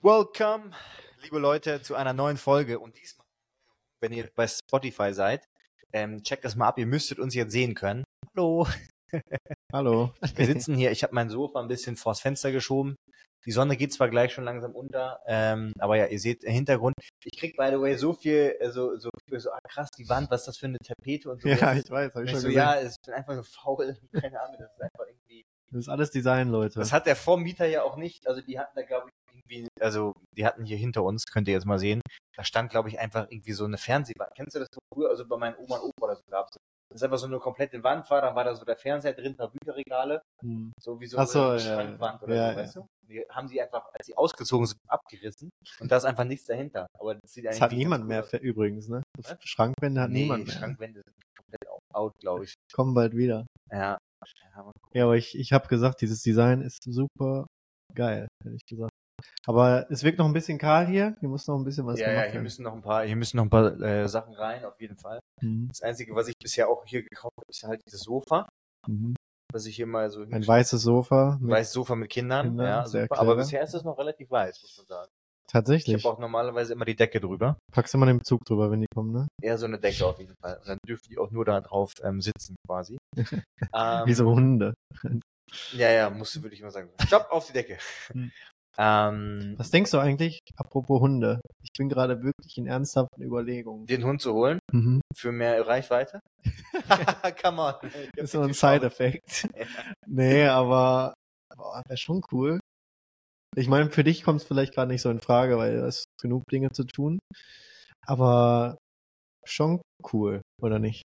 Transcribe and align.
Welcome, 0.00 0.70
liebe 1.22 1.38
Leute, 1.38 1.82
zu 1.82 1.96
einer 1.96 2.14
neuen 2.14 2.38
Folge. 2.38 2.78
Und 2.78 2.96
diesmal, 2.96 3.26
wenn 4.00 4.12
ihr 4.12 4.30
bei 4.34 4.46
Spotify 4.46 5.12
seid, 5.12 5.44
ähm, 5.92 6.22
checkt 6.22 6.44
das 6.44 6.56
mal 6.56 6.68
ab. 6.68 6.78
Ihr 6.78 6.86
müsstet 6.86 7.18
uns 7.18 7.34
jetzt 7.34 7.52
sehen 7.52 7.74
können. 7.74 8.04
Hallo. 8.34 8.66
Hallo. 9.72 10.14
Wir 10.34 10.46
sitzen 10.46 10.76
hier. 10.76 10.92
Ich 10.92 11.02
habe 11.02 11.14
mein 11.14 11.28
Sofa 11.28 11.60
ein 11.60 11.68
bisschen 11.68 11.96
vors 11.96 12.20
Fenster 12.20 12.52
geschoben. 12.52 12.96
Die 13.44 13.52
Sonne 13.52 13.76
geht 13.76 13.92
zwar 13.92 14.08
gleich 14.08 14.32
schon 14.32 14.44
langsam 14.44 14.74
unter, 14.74 15.20
ähm, 15.26 15.72
aber 15.78 15.96
ja, 15.96 16.06
ihr 16.06 16.18
seht 16.18 16.42
im 16.42 16.52
Hintergrund. 16.52 16.94
Ich 17.22 17.38
krieg 17.38 17.56
by 17.56 17.68
the 17.70 17.80
way 17.80 17.96
so 17.96 18.12
viel, 18.12 18.56
äh, 18.58 18.70
so 18.70 18.96
so, 18.96 19.10
so 19.36 19.50
ah, 19.50 19.60
krass 19.68 19.88
die 19.96 20.08
Wand, 20.08 20.30
was 20.30 20.40
ist 20.40 20.48
das 20.48 20.56
für 20.58 20.66
eine 20.66 20.78
Tapete 20.78 21.30
und 21.30 21.42
so. 21.42 21.48
Ja, 21.48 21.74
ich 21.74 21.88
weiß, 21.88 22.14
hab 22.14 22.22
ist, 22.22 22.24
ich 22.24 22.30
schon 22.30 22.40
so, 22.40 22.48
gesehen. 22.48 22.52
ja, 22.52 22.80
es 22.80 22.92
ist 22.92 23.08
einfach 23.10 23.36
so 23.36 23.42
faul. 23.42 23.96
Keine 24.12 24.40
Ahnung, 24.40 24.56
das 24.58 24.72
ist 24.72 24.80
einfach 24.80 25.06
irgendwie. 25.06 25.44
Das 25.70 25.80
ist 25.80 25.88
alles 25.88 26.10
Design, 26.10 26.48
Leute. 26.48 26.78
Das 26.78 26.92
hat 26.92 27.06
der 27.06 27.16
Vormieter 27.16 27.66
ja 27.66 27.82
auch 27.82 27.96
nicht. 27.96 28.26
Also 28.26 28.40
die 28.40 28.58
hatten 28.58 28.72
da, 28.74 28.82
glaube 28.82 29.08
ich, 29.08 29.15
irgendwie, 29.48 29.68
also 29.80 30.12
die 30.36 30.46
hatten 30.46 30.64
hier 30.64 30.76
hinter 30.76 31.02
uns, 31.04 31.24
könnt 31.26 31.48
ihr 31.48 31.54
jetzt 31.54 31.66
mal 31.66 31.78
sehen, 31.78 32.00
da 32.36 32.44
stand, 32.44 32.70
glaube 32.70 32.88
ich, 32.88 32.98
einfach 32.98 33.26
irgendwie 33.30 33.52
so 33.52 33.64
eine 33.64 33.78
Fernsehwand. 33.78 34.30
Kennst 34.36 34.54
du 34.54 34.60
das 34.60 34.68
so 34.72 34.80
früher? 34.92 35.08
Also 35.10 35.26
bei 35.26 35.36
meinen 35.36 35.56
Oma 35.56 35.76
und 35.76 35.88
Opa 35.90 36.04
oder 36.06 36.16
so 36.16 36.22
gab's. 36.30 36.56
Das 36.88 37.00
ist 37.00 37.02
einfach 37.02 37.18
so 37.18 37.26
eine 37.26 37.38
komplette 37.38 37.82
Wand 37.82 38.08
war, 38.10 38.20
dann 38.22 38.34
war 38.36 38.44
da 38.44 38.54
so 38.54 38.64
der 38.64 38.76
Fernseher 38.76 39.12
drin, 39.12 39.32
ein 39.32 39.36
paar 39.36 39.50
Bücherregale, 39.50 40.22
Hm. 40.40 40.72
so 40.80 41.00
wie 41.00 41.06
so 41.06 41.18
Ach 41.18 41.26
so, 41.26 41.40
eine 41.42 41.52
ja, 41.54 41.58
Schrankwand 41.58 42.22
oder 42.22 42.34
ja, 42.34 42.44
so, 42.46 42.50
ja. 42.50 42.56
weißt 42.62 42.76
du? 42.76 42.86
Die 43.08 43.24
haben 43.28 43.48
sie 43.48 43.60
einfach, 43.60 43.88
als 43.92 44.06
sie 44.06 44.16
ausgezogen 44.16 44.66
sind, 44.66 44.78
abgerissen 44.88 45.50
und 45.80 45.90
da 45.90 45.96
ist 45.96 46.04
einfach 46.04 46.24
nichts 46.24 46.46
dahinter. 46.46 46.86
Aber 46.98 47.14
das 47.16 47.32
sieht 47.32 47.44
Das 47.44 47.60
hat 47.60 47.72
niemand 47.72 48.06
mehr 48.06 48.22
aus. 48.22 48.32
übrigens, 48.34 48.88
ne? 48.88 49.02
Was? 49.18 49.36
Schrankwände 49.44 50.00
hat 50.00 50.10
nee, 50.10 50.22
niemand 50.22 50.46
mehr. 50.46 50.54
Schrankwände 50.54 51.02
sind 51.04 51.14
komplett 51.36 51.68
out, 51.92 52.12
glaube 52.20 52.44
ich. 52.44 52.54
Kommen 52.72 52.94
bald 52.94 53.14
wieder. 53.16 53.46
Ja. 53.70 53.98
Ja, 54.92 55.04
aber 55.04 55.16
ich, 55.16 55.36
ich 55.38 55.52
habe 55.52 55.68
gesagt, 55.68 56.00
dieses 56.00 56.22
Design 56.22 56.62
ist 56.62 56.82
super 56.84 57.46
geil, 57.94 58.26
hätte 58.42 58.56
ich 58.56 58.64
gesagt. 58.64 58.90
Aber 59.46 59.86
es 59.90 60.02
wirkt 60.02 60.18
noch 60.18 60.26
ein 60.26 60.32
bisschen 60.32 60.58
kahl 60.58 60.86
hier. 60.86 61.14
Hier 61.20 61.28
muss 61.28 61.46
noch 61.46 61.56
ein 61.56 61.64
bisschen 61.64 61.86
was 61.86 62.00
ja, 62.00 62.06
ja, 62.06 62.12
gemacht 62.12 62.24
hier 62.26 62.32
werden. 62.34 62.42
müssen 62.44 62.62
noch 62.64 62.74
ein 62.74 62.82
paar, 62.82 63.04
hier 63.04 63.16
müssen 63.16 63.36
noch 63.36 63.44
ein 63.44 63.50
paar 63.50 63.80
äh, 63.80 64.08
Sachen 64.08 64.34
rein, 64.34 64.64
auf 64.64 64.80
jeden 64.80 64.96
Fall. 64.96 65.20
Mhm. 65.40 65.68
Das 65.68 65.82
Einzige, 65.82 66.14
was 66.14 66.28
ich 66.28 66.34
bisher 66.42 66.68
auch 66.68 66.84
hier 66.84 67.02
gekauft 67.02 67.34
habe, 67.36 67.46
ist 67.50 67.62
halt 67.62 67.80
dieses 67.86 68.00
Sofa, 68.00 68.48
Mhm. 68.88 69.14
was 69.52 69.66
ich 69.66 69.76
hier 69.76 69.86
mal 69.86 70.10
so 70.10 70.22
Ein 70.22 70.46
weißes 70.46 70.82
Sofa. 70.82 71.38
ein 71.40 71.48
weißes 71.48 71.72
Sofa 71.72 71.94
mit 71.96 72.10
Kindern. 72.10 72.46
Kindern, 72.48 72.66
ja, 72.66 72.86
super. 72.86 73.18
Aber 73.18 73.36
bisher 73.36 73.62
ist 73.62 73.74
es 73.74 73.82
noch 73.84 73.98
relativ 73.98 74.30
weiß, 74.30 74.60
muss 74.62 74.76
man 74.78 74.86
sagen. 74.86 75.10
Ich 75.48 75.52
tatsächlich. 75.52 76.04
habe 76.04 76.12
auch 76.14 76.18
normalerweise 76.18 76.72
immer 76.72 76.84
die 76.84 76.96
Decke 76.96 77.20
drüber. 77.20 77.56
Packst 77.72 77.94
du 77.94 77.98
mal 77.98 78.06
den 78.06 78.24
Zug 78.24 78.44
drüber, 78.44 78.68
wenn 78.72 78.80
die 78.80 78.86
kommen, 78.92 79.12
ne? 79.12 79.28
Eher 79.40 79.56
so 79.58 79.66
eine 79.66 79.78
Decke 79.78 80.04
auf 80.04 80.18
jeden 80.18 80.34
Fall. 80.42 80.58
Und 80.58 80.66
dann 80.68 80.78
dürfen 80.88 81.06
die 81.08 81.18
auch 81.18 81.30
nur 81.30 81.44
da 81.44 81.60
drauf 81.60 81.92
ähm, 82.02 82.20
sitzen, 82.20 82.56
quasi. 82.66 82.98
ähm, 83.16 83.26
Wie 84.06 84.14
so 84.14 84.26
Hunde. 84.28 84.74
Ja, 85.72 85.88
ja, 85.90 86.10
musst 86.10 86.34
du, 86.34 86.42
würde 86.42 86.54
ich 86.56 86.62
mal 86.62 86.72
sagen. 86.72 86.90
Stopp 87.06 87.28
auf 87.30 87.46
die 87.46 87.52
Decke. 87.52 87.78
Hm. 88.12 88.32
Ähm, 88.78 89.54
Was 89.58 89.70
denkst 89.70 89.90
du 89.90 89.98
eigentlich, 89.98 90.38
apropos 90.56 91.00
Hunde? 91.00 91.40
Ich 91.62 91.70
bin 91.76 91.88
gerade 91.88 92.22
wirklich 92.22 92.56
in 92.58 92.66
ernsthaften 92.66 93.22
Überlegungen. 93.22 93.86
den 93.86 94.04
Hund 94.04 94.20
zu 94.22 94.32
holen 94.34 94.58
Mhm. 94.72 95.00
für 95.14 95.32
mehr 95.32 95.66
Reichweite? 95.66 96.20
Come 97.42 97.62
on. 97.62 97.74
ist 98.16 98.32
so 98.32 98.40
ein 98.42 98.52
Side-Effekt. 98.52 99.48
Nee, 100.06 100.44
aber 100.46 101.14
wäre 101.86 101.96
schon 101.96 102.22
cool. 102.32 102.60
Ich 103.56 103.68
meine, 103.68 103.90
für 103.90 104.04
dich 104.04 104.22
kommt 104.22 104.40
es 104.42 104.46
vielleicht 104.46 104.74
gerade 104.74 104.92
nicht 104.92 105.00
so 105.02 105.10
in 105.10 105.20
Frage, 105.20 105.56
weil 105.56 105.76
du 105.76 105.84
hast 105.86 106.04
genug 106.20 106.42
Dinge 106.50 106.70
zu 106.70 106.84
tun. 106.84 107.18
Aber 108.06 108.76
schon 109.44 109.80
cool, 110.12 110.42
oder 110.62 110.78
nicht? 110.78 111.02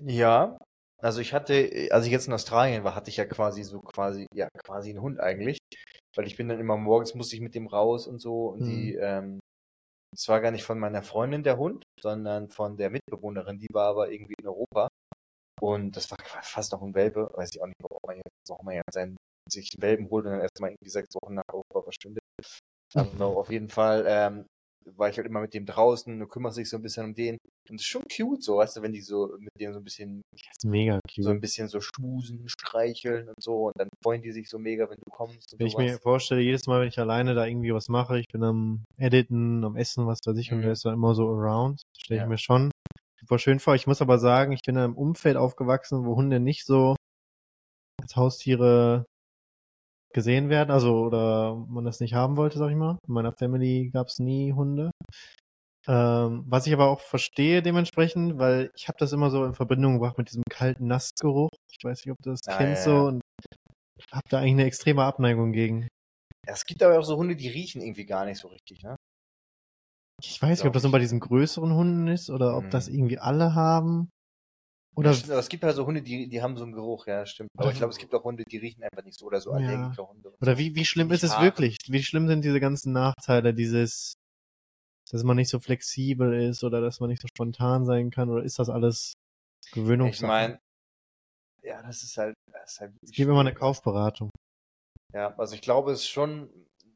Ja, 0.00 0.58
also 1.02 1.20
ich 1.20 1.32
hatte, 1.34 1.88
als 1.90 2.06
ich 2.06 2.12
jetzt 2.12 2.26
in 2.26 2.32
Australien 2.32 2.84
war, 2.84 2.94
hatte 2.94 3.10
ich 3.10 3.16
ja 3.16 3.24
quasi 3.26 3.62
so 3.64 3.80
quasi, 3.80 4.26
ja, 4.34 4.48
quasi 4.64 4.90
einen 4.90 5.02
Hund 5.02 5.20
eigentlich. 5.20 5.58
Weil 6.14 6.26
ich 6.26 6.36
bin 6.36 6.48
dann 6.48 6.60
immer 6.60 6.76
morgens, 6.76 7.14
musste 7.14 7.36
ich 7.36 7.42
mit 7.42 7.54
dem 7.54 7.66
raus 7.66 8.06
und 8.06 8.20
so. 8.20 8.48
Und 8.48 8.64
die, 8.64 8.94
ähm, 8.94 9.40
es 10.14 10.28
war 10.28 10.40
gar 10.40 10.50
nicht 10.50 10.64
von 10.64 10.78
meiner 10.78 11.02
Freundin 11.02 11.42
der 11.42 11.58
Hund, 11.58 11.84
sondern 12.00 12.48
von 12.50 12.76
der 12.76 12.90
Mitbewohnerin, 12.90 13.58
die 13.58 13.68
war 13.72 13.88
aber 13.88 14.10
irgendwie 14.10 14.34
in 14.40 14.48
Europa. 14.48 14.88
Und 15.60 15.96
das 15.96 16.10
war 16.10 16.18
fast 16.42 16.72
noch 16.72 16.82
ein 16.82 16.94
Welpe, 16.94 17.30
weiß 17.34 17.50
ich 17.54 17.62
auch 17.62 17.66
nicht, 17.66 17.82
warum 17.82 18.00
man 18.06 18.16
jetzt, 18.16 18.48
warum 18.48 18.66
man 18.66 18.76
jetzt 18.76 18.94
seinen, 18.94 19.16
sich 19.50 19.70
einen 19.74 19.82
Welpen 19.82 20.10
holt 20.10 20.26
und 20.26 20.32
dann 20.32 20.40
erstmal 20.40 20.70
irgendwie 20.70 20.90
sechs 20.90 21.14
Wochen 21.14 21.34
nach 21.34 21.44
Europa 21.52 21.82
verschwindet. 21.82 22.22
Aber 22.94 23.26
auf 23.38 23.50
jeden 23.50 23.68
Fall, 23.68 24.04
ähm, 24.08 24.46
war 24.94 25.08
ich 25.08 25.16
halt 25.16 25.26
immer 25.26 25.40
mit 25.40 25.54
dem 25.54 25.66
draußen, 25.66 26.18
du 26.18 26.26
kümmerst 26.26 26.58
dich 26.58 26.68
so 26.68 26.76
ein 26.76 26.82
bisschen 26.82 27.04
um 27.06 27.14
den. 27.14 27.36
Und 27.68 27.76
es 27.76 27.82
ist 27.82 27.88
schon 27.88 28.04
cute, 28.14 28.42
so, 28.42 28.58
weißt 28.58 28.76
du, 28.76 28.82
wenn 28.82 28.92
die 28.92 29.00
so 29.00 29.34
mit 29.38 29.50
dem 29.60 29.72
so 29.72 29.80
ein 29.80 29.84
bisschen 29.84 30.22
mega 30.64 31.00
so 31.16 31.22
cute. 31.22 31.26
ein 31.36 31.40
bisschen 31.40 31.68
so 31.68 31.80
schmusen, 31.80 32.48
streicheln 32.48 33.28
und 33.28 33.42
so 33.42 33.66
und 33.66 33.72
dann 33.76 33.88
freuen 34.02 34.22
die 34.22 34.30
sich 34.32 34.48
so 34.48 34.58
mega, 34.58 34.88
wenn 34.88 34.98
du 35.04 35.10
kommst 35.10 35.52
und 35.52 35.58
Wenn 35.58 35.66
ich 35.66 35.72
sowas. 35.72 35.84
mir 35.84 35.98
vorstelle, 35.98 36.40
jedes 36.42 36.66
Mal, 36.66 36.80
wenn 36.80 36.88
ich 36.88 36.98
alleine 36.98 37.34
da 37.34 37.44
irgendwie 37.46 37.74
was 37.74 37.88
mache, 37.88 38.20
ich 38.20 38.26
bin 38.32 38.44
am 38.44 38.84
Editen, 38.98 39.64
am 39.64 39.76
Essen, 39.76 40.06
was 40.06 40.20
weiß 40.24 40.36
ich, 40.38 40.52
und 40.52 40.58
Mhm. 40.58 40.62
der 40.62 40.72
ist 40.72 40.84
dann 40.84 40.94
immer 40.94 41.14
so 41.14 41.28
around, 41.28 41.82
stelle 41.98 42.20
ich 42.20 42.22
Ja. 42.24 42.28
mir 42.28 42.38
schon 42.38 42.70
super 43.20 43.38
schön 43.40 43.58
vor. 43.58 43.74
Ich 43.74 43.88
muss 43.88 44.00
aber 44.02 44.18
sagen, 44.20 44.52
ich 44.52 44.60
bin 44.64 44.76
in 44.76 44.82
einem 44.82 44.96
Umfeld 44.96 45.36
aufgewachsen, 45.36 46.04
wo 46.04 46.14
Hunde 46.14 46.38
nicht 46.38 46.64
so 46.64 46.94
als 48.00 48.14
Haustiere 48.14 49.06
gesehen 50.16 50.48
werden, 50.48 50.72
also 50.72 51.04
oder 51.06 51.54
man 51.68 51.84
das 51.84 52.00
nicht 52.00 52.14
haben 52.14 52.36
wollte, 52.36 52.58
sag 52.58 52.70
ich 52.70 52.76
mal. 52.76 52.98
In 53.06 53.14
meiner 53.14 53.32
Family 53.32 53.90
gab 53.92 54.08
es 54.08 54.18
nie 54.18 54.52
Hunde. 54.54 54.90
Ähm, 55.88 56.44
was 56.48 56.66
ich 56.66 56.72
aber 56.74 56.88
auch 56.88 57.00
verstehe 57.00 57.62
dementsprechend, 57.62 58.38
weil 58.38 58.70
ich 58.76 58.88
habe 58.88 58.98
das 58.98 59.12
immer 59.12 59.30
so 59.30 59.44
in 59.44 59.54
Verbindung 59.54 59.94
gebracht 59.94 60.18
mit 60.18 60.28
diesem 60.30 60.42
kalten 60.50 60.88
Nassgeruch. 60.88 61.50
Ich 61.70 61.84
weiß 61.84 62.04
nicht, 62.04 62.12
ob 62.12 62.18
du 62.22 62.30
das 62.30 62.40
Ah, 62.46 62.50
kennst 62.56 62.82
ja, 62.82 62.88
ja. 62.94 63.02
so 63.02 63.06
und 63.06 63.22
habe 64.12 64.22
da 64.30 64.38
eigentlich 64.38 64.52
eine 64.52 64.64
extreme 64.66 65.04
Abneigung 65.04 65.52
gegen. 65.52 65.88
Es 66.46 66.64
gibt 66.64 66.82
aber 66.82 66.98
auch 66.98 67.04
so 67.04 67.16
Hunde, 67.16 67.36
die 67.36 67.48
riechen 67.48 67.82
irgendwie 67.82 68.06
gar 68.06 68.24
nicht 68.24 68.40
so 68.40 68.48
richtig, 68.48 68.82
ne? 68.82 68.96
Ich 70.22 70.40
weiß 70.40 70.58
nicht, 70.58 70.66
ob 70.66 70.72
das 70.72 70.82
nur 70.82 70.92
bei 70.92 70.98
diesen 70.98 71.20
größeren 71.20 71.74
Hunden 71.74 72.08
ist 72.08 72.30
oder 72.30 72.56
ob 72.56 72.64
Mhm. 72.64 72.70
das 72.70 72.88
irgendwie 72.88 73.18
alle 73.18 73.54
haben. 73.54 74.10
Oder 74.96 75.10
Ja, 75.10 75.16
stimmt, 75.16 75.32
aber 75.32 75.40
es 75.40 75.48
gibt 75.48 75.62
ja 75.62 75.72
so 75.72 75.86
Hunde, 75.86 76.02
die, 76.02 76.28
die 76.28 76.42
haben 76.42 76.56
so 76.56 76.64
einen 76.64 76.72
Geruch, 76.72 77.06
ja, 77.06 77.26
stimmt. 77.26 77.50
Aber 77.58 77.70
ich 77.70 77.76
glaube, 77.76 77.92
es 77.92 77.98
gibt 77.98 78.14
auch 78.14 78.24
Hunde, 78.24 78.44
die 78.50 78.56
riechen 78.56 78.82
einfach 78.82 79.04
nicht 79.04 79.18
so 79.18 79.26
oder 79.26 79.40
so 79.40 79.52
Ja. 79.52 79.56
allergische 79.58 80.08
Hunde. 80.08 80.30
und 80.30 80.42
Oder 80.42 80.56
wie, 80.58 80.74
wie 80.74 80.84
schlimm 80.86 81.10
ist 81.10 81.22
es 81.22 81.38
wirklich? 81.38 81.78
Wie 81.88 82.02
schlimm 82.02 82.26
sind 82.28 82.42
diese 82.44 82.60
ganzen 82.60 82.92
Nachteile, 82.92 83.52
dieses, 83.52 84.14
dass 85.10 85.22
man 85.22 85.36
nicht 85.36 85.50
so 85.50 85.60
flexibel 85.60 86.32
ist 86.48 86.64
oder 86.64 86.80
dass 86.80 87.00
man 87.00 87.10
nicht 87.10 87.20
so 87.20 87.28
spontan 87.28 87.84
sein 87.84 88.10
kann? 88.10 88.30
Oder 88.30 88.42
ist 88.42 88.58
das 88.58 88.70
alles 88.70 89.12
Ich 89.66 89.72
Gewöhnungssache? 89.72 90.26
meine, 90.26 90.58
ja, 91.62 91.82
das 91.82 92.02
ist 92.02 92.16
halt, 92.16 92.34
das 92.50 92.72
ist 92.72 92.80
halt 92.80 92.92
es 93.02 93.12
gibt 93.12 93.28
immer 93.28 93.40
eine. 93.40 93.52
Kaufberatung. 93.54 94.30
Ja, 95.12 95.34
also 95.36 95.54
ich 95.54 95.60
glaube, 95.60 95.92
es 95.92 96.00
ist 96.00 96.08
schon, 96.08 96.48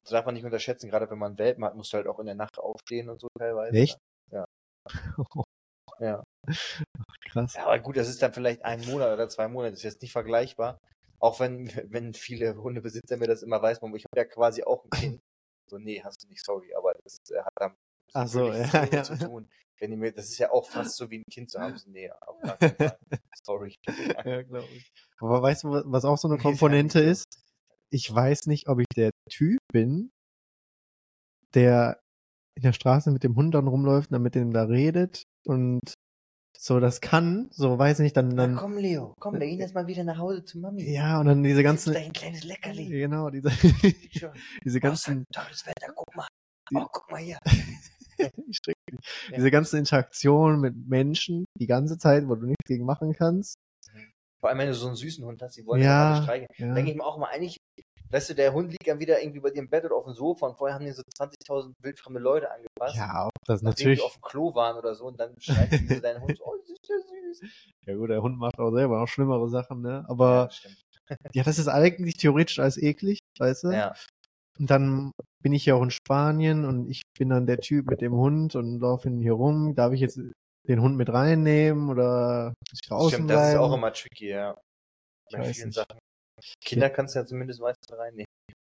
das 0.04 0.12
darf 0.12 0.24
man 0.24 0.34
nicht 0.34 0.44
unterschätzen, 0.44 0.88
gerade 0.88 1.10
wenn 1.10 1.18
man 1.18 1.36
Welpen 1.38 1.64
hat, 1.64 1.76
musst 1.76 1.92
du 1.92 1.98
halt 1.98 2.06
auch 2.06 2.18
in 2.18 2.26
der 2.26 2.34
Nacht 2.34 2.58
aufstehen 2.58 3.10
und 3.10 3.20
so 3.20 3.28
teilweise. 3.38 3.76
Echt? 3.76 3.98
Ja. 4.30 4.44
Ja. 6.00 6.22
Krass. 7.30 7.54
Ja, 7.54 7.66
aber 7.66 7.78
gut, 7.78 7.96
das 7.96 8.08
ist 8.08 8.22
dann 8.22 8.32
vielleicht 8.32 8.64
ein 8.64 8.84
Monat 8.86 9.12
oder 9.12 9.28
zwei 9.28 9.48
Monate, 9.48 9.72
das 9.72 9.80
ist 9.80 9.84
jetzt 9.84 10.02
nicht 10.02 10.12
vergleichbar. 10.12 10.78
Auch 11.18 11.38
wenn, 11.38 11.70
wenn 11.88 12.14
viele 12.14 12.56
Hundebesitzer 12.56 13.18
mir 13.18 13.26
das 13.26 13.42
immer 13.42 13.60
weiß, 13.60 13.78
ich 13.78 13.82
habe 13.82 14.16
ja 14.16 14.24
quasi 14.24 14.62
auch 14.62 14.84
ein 14.84 14.90
Kind. 14.90 15.22
So, 15.68 15.78
nee, 15.78 16.02
hast 16.02 16.24
du 16.24 16.28
nicht, 16.28 16.44
sorry, 16.44 16.74
aber 16.74 16.94
das 17.04 17.18
äh, 17.30 17.42
hat 17.42 17.52
damit 17.56 17.76
Ach 18.12 18.26
so, 18.26 18.52
ja, 18.52 18.84
ja. 18.86 19.02
zu 19.04 19.16
tun. 19.18 19.48
Wenn 19.78 19.92
die 19.92 19.96
mir, 19.96 20.12
das 20.12 20.26
ist 20.26 20.38
ja 20.38 20.50
auch 20.50 20.68
fast 20.68 20.96
so 20.96 21.10
wie 21.10 21.18
ein 21.18 21.24
Kind 21.30 21.50
zu 21.50 21.60
haben. 21.60 21.76
So, 21.78 21.88
nee, 21.90 22.10
auf 22.10 22.40
gar 22.40 22.56
keinen 22.56 22.76
Fall. 22.76 22.98
sorry. 23.44 23.76
Ja, 24.24 24.42
glaube 24.42 24.66
ich. 24.74 24.90
Aber 25.18 25.42
weißt 25.42 25.64
du, 25.64 25.68
was 25.86 26.04
auch 26.04 26.18
so 26.18 26.28
eine 26.28 26.38
Komponente 26.42 27.00
ist? 27.00 27.40
Ich 27.90 28.12
weiß 28.12 28.46
nicht, 28.46 28.68
ob 28.68 28.80
ich 28.80 28.86
der 28.96 29.10
Typ 29.30 29.58
bin, 29.72 30.10
der 31.54 32.00
in 32.56 32.62
der 32.62 32.72
Straße 32.72 33.10
mit 33.10 33.22
dem 33.22 33.36
Hund 33.36 33.54
dann 33.54 33.68
rumläuft 33.68 34.10
und 34.10 34.14
dann 34.14 34.22
mit 34.22 34.34
dem 34.34 34.52
da 34.52 34.64
redet 34.64 35.26
und 35.46 35.80
so 36.56 36.78
das 36.80 37.00
kann, 37.00 37.48
so 37.52 37.78
weiß 37.78 38.00
nicht, 38.00 38.16
dann, 38.16 38.28
Na, 38.28 38.46
dann, 38.46 38.56
komm, 38.56 38.76
Leo, 38.76 39.14
komm, 39.18 39.34
wir 39.40 39.46
gehen 39.46 39.60
jetzt 39.60 39.74
mal 39.74 39.86
wieder 39.86 40.04
nach 40.04 40.18
Hause 40.18 40.44
zu 40.44 40.58
Mami. 40.58 40.82
ja, 40.92 41.18
und 41.20 41.26
dann 41.26 41.42
diese 41.42 41.62
ganzen, 41.62 41.92
gleich 41.92 42.06
ein 42.06 42.12
kleines 42.12 42.44
Leckerli. 42.44 42.86
genau, 42.88 43.30
diese, 43.30 43.48
diese 44.64 44.80
Ganzen, 44.80 45.24
ganzen, 45.24 45.24
tolles 45.32 45.66
Wetter, 45.66 45.92
guck 45.94 46.14
mal. 46.14 46.26
Oh, 46.74 46.86
guck 46.92 47.10
mal 47.10 47.18
hier. 47.20 47.38
Diese 49.34 49.50
ganzen 49.50 49.78
Interaktionen 49.78 50.60
mit 50.60 50.74
Menschen 50.88 51.46
die 51.58 51.66
ganze 51.66 51.96
Zeit, 51.96 52.28
wo 52.28 52.34
du 52.34 52.46
nichts 52.46 52.66
gegen 52.66 52.84
machen 52.84 53.14
kannst. 53.14 53.54
Vor 54.40 54.50
allem, 54.50 54.58
wenn 54.58 54.68
du 54.68 54.74
so 54.74 54.86
einen 54.88 54.96
süßen 54.96 55.24
Hund 55.24 55.40
hast, 55.42 55.56
die 55.56 55.64
wollen 55.66 55.82
Ja, 55.82 55.86
ja 55.86 56.12
alle 56.14 56.22
streicheln. 56.22 56.48
ja. 56.58 56.74
Denke 56.74 56.90
ich 56.90 56.96
mir 56.96 57.04
auch 57.04 57.18
mal, 57.18 57.28
eigentlich, 57.28 57.56
weißt 58.10 58.30
du, 58.30 58.34
der 58.34 58.52
Hund 58.52 58.72
liegt 58.72 58.86
dann 58.86 58.98
wieder 58.98 59.20
irgendwie 59.20 59.40
bei 59.40 59.50
dir 59.50 59.60
im 59.60 59.68
Bett 59.68 59.84
oder 59.84 59.96
auf 59.96 60.04
dem 60.04 60.14
Sofa 60.14 60.46
und 60.46 60.56
vorher 60.56 60.74
haben 60.74 60.84
die 60.84 60.92
so 60.92 61.02
20.000 61.02 61.74
wildfremde 61.80 62.20
Leute 62.20 62.50
angepasst. 62.50 62.96
Ja, 62.96 63.26
ob 63.26 63.32
das 63.46 63.62
natürlich, 63.62 64.00
die 64.00 64.04
auf 64.04 64.14
dem 64.14 64.22
Klo 64.22 64.54
waren 64.54 64.76
oder 64.76 64.94
so 64.94 65.06
und 65.06 65.18
dann 65.18 65.34
schreit 65.38 65.72
die 65.72 65.86
so 65.86 66.00
dein 66.00 66.20
Hund 66.20 66.36
so, 66.36 66.44
oh, 66.44 66.56
das 66.58 66.70
ist 66.70 66.88
ja 66.88 66.96
süß. 66.96 67.50
ja 67.86 67.94
gut, 67.94 68.10
der 68.10 68.22
Hund 68.22 68.38
macht 68.38 68.58
auch 68.58 68.72
selber 68.72 68.98
noch 69.00 69.08
schlimmere 69.08 69.48
Sachen, 69.48 69.82
ne, 69.82 70.04
aber 70.08 70.50
ja, 71.08 71.16
ja, 71.32 71.42
das 71.42 71.58
ist 71.58 71.68
eigentlich 71.68 72.16
theoretisch 72.16 72.58
alles 72.58 72.76
eklig, 72.76 73.18
weißt 73.38 73.64
du? 73.64 73.68
Ja. 73.70 73.94
Und 74.58 74.70
dann 74.70 75.12
bin 75.42 75.52
ich 75.52 75.64
ja 75.64 75.74
auch 75.74 75.82
in 75.82 75.90
Spanien 75.90 76.66
und 76.66 76.88
ich 76.90 77.02
bin 77.18 77.30
dann 77.30 77.46
der 77.46 77.58
Typ 77.58 77.88
mit 77.88 78.02
dem 78.02 78.12
Hund 78.12 78.56
und 78.56 78.80
laufe 78.80 79.08
hier 79.08 79.32
rum. 79.32 79.74
Darf 79.74 79.94
ich 79.94 80.00
jetzt 80.00 80.20
den 80.68 80.82
Hund 80.82 80.96
mit 80.96 81.08
reinnehmen 81.10 81.88
oder 81.88 82.52
muss 82.60 82.80
ich 82.80 82.88
draußen 82.88 83.10
Stimmt, 83.10 83.30
das 83.30 83.36
bleiben? 83.36 83.54
ist 83.54 83.60
auch 83.60 83.74
immer 83.74 83.92
tricky, 83.92 84.28
ja. 84.28 84.54
Bei 85.32 85.44
vielen 85.44 85.68
nicht. 85.68 85.74
Sachen. 85.74 85.98
Kinder 86.64 86.90
kannst 86.90 87.14
du 87.14 87.20
ja 87.20 87.26
zumindest 87.26 87.60
meistens 87.60 87.96
reinnehmen. 87.96 88.26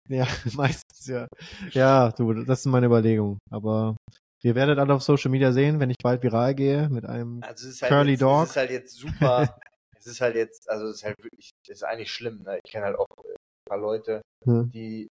Ja, 0.10 0.26
meistens 0.54 1.08
ja. 1.08 1.28
Ja, 1.72 2.12
du, 2.12 2.34
das 2.46 2.60
ist 2.60 2.66
meine 2.66 2.86
Überlegung. 2.88 3.38
Aber 3.50 3.96
ihr 4.44 4.56
werdet 4.56 4.80
alle 4.80 4.94
auf 4.94 5.04
Social 5.04 5.32
Media 5.32 5.52
sehen, 5.52 5.80
wenn 5.80 5.90
ich 5.90 5.98
bald 6.02 6.24
viral 6.24 6.56
gehe 6.56 6.90
mit 6.90 7.06
einem. 7.06 7.42
Also 7.44 7.68
es 7.68 7.76
ist 7.76 7.82
halt 7.82 7.90
Curly 7.92 8.12
jetzt, 8.12 8.22
Dog. 8.22 8.44
Es 8.44 8.50
ist 8.52 8.56
halt 8.58 8.72
jetzt 8.72 8.96
super. 8.96 9.58
es 9.98 10.08
ist 10.08 10.22
halt 10.22 10.36
jetzt, 10.36 10.70
also 10.70 10.88
es 10.88 10.98
ist 10.98 11.04
halt 11.04 11.18
wirklich, 11.22 11.50
es 11.64 11.70
ist 11.70 11.84
eigentlich 11.84 12.12
schlimm. 12.12 12.42
Ne? 12.44 12.60
Ich 12.64 12.72
kenne 12.72 12.86
halt 12.86 12.98
auch 12.98 13.08
äh, 13.24 13.32
ein 13.34 13.70
paar 13.70 13.80
Leute, 13.80 14.22
Hm. 14.46 14.72
die 14.72 15.08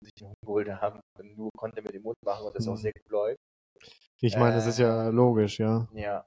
sich 0.00 0.12
einen 0.20 0.28
Hund 0.28 0.36
geholt 0.44 0.68
haben 0.68 1.00
und 1.18 1.36
nur 1.36 1.50
Content 1.56 1.86
mit 1.86 1.94
dem 1.94 2.02
Mund 2.02 2.16
machen 2.24 2.46
und 2.46 2.54
das 2.54 2.68
auch 2.68 2.74
Hm. 2.74 2.82
sehr 2.82 2.92
gut 2.92 3.10
läuft. 3.10 3.38
Ich 4.20 4.36
meine, 4.36 4.54
das 4.54 4.66
ist 4.66 4.78
ja 4.78 5.08
logisch, 5.08 5.58
ja. 5.58 5.88
Ja, 5.92 6.24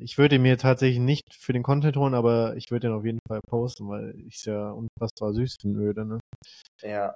Ich 0.00 0.16
würde 0.16 0.38
mir 0.38 0.56
tatsächlich 0.58 1.00
nicht 1.00 1.34
für 1.34 1.52
den 1.52 1.62
Content 1.64 1.96
holen, 1.96 2.14
aber 2.14 2.56
ich 2.56 2.70
würde 2.70 2.86
ihn 2.88 2.92
auf 2.92 3.04
jeden 3.04 3.18
Fall 3.26 3.40
posten, 3.48 3.88
weil 3.88 4.14
ich 4.26 4.36
es 4.36 4.44
ja 4.44 4.70
unfassbar 4.70 5.32
süß 5.32 5.56
würde, 5.64 6.04
ne? 6.04 6.20
ja. 6.82 7.14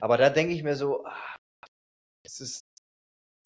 Aber 0.00 0.16
da 0.16 0.30
denke 0.30 0.54
ich 0.54 0.62
mir 0.62 0.76
so, 0.76 1.04
ah, 1.04 1.36
es 2.24 2.40
ist. 2.40 2.60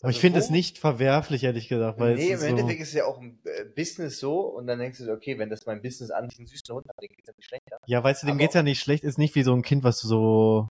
aber 0.02 0.10
ich 0.10 0.16
also 0.16 0.20
finde 0.20 0.38
es 0.38 0.50
nicht 0.50 0.78
verwerflich, 0.78 1.42
ehrlich 1.44 1.68
gesagt, 1.68 1.98
weil 1.98 2.14
nee, 2.16 2.32
im 2.32 2.38
so, 2.38 2.46
Endeffekt 2.46 2.80
ist 2.82 2.88
es 2.88 2.94
ja 2.94 3.06
auch 3.06 3.18
ein 3.18 3.40
äh, 3.44 3.64
Business 3.64 4.18
so 4.20 4.40
und 4.40 4.66
dann 4.66 4.78
denkst 4.78 4.98
du 4.98 5.04
so, 5.04 5.12
okay, 5.12 5.38
wenn 5.38 5.48
das 5.50 5.64
mein 5.66 5.80
Business 5.80 6.10
an 6.10 6.28
sich 6.28 6.38
einen 6.38 6.46
süßen 6.46 6.74
Hund 6.74 6.86
hat, 6.88 6.94
dann 6.98 7.08
geht's 7.08 7.26
ja 7.26 7.34
nicht 7.36 7.46
schlechter. 7.48 7.78
Ja, 7.86 8.04
weißt 8.04 8.22
du, 8.22 8.26
dem 8.26 8.32
Aber- 8.32 8.38
geht's 8.38 8.54
ja 8.54 8.62
nicht 8.62 8.80
schlecht, 8.80 9.02
ist 9.02 9.18
nicht 9.18 9.34
wie 9.34 9.42
so 9.42 9.54
ein 9.54 9.62
Kind, 9.62 9.82
was 9.82 10.00
du 10.00 10.06
so, 10.06 10.68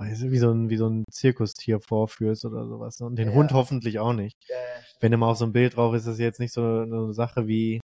weißt 0.00 0.22
du, 0.22 0.30
wie 0.30 0.38
so 0.38 0.50
ein, 0.50 0.70
wie 0.70 0.76
so 0.76 0.88
ein 0.88 1.04
Zirkustier 1.10 1.80
vorführst 1.80 2.44
oder 2.44 2.66
sowas. 2.66 2.98
ne? 3.00 3.06
Und 3.06 3.16
den 3.16 3.28
Ja. 3.28 3.34
Hund 3.34 3.52
hoffentlich 3.52 3.98
auch 3.98 4.12
nicht. 4.14 4.34
Wenn 5.00 5.12
du 5.12 5.18
mal 5.18 5.28
auf 5.30 5.36
so 5.38 5.44
ein 5.44 5.52
Bild 5.52 5.76
drauf 5.76 5.94
ist, 5.94 6.00
ist 6.02 6.08
das 6.08 6.18
jetzt 6.18 6.40
nicht 6.40 6.52
so 6.52 6.62
eine 6.62 7.12
Sache 7.14 7.46
wie, 7.46 7.80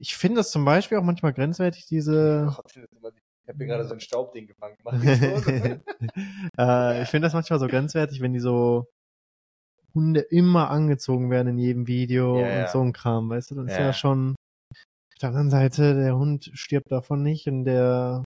ich 0.00 0.16
finde 0.16 0.38
das 0.38 0.50
zum 0.50 0.64
Beispiel 0.64 0.98
auch 0.98 1.02
manchmal 1.04 1.32
grenzwertig, 1.32 1.86
diese, 1.86 2.54
immer- 2.96 3.12
ich 3.44 3.48
habe 3.48 3.58
hier 3.58 3.66
gerade 3.66 3.84
so 3.86 3.94
ein 3.94 4.00
Staubding 4.00 4.46
gefangen. 4.46 4.76
So. 4.84 4.90
äh, 6.58 7.02
ich 7.02 7.08
finde 7.08 7.26
das 7.26 7.34
manchmal 7.34 7.58
so 7.58 7.66
grenzwertig, 7.66 8.20
wenn 8.20 8.32
die 8.32 8.40
so 8.40 8.86
Hunde 9.94 10.20
immer 10.20 10.70
angezogen 10.70 11.30
werden 11.30 11.48
in 11.48 11.58
jedem 11.58 11.86
Video 11.88 12.40
Ja, 12.40 12.48
ja. 12.48 12.60
und 12.62 12.70
so 12.70 12.80
ein 12.80 12.92
Kram, 12.92 13.28
weißt 13.30 13.50
du, 13.50 13.54
das 13.56 13.66
ist 13.66 13.78
Ja. 13.78 13.86
ja 13.86 13.92
schon, 13.92 14.36
auf 14.70 15.18
der 15.20 15.28
anderen 15.30 15.50
Seite, 15.50 15.94
der 15.94 16.16
Hund 16.16 16.50
stirbt 16.54 16.90
davon 16.90 17.22
nicht 17.22 17.46
und 17.48 17.64
der, 17.64 18.24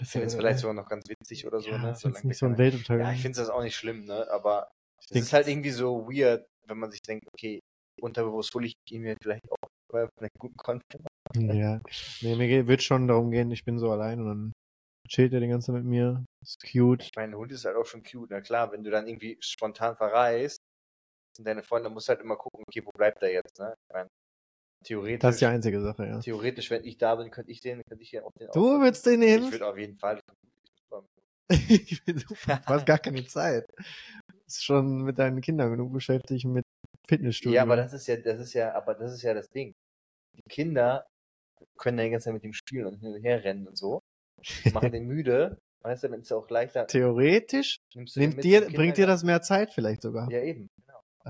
Ich 0.00 0.08
finde 0.08 0.26
es 0.26 0.34
vielleicht 0.34 0.58
sogar 0.58 0.74
noch 0.74 0.88
ganz 0.88 1.08
witzig 1.08 1.46
oder 1.46 1.60
so, 1.60 1.70
ja, 1.70 1.78
ne? 1.78 1.88
das 1.88 2.04
ist 2.04 2.24
nicht 2.24 2.38
so 2.38 2.46
ein 2.46 2.58
Weltuntergang. 2.58 3.06
Ja, 3.06 3.12
ich 3.12 3.22
finde 3.22 3.38
das 3.38 3.48
auch 3.50 3.62
nicht 3.62 3.76
schlimm, 3.76 4.04
ne? 4.04 4.28
Aber 4.30 4.70
Ich 5.00 5.10
es 5.10 5.22
ist 5.22 5.32
halt 5.32 5.48
irgendwie 5.48 5.70
so 5.70 6.06
weird, 6.08 6.46
wenn 6.66 6.78
man 6.78 6.90
sich 6.90 7.02
denkt, 7.02 7.26
okay, 7.32 7.60
unterbewusst 8.00 8.54
hole 8.54 8.66
ich 8.66 8.74
mir 8.90 9.16
vielleicht 9.22 9.50
auch 9.50 9.68
bei 9.90 10.08
einem 10.18 10.28
guten 10.38 10.56
Content. 10.56 11.06
Ja. 11.36 11.80
Nee, 12.22 12.36
mir 12.36 12.66
wird 12.66 12.82
schon 12.82 13.08
darum 13.08 13.30
gehen, 13.30 13.50
ich 13.50 13.64
bin 13.64 13.78
so 13.78 13.90
allein 13.90 14.20
und 14.20 14.26
dann 14.26 14.52
chillt 15.08 15.32
er 15.32 15.40
die 15.40 15.48
ganze 15.48 15.66
Zeit 15.66 15.76
mit 15.76 15.84
mir. 15.84 16.24
Ist 16.42 16.62
cute. 16.62 17.02
Ich 17.02 17.10
meine, 17.16 17.32
ein 17.32 17.38
Hund 17.38 17.52
ist 17.52 17.64
halt 17.64 17.76
auch 17.76 17.86
schon 17.86 18.02
cute, 18.02 18.30
na 18.30 18.40
klar, 18.40 18.72
wenn 18.72 18.82
du 18.82 18.90
dann 18.90 19.06
irgendwie 19.06 19.36
spontan 19.40 19.96
verreist 19.96 20.58
und 21.38 21.46
deine 21.46 21.62
Freunde 21.62 21.90
musst 21.90 22.08
halt 22.08 22.20
immer 22.20 22.36
gucken, 22.36 22.64
okay, 22.66 22.84
wo 22.84 22.90
bleibt 22.90 23.22
er 23.22 23.32
jetzt, 23.32 23.58
ne? 23.58 23.74
Ich 23.88 23.94
meine, 23.94 24.08
theoretisch, 24.84 25.20
Das 25.20 25.34
ist 25.36 25.40
die 25.40 25.46
einzige 25.46 25.80
Sache, 25.80 26.06
ja. 26.06 26.18
theoretisch, 26.20 26.70
wenn 26.70 26.84
ich 26.84 26.96
da 26.98 27.14
bin, 27.16 27.30
könnte 27.30 27.50
ich 27.50 27.60
den, 27.60 27.82
könnte 27.84 28.02
ich 28.02 28.10
den 28.10 28.22
auch 28.22 28.32
den 28.32 28.48
Du 28.52 28.76
auch- 28.76 28.80
willst 28.80 29.04
den 29.06 29.22
Ich 29.22 29.28
nehmen? 29.28 29.52
würde 29.52 29.66
auf 29.66 29.78
jeden 29.78 29.96
Fall. 29.98 30.20
ich 31.68 32.04
bin 32.04 32.18
super. 32.18 32.60
Du 32.66 32.74
hast 32.74 32.86
gar 32.86 32.98
keine 32.98 33.24
Zeit. 33.26 33.66
Ist 34.46 34.64
schon 34.64 35.02
mit 35.02 35.18
deinen 35.18 35.40
Kindern 35.40 35.70
genug 35.70 35.92
beschäftigt 35.92 36.44
mit 36.44 36.64
Fitnessstudio. 37.08 37.56
Ja, 37.56 37.62
aber 37.62 37.76
das 37.76 37.92
ist 37.92 38.06
ja, 38.06 38.16
das 38.16 38.38
ist 38.40 38.52
ja, 38.54 38.74
aber 38.74 38.94
das 38.94 39.12
ist 39.12 39.22
ja 39.22 39.34
das 39.34 39.48
Ding. 39.50 39.74
Die 40.36 40.42
Kinder 40.48 41.06
können 41.76 41.98
ja 41.98 42.04
die 42.04 42.10
ganze 42.10 42.24
Zeit 42.26 42.34
mit 42.34 42.44
ihm 42.44 42.52
spielen 42.52 42.86
und 42.86 43.00
hin 43.00 43.12
und 43.14 43.22
her 43.22 43.42
rennen 43.44 43.66
und 43.66 43.76
so. 43.76 44.00
Machen 44.72 44.92
den 44.92 45.06
müde. 45.06 45.58
Weißt 45.82 46.04
du, 46.04 46.08
dann 46.08 46.20
ist 46.20 46.26
es 46.26 46.32
auch 46.32 46.48
leichter. 46.50 46.86
Theoretisch 46.86 47.78
nimmt 47.94 48.44
dir, 48.44 48.60
bringt 48.70 48.96
dir 48.98 49.06
das 49.06 49.24
mehr 49.24 49.40
Zeit 49.42 49.72
vielleicht 49.72 50.02
sogar. 50.02 50.30
Ja, 50.30 50.40
eben. 50.42 50.68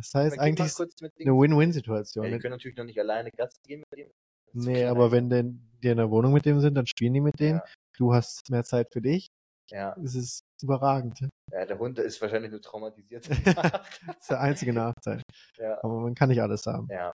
Das 0.00 0.14
heißt, 0.14 0.38
eigentlich 0.38 0.72
eine 0.78 1.32
Win-Win-Situation. 1.38 2.24
Ja, 2.24 2.30
die 2.30 2.38
können 2.38 2.52
natürlich 2.52 2.76
noch 2.76 2.84
nicht 2.84 2.98
alleine 2.98 3.30
Gas 3.30 3.54
gehen 3.66 3.82
mit 3.90 3.98
dem. 4.00 4.10
Nee, 4.52 4.84
aber 4.84 5.04
einfach. 5.04 5.16
wenn 5.16 5.30
denn 5.30 5.70
die 5.82 5.88
in 5.88 5.96
der 5.98 6.10
Wohnung 6.10 6.32
mit 6.32 6.44
dem 6.44 6.60
sind, 6.60 6.74
dann 6.74 6.86
spielen 6.86 7.14
die 7.14 7.20
mit 7.20 7.38
denen. 7.38 7.58
Ja, 7.58 7.64
Du 7.98 8.14
hast 8.14 8.48
mehr 8.50 8.64
Zeit 8.64 8.88
für 8.92 9.02
dich. 9.02 9.28
ja. 9.70 9.94
Es 10.02 10.14
ist 10.14 10.42
überragend. 10.62 11.20
ja, 11.52 11.66
der 11.66 11.78
Hund 11.78 11.98
ist 11.98 12.20
wahrscheinlich 12.22 12.50
nur 12.50 12.60
traumatisiert. 12.62 13.28
Das 14.06 14.16
ist 14.20 14.30
der 14.30 14.40
einzige 14.40 14.72
Nachteil. 14.72 15.22
ja, 15.58 15.78
Aber 15.82 16.00
man 16.00 16.14
kann 16.14 16.28
nicht 16.30 16.40
alles 16.42 16.66
haben. 16.66 16.88
ja. 16.90 17.12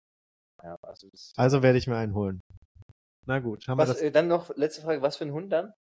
Ja, 0.62 0.76
also 0.82 1.08
Also 1.36 1.62
werde 1.62 1.78
ich 1.78 1.86
mir 1.88 1.96
einen 1.96 2.14
holen. 2.14 2.40
Na 3.26 3.38
gut, 3.40 3.66
haben 3.68 3.78
wir 3.78 3.82
was, 3.82 3.88
das. 3.94 4.00
äh, 4.02 4.10
dann 4.12 4.28
noch, 4.28 4.54
letzte 4.56 4.82
Frage, 4.82 5.02
was 5.02 5.16
für 5.16 5.24
ein 5.24 5.32
Hund 5.32 5.52
dann? 5.52 5.72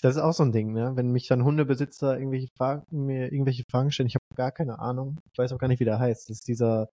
Das 0.00 0.16
ist 0.16 0.22
auch 0.22 0.32
so 0.32 0.42
ein 0.42 0.52
Ding, 0.52 0.72
ne? 0.72 0.92
Wenn 0.94 1.10
mich 1.12 1.28
dann 1.28 1.44
Hundebesitzer 1.44 2.18
irgendwelche 2.18 2.48
Fragen, 2.56 2.84
mir 2.90 3.32
irgendwelche 3.32 3.64
Fragen 3.70 3.90
stellen, 3.90 4.08
ich 4.08 4.14
habe 4.14 4.24
gar 4.34 4.52
keine 4.52 4.78
Ahnung. 4.78 5.18
Ich 5.32 5.38
weiß 5.38 5.52
auch 5.52 5.58
gar 5.58 5.68
nicht, 5.68 5.80
wie 5.80 5.84
der 5.84 5.98
heißt. 5.98 6.28
Das 6.28 6.38
ist 6.38 6.48
dieser 6.48 6.88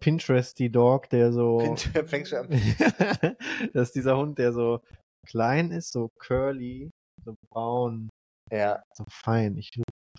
Pinteresty 0.00 0.70
Dog, 0.70 1.08
der 1.10 1.32
so. 1.32 1.58
Pint- 1.58 2.08
fängst 2.08 2.32
du 2.32 2.40
an. 2.40 2.48
das 3.72 3.88
ist 3.88 3.94
dieser 3.96 4.16
Hund, 4.16 4.38
der 4.38 4.52
so 4.52 4.80
klein 5.26 5.70
ist, 5.70 5.92
so 5.92 6.08
curly, 6.18 6.90
so 7.24 7.34
braun, 7.50 8.08
Ja, 8.50 8.82
so 8.94 9.04
fein. 9.10 9.56
Ich 9.56 9.70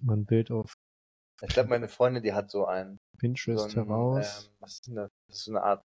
mal 0.02 0.18
ein 0.18 0.26
Bild 0.26 0.52
auf 0.52 0.74
ich 1.42 1.54
glaube, 1.54 1.70
meine 1.70 1.88
Freundin, 1.88 2.24
die 2.24 2.34
hat 2.34 2.52
so 2.52 2.66
einen. 2.66 3.00
Pinterest 3.18 3.72
so 3.72 3.80
ein, 3.80 3.86
heraus. 3.86 4.46
Ähm, 4.46 4.56
was 4.60 4.74
ist 4.74 4.88
denn 4.88 4.96
das? 4.96 5.10
Das 5.28 5.38
ist 5.38 5.46
so 5.46 5.52
eine 5.52 5.64
Art 5.64 5.84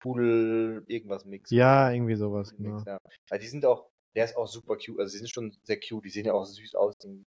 Pudel, 0.00 0.84
irgendwas 0.88 1.24
Mix. 1.24 1.50
ja, 1.50 1.90
irgendwie 1.90 2.16
sowas, 2.16 2.54
genau. 2.56 2.74
Mix, 2.76 2.84
ja. 2.86 2.98
Weil 3.28 3.38
die 3.38 3.46
sind 3.46 3.64
auch, 3.64 3.88
der 4.14 4.24
ist 4.26 4.36
auch 4.36 4.46
super 4.46 4.76
cute. 4.76 4.98
Also, 5.00 5.12
die 5.12 5.18
sind 5.18 5.30
schon 5.30 5.56
sehr 5.62 5.78
cute. 5.80 6.04
Die 6.04 6.10
sehen 6.10 6.26
ja 6.26 6.32
auch 6.34 6.44
süß 6.44 6.74
aus. 6.74 6.94
Die 6.98 7.24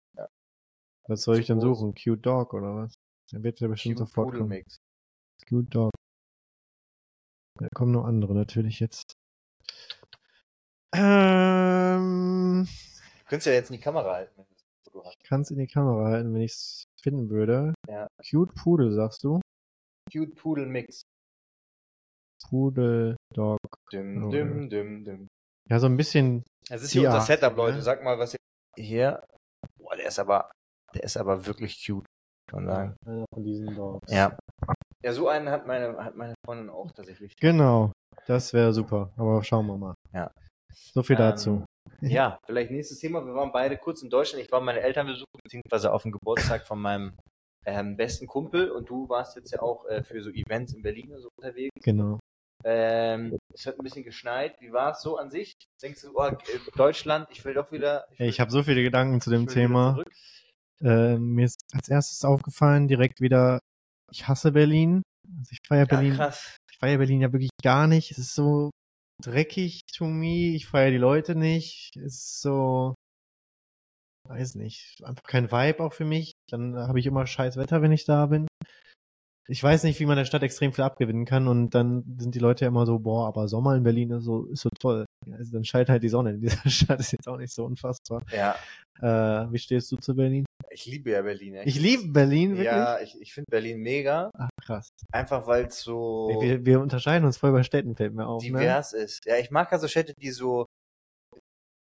Was 1.07 1.23
soll 1.23 1.39
ich 1.39 1.47
denn 1.47 1.59
suchen? 1.59 1.93
Cute 1.95 2.21
Dog 2.21 2.53
oder 2.53 2.75
was? 2.75 2.93
Der 3.31 3.43
wird 3.43 3.59
ja 3.59 3.67
bestimmt 3.67 3.97
cute 3.97 4.07
sofort 4.07 4.33
kommen. 4.35 4.49
Mix. 4.49 4.77
Cute 5.47 5.69
Dog. 5.69 5.91
Da 7.59 7.67
kommen 7.75 7.91
noch 7.91 8.05
andere 8.05 8.33
natürlich 8.33 8.79
jetzt. 8.79 9.13
Ähm, 10.95 12.67
Du 13.19 13.25
könntest 13.25 13.47
ja 13.47 13.53
jetzt 13.53 13.69
in 13.69 13.75
die 13.77 13.81
Kamera 13.81 14.13
halten, 14.13 14.33
wenn 14.37 14.45
du 14.45 14.53
das 14.53 14.63
Foto 14.83 15.05
hast. 15.05 15.15
ich 15.19 15.23
kann 15.23 15.41
es 15.41 15.51
in 15.51 15.59
die 15.59 15.67
Kamera 15.67 16.09
halten, 16.09 16.33
wenn 16.33 16.41
ich 16.41 16.51
es 16.53 16.83
finden 17.01 17.29
würde. 17.29 17.73
Ja. 17.87 18.07
Cute 18.29 18.53
Pudel, 18.55 18.91
sagst 18.91 19.23
du? 19.23 19.39
Cute 20.11 20.33
Pudel 20.35 20.65
Mix. 20.65 21.01
Pudel 22.49 23.15
Dog. 23.35 23.59
Dim, 23.91 24.23
Oh, 24.23 24.29
dim, 24.31 24.69
dim, 24.69 25.03
dim. 25.05 25.27
Ja, 25.69 25.79
so 25.79 25.85
ein 25.85 25.97
bisschen. 25.97 26.43
Das 26.69 26.83
ist 26.83 26.91
hier 26.91 27.07
unser 27.07 27.21
Setup, 27.21 27.55
Leute. 27.55 27.81
Sag 27.81 28.03
mal, 28.03 28.17
was 28.19 28.33
ihr 28.35 28.39
hier. 28.77 29.23
Boah, 29.77 29.95
der 29.95 30.07
ist 30.07 30.19
aber, 30.19 30.51
der 30.93 31.03
ist 31.03 31.17
aber 31.17 31.45
wirklich 31.45 31.83
cute, 31.85 32.05
kann 32.49 32.65
man 32.65 32.73
sagen. 32.73 32.95
Einer 33.05 33.25
von 33.33 33.43
diesen 33.43 33.75
Dogs. 33.75 34.11
Ja. 34.11 34.37
Ja, 35.03 35.13
so 35.13 35.29
einen 35.29 35.49
hat 35.49 35.65
meine, 35.65 35.97
hat 36.03 36.15
meine 36.15 36.35
Freundin 36.45 36.69
auch 36.69 36.91
tatsächlich. 36.91 37.35
Genau. 37.37 37.91
Das 38.27 38.53
wäre 38.53 38.73
super. 38.73 39.11
Aber 39.17 39.43
schauen 39.43 39.65
wir 39.67 39.77
mal. 39.77 39.95
Ja. 40.13 40.29
So 40.93 41.01
viel 41.03 41.15
Ähm, 41.15 41.21
dazu. 41.21 41.65
Ja, 42.01 42.37
vielleicht 42.45 42.71
nächstes 42.71 42.99
Thema. 42.99 43.25
Wir 43.25 43.33
waren 43.33 43.51
beide 43.51 43.77
kurz 43.77 44.01
in 44.03 44.09
Deutschland. 44.09 44.43
Ich 44.43 44.51
war 44.51 44.61
meine 44.61 44.81
Eltern 44.81 45.07
besuchen, 45.07 45.39
beziehungsweise 45.43 45.91
auf 45.91 46.03
dem 46.03 46.11
Geburtstag 46.11 46.67
von 46.67 46.79
meinem 46.79 47.17
ähm, 47.65 47.97
besten 47.97 48.27
Kumpel 48.27 48.71
und 48.71 48.89
du 48.89 49.09
warst 49.09 49.35
jetzt 49.35 49.51
ja 49.51 49.61
auch 49.61 49.85
äh, 49.85 50.03
für 50.03 50.21
so 50.21 50.29
Events 50.29 50.73
in 50.73 50.81
Berlin 50.81 51.13
und 51.13 51.21
so 51.21 51.29
unterwegs. 51.37 51.71
Genau. 51.81 52.19
Ähm, 52.65 53.37
es 53.53 53.65
hat 53.65 53.79
ein 53.79 53.83
bisschen 53.83 54.03
geschneit. 54.03 54.59
Wie 54.59 54.71
war 54.71 54.91
es 54.91 55.01
so 55.01 55.17
an 55.17 55.29
sich? 55.29 55.53
Denkst 55.81 56.01
du, 56.01 56.11
oh, 56.15 56.25
äh, 56.25 56.35
Deutschland, 56.75 57.27
ich 57.31 57.43
will 57.45 57.53
doch 57.53 57.71
wieder. 57.71 58.05
Will- 58.17 58.27
ich 58.27 58.39
habe 58.39 58.51
so 58.51 58.63
viele 58.63 58.81
Gedanken 58.83 59.21
zu 59.21 59.29
dem 59.29 59.43
ich 59.47 59.53
Thema. 59.53 60.03
Äh, 60.81 61.17
mir 61.17 61.45
ist 61.45 61.61
als 61.73 61.89
erstes 61.89 62.23
aufgefallen, 62.23 62.87
direkt 62.87 63.21
wieder, 63.21 63.59
ich 64.11 64.27
hasse 64.27 64.51
Berlin. 64.51 65.01
Also 65.27 65.49
ich 65.51 65.59
feiere 65.67 65.81
Ja, 65.81 65.85
Berlin. 65.85 66.15
krass. 66.15 66.57
Ich 66.71 66.77
feiere 66.77 66.97
Berlin 66.97 67.21
ja 67.21 67.31
wirklich 67.31 67.49
gar 67.61 67.87
nicht. 67.87 68.11
Es 68.11 68.17
ist 68.17 68.35
so 68.35 68.71
dreckig 69.21 69.81
to 69.93 70.05
me. 70.05 70.55
Ich 70.55 70.67
feiere 70.67 70.91
die 70.91 70.97
Leute 70.97 71.35
nicht. 71.35 71.95
Es 71.97 72.15
ist 72.15 72.41
so, 72.41 72.95
weiß 74.27 74.55
nicht, 74.55 75.01
einfach 75.03 75.23
kein 75.23 75.51
Vibe 75.51 75.83
auch 75.83 75.93
für 75.93 76.05
mich. 76.05 76.33
Dann 76.49 76.75
habe 76.75 76.99
ich 76.99 77.05
immer 77.05 77.25
scheiß 77.27 77.57
Wetter, 77.57 77.81
wenn 77.81 77.91
ich 77.91 78.05
da 78.05 78.25
bin. 78.25 78.47
Ich 79.49 79.63
weiß 79.63 79.83
nicht, 79.83 79.99
wie 79.99 80.05
man 80.05 80.15
der 80.17 80.25
Stadt 80.25 80.43
extrem 80.43 80.71
viel 80.73 80.83
abgewinnen 80.83 81.25
kann 81.25 81.47
und 81.47 81.71
dann 81.71 82.03
sind 82.19 82.35
die 82.35 82.39
Leute 82.39 82.65
ja 82.65 82.69
immer 82.69 82.85
so, 82.85 82.99
boah, 82.99 83.27
aber 83.27 83.47
Sommer 83.47 83.75
in 83.75 83.83
Berlin 83.83 84.11
ist 84.11 84.23
so, 84.25 84.45
ist 84.45 84.61
so 84.61 84.69
toll. 84.79 85.05
Ja, 85.25 85.37
Also 85.37 85.51
dann 85.53 85.65
scheint 85.65 85.89
halt 85.89 86.03
die 86.03 86.09
Sonne 86.09 86.31
in 86.31 86.41
dieser 86.41 86.57
Stadt, 86.69 86.99
ist 86.99 87.11
jetzt 87.11 87.27
auch 87.27 87.37
nicht 87.37 87.51
so 87.53 87.65
unfassbar. 87.65 88.21
Ja, 88.31 88.55
Äh, 89.01 89.51
wie 89.51 89.57
stehst 89.57 89.91
du 89.91 89.97
zu 89.97 90.15
Berlin? 90.15 90.45
ich 90.71 90.85
liebe 90.85 91.09
ja 91.09 91.23
Berlin. 91.23 91.55
echt. 91.55 91.67
Ich 91.67 91.79
liebe 91.79 92.07
Berlin, 92.09 92.51
wirklich. 92.51 92.65
Ja, 92.65 92.99
ich, 92.99 93.19
ich 93.19 93.33
finde 93.33 93.47
Berlin 93.49 93.79
mega. 93.79 94.29
Ach, 94.37 94.49
krass. 94.61 94.89
Einfach 95.11 95.47
weil 95.47 95.65
es 95.65 95.79
so 95.81 96.37
Wir, 96.41 96.63
wir 96.63 96.79
unterscheiden 96.79 97.25
uns 97.25 97.37
voll 97.37 97.51
bei 97.51 97.63
Städten, 97.63 97.95
fällt 97.95 98.13
mir 98.13 98.27
auf. 98.27 98.43
Ne? 98.43 98.49
divers 98.49 98.93
ist. 98.93 99.25
Ja, 99.25 99.37
ich 99.37 99.49
mag 99.49 99.73
also 99.73 99.87
Städte, 99.87 100.13
die 100.21 100.29
so, 100.29 100.65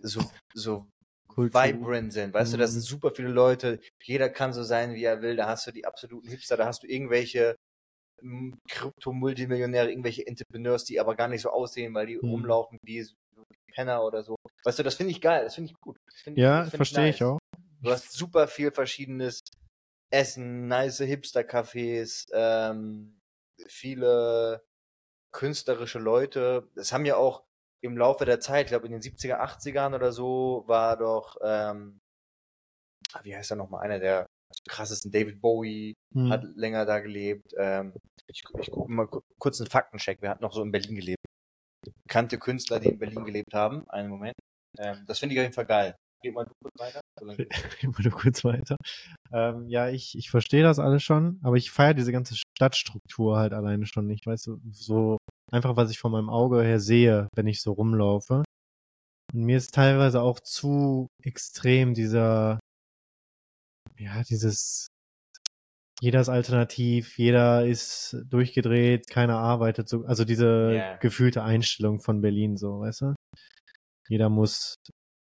so, 0.02 0.20
so 0.54 0.86
Kultur. 1.34 1.62
vibrant 1.64 2.14
sind. 2.14 2.34
Weißt 2.34 2.54
du, 2.54 2.58
da 2.58 2.66
Mhm. 2.66 2.72
sind 2.72 2.82
super 2.82 3.12
viele 3.16 3.30
Leute. 3.30 3.80
Jeder 4.04 4.30
kann 4.30 4.54
so 4.54 4.64
sein, 4.64 4.94
wie 4.94 5.04
er 5.04 5.22
will. 5.22 5.36
Da 5.36 5.48
hast 5.48 5.68
du 5.68 5.72
die 5.72 5.86
absoluten 5.86 6.28
Hipster, 6.30 6.58
da 6.58 6.66
hast 6.66 6.84
du 6.84 6.88
irgendwelche 6.88 7.56
mm, 8.22 8.54
Krypto-Multimillionäre, 8.70 9.90
irgendwelche 9.90 10.26
Entrepreneurs, 10.26 10.86
die 10.86 11.00
aber 11.00 11.16
gar 11.16 11.28
nicht 11.28 11.42
so 11.42 11.50
aussehen, 11.50 11.94
weil 11.94 12.06
die 12.08 12.16
Mhm. 12.16 12.30
rumlaufen 12.30 12.78
wie 12.84 13.06
Penner 13.74 14.04
oder 14.04 14.24
so. 14.24 14.36
Weißt 14.64 14.80
du, 14.80 14.84
das 14.84 14.96
finde 14.96 15.12
ich 15.12 15.20
geil, 15.20 15.44
das 15.44 15.56
finde 15.56 15.72
ich 15.72 15.80
gut. 15.82 15.98
Das 16.06 16.22
find 16.22 16.38
ich- 16.38 16.42
Ja, 16.44 16.64
das 16.64 16.70
verstehe 16.74 17.10
ich 17.10 17.20
nice. 17.20 17.28
auch. 17.28 17.40
Du 17.82 17.92
hast 17.92 18.14
super 18.14 18.48
viel 18.48 18.72
verschiedenes 18.72 19.42
Essen, 20.12 20.68
nice 20.68 21.00
Hipster-Cafés, 21.02 22.28
ähm, 22.34 23.20
viele 23.68 24.64
künstlerische 25.32 26.00
Leute. 26.00 26.70
Es 26.76 26.94
haben 26.94 27.06
ja 27.06 27.18
auch 27.18 27.44
im 27.84 27.98
Laufe 27.98 28.26
der 28.26 28.40
Zeit, 28.40 28.66
ich 28.66 28.70
glaube 28.70 28.86
in 28.88 28.94
den 28.94 29.02
70er, 29.02 29.40
80ern 29.42 29.94
oder 29.96 30.12
so, 30.12 30.64
war 30.68 30.98
doch, 30.98 31.38
ähm, 31.44 32.00
ah, 33.14 33.20
wie 33.24 33.36
heißt 33.36 33.52
er 33.52 33.58
nochmal, 33.58 33.82
einer 33.84 34.00
der 34.00 34.26
krassesten, 34.70 35.12
David 35.12 35.42
Bowie, 35.42 35.94
Hm. 36.14 36.30
hat 36.30 36.44
länger 36.56 36.86
da 36.86 37.00
gelebt. 37.00 37.54
Ähm, 37.58 37.94
ich 38.28 38.44
ich 38.60 38.72
gucke 38.72 38.92
mal 38.92 39.08
ku- 39.08 39.22
kurz 39.40 39.60
einen 39.60 39.70
Faktencheck. 39.70 40.20
Wer 40.22 40.30
hat 40.30 40.42
noch 40.42 40.54
so 40.54 40.62
in 40.62 40.72
Berlin 40.72 40.96
gelebt? 40.96 41.26
Bekannte 42.08 42.38
Künstler, 42.38 42.80
die 42.80 42.90
in 42.90 43.00
Berlin 43.00 43.26
gelebt 43.26 43.54
haben. 43.54 43.90
Einen 43.90 44.10
Moment. 44.10 44.36
Ähm, 44.80 45.04
das 45.08 45.20
finde 45.20 45.34
ich 45.34 45.40
auf 45.40 45.44
jeden 45.44 45.54
Fall 45.56 45.66
geil. 45.66 45.96
Geht 46.22 46.34
mal 46.34 46.46
du 46.46 46.54
kurz 46.62 46.80
weiter. 46.80 47.02
Solange- 47.20 47.48
Immer 47.82 47.94
nur 48.04 48.14
kurz 48.14 48.44
weiter. 48.46 48.78
Ähm, 49.34 49.68
ja, 49.68 49.90
ich, 49.90 50.16
ich 50.18 50.30
verstehe 50.30 50.64
das 50.64 50.80
alles 50.80 51.04
schon, 51.04 51.40
aber 51.44 51.58
ich 51.58 51.72
feiere 51.72 51.94
diese 51.96 52.12
ganze 52.12 52.36
Stadtstruktur 52.36 53.38
halt 53.38 53.54
alleine 53.54 53.86
schon 53.88 54.06
nicht. 54.08 54.26
Weißt 54.28 54.48
du, 54.48 54.62
so 54.72 55.18
einfach, 55.54 55.76
was 55.78 55.92
ich 55.92 56.00
von 56.00 56.12
meinem 56.12 56.30
Auge 56.30 56.64
her 56.64 56.80
sehe, 56.80 57.28
wenn 57.36 57.48
ich 57.48 57.62
so 57.62 57.74
rumlaufe. 57.74 58.44
Und 59.34 59.44
mir 59.46 59.58
ist 59.58 59.74
teilweise 59.74 60.22
auch 60.22 60.40
zu 60.40 61.08
extrem 61.22 61.94
dieser, 61.94 62.60
ja, 63.98 64.24
dieses, 64.24 64.88
jeder 66.02 66.22
ist 66.22 66.30
alternativ, 66.30 67.18
jeder 67.18 67.66
ist 67.66 68.18
durchgedreht, 68.30 69.08
keiner 69.08 69.38
arbeitet 69.38 69.88
so, 69.88 70.04
also 70.06 70.26
diese 70.26 70.74
Ja. 70.76 70.98
gefühlte 70.98 71.44
Einstellung 71.44 72.00
von 72.00 72.22
Berlin 72.22 72.58
so, 72.58 72.82
weißt 72.82 73.02
du? 73.02 73.16
Jeder 74.10 74.30
muss 74.30 74.76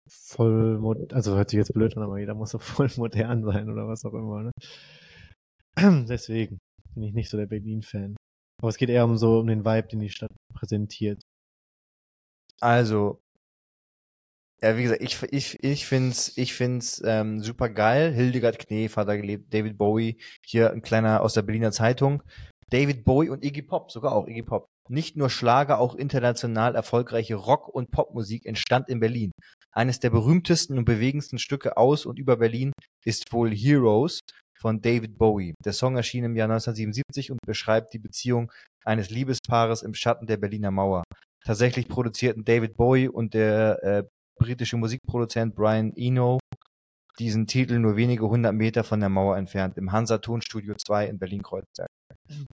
voll, 0.10 0.80
also 1.12 1.36
hört 1.36 1.50
sich 1.50 1.58
jetzt 1.58 1.74
blöd 1.74 1.96
an, 1.98 2.04
aber 2.04 2.20
jeder 2.20 2.36
muss 2.36 2.52
so 2.52 2.60
voll 2.86 2.90
modern 2.98 3.44
sein 3.44 3.70
oder 3.70 3.88
was 3.88 4.06
auch 4.06 4.14
immer, 4.14 4.44
ne? 4.44 4.52
Deswegen 6.08 6.60
bin 6.94 7.04
ich 7.04 7.14
nicht 7.14 7.30
so 7.30 7.38
der 7.38 7.48
Berlin-Fan. 7.48 8.16
Aber 8.62 8.70
es 8.70 8.78
geht 8.78 8.90
eher 8.90 9.06
um 9.06 9.18
so, 9.18 9.40
um 9.40 9.48
den 9.48 9.66
Vibe, 9.66 9.88
den 9.88 10.00
die 10.00 10.10
Stadt 10.10 10.32
präsentiert. 10.54 11.24
Also, 12.60 13.22
ja, 14.62 14.78
wie 14.78 14.84
gesagt, 14.84 15.02
ich, 15.02 15.24
ich, 15.32 15.64
ich 15.64 15.88
find's, 15.88 16.38
ich 16.38 16.54
find's 16.54 17.02
ähm, 17.04 17.40
super 17.40 17.70
geil. 17.70 18.14
Hildegard 18.14 18.60
Knef 18.60 18.96
hat 18.96 19.08
da 19.08 19.16
gelebt, 19.16 19.52
David 19.52 19.78
Bowie, 19.78 20.18
hier 20.46 20.72
ein 20.72 20.84
kleiner 20.84 21.22
aus 21.22 21.34
der 21.34 21.42
Berliner 21.42 21.72
Zeitung. 21.72 22.22
David 22.70 23.04
Bowie 23.04 23.30
und 23.30 23.44
Iggy 23.44 23.64
Pop, 23.64 23.92
sogar 23.92 24.14
auch 24.14 24.28
Iggy 24.28 24.44
Pop. 24.44 24.68
Nicht 24.90 25.18
nur 25.18 25.32
Schlager, 25.32 25.80
auch 25.80 25.96
international 25.96 26.76
erfolgreiche 26.76 27.36
Rock- 27.36 27.70
und 27.70 27.92
Popmusik 27.92 28.46
entstand 28.46 28.88
in 28.90 29.00
Berlin. 29.00 29.32
Eines 29.72 30.00
der 30.00 30.12
berühmtesten 30.12 30.78
und 30.78 30.86
bewegendsten 30.86 31.40
Stücke 31.40 31.78
aus 31.78 32.06
und 32.06 32.20
über 32.20 32.38
Berlin 32.38 32.72
ist 33.04 33.34
wohl 33.34 33.52
Heroes 33.52 34.20
von 34.62 34.82
David 34.82 35.18
Bowie. 35.18 35.54
Der 35.66 35.74
Song 35.74 35.98
erschien 35.98 36.24
im 36.24 36.36
Jahr 36.36 36.50
1977 36.50 37.32
und 37.32 37.40
beschreibt 37.46 37.94
die 37.94 38.00
Beziehung 38.00 38.52
eines 38.86 39.10
Liebespaares 39.10 39.82
im 39.82 39.94
Schatten 39.94 40.28
der 40.28 40.38
Berliner 40.38 40.72
Mauer. 40.72 41.04
Tatsächlich 41.44 41.88
produzierten 41.88 42.44
David 42.46 42.78
Bowie 42.78 43.08
und 43.08 43.34
der 43.34 43.84
äh, 43.84 44.04
britische 44.40 44.78
Musikproduzent 44.78 45.56
Brian 45.56 45.92
Eno 45.96 46.40
diesen 47.20 47.46
Titel 47.46 47.80
nur 47.80 47.98
wenige 47.98 48.28
hundert 48.30 48.54
Meter 48.54 48.84
von 48.84 49.00
der 49.00 49.10
Mauer 49.10 49.38
entfernt, 49.38 49.78
im 49.78 49.92
Hansa 49.92 50.20
Tonstudio 50.20 50.76
2 50.76 51.08
in 51.08 51.20
Berlin-Kreuzberg. 51.20 51.90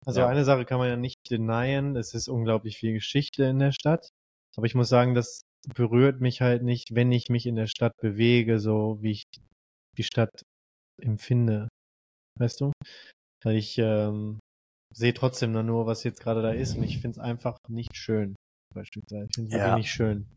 Also 0.06 0.22
Ja. 0.22 0.28
eine 0.28 0.46
Sache 0.46 0.66
kann 0.66 0.78
man 0.80 0.90
ja 0.90 0.96
nicht 0.96 1.18
denyen, 1.30 1.96
es 1.96 2.14
ist 2.14 2.28
unglaublich 2.30 2.78
viel 2.78 2.94
Geschichte 2.94 3.44
in 3.44 3.60
der 3.60 3.72
Stadt. 3.72 4.10
Aber 4.56 4.66
ich 4.66 4.76
muss 4.76 4.90
sagen, 4.90 5.14
das 5.14 5.42
berührt 5.76 6.22
mich 6.22 6.42
halt 6.42 6.64
nicht, 6.64 6.96
wenn 6.96 7.12
ich 7.12 7.30
mich 7.30 7.46
in 7.46 7.56
der 7.56 7.68
Stadt 7.68 7.92
bewege, 8.02 8.60
so 8.60 8.98
wie 9.02 9.12
ich 9.12 9.24
die 9.98 10.04
Stadt 10.04 10.32
empfinde. 11.02 11.68
Weißt 12.40 12.62
du? 12.62 12.72
Weil 13.44 13.56
ich 13.56 13.78
ähm, 13.78 14.40
sehe 14.94 15.14
trotzdem 15.14 15.52
nur, 15.52 15.86
was 15.86 16.04
jetzt 16.04 16.22
gerade 16.22 16.42
da 16.42 16.52
ist 16.52 16.76
und 16.76 16.84
ich 16.84 17.00
finde 17.00 17.20
es 17.20 17.24
einfach 17.24 17.58
nicht 17.70 17.96
schön. 17.96 18.36
Beispielsweise. 18.74 19.28
Ich 19.30 19.36
finde 19.36 19.50
es 19.50 19.54
Ja. 19.54 19.60
wirklich 19.66 19.86
nicht 19.86 19.92
schön. 19.92 20.28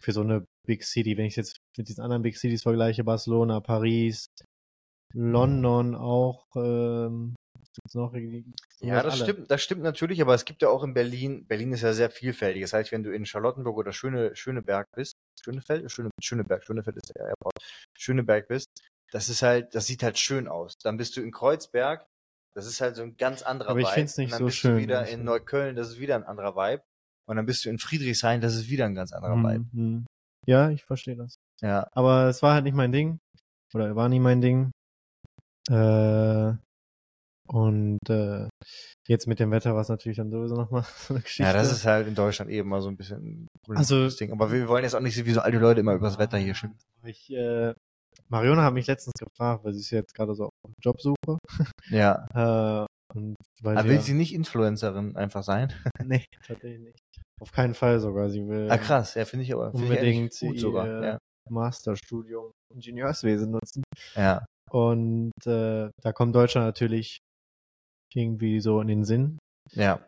Für 0.00 0.12
so 0.12 0.20
eine 0.20 0.44
Big 0.66 0.84
City. 0.84 1.16
Wenn 1.16 1.26
ich 1.26 1.32
es 1.32 1.48
jetzt 1.48 1.56
mit 1.76 1.88
diesen 1.88 2.02
anderen 2.02 2.22
Big 2.22 2.36
Cities 2.36 2.62
vergleiche, 2.62 3.04
Barcelona, 3.04 3.60
Paris, 3.60 4.26
London 5.12 5.94
auch, 5.94 6.44
ähm, 6.54 7.34
noch? 7.94 8.14
Ja, 8.80 9.02
das 9.02 9.14
alle. 9.14 9.24
stimmt, 9.24 9.50
das 9.50 9.62
stimmt 9.62 9.82
natürlich, 9.82 10.20
aber 10.22 10.34
es 10.34 10.44
gibt 10.44 10.62
ja 10.62 10.68
auch 10.68 10.82
in 10.84 10.94
Berlin, 10.94 11.46
Berlin 11.46 11.72
ist 11.72 11.82
ja 11.82 11.92
sehr 11.92 12.10
vielfältig. 12.10 12.62
Das 12.62 12.72
heißt, 12.72 12.92
wenn 12.92 13.02
du 13.02 13.12
in 13.12 13.26
Charlottenburg 13.26 13.76
oder 13.76 13.92
Schöne, 13.92 14.34
Schöneberg 14.36 14.86
bist, 14.94 15.14
Schönefeld, 15.42 15.90
Schöne, 15.90 16.10
Schöneberg, 16.22 16.64
Schönefeld 16.64 16.96
ist 16.96 17.12
der 17.14 17.26
Airport, 17.28 17.54
Schöneberg 17.96 18.48
bist, 18.48 18.66
das 19.12 19.28
ist 19.28 19.42
halt, 19.42 19.74
das 19.74 19.86
sieht 19.86 20.02
halt 20.02 20.18
schön 20.18 20.48
aus. 20.48 20.76
Dann 20.82 20.96
bist 20.96 21.16
du 21.16 21.20
in 21.20 21.30
Kreuzberg, 21.32 22.06
das 22.54 22.66
ist 22.66 22.80
halt 22.80 22.96
so 22.96 23.02
ein 23.02 23.16
ganz 23.16 23.42
anderer 23.42 23.70
Aber 23.70 23.80
ich 23.80 23.86
Vibe. 23.86 23.94
find's 23.94 24.16
nicht 24.18 24.26
Und 24.28 24.32
dann 24.32 24.38
so 24.40 24.44
bist 24.46 24.56
schön, 24.58 24.76
du 24.76 24.82
wieder 24.82 25.06
in. 25.06 25.24
Neukölln, 25.24 25.76
das 25.76 25.88
ist 25.88 25.98
wieder 26.00 26.14
ein 26.16 26.24
anderer 26.24 26.54
Vibe. 26.56 26.82
Und 27.28 27.36
dann 27.36 27.46
bist 27.46 27.64
du 27.64 27.68
in 27.70 27.78
Friedrichshain, 27.78 28.40
das 28.40 28.54
ist 28.56 28.68
wieder 28.68 28.86
ein 28.86 28.94
ganz 28.94 29.12
anderer 29.12 29.36
Vibe. 29.36 29.66
Mhm, 29.72 29.82
mhm. 29.92 30.06
Ja, 30.46 30.70
ich 30.70 30.84
verstehe 30.84 31.16
das. 31.16 31.36
Ja. 31.60 31.86
Aber 31.92 32.28
es 32.28 32.42
war 32.42 32.54
halt 32.54 32.64
nicht 32.64 32.74
mein 32.74 32.92
Ding. 32.92 33.18
Oder 33.74 33.94
war 33.94 34.08
nie 34.08 34.18
mein 34.18 34.40
Ding. 34.40 34.72
Äh, 35.70 36.52
und 37.46 37.98
äh, 38.08 38.48
jetzt 39.08 39.26
mit 39.26 39.38
dem 39.40 39.50
Wetter 39.50 39.74
war 39.74 39.80
es 39.82 39.88
natürlich 39.88 40.16
dann 40.18 40.30
sowieso 40.30 40.54
nochmal 40.56 40.82
so 40.98 41.14
eine 41.14 41.22
Geschichte. 41.22 41.42
Ja, 41.44 41.52
das 41.52 41.70
ist 41.72 41.84
halt 41.84 42.06
in 42.08 42.14
Deutschland 42.14 42.50
eben 42.50 42.68
mal 42.68 42.80
so 42.80 42.88
ein 42.88 42.96
bisschen 42.96 43.46
ein 43.68 43.76
Also- 43.76 44.08
Ding. 44.08 44.32
Aber 44.32 44.50
wir 44.52 44.66
wollen 44.68 44.84
jetzt 44.84 44.94
auch 44.94 45.00
nicht 45.00 45.24
wie 45.24 45.32
so 45.32 45.40
alte 45.40 45.58
Leute 45.58 45.80
immer 45.80 45.94
über 45.94 46.06
das 46.08 46.18
Wetter 46.18 46.38
hier 46.38 46.54
schimpfen. 46.54 46.88
Ich, 47.04 47.30
äh, 47.32 47.74
Mariona 48.28 48.62
hat 48.64 48.74
mich 48.74 48.86
letztens 48.86 49.14
gefragt, 49.18 49.64
weil 49.64 49.72
sie 49.72 49.80
ist 49.80 49.90
jetzt 49.90 50.14
gerade 50.14 50.34
so 50.34 50.44
auf 50.46 50.72
Jobsuche. 50.82 51.38
Ja. 51.90 52.26
Äh, 53.12 53.34
Aber 53.64 53.84
will 53.84 53.94
ja- 53.96 54.00
sie 54.00 54.14
nicht 54.14 54.32
Influencerin 54.32 55.16
einfach 55.16 55.42
sein? 55.42 55.72
Nee, 56.04 56.24
tatsächlich 56.46 56.80
nicht. 56.80 56.98
Auf 57.40 57.50
keinen 57.50 57.74
Fall 57.74 57.98
sogar. 57.98 58.30
Sie 58.30 58.46
will 58.46 58.70
Ah, 58.70 58.78
krass, 58.78 59.14
ja, 59.14 59.24
finde 59.24 59.44
ich 59.44 59.52
aber 59.52 59.68
ich 59.70 59.74
unbedingt 59.74 60.00
eigentlich 60.30 60.40
gut 60.40 60.54
ihr 60.54 60.60
sogar. 60.60 61.02
Ja. 61.02 61.18
Masterstudium 61.50 62.52
Ingenieurswesen 62.72 63.50
nutzen. 63.50 63.82
ja. 64.14 64.44
Und 64.70 65.32
äh, 65.46 65.90
da 66.00 66.12
kommt 66.12 66.36
Deutschland 66.36 66.66
natürlich 66.68 67.18
irgendwie 68.14 68.60
so 68.60 68.80
in 68.80 68.86
den 68.86 69.04
Sinn. 69.04 69.38
Ja. 69.72 70.06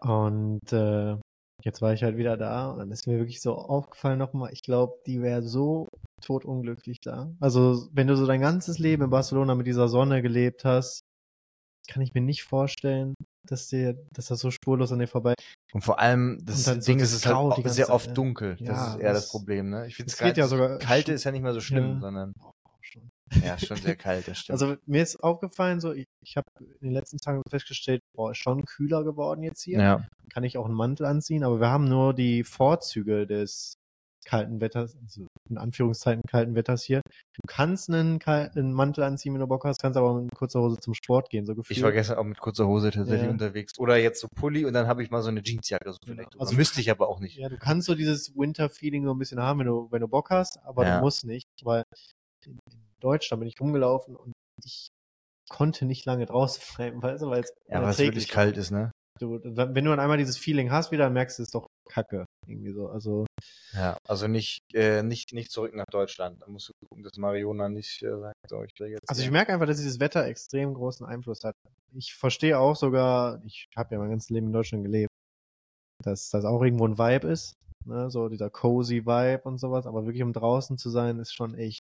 Und 0.00 0.72
äh, 0.72 1.16
jetzt 1.64 1.80
war 1.82 1.92
ich 1.92 2.02
halt 2.02 2.16
wieder 2.16 2.36
da 2.36 2.70
und 2.70 2.78
dann 2.78 2.90
ist 2.90 3.06
mir 3.06 3.18
wirklich 3.18 3.40
so 3.40 3.54
aufgefallen 3.56 4.18
nochmal, 4.18 4.52
ich 4.52 4.62
glaube, 4.62 4.94
die 5.06 5.22
wäre 5.22 5.42
so 5.42 5.88
totunglücklich 6.20 7.00
da. 7.00 7.30
Also 7.40 7.88
wenn 7.92 8.06
du 8.06 8.16
so 8.16 8.26
dein 8.26 8.40
ganzes 8.40 8.78
Leben 8.78 9.02
in 9.04 9.10
Barcelona 9.10 9.54
mit 9.54 9.66
dieser 9.66 9.88
Sonne 9.88 10.22
gelebt 10.22 10.64
hast, 10.64 11.02
kann 11.88 12.02
ich 12.02 12.14
mir 12.14 12.20
nicht 12.20 12.44
vorstellen, 12.44 13.14
dass 13.44 13.66
dir, 13.68 13.98
dass 14.12 14.26
das 14.26 14.38
so 14.38 14.50
spurlos 14.52 14.92
an 14.92 15.00
dir 15.00 15.08
vorbei. 15.08 15.34
Und 15.72 15.82
vor 15.82 15.98
allem, 15.98 16.38
das 16.44 16.62
dann 16.62 16.80
so 16.80 16.86
Ding 16.86 16.98
ist, 17.00 17.12
das 17.12 17.12
es 17.12 17.16
ist 17.20 17.26
halt 17.26 17.36
auch 17.36 17.56
sehr 17.68 17.86
Zeit, 17.86 17.94
oft 17.94 18.06
ja. 18.06 18.12
dunkel. 18.12 18.56
Das 18.60 18.68
Ja, 18.68 18.94
ist 18.94 19.00
eher 19.00 19.12
das, 19.12 19.22
das- 19.22 19.30
Problem, 19.30 19.70
ne? 19.70 19.86
Ich 19.88 19.96
finde 19.96 20.12
es 20.12 20.18
geht 20.18 20.36
ja 20.36 20.46
sogar- 20.46 20.78
Kalte 20.78 21.12
ist 21.12 21.24
ja 21.24 21.32
nicht 21.32 21.42
mehr 21.42 21.52
so 21.54 21.60
schlimm, 21.60 21.94
Ja. 21.94 22.00
sondern 22.00 22.32
ja, 23.44 23.58
schon 23.58 23.76
sehr 23.76 23.96
kalt, 23.96 24.28
das 24.28 24.38
stimmt. 24.38 24.60
Also 24.60 24.76
mir 24.86 25.02
ist 25.02 25.16
aufgefallen, 25.22 25.80
so 25.80 25.92
ich, 25.92 26.06
ich 26.24 26.36
habe 26.36 26.46
in 26.80 26.88
den 26.88 26.92
letzten 26.92 27.18
Tagen 27.18 27.42
festgestellt, 27.50 28.00
boah, 28.16 28.32
ist 28.32 28.38
schon 28.38 28.64
kühler 28.64 29.04
geworden 29.04 29.42
jetzt 29.42 29.62
hier. 29.62 29.78
ja. 29.80 30.06
Kann 30.32 30.44
ich 30.44 30.56
auch 30.58 30.64
einen 30.66 30.74
Mantel 30.74 31.04
anziehen, 31.06 31.44
aber 31.44 31.60
wir 31.60 31.68
haben 31.68 31.84
nur 31.84 32.14
die 32.14 32.42
Vorzüge 32.44 33.26
des 33.26 33.74
kalten 34.24 34.60
Wetters, 34.60 34.96
also 35.02 35.26
in 35.50 35.58
Anführungszeiten 35.58 36.22
kalten 36.28 36.54
Wetters 36.54 36.84
hier. 36.84 37.00
Du 37.34 37.40
kannst 37.48 37.90
einen 37.90 38.20
kalten 38.20 38.72
Mantel 38.72 39.02
anziehen, 39.02 39.34
wenn 39.34 39.40
du 39.40 39.48
Bock 39.48 39.64
hast, 39.64 39.82
kannst 39.82 39.96
aber 39.96 40.14
mit 40.14 40.32
kurzer 40.36 40.60
Hose 40.60 40.78
zum 40.78 40.94
Sport 40.94 41.28
gehen, 41.28 41.44
so 41.44 41.56
gefühlt. 41.56 41.76
Ich 41.76 41.82
war 41.82 41.90
gestern 41.90 42.18
auch 42.18 42.24
mit 42.24 42.38
kurzer 42.38 42.68
Hose 42.68 42.92
tatsächlich 42.92 43.24
Ja. 43.26 43.30
unterwegs. 43.30 43.76
Oder 43.80 43.96
jetzt 43.96 44.20
so 44.20 44.28
Pulli 44.36 44.64
und 44.64 44.74
dann 44.74 44.86
habe 44.86 45.02
ich 45.02 45.10
mal 45.10 45.22
so 45.22 45.28
eine 45.28 45.42
Jeansjacke 45.42 45.90
so 45.92 45.98
vielleicht. 46.06 46.28
Also- 46.34 46.38
Also 46.38 46.54
müsste 46.54 46.80
ich 46.80 46.88
aber 46.92 47.08
auch 47.08 47.18
nicht. 47.18 47.36
Ja, 47.36 47.48
du 47.48 47.58
kannst 47.58 47.88
so 47.88 47.96
dieses 47.96 48.32
Winter-Feeling 48.36 49.04
so 49.04 49.10
ein 49.12 49.18
bisschen 49.18 49.40
haben, 49.40 49.58
wenn 49.58 49.66
du, 49.66 49.88
wenn 49.90 50.00
du 50.00 50.06
Bock 50.08 50.30
hast, 50.30 50.56
aber 50.64 50.86
Ja. 50.86 50.96
du 50.98 51.04
musst 51.04 51.24
nicht, 51.26 51.48
weil 51.64 51.82
in, 52.46 52.58
in 53.02 53.08
Deutschland 53.08 53.40
bin 53.40 53.48
ich 53.48 53.60
rumgelaufen 53.60 54.16
und 54.16 54.32
ich 54.64 54.88
konnte 55.50 55.84
nicht 55.84 56.04
lange 56.06 56.26
draußen 56.26 56.62
bleiben, 56.76 57.02
weißt 57.02 57.22
du, 57.22 57.30
weil 57.30 57.42
es 57.42 57.52
Ja, 57.68 57.82
weil 57.82 57.90
es 57.90 57.98
wirklich 57.98 58.28
kalt 58.28 58.56
ist, 58.56 58.70
ne? 58.70 58.90
Du, 59.20 59.40
wenn 59.42 59.84
du 59.84 59.90
dann 59.90 60.00
einmal 60.00 60.16
dieses 60.16 60.38
Feeling 60.38 60.72
hast 60.72 60.90
wieder, 60.90 61.10
merkst 61.10 61.38
du 61.38 61.42
es 61.42 61.48
ist 61.48 61.54
doch 61.54 61.66
kacke. 61.88 62.24
Irgendwie 62.46 62.72
so. 62.72 62.88
Also, 62.88 63.26
Ja, 63.74 63.98
also 64.08 64.26
nicht, 64.26 64.62
äh, 64.72 65.02
nicht, 65.02 65.32
nicht 65.32 65.50
zurück 65.50 65.74
nach 65.74 65.84
Deutschland. 65.90 66.40
Da 66.40 66.48
musst 66.48 66.68
du 66.68 66.72
gucken, 66.88 67.04
dass 67.04 67.16
Mariona 67.18 67.68
nicht 67.68 68.02
äh, 68.02 68.18
sagt, 68.18 68.34
so, 68.48 68.62
ich 68.64 68.72
will 68.80 68.88
jetzt. 68.88 69.08
also 69.08 69.22
ich 69.22 69.30
merke 69.30 69.52
einfach, 69.52 69.66
dass 69.66 69.76
dieses 69.76 70.00
Wetter 70.00 70.24
extrem 70.24 70.74
großen 70.74 71.06
Einfluss 71.06 71.44
hat. 71.44 71.54
Ich 71.94 72.14
verstehe 72.14 72.58
auch 72.58 72.74
sogar, 72.74 73.42
ich 73.44 73.66
habe 73.76 73.94
ja 73.94 74.00
mein 74.00 74.10
ganzes 74.10 74.30
Leben 74.30 74.46
in 74.46 74.52
Deutschland 74.52 74.84
gelebt, 74.84 75.10
dass 76.02 76.30
das 76.30 76.44
auch 76.44 76.62
irgendwo 76.62 76.86
ein 76.86 76.98
Vibe 76.98 77.28
ist. 77.28 77.52
Ne? 77.84 78.10
So 78.10 78.28
dieser 78.28 78.48
cozy 78.48 79.04
Vibe 79.04 79.42
und 79.44 79.58
sowas, 79.58 79.86
aber 79.86 80.06
wirklich 80.06 80.22
um 80.22 80.32
draußen 80.32 80.78
zu 80.78 80.88
sein, 80.88 81.18
ist 81.18 81.34
schon 81.34 81.54
echt 81.54 81.82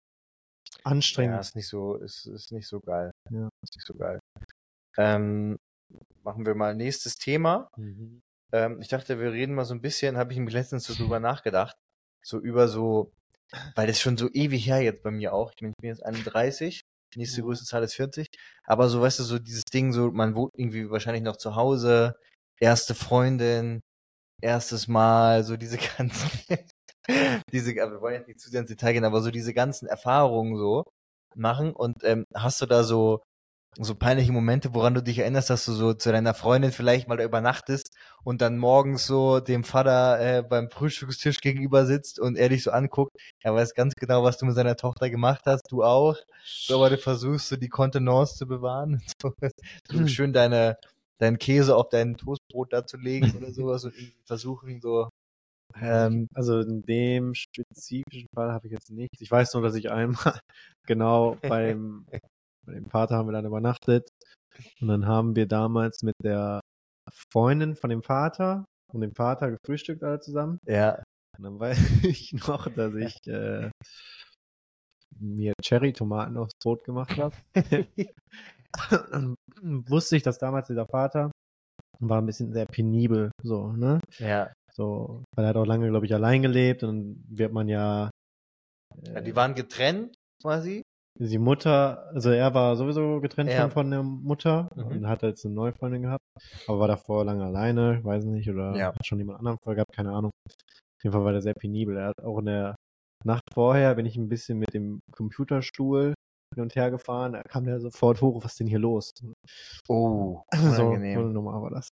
Ja, 0.71 0.78
anstrengend. 0.90 1.40
ist 1.40 1.57
nicht 1.57 1.69
so, 1.69 1.97
ist, 1.97 2.26
ist 2.26 2.52
nicht 2.52 2.66
so 2.69 2.81
geil. 2.81 3.11
Ja. 3.31 3.49
Ist 3.62 3.76
nicht 3.76 3.87
so 3.87 3.95
geil. 3.95 4.19
Ähm, 4.97 5.57
machen 6.23 6.47
wir 6.47 6.54
mal 6.54 6.75
nächstes 6.75 7.16
Thema. 7.16 7.69
Mhm. 7.76 8.21
Ähm, 8.52 8.81
ich 8.81 8.88
dachte, 8.88 9.19
wir 9.19 9.33
reden 9.33 9.54
mal 9.54 9.64
so 9.64 9.75
ein 9.75 9.81
bisschen, 9.81 10.16
habe 10.16 10.33
ich 10.33 10.38
mir 10.38 10.50
letztens 10.50 10.85
so 10.85 10.95
drüber 10.95 11.21
nachgedacht. 11.21 11.76
so 12.25 12.38
über 12.38 12.69
so, 12.69 13.11
weil 13.75 13.87
das 13.88 14.00
schon 14.00 14.16
so 14.16 14.28
ewig 14.33 14.66
her 14.66 14.81
jetzt 14.81 15.02
bei 15.02 15.11
mir 15.11 15.33
auch. 15.35 15.50
Ich 15.50 15.57
bin, 15.57 15.71
ich 15.71 15.76
bin 15.81 15.88
jetzt 15.90 16.04
31, 16.04 16.83
die 17.14 17.19
nächste 17.19 17.38
Ja. 17.40 17.45
größte 17.47 17.64
Zahl 17.66 17.83
ist 17.83 17.95
40. 17.95 18.28
Aber 18.64 18.88
so, 18.88 19.00
weißt 19.02 19.19
du, 19.19 19.25
so 19.25 19.38
dieses 19.38 19.64
Ding, 19.64 19.92
so, 19.92 20.11
man 20.12 20.35
wohnt 20.37 20.52
irgendwie 20.57 20.88
wahrscheinlich 20.90 21.23
noch 21.25 21.37
zu 21.37 21.57
Hause, 21.57 22.14
erste 22.61 22.95
Freundin, 22.95 23.81
erstes 24.40 24.87
Mal, 24.88 25.42
so 25.45 25.57
diese 25.57 25.78
ganzen, 25.99 26.31
diese, 27.52 27.82
aber 27.82 27.92
wir 27.92 28.00
wollen 28.00 28.14
jetzt 28.14 28.28
nicht 28.28 28.40
zu 28.40 28.50
sehr 28.50 28.61
ins 28.61 28.68
Detail 28.71 28.92
gehen, 28.92 29.04
aber 29.04 29.23
so 29.23 29.30
diese 29.30 29.54
ganzen 29.54 29.87
Erfahrungen 29.87 30.56
so 30.56 30.85
machen 31.35 31.73
und 31.73 32.04
ähm, 32.04 32.26
hast 32.35 32.61
du 32.61 32.66
da 32.66 32.85
so 32.85 33.23
so 33.78 33.94
peinliche 33.94 34.32
Momente, 34.32 34.75
woran 34.75 34.94
du 34.94 35.02
dich 35.02 35.18
erinnerst, 35.18 35.49
dass 35.49 35.64
du 35.64 35.73
so 35.73 35.94
zu 35.94 36.12
deiner 36.12 36.35
Freundin 36.35 36.73
vielleicht 36.73 37.09
mal 37.09 37.16
da 37.16 37.25
übernachtest 37.25 37.90
und 38.23 38.42
dann 38.42 38.59
morgens 38.59 39.06
so 39.06 39.40
dem 39.40 39.64
Vater 39.64 40.21
äh, 40.21 40.42
beim 40.42 40.68
Frühstückstisch 40.71 41.40
gegenüber 41.40 41.87
sitzt 41.87 42.21
und 42.21 42.37
er 42.37 42.50
dich 42.50 42.64
so 42.64 42.71
anguckt, 42.71 43.16
er 43.40 43.54
weiß 43.54 43.75
ganz 43.75 43.94
genau, 43.94 44.25
was 44.25 44.37
du 44.37 44.44
mit 44.44 44.54
seiner 44.54 44.76
Tochter 44.76 45.09
gemacht 45.09 45.42
hast, 45.47 45.71
du 45.71 45.82
auch, 45.82 46.16
so, 46.44 46.76
aber 46.76 46.90
du 46.90 46.99
versuchst 46.99 47.49
so 47.49 47.56
die 47.56 47.71
Kontenance 47.71 48.37
zu 48.37 48.47
bewahren, 48.47 49.00
so, 49.23 49.32
so 49.90 50.06
schön 50.06 50.32
deine 50.35 50.76
deinen 51.18 51.38
Käse 51.38 51.76
auf 51.76 51.88
dein 51.88 52.16
Toastbrot 52.16 52.73
da 52.73 52.85
zu 52.85 52.97
legen 52.97 53.32
oder 53.37 53.52
sowas 53.52 53.85
und 53.85 53.94
versuchen 54.25 54.80
so 54.80 55.09
ähm, 55.81 56.29
Also 56.35 56.61
in 56.61 56.83
dem 56.83 57.35
spezifischen 57.35 58.29
Fall 58.35 58.52
habe 58.52 58.67
ich 58.67 58.73
jetzt 58.73 58.91
nichts. 58.91 59.21
Ich 59.21 59.31
weiß 59.31 59.55
nur, 59.55 59.62
dass 59.62 59.75
ich 59.75 59.91
einmal 59.91 60.38
genau 60.87 61.37
beim, 61.43 62.07
bei 62.67 62.75
dem 62.75 62.91
Vater 62.91 63.17
haben 63.17 63.29
wir 63.29 63.33
dann 63.33 63.47
übernachtet 63.47 64.09
und 64.81 64.88
dann 64.88 65.07
haben 65.07 65.35
wir 65.37 65.47
damals 65.47 66.02
mit 66.02 66.14
der 66.23 66.61
Freundin 67.33 67.75
von 67.75 67.91
dem 67.91 68.02
Vater 68.02 68.64
und 68.93 69.00
dem 69.00 69.14
Vater 69.14 69.50
gefrühstückt 69.50 70.02
alle 70.02 70.21
zusammen. 70.21 70.59
ja, 70.67 71.02
Und 71.38 71.45
dann 71.45 71.59
weiß 71.59 71.79
ich 72.05 72.33
noch, 72.33 72.69
dass 72.69 72.95
ich 72.95 73.17
äh, 73.26 73.71
mir 75.19 75.52
Cherry-Tomaten 75.62 76.37
aufs 76.37 76.55
Brot 76.62 76.85
gemacht 76.85 77.17
habe. 77.19 77.35
dann 79.11 79.35
wusste 79.62 80.17
ich, 80.17 80.23
dass 80.23 80.38
damals 80.38 80.69
dieser 80.69 80.87
Vater 80.87 81.31
war 82.00 82.21
ein 82.21 82.26
bisschen 82.26 82.52
sehr 82.52 82.67
penibel, 82.67 83.31
so, 83.43 83.73
ne? 83.73 84.00
ja, 84.19 84.52
So, 84.75 85.23
weil 85.37 85.45
er 85.45 85.49
hat 85.50 85.57
auch 85.57 85.67
lange, 85.67 85.88
glaube 85.88 86.07
ich, 86.07 86.14
allein 86.14 86.43
gelebt 86.43 86.83
und 86.83 86.88
dann 86.88 87.25
wird 87.29 87.52
man 87.52 87.69
ja. 87.69 88.11
ja, 89.02 89.14
Äh, 89.14 89.23
die 89.23 89.37
waren 89.37 89.55
getrennt 89.55 90.14
quasi, 90.43 90.83
die 91.19 91.38
Mutter, 91.38 92.09
also 92.14 92.31
er 92.31 92.55
war 92.55 92.75
sowieso 92.76 93.21
getrennt 93.21 93.50
Ja. 93.50 93.62
von, 93.62 93.71
von 93.71 93.91
der 93.91 94.02
Mutter 94.02 94.69
Mhm. 94.75 94.87
und 94.87 95.07
hat 95.09 95.23
jetzt 95.23 95.45
eine 95.45 95.55
neue 95.55 95.73
Freundin 95.75 96.02
gehabt, 96.02 96.25
aber 96.67 96.79
war 96.81 96.88
davor 96.88 97.25
lange 97.25 97.45
alleine, 97.45 98.02
weiß 98.02 98.25
nicht, 98.25 98.49
oder 98.49 98.76
Ja. 98.76 98.87
hat 98.95 99.07
schon 99.07 99.19
jemand 99.19 99.38
anderen 99.41 99.59
vorher 99.62 99.76
gehabt, 99.76 99.95
keine 99.95 100.12
Ahnung. 100.12 100.31
Auf 100.47 101.05
jeden 101.05 101.12
Fall 101.12 101.25
war 101.25 101.33
der 101.33 101.43
sehr 101.43 101.55
penibel. 101.55 101.97
Er 101.97 102.09
hat 102.09 102.23
auch 102.25 102.38
in 102.38 102.47
der 102.47 102.76
Nacht 103.25 103.43
vorher, 103.52 103.95
bin 103.95 104.07
ich 104.07 104.17
ein 104.17 104.29
bisschen 104.29 104.59
mit 104.59 104.73
dem 104.75 105.00
Computerstuhl 105.14 106.14
hin 106.54 106.62
und 106.62 106.75
her 106.75 106.90
gefahren, 106.90 107.32
da 107.32 107.42
kam 107.42 107.64
der 107.64 107.80
sofort 107.80 108.21
hoch, 108.21 108.42
was 108.44 108.52
ist 108.52 108.61
denn 108.61 108.66
hier 108.66 108.78
los? 108.78 109.12
oh, 109.88 110.42
So, 110.54 110.88
unangenehm. 110.88 111.14
so 111.14 111.26
normal 111.28 111.62
war 111.62 111.71
das. 111.71 111.88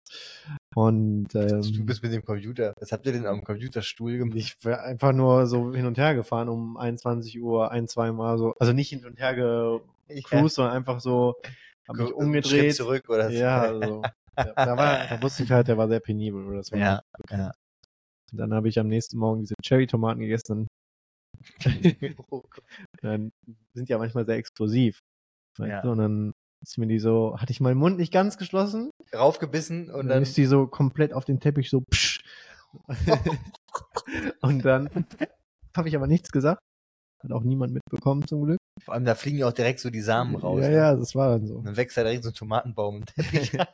Und 0.74 1.28
Du 1.32 1.38
ähm, 1.38 1.86
bist 1.86 2.02
mit 2.02 2.12
dem 2.12 2.24
Computer. 2.24 2.74
Was 2.78 2.92
habt 2.92 3.06
ihr 3.06 3.12
denn 3.12 3.26
am 3.26 3.42
Computerstuhl 3.42 4.18
gemacht? 4.18 4.36
ich 4.36 4.56
war 4.64 4.82
einfach 4.82 5.12
nur 5.12 5.46
so 5.46 5.72
hin 5.74 5.86
und 5.86 5.98
her 5.98 6.14
gefahren 6.14 6.48
um 6.48 6.76
21 6.76 7.40
Uhr, 7.40 7.70
ein, 7.70 7.88
zwei 7.88 8.12
Mal 8.12 8.38
so. 8.38 8.54
Also 8.58 8.72
nicht 8.72 8.90
hin 8.90 9.04
und 9.04 9.18
her 9.18 9.80
gecruised, 10.08 10.56
sondern 10.56 10.76
einfach 10.76 11.00
so, 11.00 11.36
hab 11.88 11.96
mich 11.96 12.06
Schritt 12.08 12.16
umgedreht. 12.16 12.74
zurück 12.74 13.08
oder 13.08 13.30
so. 13.30 13.36
Ja, 13.36 13.60
also. 13.62 14.02
Da, 14.36 14.52
da, 14.54 14.76
war, 14.76 15.06
da 15.08 15.20
wusste 15.20 15.42
ich 15.42 15.50
halt, 15.50 15.66
der 15.66 15.76
war 15.78 15.88
sehr 15.88 15.98
penibel. 15.98 16.46
Oder 16.46 16.58
das 16.58 16.70
war 16.70 16.78
Ja, 16.78 17.02
ja. 17.30 17.50
Und 18.30 18.38
dann 18.38 18.54
habe 18.54 18.68
ich 18.68 18.78
am 18.78 18.86
nächsten 18.86 19.18
Morgen 19.18 19.40
diese 19.40 19.54
Cherry-Tomaten 19.62 20.20
gegessen. 20.20 20.68
Dann 23.02 23.32
sind 23.74 23.88
ja 23.88 23.98
manchmal 23.98 24.26
sehr 24.26 24.36
explosiv. 24.36 25.00
Ja. 25.58 25.82
du, 25.82 25.90
Und 25.90 25.98
dann 25.98 26.32
ist 26.62 26.78
mir 26.78 26.86
die 26.86 26.98
so, 26.98 27.36
hatte 27.38 27.50
ich 27.52 27.60
meinen 27.60 27.78
Mund 27.78 27.98
nicht 27.98 28.12
ganz 28.12 28.38
geschlossen 28.38 28.90
Raufgebissen 29.14 29.90
und 29.90 30.06
dann, 30.06 30.08
dann. 30.08 30.22
ist 30.22 30.36
die 30.36 30.46
so 30.46 30.66
komplett 30.66 31.12
auf 31.12 31.24
den 31.24 31.40
Teppich 31.40 31.70
so 31.70 31.82
psch. 31.90 32.20
und 34.40 34.64
dann 34.64 34.88
habe 35.76 35.88
ich 35.88 35.96
aber 35.96 36.06
nichts 36.06 36.30
gesagt. 36.30 36.60
Hat 37.22 37.32
auch 37.32 37.42
niemand 37.42 37.72
mitbekommen 37.72 38.26
zum 38.28 38.44
Glück. 38.44 38.58
Vor 38.84 38.94
allem, 38.94 39.04
da 39.04 39.16
fliegen 39.16 39.38
ja 39.38 39.48
auch 39.48 39.52
direkt 39.52 39.80
so 39.80 39.90
die 39.90 40.00
Samen 40.00 40.36
raus. 40.36 40.62
ja, 40.62 40.68
ne? 40.68 40.76
ja, 40.76 40.94
das 40.94 41.16
war 41.16 41.30
dann 41.30 41.46
so. 41.46 41.56
Und 41.56 41.64
dann 41.64 41.76
wächst 41.76 41.96
da 41.96 42.02
direkt 42.02 42.22
so 42.22 42.30
ein 42.30 42.34
Tomatenbaum 42.34 42.96
im 42.96 43.04
Teppich. 43.04 43.52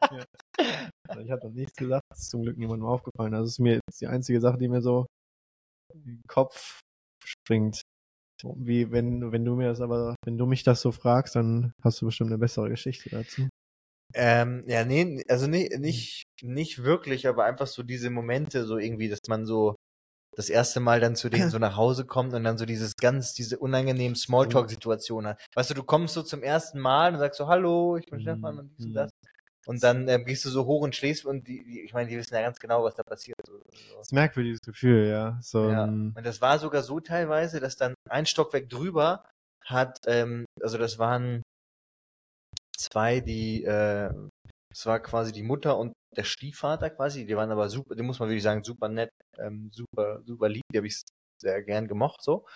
Also 1.06 1.20
Ich 1.20 1.30
habe 1.30 1.42
dann 1.42 1.52
nichts 1.52 1.76
gesagt, 1.76 2.04
das 2.08 2.20
ist 2.20 2.30
zum 2.30 2.42
Glück 2.42 2.56
niemandem 2.56 2.88
aufgefallen. 2.88 3.32
Das 3.32 3.46
ist 3.46 3.58
mir 3.58 3.74
jetzt 3.74 4.00
die 4.00 4.06
einzige 4.06 4.40
Sache, 4.40 4.56
die 4.56 4.68
mir 4.68 4.80
so 4.80 5.06
den 5.92 6.22
Kopf 6.26 6.80
springt. 7.26 7.82
Wie 8.44 8.90
wenn, 8.92 9.32
wenn 9.32 9.44
du 9.44 9.56
mir 9.56 9.68
das 9.68 9.80
aber, 9.80 10.16
wenn 10.24 10.38
du 10.38 10.46
mich 10.46 10.64
das 10.64 10.80
so 10.82 10.92
fragst, 10.92 11.36
dann 11.36 11.72
hast 11.82 12.00
du 12.02 12.06
bestimmt 12.06 12.30
eine 12.30 12.38
bessere 12.38 12.70
Geschichte 12.70 13.10
dazu. 13.10 13.50
ähm, 14.14 14.64
ja, 14.68 14.84
nee, 14.84 15.24
also 15.28 15.46
nee, 15.46 15.68
nicht, 15.78 16.24
nicht 16.42 16.82
wirklich, 16.84 17.26
aber 17.26 17.44
einfach 17.44 17.66
so 17.66 17.82
diese 17.82 18.10
Momente, 18.10 18.64
so 18.64 18.78
irgendwie, 18.78 19.08
dass 19.08 19.20
man 19.28 19.44
so 19.46 19.74
das 20.36 20.50
erste 20.50 20.80
Mal 20.80 21.00
dann 21.00 21.16
zu 21.16 21.30
denen 21.30 21.50
so 21.50 21.58
nach 21.60 21.76
Hause 21.76 22.06
kommt 22.06 22.34
und 22.34 22.44
dann 22.44 22.58
so 22.58 22.66
dieses 22.66 22.94
ganz, 22.96 23.34
diese 23.34 23.58
unangenehmen 23.58 24.16
Smalltalk-Situation 24.16 25.26
hat. 25.28 25.40
Weißt 25.56 25.70
du, 25.70 25.74
du 25.74 25.84
kommst 25.84 26.14
so 26.14 26.22
zum 26.22 26.42
ersten 26.44 26.80
Mal 26.80 27.14
und 27.14 27.20
sagst 27.20 27.38
so, 27.38 27.48
hallo, 27.48 27.96
ich 27.98 28.06
bin 28.06 28.20
Mhm. 28.20 28.22
Stefan 28.22 28.58
und 28.60 28.70
dies 28.78 28.86
und 28.86 28.92
Mhm. 28.92 28.96
das. 28.96 29.10
Und 29.66 29.82
dann 29.82 30.08
ähm, 30.08 30.24
gehst 30.24 30.44
du 30.44 30.50
so 30.50 30.66
hoch 30.66 30.82
und 30.82 30.94
schläfst 30.94 31.24
und 31.24 31.48
die, 31.48 31.64
die, 31.64 31.80
ich 31.82 31.94
meine, 31.94 32.08
die 32.08 32.16
wissen 32.16 32.34
ja 32.34 32.42
ganz 32.42 32.58
genau, 32.58 32.84
was 32.84 32.94
da 32.94 33.02
passiert. 33.02 33.36
So, 33.46 33.54
so. 33.54 33.96
Das 33.96 34.06
ist 34.08 34.12
ein 34.12 34.16
merkwürdiges 34.16 34.60
Gefühl, 34.60 35.08
ja. 35.08 35.38
So, 35.40 35.70
Ja. 35.70 35.84
Und 35.84 36.22
das 36.22 36.40
war 36.40 36.58
sogar 36.58 36.82
so 36.82 37.00
teilweise, 37.00 37.60
dass 37.60 37.76
dann 37.76 37.94
ein 38.08 38.26
Stockwerk 38.26 38.68
drüber 38.68 39.24
hat, 39.64 39.98
ähm, 40.06 40.44
also 40.60 40.76
das 40.76 40.98
waren 40.98 41.42
zwei, 42.76 43.20
die, 43.20 43.64
äh, 43.64 44.12
das 44.70 44.86
war 44.86 45.00
quasi 45.00 45.32
die 45.32 45.42
Mutter 45.42 45.78
und 45.78 45.92
der 46.16 46.24
Stiefvater 46.24 46.90
quasi, 46.90 47.26
die 47.26 47.36
waren 47.36 47.50
aber 47.50 47.68
super, 47.68 47.94
die 47.94 48.02
muss 48.02 48.18
man 48.18 48.28
wirklich 48.28 48.42
sagen, 48.42 48.62
super 48.62 48.88
nett, 48.88 49.10
ähm, 49.38 49.70
super, 49.72 50.22
super 50.24 50.48
lieb, 50.48 50.62
die 50.72 50.78
habe 50.78 50.86
ich 50.86 51.00
sehr 51.40 51.62
gern 51.62 51.88
gemocht, 51.88 52.22
so. 52.22 52.46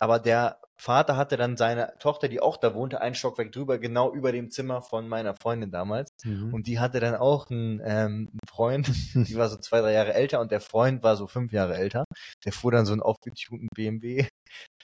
Aber 0.00 0.18
der 0.18 0.60
Vater 0.80 1.16
hatte 1.16 1.36
dann 1.36 1.56
seine 1.56 1.92
Tochter, 1.98 2.28
die 2.28 2.40
auch 2.40 2.56
da 2.56 2.72
wohnte, 2.74 3.00
ein 3.00 3.14
Stockwerk 3.14 3.50
drüber, 3.50 3.78
genau 3.78 4.12
über 4.12 4.30
dem 4.30 4.50
Zimmer 4.50 4.80
von 4.80 5.08
meiner 5.08 5.34
Freundin 5.34 5.72
damals. 5.72 6.10
mhm. 6.24 6.54
Und 6.54 6.68
die 6.68 6.78
hatte 6.78 7.00
dann 7.00 7.16
auch 7.16 7.50
einen, 7.50 7.80
ähm, 7.84 8.28
einen 8.30 8.38
Freund, 8.48 8.86
die 9.14 9.36
war 9.36 9.48
so 9.48 9.56
zwei, 9.56 9.80
drei 9.80 9.92
Jahre 9.92 10.14
älter 10.14 10.40
und 10.40 10.52
der 10.52 10.60
Freund 10.60 11.02
war 11.02 11.16
so 11.16 11.26
fünf 11.26 11.52
Jahre 11.52 11.76
älter. 11.76 12.04
Der 12.44 12.52
fuhr 12.52 12.70
dann 12.70 12.86
so 12.86 12.92
einen 12.92 13.02
aufgetunten 13.02 13.66
BMW, 13.74 14.28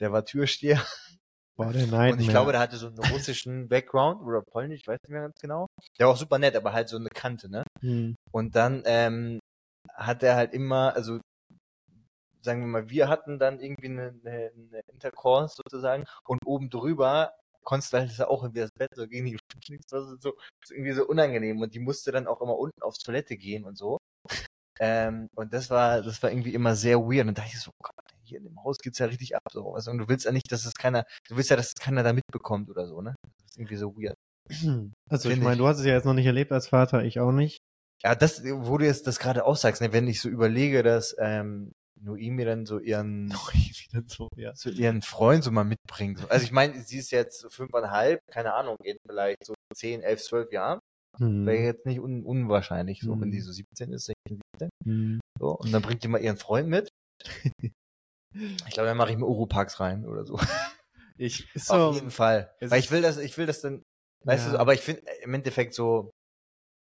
der 0.00 0.12
war 0.12 0.24
Türsteher. 0.24 0.82
Boah, 1.56 1.72
der 1.72 1.86
Nein. 1.86 2.14
Und 2.14 2.20
ich 2.20 2.28
glaube, 2.28 2.50
der 2.50 2.60
hatte 2.60 2.76
so 2.76 2.88
einen 2.88 2.98
russischen 2.98 3.68
Background 3.68 4.20
oder 4.22 4.42
polnisch, 4.42 4.80
ich 4.80 4.88
weiß 4.88 4.98
nicht 5.04 5.12
mehr 5.12 5.22
ganz 5.22 5.38
genau. 5.40 5.68
Der 5.98 6.06
war 6.06 6.14
auch 6.14 6.18
super 6.18 6.40
nett, 6.40 6.56
aber 6.56 6.72
halt 6.72 6.88
so 6.88 6.96
eine 6.96 7.10
Kante, 7.10 7.48
ne? 7.48 7.62
hm. 7.80 8.16
Und 8.32 8.56
dann 8.56 8.82
ähm, 8.86 9.38
hat 9.94 10.24
er 10.24 10.34
halt 10.34 10.52
immer, 10.52 10.96
also 10.96 11.20
sagen 12.44 12.60
wir 12.60 12.66
mal, 12.66 12.90
wir 12.90 13.08
hatten 13.08 13.38
dann 13.38 13.60
irgendwie 13.60 13.88
eine, 13.88 14.14
eine, 14.24 14.52
eine 14.54 14.80
Intercourse 14.92 15.56
sozusagen 15.56 16.04
und 16.24 16.40
oben 16.46 16.70
drüber 16.70 17.32
konntest 17.64 17.92
du 17.92 17.98
halt 17.98 18.20
auch 18.22 18.42
irgendwie 18.42 18.60
das 18.60 18.70
Bett 18.72 18.90
so 18.94 19.08
gegen 19.08 19.26
die 19.26 19.38
das 19.90 19.92
war 19.92 20.02
so, 20.02 20.16
so 20.18 20.34
ist 20.62 20.70
irgendwie 20.70 20.92
so 20.92 21.06
unangenehm 21.06 21.60
und 21.60 21.74
die 21.74 21.80
musste 21.80 22.12
dann 22.12 22.26
auch 22.26 22.40
immer 22.40 22.56
unten 22.56 22.82
aufs 22.82 22.98
Toilette 22.98 23.36
gehen 23.36 23.64
und 23.64 23.76
so. 23.76 23.98
Ähm, 24.80 25.28
und 25.34 25.52
das 25.52 25.70
war, 25.70 26.02
das 26.02 26.22
war 26.22 26.30
irgendwie 26.30 26.54
immer 26.54 26.74
sehr 26.74 26.98
weird. 26.98 27.28
Und 27.28 27.38
da 27.38 27.42
dachte 27.42 27.54
ich 27.54 27.60
so, 27.60 27.70
oh 27.70 27.82
Gott, 27.82 27.94
hier 28.24 28.38
in 28.38 28.44
dem 28.44 28.62
Haus 28.64 28.78
geht's 28.78 28.98
ja 28.98 29.06
richtig 29.06 29.36
ab. 29.36 29.42
So. 29.52 29.74
Also, 29.74 29.90
und 29.90 29.98
du 29.98 30.08
willst 30.08 30.24
ja 30.24 30.32
nicht, 30.32 30.50
dass 30.50 30.64
es 30.64 30.74
keiner, 30.74 31.04
du 31.28 31.36
willst 31.36 31.50
ja, 31.50 31.56
dass 31.56 31.68
es 31.68 31.74
keiner 31.74 32.02
da 32.02 32.12
mitbekommt 32.12 32.70
oder 32.70 32.86
so, 32.86 33.00
ne? 33.00 33.14
Das 33.38 33.50
ist 33.50 33.58
irgendwie 33.58 33.76
so 33.76 33.96
weird. 33.96 34.16
Also 35.08 35.28
ich 35.28 35.34
Find 35.34 35.44
meine, 35.44 35.54
ich. 35.54 35.60
du 35.60 35.66
hast 35.66 35.78
es 35.78 35.86
ja 35.86 35.94
jetzt 35.94 36.04
noch 36.04 36.14
nicht 36.14 36.26
erlebt 36.26 36.50
als 36.52 36.68
Vater, 36.68 37.04
ich 37.04 37.20
auch 37.20 37.32
nicht. 37.32 37.58
Ja, 38.02 38.14
das, 38.14 38.42
wo 38.44 38.78
du 38.78 38.84
jetzt 38.84 39.06
das 39.06 39.18
gerade 39.18 39.44
aussagst, 39.44 39.80
ne, 39.80 39.92
wenn 39.92 40.08
ich 40.08 40.20
so 40.20 40.28
überlege, 40.28 40.82
dass 40.82 41.14
ähm, 41.18 41.72
Noemi 42.04 42.44
dann 42.44 42.66
so 42.66 42.78
ihren 42.78 43.30
Wieder 43.52 44.02
so, 44.06 44.28
ja. 44.36 44.54
so 44.54 44.70
ihren 44.70 45.02
Freund 45.02 45.44
so 45.44 45.50
mal 45.50 45.64
mitbringt. 45.64 46.18
So. 46.18 46.28
Also 46.28 46.44
ich 46.44 46.52
meine, 46.52 46.80
sie 46.82 46.98
ist 46.98 47.10
jetzt 47.10 47.40
so 47.40 47.48
fünfeinhalb, 47.50 48.20
keine 48.30 48.54
Ahnung, 48.54 48.76
in 48.82 48.96
vielleicht 49.06 49.44
so 49.44 49.54
zehn, 49.74 50.02
elf, 50.02 50.22
zwölf 50.22 50.52
Jahren. 50.52 50.80
Hm. 51.18 51.46
Wäre 51.46 51.62
jetzt 51.64 51.86
nicht 51.86 52.00
un 52.00 52.24
unwahrscheinlich, 52.24 53.00
so 53.00 53.12
wenn 53.20 53.28
Mhm. 53.28 53.32
die 53.32 53.40
so 53.40 53.52
17 53.52 53.92
ist, 53.92 54.06
16, 54.06 54.40
17. 54.58 54.70
Hm. 54.84 55.20
So. 55.38 55.56
Und 55.56 55.72
dann 55.72 55.82
bringt 55.82 56.02
die 56.02 56.08
mal 56.08 56.20
ihren 56.20 56.36
Freund 56.36 56.68
mit. 56.68 56.88
Ich 58.66 58.74
glaube, 58.74 58.88
dann 58.88 58.96
mache 58.96 59.12
ich 59.12 59.16
mir 59.16 59.26
Uropax 59.26 59.78
rein 59.78 60.04
oder 60.06 60.24
so. 60.26 60.40
Ich, 61.16 61.48
ist 61.54 61.70
Auf 61.70 61.94
so, 61.94 61.94
jeden 61.94 62.10
Fall. 62.10 62.52
Weil 62.60 62.80
ich 62.80 62.90
will 62.90 63.00
das, 63.00 63.16
ich 63.16 63.38
will 63.38 63.46
das 63.46 63.60
dann, 63.60 63.82
weißt 64.24 64.46
du, 64.46 64.48
Ja. 64.48 64.52
so, 64.54 64.58
aber 64.58 64.74
ich 64.74 64.80
finde 64.80 65.02
im 65.22 65.34
Endeffekt 65.34 65.72
so, 65.74 66.10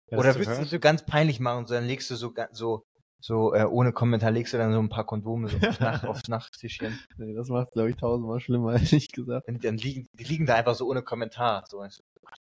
Ja, 0.09 0.17
oder 0.17 0.33
willst 0.35 0.59
du 0.59 0.65
so 0.65 0.79
ganz 0.79 1.05
peinlich 1.05 1.39
machen, 1.39 1.67
so 1.67 1.75
dann 1.75 1.85
legst 1.85 2.09
du 2.09 2.15
so, 2.15 2.33
so, 2.51 2.81
so 3.21 3.53
äh, 3.53 3.63
ohne 3.63 3.91
Kommentar 3.91 4.31
legst 4.31 4.53
du 4.53 4.57
dann 4.57 4.71
so 4.73 4.79
ein 4.79 4.89
paar 4.89 5.05
Kondome 5.05 5.49
so 5.49 5.57
aufs, 5.57 5.79
Nacht, 5.79 6.03
aufs 6.05 6.27
Nachttischchen. 6.27 6.99
Nee, 7.17 7.33
das 7.33 7.49
macht 7.49 7.71
glaube 7.71 7.89
ich, 7.89 7.95
tausendmal 7.95 8.39
schlimmer, 8.39 8.73
ehrlich 8.79 9.11
gesagt. 9.11 9.47
Und 9.47 9.63
dann 9.63 9.77
liegen, 9.77 10.07
die 10.13 10.23
liegen 10.23 10.45
da 10.45 10.55
einfach 10.55 10.75
so 10.75 10.89
ohne 10.89 11.01
Kommentar. 11.01 11.65
So, 11.67 11.81
du, 11.81 11.89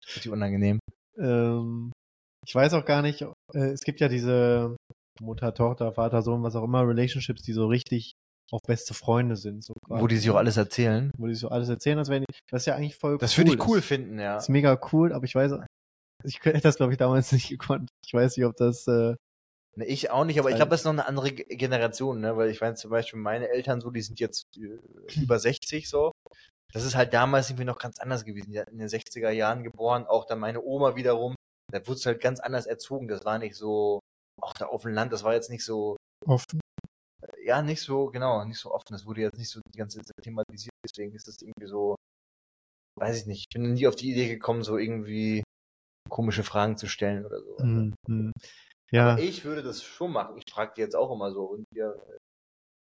richtig 0.06 0.30
unangenehm. 0.32 0.80
Ähm, 1.18 1.92
ich 2.46 2.54
weiß 2.54 2.74
auch 2.74 2.84
gar 2.84 3.02
nicht, 3.02 3.22
äh, 3.22 3.70
es 3.70 3.80
gibt 3.82 4.00
ja 4.00 4.08
diese 4.08 4.76
Mutter, 5.20 5.54
Tochter, 5.54 5.92
Vater, 5.92 6.22
Sohn, 6.22 6.42
was 6.42 6.56
auch 6.56 6.64
immer, 6.64 6.86
Relationships, 6.86 7.42
die 7.42 7.52
so 7.52 7.66
richtig 7.66 8.14
auch 8.52 8.60
beste 8.66 8.94
Freunde 8.94 9.36
sind. 9.36 9.64
So 9.64 9.74
Wo 9.88 10.06
die 10.06 10.16
sich 10.16 10.30
auch 10.30 10.36
alles 10.36 10.56
erzählen. 10.56 11.10
Wo 11.16 11.26
die 11.26 11.34
so 11.34 11.48
alles 11.48 11.68
erzählen, 11.68 11.98
als 11.98 12.08
wenn 12.08 12.22
die, 12.22 12.34
das 12.50 12.62
ist 12.62 12.66
ja 12.66 12.76
eigentlich 12.76 12.96
voll 12.96 13.18
Das 13.18 13.32
cool 13.38 13.44
würde 13.44 13.56
ich 13.56 13.68
cool 13.68 13.78
ist. 13.78 13.86
finden, 13.86 14.18
ja. 14.18 14.34
Das 14.34 14.44
ist 14.44 14.48
mega 14.48 14.78
cool, 14.92 15.12
aber 15.12 15.24
ich 15.24 15.34
weiß, 15.34 15.52
ich 16.24 16.44
hätte 16.44 16.60
das 16.60 16.76
glaube 16.76 16.92
ich 16.92 16.98
damals 16.98 17.32
nicht 17.32 17.48
gekonnt. 17.48 17.88
Ich 18.04 18.12
weiß 18.12 18.36
nicht, 18.36 18.46
ob 18.46 18.56
das, 18.56 18.86
äh, 18.86 19.14
Ne, 19.76 19.86
ich 19.86 20.10
auch 20.10 20.24
nicht, 20.24 20.38
aber 20.38 20.50
ich 20.50 20.56
glaube, 20.56 20.70
das 20.70 20.80
ist 20.80 20.84
noch 20.84 20.92
eine 20.92 21.06
andere 21.06 21.32
Ge- 21.32 21.56
Generation, 21.56 22.20
ne? 22.20 22.36
Weil 22.36 22.50
ich 22.50 22.60
weiß 22.60 22.78
zum 22.78 22.90
Beispiel, 22.90 23.18
meine 23.18 23.48
Eltern 23.48 23.80
so, 23.80 23.90
die 23.90 24.02
sind 24.02 24.20
jetzt 24.20 24.46
äh, 24.56 24.78
über 25.20 25.38
60 25.38 25.88
so. 25.88 26.12
Das 26.72 26.84
ist 26.84 26.94
halt 26.96 27.12
damals 27.14 27.50
irgendwie 27.50 27.64
noch 27.66 27.78
ganz 27.78 27.98
anders 28.00 28.24
gewesen. 28.24 28.50
Die 28.52 28.58
sind 28.58 28.68
in 28.70 28.78
den 28.78 28.88
60er 28.88 29.30
Jahren 29.30 29.62
geboren, 29.64 30.06
auch 30.06 30.26
dann 30.26 30.38
meine 30.40 30.62
Oma 30.62 30.96
wiederum. 30.96 31.34
Da 31.72 31.86
wurde 31.86 32.00
halt 32.04 32.20
ganz 32.20 32.40
anders 32.40 32.66
erzogen. 32.66 33.08
Das 33.08 33.24
war 33.24 33.38
nicht 33.38 33.56
so, 33.56 34.00
auch 34.40 34.52
da 34.54 34.66
auf 34.66 34.82
dem 34.82 34.92
Land, 34.92 35.12
das 35.12 35.24
war 35.24 35.34
jetzt 35.34 35.50
nicht 35.50 35.64
so, 35.64 35.96
offen. 36.26 36.60
ja, 37.44 37.62
nicht 37.62 37.80
so, 37.80 38.06
genau, 38.10 38.44
nicht 38.44 38.58
so 38.58 38.72
offen. 38.72 38.90
Das 38.92 39.06
wurde 39.06 39.22
jetzt 39.22 39.38
nicht 39.38 39.50
so 39.50 39.60
die 39.72 39.78
ganze 39.78 40.02
Zeit 40.02 40.16
thematisiert. 40.22 40.72
Deswegen 40.84 41.14
ist 41.14 41.28
das 41.28 41.36
irgendwie 41.40 41.68
so, 41.68 41.96
weiß 42.98 43.18
ich 43.20 43.26
nicht. 43.26 43.46
Ich 43.48 43.54
bin 43.54 43.72
nie 43.72 43.86
auf 43.86 43.96
die 43.96 44.10
Idee 44.12 44.28
gekommen, 44.28 44.62
so 44.62 44.78
irgendwie 44.78 45.42
komische 46.08 46.44
Fragen 46.44 46.76
zu 46.76 46.86
stellen 46.86 47.24
oder 47.26 47.40
so. 47.40 47.56
Hm, 47.60 47.94
Ja, 48.94 49.18
Ich 49.18 49.44
würde 49.44 49.62
das 49.62 49.82
schon 49.82 50.12
machen. 50.12 50.36
Ich 50.38 50.52
frage 50.52 50.72
die 50.76 50.80
jetzt 50.82 50.94
auch 50.94 51.10
immer 51.10 51.32
so. 51.32 51.44
Und 51.44 51.66
ihr, 51.74 52.00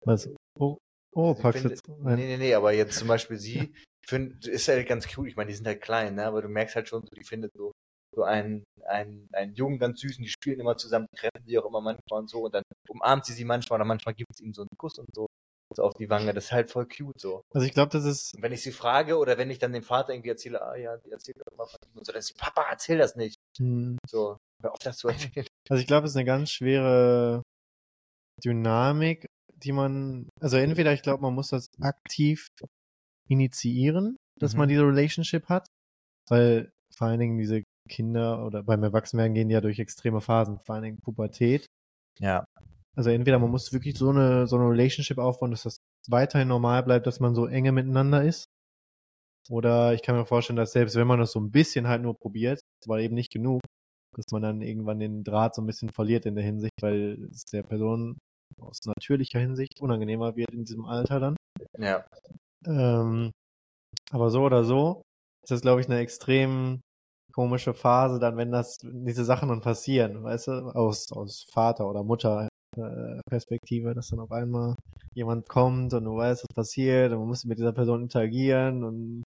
was? 0.06 0.30
Oh, 0.58 0.78
oh 1.14 1.34
Ich 1.36 1.42
packst 1.42 1.66
jetzt. 1.66 1.88
Nee, 1.88 2.16
nee, 2.16 2.38
nee, 2.38 2.54
aber 2.54 2.72
jetzt 2.72 2.98
zum 3.00 3.08
Beispiel 3.08 3.38
sie, 3.38 3.74
find, 4.06 4.48
ist 4.48 4.68
halt 4.68 4.88
ganz 4.88 5.08
cool. 5.18 5.28
Ich 5.28 5.36
meine, 5.36 5.50
die 5.50 5.56
sind 5.56 5.68
halt 5.68 5.82
klein, 5.82 6.16
ne? 6.16 6.26
aber 6.26 6.42
du 6.42 6.48
merkst 6.48 6.76
halt 6.76 6.88
schon, 6.88 7.02
so, 7.04 7.10
die 7.16 7.24
findet 7.26 7.52
so, 7.54 7.72
so 8.16 8.24
einen, 8.24 8.64
einen, 8.88 9.28
einen 9.34 9.54
Jungen 9.56 9.80
ganz 9.80 10.00
süß 10.00 10.18
und 10.18 10.24
die 10.24 10.30
spielen 10.30 10.60
immer 10.60 10.78
zusammen, 10.78 11.08
die 11.14 11.18
treffen 11.18 11.46
sich 11.46 11.58
auch 11.60 11.66
immer 11.66 11.82
manchmal 11.82 12.22
und 12.22 12.30
so 12.30 12.46
und 12.46 12.54
dann 12.56 12.64
umarmt 12.90 13.26
sie 13.26 13.34
sie 13.34 13.44
manchmal 13.44 13.78
oder 13.78 13.86
manchmal 13.86 14.16
gibt 14.16 14.32
es 14.32 14.40
ihm 14.40 14.54
so 14.54 14.62
einen 14.62 14.78
Kuss 14.78 14.98
und 14.98 15.08
so, 15.14 15.28
so 15.76 15.84
auf 15.84 15.94
die 15.94 16.10
Wange. 16.10 16.34
Das 16.34 16.46
ist 16.46 16.52
halt 16.54 16.72
voll 16.72 16.88
cute 16.88 17.20
so. 17.20 17.42
Also 17.54 17.68
ich 17.68 17.74
glaube, 17.74 17.92
das 17.92 18.06
ist, 18.06 18.34
Und 18.34 18.42
wenn 18.44 18.54
ich 18.54 18.64
sie 18.64 18.72
frage 18.72 19.18
oder 19.18 19.38
wenn 19.38 19.52
ich 19.52 19.60
dann 19.60 19.74
dem 19.74 19.84
Vater 19.84 20.14
irgendwie 20.14 20.30
erzähle, 20.30 20.62
ah 20.62 20.76
ja, 20.78 20.96
die 20.98 21.12
erzählt 21.12 21.38
immer 21.52 21.68
von 21.68 21.80
ihm 21.86 21.98
und 21.98 22.06
so, 22.06 22.14
dann 22.14 22.20
ist 22.20 22.28
sie, 22.28 22.34
Papa, 22.36 22.66
erzähl 22.72 22.98
das 22.98 23.16
nicht. 23.18 23.36
hm, 23.60 23.98
So, 24.10 24.38
hör 24.64 24.74
auf, 24.74 24.80
das 24.80 24.98
zu 24.98 25.08
erzählen. 25.08 25.46
also 25.70 25.82
ich 25.82 25.88
glaube, 25.88 26.06
es 26.06 26.12
ist 26.12 26.18
eine 26.18 26.26
ganz 26.26 26.52
schwere 26.52 27.44
Dynamik, 28.44 29.28
die 29.56 29.72
man, 29.72 30.30
also 30.40 30.58
entweder 30.58 30.94
ich 30.94 31.02
glaube, 31.02 31.24
man 31.24 31.34
muss 31.34 31.50
das 31.50 31.68
aktiv 31.82 32.48
initiieren, 33.30 34.18
dass 34.40 34.54
Mhm. 34.54 34.60
man 34.60 34.70
diese 34.70 34.84
Relationship 34.84 35.50
hat, 35.50 35.68
weil 36.30 36.72
vor 36.96 37.08
allen 37.08 37.20
Dingen 37.20 37.38
diese 37.38 37.64
Kinder 37.90 38.46
oder 38.46 38.64
beim 38.64 38.84
Erwachsenwerden 38.84 39.34
gehen 39.34 39.50
die 39.50 39.54
ja 39.54 39.62
durch 39.62 39.80
extreme 39.80 40.22
Phasen, 40.22 40.60
vor 40.60 40.76
allen 40.76 40.84
Dingen 40.84 41.00
Pubertät. 41.02 41.66
Ja. 42.20 42.46
Also 42.96 43.10
entweder 43.12 43.40
man 43.40 43.52
muss 43.52 43.74
wirklich 43.74 43.98
so 43.98 44.10
eine, 44.10 44.48
so 44.48 44.58
eine 44.58 44.70
Relationship 44.70 45.18
aufbauen, 45.20 45.52
dass 45.52 45.64
das 45.64 45.78
weiterhin 46.10 46.48
normal 46.48 46.84
bleibt, 46.84 47.06
dass 47.08 47.20
man 47.20 47.36
so 47.36 47.46
enge 47.46 47.72
miteinander 47.72 48.24
ist. 48.24 48.46
Oder 49.50 49.94
ich 49.94 50.02
kann 50.02 50.16
mir 50.16 50.26
vorstellen, 50.26 50.58
dass 50.58 50.72
selbst 50.74 50.96
wenn 50.96 51.08
man 51.08 51.20
das 51.20 51.32
so 51.32 51.40
ein 51.40 51.52
bisschen 51.52 51.88
halt 51.88 52.02
nur 52.02 52.18
probiert, 52.18 52.60
aber 52.86 53.00
eben 53.00 53.16
nicht 53.16 53.32
genug, 53.32 53.62
dass 54.18 54.26
man 54.32 54.42
dann 54.42 54.62
irgendwann 54.62 55.00
den 55.00 55.24
Draht 55.24 55.56
so 55.56 55.62
ein 55.62 55.68
bisschen 55.68 55.90
verliert 55.90 56.26
in 56.26 56.36
der 56.36 56.44
Hinsicht, 56.44 56.74
weil 56.82 57.30
es 57.32 57.46
der 57.46 57.64
Person 57.64 58.18
aus 58.60 58.80
natürlicher 58.86 59.40
Hinsicht 59.40 59.80
unangenehmer 59.80 60.36
wird 60.36 60.52
in 60.52 60.66
diesem 60.66 60.86
Alter 60.86 61.20
dann. 61.20 61.36
Ja. 61.78 62.04
Ähm, 62.66 63.32
aber 64.12 64.30
so 64.32 64.42
oder 64.44 64.64
so 64.64 65.04
ist 65.44 65.52
das, 65.52 65.62
glaube 65.62 65.82
ich, 65.82 65.88
eine 65.88 66.00
extrem 66.00 66.82
komische 67.34 67.74
Phase, 67.74 68.20
dann, 68.20 68.36
wenn 68.38 68.52
das, 68.52 68.80
diese 68.82 69.24
Sachen 69.24 69.50
dann 69.50 69.62
passieren, 69.62 70.24
weißt 70.24 70.48
du, 70.48 70.52
aus, 70.74 71.12
aus 71.12 71.46
Vater- 71.54 71.88
oder 71.88 72.04
Mutter-Perspektive, 72.04 73.94
dass 73.94 74.10
dann 74.10 74.20
auf 74.20 74.32
einmal 74.32 74.76
jemand 75.14 75.48
kommt 75.48 75.94
und 75.94 76.04
du 76.04 76.18
weißt, 76.18 76.44
was 76.44 76.56
passiert 76.56 77.12
und 77.12 77.20
man 77.20 77.28
muss 77.28 77.46
mit 77.46 77.60
dieser 77.60 77.74
Person 77.74 78.02
interagieren 78.02 78.84
und 78.84 79.24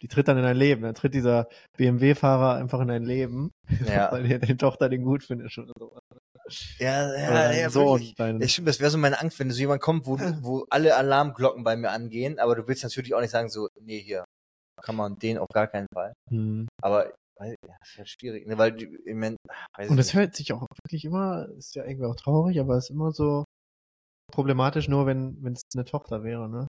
die 0.00 0.08
tritt 0.08 0.28
dann 0.28 0.36
in 0.38 0.42
dein 0.44 0.56
Leben. 0.56 0.82
Dann 0.82 0.94
tritt 0.94 1.14
dieser 1.14 1.48
BMW-Fahrer 1.76 2.54
einfach 2.56 2.80
in 2.80 2.88
dein 2.88 3.04
Leben, 3.04 3.50
Ja. 3.86 4.12
weil 4.12 4.26
ihr 4.26 4.38
den 4.38 4.58
Tochter 4.58 4.88
den 4.88 5.04
gut 5.04 5.24
findest 5.24 5.58
oder 5.58 5.72
so. 5.78 5.98
Ja, 6.78 7.14
ja, 7.14 7.52
ja, 7.52 7.70
Sohn, 7.70 7.98
wirklich. 8.00 8.14
dein, 8.14 8.40
Ja, 8.40 8.48
stimmt, 8.48 8.68
das 8.68 8.80
wäre 8.80 8.90
so 8.90 8.96
meine 8.98 9.20
Angst, 9.20 9.38
wenn 9.38 9.50
so 9.50 9.58
jemand 9.60 9.82
kommt, 9.82 10.06
wo, 10.06 10.18
wo 10.40 10.64
alle 10.70 10.96
Alarmglocken 10.96 11.62
bei 11.62 11.76
mir 11.76 11.90
angehen, 11.90 12.38
aber 12.38 12.54
du 12.56 12.66
willst 12.66 12.82
natürlich 12.84 13.14
auch 13.14 13.20
nicht 13.20 13.30
sagen, 13.30 13.50
so, 13.50 13.68
nee, 13.80 14.00
hier, 14.00 14.24
kann 14.82 14.96
man 14.96 15.18
den 15.18 15.36
auf 15.38 15.48
gar 15.52 15.66
keinen 15.66 15.88
Fall. 15.92 16.14
Hm. 16.30 16.68
Aber, 16.82 17.12
weil, 17.38 17.54
ja, 17.66 17.74
das 17.80 17.90
ist 17.90 17.98
halt 17.98 18.08
schwierig, 18.08 18.46
ne, 18.46 18.56
weil, 18.56 18.72
du- 18.72 18.86
ich 18.86 19.14
mein, 19.14 19.36
Und 19.76 19.94
ich 19.94 19.98
es 19.98 20.14
hört 20.14 20.34
sich 20.36 20.52
auch 20.54 20.64
wirklich 20.82 21.04
immer, 21.04 21.48
ist 21.58 21.74
ja 21.74 21.84
irgendwie 21.84 22.06
auch 22.06 22.16
traurig, 22.16 22.58
aber 22.60 22.76
es 22.76 22.84
ist 22.84 22.90
immer 22.90 23.12
so 23.12 23.44
problematisch, 24.32 24.88
nur 24.88 25.04
wenn 25.06 25.36
wenn 25.42 25.52
es 25.54 25.62
eine 25.74 25.84
Tochter 25.84 26.22
wäre, 26.22 26.48
ne? 26.48 26.66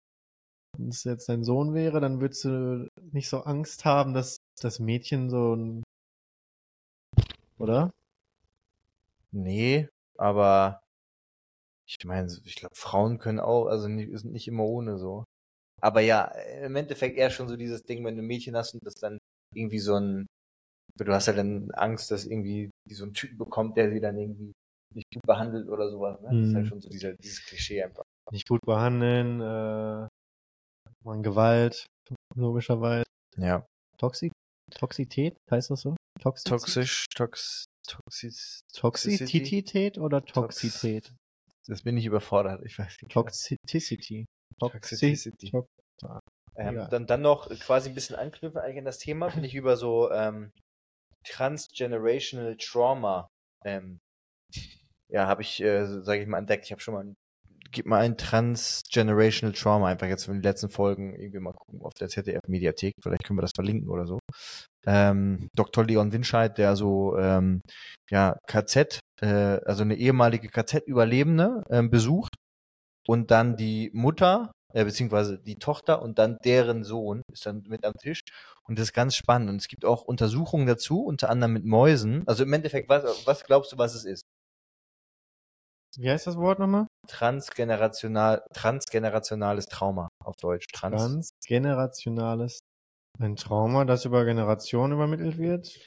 Wenn 0.79 0.89
es 0.89 1.05
jetzt 1.05 1.29
dein 1.29 1.45
Sohn 1.45 1.75
wäre, 1.75 2.01
dann 2.01 2.21
würdest 2.21 2.45
du 2.45 2.89
nicht 3.13 3.29
so 3.29 3.41
Angst 3.45 3.85
haben, 3.85 4.15
dass 4.15 4.37
das 4.61 4.79
Mädchen 4.79 5.31
so 5.31 5.55
ein 5.55 5.83
oder? 7.59 7.91
Nee, 9.33 9.89
aber 10.19 10.81
ich 11.89 12.05
meine, 12.05 12.29
ich 12.45 12.57
glaube, 12.57 12.75
Frauen 12.75 13.19
können 13.19 13.39
auch, 13.39 13.67
also 13.67 13.89
nicht, 13.89 14.17
sind 14.19 14.33
nicht 14.33 14.49
immer 14.49 14.65
ohne 14.65 14.99
so. 14.99 15.25
Aber 15.83 16.01
ja, 16.01 16.25
im 16.65 16.77
Endeffekt 16.77 17.19
eher 17.19 17.31
schon 17.31 17.49
so 17.49 17.57
dieses 17.57 17.85
Ding, 17.85 18.05
wenn 18.05 18.17
du 18.17 18.23
ein 18.23 18.27
Mädchen 18.27 18.57
hast 18.57 18.75
und 18.75 18.85
das 18.87 18.95
dann 18.95 19.19
irgendwie 19.55 19.79
so 19.79 19.97
ein, 19.97 20.27
du 20.99 21.13
hast 21.13 21.27
ja 21.27 21.35
dann 21.35 21.71
Angst, 21.73 22.11
dass 22.11 22.27
irgendwie 22.27 22.71
die 22.89 22.95
so 22.95 23.05
einen 23.05 23.15
Typen 23.15 23.39
bekommt, 23.39 23.77
der 23.77 23.91
sie 23.91 24.01
dann 24.01 24.19
irgendwie 24.19 24.53
nicht 24.95 25.07
gut 25.13 25.23
behandelt 25.25 25.69
oder 25.69 25.91
sowas. 25.91 26.21
Ne? 26.23 26.35
Das 26.37 26.49
ist 26.49 26.55
halt 26.55 26.67
Mhm. 26.67 26.69
schon 26.69 26.81
so 26.81 26.89
dieser, 26.89 27.15
dieses 27.15 27.45
Klischee 27.47 27.83
einfach. 27.83 28.05
Nicht 28.33 28.49
gut 28.49 28.63
behandeln, 28.63 29.41
äh, 29.41 30.09
man 31.07 31.23
Gewalt, 31.23 31.87
logischerweise. 32.35 33.05
Ja. 33.37 33.67
Toxik 33.99 34.33
Toxität, 34.75 35.37
heißt 35.51 35.71
das 35.71 35.83
so? 35.83 35.97
Toxiz 36.21 36.45
Toxisch, 36.45 37.05
tox, 37.15 37.65
toxis, 37.87 38.61
Toxitität 38.75 39.99
oder 39.99 40.25
Toxität? 40.25 41.13
Das 41.69 41.83
bin 41.83 41.97
ich 41.97 42.07
überfordert, 42.07 42.65
ich 42.65 42.79
weiß 42.79 42.97
nicht. 43.03 43.13
Toxicity. 43.13 44.25
Toxicity. 44.59 45.51
Tox- 45.51 45.67
Ähm, 46.59 46.77
Ja. 46.77 46.89
dann, 46.89 47.07
dann 47.07 47.21
noch 47.23 47.49
quasi 47.61 47.91
ein 47.91 47.95
bisschen 47.95 48.17
anknüpfen 48.17 48.59
eigentlich 48.61 48.79
an 48.79 48.85
das 48.87 48.99
Thema, 48.99 49.29
bin 49.29 49.45
ich 49.45 49.55
über 49.55 49.77
so 49.77 50.11
ähm, 50.11 50.51
Transgenerational 51.27 52.57
Trauma, 52.57 53.29
ähm, 53.65 53.99
ja, 55.13 55.27
habe 55.27 55.43
ich, 55.43 55.61
äh, 55.61 55.87
sage 56.03 56.23
ich 56.23 56.27
mal, 56.29 56.39
entdeckt. 56.39 56.65
Ich 56.65 56.73
habe 56.73 56.81
schon 56.81 56.95
mal, 56.95 57.15
gib 57.71 57.87
mal 57.87 58.01
ein 58.01 58.17
Transgenerational 58.17 59.55
Trauma, 59.55 59.89
einfach 59.89 60.07
jetzt 60.07 60.25
von 60.25 60.35
den 60.35 60.43
letzten 60.43 60.71
Folgen 60.71 61.15
irgendwie 61.15 61.41
mal 61.41 61.53
gucken 61.53 61.83
auf 61.83 61.95
der 61.95 62.09
ZDF-Mediathek, 62.09 62.95
vielleicht 63.03 63.25
können 63.25 63.39
wir 63.39 63.43
das 63.43 63.53
verlinken 63.55 63.89
oder 63.89 64.07
so. 64.07 64.19
Ähm, 64.87 65.49
Dr. 65.55 65.85
Leon 65.85 66.13
Winscheid, 66.13 66.57
der 66.59 66.77
so, 66.77 67.17
ähm, 67.19 67.61
ja, 68.11 68.37
KZ, 68.47 69.01
äh, 69.21 69.27
also 69.27 69.83
eine 69.83 69.97
ehemalige 69.97 70.49
KZ-Überlebende 70.49 71.63
ähm, 71.71 71.91
besucht 71.91 72.35
und 73.07 73.31
dann 73.31 73.57
die 73.57 73.91
Mutter, 73.93 74.53
äh, 74.73 74.85
beziehungsweise 74.85 75.39
die 75.39 75.57
Tochter 75.57 76.03
und 76.03 76.19
dann 76.19 76.39
deren 76.45 76.85
Sohn 76.85 77.23
ist 77.33 77.47
dann 77.47 77.63
mit 77.69 77.85
am 77.85 77.95
Tisch. 77.95 78.21
Und 78.65 78.79
das 78.79 78.89
ist 78.89 78.93
ganz 78.93 79.15
spannend. 79.15 79.49
Und 79.49 79.57
es 79.57 79.69
gibt 79.69 79.85
auch 79.85 80.03
Untersuchungen 80.03 80.67
dazu, 80.67 81.05
unter 81.05 81.31
anderem 81.31 81.53
mit 81.53 81.65
Mäusen. 81.65 82.25
Also 82.27 82.43
im 82.43 82.53
Endeffekt, 82.53 82.89
was, 82.89 83.27
was 83.27 83.45
glaubst 83.45 83.73
du, 83.73 83.79
was 83.79 83.95
es 83.95 84.05
ist? 84.05 84.23
Wie 85.97 86.11
heißt 86.11 86.27
das 86.27 86.37
Wort 86.37 86.59
nochmal? 86.59 86.87
Transgenerational, 87.07 88.43
transgenerationales 88.53 89.67
Trauma 89.67 90.09
auf 90.25 90.37
Deutsch. 90.37 90.67
Trans. 90.73 90.97
Transgenerationales. 90.97 92.61
Ein 93.19 93.37
Trauma, 93.37 93.85
das 93.85 94.05
über 94.05 94.25
Generationen 94.25 94.93
übermittelt 94.93 95.39
wird. 95.39 95.79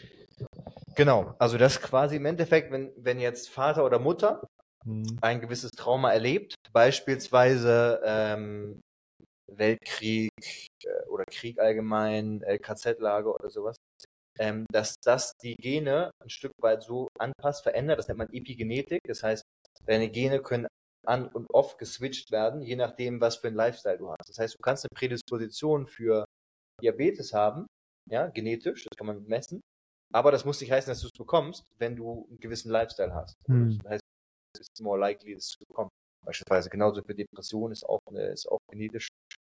Genau. 0.95 1.35
Also 1.37 1.57
das 1.57 1.81
quasi 1.81 2.15
im 2.15 2.25
Endeffekt, 2.25 2.71
wenn, 2.71 2.91
wenn 2.97 3.19
jetzt 3.19 3.49
Vater 3.49 3.85
oder 3.85 3.99
Mutter 3.99 4.41
Hm. 4.85 5.19
ein 5.21 5.41
gewisses 5.41 5.71
Trauma 5.71 6.13
erlebt, 6.13 6.55
beispielsweise 6.71 8.01
ähm, 8.03 8.81
Weltkrieg 9.47 10.31
äh, 10.83 11.07
oder 11.09 11.25
Krieg 11.25 11.59
allgemein, 11.59 12.41
äh, 12.43 12.57
KZ-Lager 12.59 13.33
oder 13.33 13.49
sowas, 13.49 13.75
ähm, 14.37 14.65
dass 14.71 14.95
das 15.03 15.33
die 15.43 15.55
Gene 15.55 16.11
ein 16.23 16.29
Stück 16.29 16.53
weit 16.61 16.83
so 16.83 17.09
anpasst, 17.19 17.63
verändert, 17.63 17.99
das 17.99 18.07
nennt 18.07 18.19
man 18.19 18.29
Epigenetik, 18.31 19.01
das 19.05 19.23
heißt, 19.23 19.43
deine 19.85 20.09
Gene 20.09 20.41
können 20.41 20.67
an 21.09 21.27
und 21.27 21.49
off 21.49 21.77
geswitcht 21.77 22.31
werden, 22.31 22.61
je 22.61 22.75
nachdem, 22.75 23.19
was 23.19 23.37
für 23.37 23.47
ein 23.47 23.55
Lifestyle 23.55 23.97
du 23.97 24.09
hast. 24.11 24.29
Das 24.29 24.37
heißt, 24.37 24.55
du 24.55 24.61
kannst 24.61 24.85
eine 24.85 24.95
Prädisposition 24.95 25.87
für 25.87 26.25
Diabetes 26.81 27.33
haben, 27.33 27.65
ja, 28.09 28.27
genetisch, 28.27 28.85
das 28.85 28.97
kann 28.97 29.07
man 29.07 29.25
messen, 29.25 29.61
aber 30.13 30.31
das 30.31 30.45
muss 30.45 30.61
nicht 30.61 30.71
heißen, 30.71 30.89
dass 30.89 31.01
du 31.01 31.07
es 31.07 31.17
bekommst, 31.17 31.63
wenn 31.77 31.95
du 31.95 32.27
einen 32.29 32.39
gewissen 32.39 32.71
Lifestyle 32.71 33.13
hast. 33.13 33.35
Hm. 33.47 33.77
Das 33.83 33.91
heißt, 33.91 34.01
es 34.55 34.61
ist 34.61 34.81
more 34.81 34.99
likely, 34.99 35.35
das 35.35 35.47
zu 35.47 35.59
bekommen. 35.67 35.89
Beispielsweise 36.25 36.69
genauso 36.69 37.01
für 37.01 37.15
Depression 37.15 37.71
ist 37.71 37.87
auch, 37.87 38.01
eine, 38.09 38.27
ist 38.27 38.47
auch 38.47 38.59
genetisch, 38.69 39.07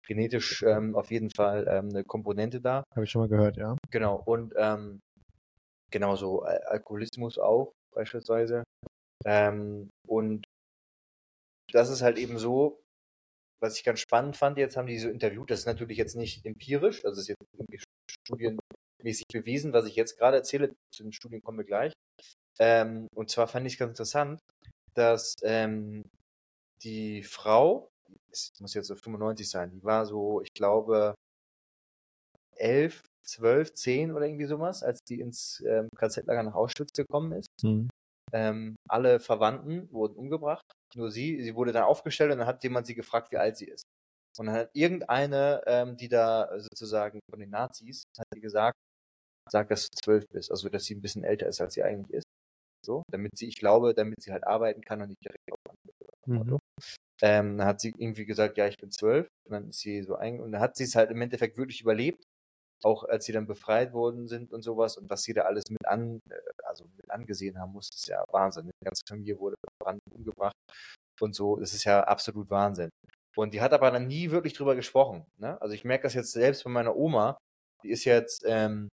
genetisch 0.08 0.64
ähm, 0.64 0.96
auf 0.96 1.12
jeden 1.12 1.30
Fall 1.30 1.68
ähm, 1.70 1.90
eine 1.90 2.04
Komponente 2.04 2.62
da. 2.62 2.84
Habe 2.92 3.04
ich 3.04 3.12
schon 3.12 3.22
mal 3.22 3.30
gehört, 3.30 3.58
ja. 3.58 3.76
Genau. 3.92 4.22
Und 4.26 4.54
ähm, 4.58 5.00
genauso 5.92 6.42
Al 6.42 6.58
Alkoholismus 6.66 7.38
auch 7.38 7.72
beispielsweise. 7.94 8.64
Ähm, 9.26 9.90
und 10.08 10.45
das 11.72 11.90
ist 11.90 12.02
halt 12.02 12.18
eben 12.18 12.38
so, 12.38 12.82
was 13.60 13.78
ich 13.78 13.84
ganz 13.84 14.00
spannend 14.00 14.38
fand, 14.38 14.58
jetzt 14.58 14.78
haben 14.78 14.88
die 14.88 15.00
so 15.00 15.10
interviewt, 15.10 15.50
das 15.50 15.60
ist 15.60 15.66
natürlich 15.66 15.98
jetzt 15.98 16.16
nicht 16.16 16.46
empirisch, 16.46 17.04
also 17.06 17.22
ist 17.22 17.28
jetzt 17.28 17.42
irgendwie 17.54 17.82
studienmäßig 18.10 19.26
bewiesen, 19.32 19.74
was 19.74 19.86
ich 19.86 19.96
jetzt 19.96 20.18
gerade 20.18 20.38
erzähle, 20.38 20.76
zu 20.92 21.04
den 21.04 21.14
Studien 21.14 21.42
kommen 21.42 21.60
wir 21.60 21.66
gleich. 21.66 21.94
Ähm, 22.60 23.08
und 23.16 23.30
zwar 23.30 23.48
fand 23.48 23.66
ich 23.68 23.74
es 23.74 23.80
ganz 23.80 23.92
interessant, 23.92 24.40
dass 24.94 25.36
ähm, 25.44 26.04
die 26.84 27.24
Frau, 27.24 27.90
es 28.32 28.52
muss 28.60 28.74
jetzt 28.74 28.88
so 28.88 28.96
95 28.96 29.50
sein, 29.50 29.72
die 29.72 29.84
war 29.84 30.06
so, 30.06 30.42
ich 30.42 30.54
glaube, 30.54 31.16
elf, 32.56 33.04
zwölf, 33.24 33.74
zehn 33.74 34.12
oder 34.12 34.26
irgendwie 34.26 34.46
sowas, 34.46 34.84
als 34.84 35.00
die 35.08 35.20
ins 35.20 35.64
ähm, 35.68 35.90
KZ-Lager 35.98 36.44
nach 36.44 36.56
Auschwitz 36.56 36.94
gekommen 36.94 37.34
ist. 37.34 37.48
Mhm. 37.64 37.90
Ähm, 38.32 38.76
alle 38.88 39.20
Verwandten 39.20 39.92
wurden 39.92 40.16
umgebracht, 40.16 40.66
nur 40.96 41.12
sie. 41.12 41.42
Sie 41.42 41.56
wurde 41.56 41.72
dann 41.72 41.84
aufgestellt 41.84 42.32
und 42.32 42.40
dann 42.40 42.48
hat 42.48 42.64
jemand 42.64 42.88
sie 42.88 42.96
gefragt, 42.96 43.32
wie 43.32 43.38
alt 43.38 43.58
sie 43.58 43.66
ist. 43.66 43.84
Und 44.38 44.48
dann 44.48 44.56
hat 44.56 44.70
irgendeine, 44.74 45.62
ähm, 45.66 45.98
die 45.98 46.10
da 46.10 46.60
sozusagen 46.60 47.20
von 47.30 47.40
den 47.40 47.50
Nazis, 47.50 48.04
hat 48.18 48.28
sie 48.34 48.42
gesagt, 48.42 48.76
sagt, 49.50 49.72
dass 49.72 49.90
du 49.90 49.98
zwölf 50.04 50.26
bist, 50.30 50.52
also 50.52 50.70
dass 50.70 50.86
sie 50.86 50.96
ein 50.96 51.02
bisschen 51.02 51.24
älter 51.24 51.48
ist, 51.48 51.62
als 51.62 51.76
sie 51.76 51.84
eigentlich 51.84 52.18
ist. 52.18 52.26
So, 52.86 53.04
damit 53.12 53.38
sie, 53.38 53.48
ich 53.48 53.56
glaube, 53.56 53.94
damit 53.94 54.22
sie 54.22 54.32
halt 54.32 54.46
arbeiten 54.46 54.82
kann 54.82 55.02
und 55.02 55.10
nicht 55.10 55.24
direkt 55.24 55.52
auf 55.52 55.58
mhm. 56.26 56.60
ähm, 57.22 57.58
Dann 57.58 57.68
hat 57.68 57.80
sie 57.80 57.94
irgendwie 57.98 58.26
gesagt, 58.26 58.58
ja, 58.58 58.68
ich 58.68 58.78
bin 58.78 58.92
zwölf. 58.92 59.28
Und 59.46 59.54
dann 59.54 59.70
ist 59.70 59.80
sie 59.80 60.04
so 60.04 60.16
ein, 60.16 60.40
und 60.40 60.52
dann 60.52 60.62
hat 60.62 60.76
sie 60.76 60.84
es 60.84 60.96
halt 60.96 61.12
im 61.12 61.22
Endeffekt 61.22 61.58
wirklich 61.58 61.82
überlebt 61.82 62.24
auch 62.84 63.04
als 63.04 63.26
sie 63.26 63.32
dann 63.32 63.48
befreit 63.48 63.94
worden 63.94 64.28
sind 64.28 64.52
und 64.52 64.62
sowas 64.62 64.98
und 64.98 65.10
was 65.10 65.24
sie 65.24 65.34
da 65.34 65.44
alles 65.44 65.64
mit 65.70 65.86
an, 65.88 66.20
äh, 66.30 66.36
also 66.66 66.86
mit 66.96 67.10
angesehen 67.10 67.60
haben 67.60 67.72
muss, 67.72 67.90
ist 67.90 68.08
ja 68.08 68.24
Wahnsinn. 68.32 68.70
Die 68.82 68.86
ganze 68.86 69.04
Familie 69.08 69.40
wurde 69.40 69.56
verbrannt 69.80 70.02
umgebracht 70.12 70.56
und 71.20 71.36
so, 71.36 71.58
das 71.58 71.74
ist 71.74 71.84
ja 71.86 72.04
absolut 72.04 72.50
Wahnsinn. 72.50 72.90
Und 73.36 73.54
die 73.54 73.62
hat 73.62 73.74
aber 73.74 73.92
dann 73.92 74.08
nie 74.08 74.32
wirklich 74.32 74.54
drüber 74.54 74.76
gesprochen. 74.76 75.26
Ne? 75.38 75.60
Also 75.62 75.74
ich 75.74 75.84
merke 75.84 76.04
das 76.04 76.14
jetzt 76.14 76.32
selbst 76.32 76.64
bei 76.64 76.70
meiner 76.70 76.96
Oma, 76.96 77.38
die 77.84 77.90
ist 77.90 78.06
jetzt 78.06 78.44
ähm, 78.46 78.88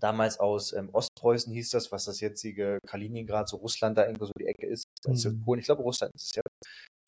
damals 0.00 0.38
aus 0.40 0.72
ähm, 0.72 0.90
Ostpreußen 0.92 1.52
hieß 1.52 1.70
das, 1.70 1.92
was 1.92 2.04
das 2.04 2.20
jetzige 2.20 2.78
Kaliningrad, 2.86 3.48
so 3.48 3.56
Russland 3.58 3.98
da 3.98 4.06
irgendwo 4.06 4.26
so 4.26 4.32
die 4.38 4.46
Ecke 4.46 4.66
ist. 4.66 4.84
Mhm. 5.06 5.44
Polen, 5.44 5.60
ich 5.60 5.66
glaube 5.66 5.82
Russland 5.82 6.14
ist 6.14 6.26
es 6.26 6.34
ja. 6.36 6.42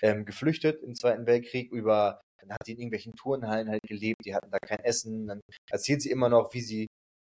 Ähm, 0.02 0.24
geflüchtet 0.24 0.83
im 0.83 0.94
Zweiten 0.94 1.26
Weltkrieg 1.26 1.70
über 1.72 2.22
dann 2.40 2.53
hat 2.53 2.64
sie 2.64 2.72
in 2.72 2.79
irgendwelchen 2.79 3.14
Turnhallen 3.14 3.68
halt 3.68 3.83
gelebt, 3.83 4.24
die 4.24 4.35
hatten 4.35 4.50
da 4.50 4.59
kein 4.59 4.81
Essen. 4.81 5.26
Dann 5.26 5.40
erzählt 5.70 6.03
sie 6.03 6.11
immer 6.11 6.29
noch, 6.29 6.55
wie 6.55 6.61
sie, 6.61 6.87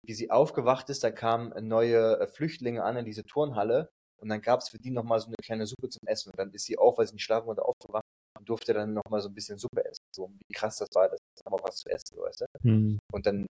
wie 0.06 0.14
sie 0.14 0.30
aufgewacht 0.30 0.90
ist. 0.90 1.04
Da 1.04 1.12
kamen 1.12 1.54
neue 1.68 2.20
äh, 2.20 2.28
Flüchtlinge 2.28 2.84
an 2.84 2.98
in 2.98 3.06
diese 3.06 3.24
Turnhalle 3.24 3.90
und 4.20 4.30
dann 4.30 4.42
gab 4.42 4.62
es 4.62 4.70
für 4.70 4.80
die 4.80 4.92
nochmal 4.92 5.20
so 5.20 5.28
eine 5.28 5.36
kleine 5.44 5.66
Suppe 5.66 5.90
zum 5.90 6.08
Essen. 6.08 6.32
Und 6.32 6.40
dann 6.40 6.52
ist 6.52 6.66
sie 6.66 6.78
auch, 6.78 6.98
weil 6.98 7.08
sie 7.08 7.14
nicht 7.14 7.24
schlafen 7.24 7.48
konnte, 7.48 7.64
aufgewacht 7.64 8.04
und 8.38 8.50
durfte 8.50 8.74
dann 8.74 8.94
nochmal 8.94 9.22
so 9.22 9.30
ein 9.30 9.34
bisschen 9.34 9.58
Suppe 9.58 9.86
essen. 9.86 10.04
So, 10.14 10.32
wie 10.48 10.54
krass 10.54 10.78
das 10.78 10.90
war, 10.94 11.10
das 11.10 11.20
ist 11.36 11.46
nochmal 11.46 11.62
was 11.64 11.78
zu 11.78 11.90
essen, 11.90 12.18
weißt 12.18 12.42
du? 12.42 12.46
Mhm. 12.64 13.00
Und 13.12 13.26
dann 13.26 13.46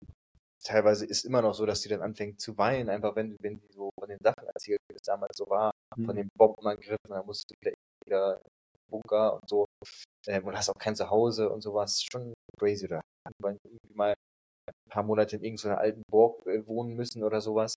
teilweise 0.64 1.06
ist 1.06 1.26
immer 1.26 1.42
noch 1.42 1.54
so, 1.54 1.66
dass 1.66 1.82
sie 1.82 1.90
dann 1.90 2.02
anfängt 2.02 2.42
zu 2.42 2.58
weinen, 2.58 2.90
einfach 2.90 3.16
wenn, 3.16 3.38
wenn 3.42 3.60
die 3.60 3.72
so 3.72 3.90
von 3.98 4.10
den 4.10 4.20
Sachen 4.22 4.48
erzählt, 4.48 4.80
wie 4.90 4.96
es 4.96 5.04
damals 5.04 5.38
so 5.38 5.46
war, 5.48 5.72
mhm. 5.96 6.06
von 6.06 6.16
den 6.16 6.30
Bombenangriffen, 6.38 7.10
dann 7.10 7.26
musste 7.26 7.56
wieder, 7.62 7.74
wieder 8.06 8.42
Bunker 8.90 9.36
und 9.36 9.50
so 9.50 9.66
ähm, 10.28 10.46
und 10.46 10.58
hast 10.58 10.70
auch 10.70 10.80
kein 10.80 10.96
Zuhause 10.96 11.50
und 11.50 11.62
sowas. 11.62 12.04
Schon 12.04 12.34
crazy, 12.60 12.86
oder? 12.86 13.02
Irgendwie 13.44 13.78
mal 13.94 14.14
ein 14.68 14.90
paar 14.90 15.04
Monate 15.04 15.38
in 15.38 15.44
irgendeiner 15.44 15.80
alten 15.80 16.04
Burg 16.10 16.46
äh, 16.48 16.66
wohnen 16.68 16.96
müssen 16.96 17.24
oder 17.24 17.42
sowas. 17.42 17.76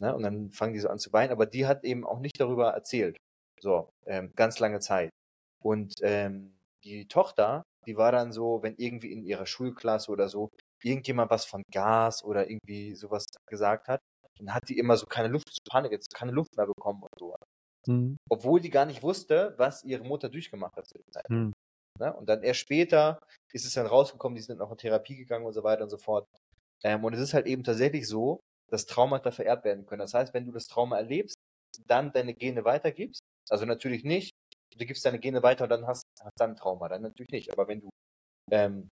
Ne? 0.00 0.14
Und 0.14 0.22
dann 0.22 0.50
fangen 0.50 0.74
die 0.74 0.80
so 0.80 0.88
an 0.88 0.98
zu 0.98 1.12
weinen. 1.12 1.32
Aber 1.32 1.46
die 1.46 1.66
hat 1.66 1.84
eben 1.84 2.06
auch 2.06 2.20
nicht 2.20 2.40
darüber 2.40 2.70
erzählt. 2.70 3.16
So, 3.60 3.90
ähm, 4.06 4.32
ganz 4.36 4.58
lange 4.58 4.80
Zeit. 4.80 5.10
Und 5.62 5.94
ähm, 6.02 6.54
die 6.84 7.06
Tochter, 7.06 7.62
die 7.86 7.96
war 7.96 8.12
dann 8.12 8.32
so, 8.32 8.62
wenn 8.62 8.74
irgendwie 8.76 9.12
in 9.12 9.22
ihrer 9.24 9.46
Schulklasse 9.46 10.10
oder 10.10 10.28
so 10.28 10.48
irgendjemand 10.82 11.30
was 11.30 11.44
von 11.44 11.62
Gas 11.70 12.24
oder 12.24 12.50
irgendwie 12.50 12.94
sowas 12.96 13.26
gesagt 13.48 13.86
hat, 13.88 14.00
dann 14.38 14.52
hat 14.54 14.68
die 14.68 14.78
immer 14.78 14.96
so 14.96 15.06
keine 15.06 15.28
Luft, 15.28 15.48
so 15.48 15.60
Panik, 15.70 15.98
keine 16.12 16.32
Luft 16.32 16.56
mehr 16.56 16.66
bekommen 16.66 17.02
und 17.02 17.18
so. 17.18 17.36
Mhm. 17.86 18.16
Obwohl 18.30 18.60
die 18.60 18.70
gar 18.70 18.86
nicht 18.86 19.02
wusste, 19.02 19.54
was 19.56 19.84
ihre 19.84 20.04
Mutter 20.04 20.28
durchgemacht 20.28 20.76
hat 20.76 20.86
zu 20.86 20.98
dem 20.98 21.10
Zeitpunkt. 21.12 21.48
Mhm. 21.48 21.52
Ne? 22.00 22.12
Und 22.14 22.28
dann 22.28 22.42
erst 22.42 22.60
später 22.60 23.18
ist 23.52 23.64
es 23.64 23.74
dann 23.74 23.86
rausgekommen, 23.86 24.36
die 24.36 24.42
sind 24.42 24.60
auch 24.60 24.70
in 24.70 24.78
Therapie 24.78 25.16
gegangen 25.16 25.46
und 25.46 25.52
so 25.52 25.62
weiter 25.62 25.82
und 25.82 25.90
so 25.90 25.98
fort. 25.98 26.26
Ähm, 26.84 27.04
und 27.04 27.12
es 27.14 27.20
ist 27.20 27.34
halt 27.34 27.46
eben 27.46 27.64
tatsächlich 27.64 28.08
so, 28.08 28.40
dass 28.70 28.86
Traumata 28.86 29.30
vererbt 29.30 29.64
werden 29.64 29.86
können. 29.86 30.00
Das 30.00 30.14
heißt, 30.14 30.32
wenn 30.34 30.46
du 30.46 30.52
das 30.52 30.66
Trauma 30.66 30.96
erlebst, 30.96 31.36
dann 31.86 32.12
deine 32.12 32.34
Gene 32.34 32.64
weitergibst, 32.64 33.20
also 33.50 33.64
natürlich 33.64 34.04
nicht, 34.04 34.32
du 34.76 34.86
gibst 34.86 35.04
deine 35.04 35.18
Gene 35.18 35.42
weiter 35.42 35.64
und 35.64 35.70
dann 35.70 35.86
hast, 35.86 36.02
du 36.18 36.28
dann 36.36 36.56
Trauma, 36.56 36.88
dann 36.88 37.02
natürlich 37.02 37.30
nicht. 37.30 37.52
Aber 37.52 37.68
wenn 37.68 37.80
du 37.80 37.90
ähm, 38.50 38.88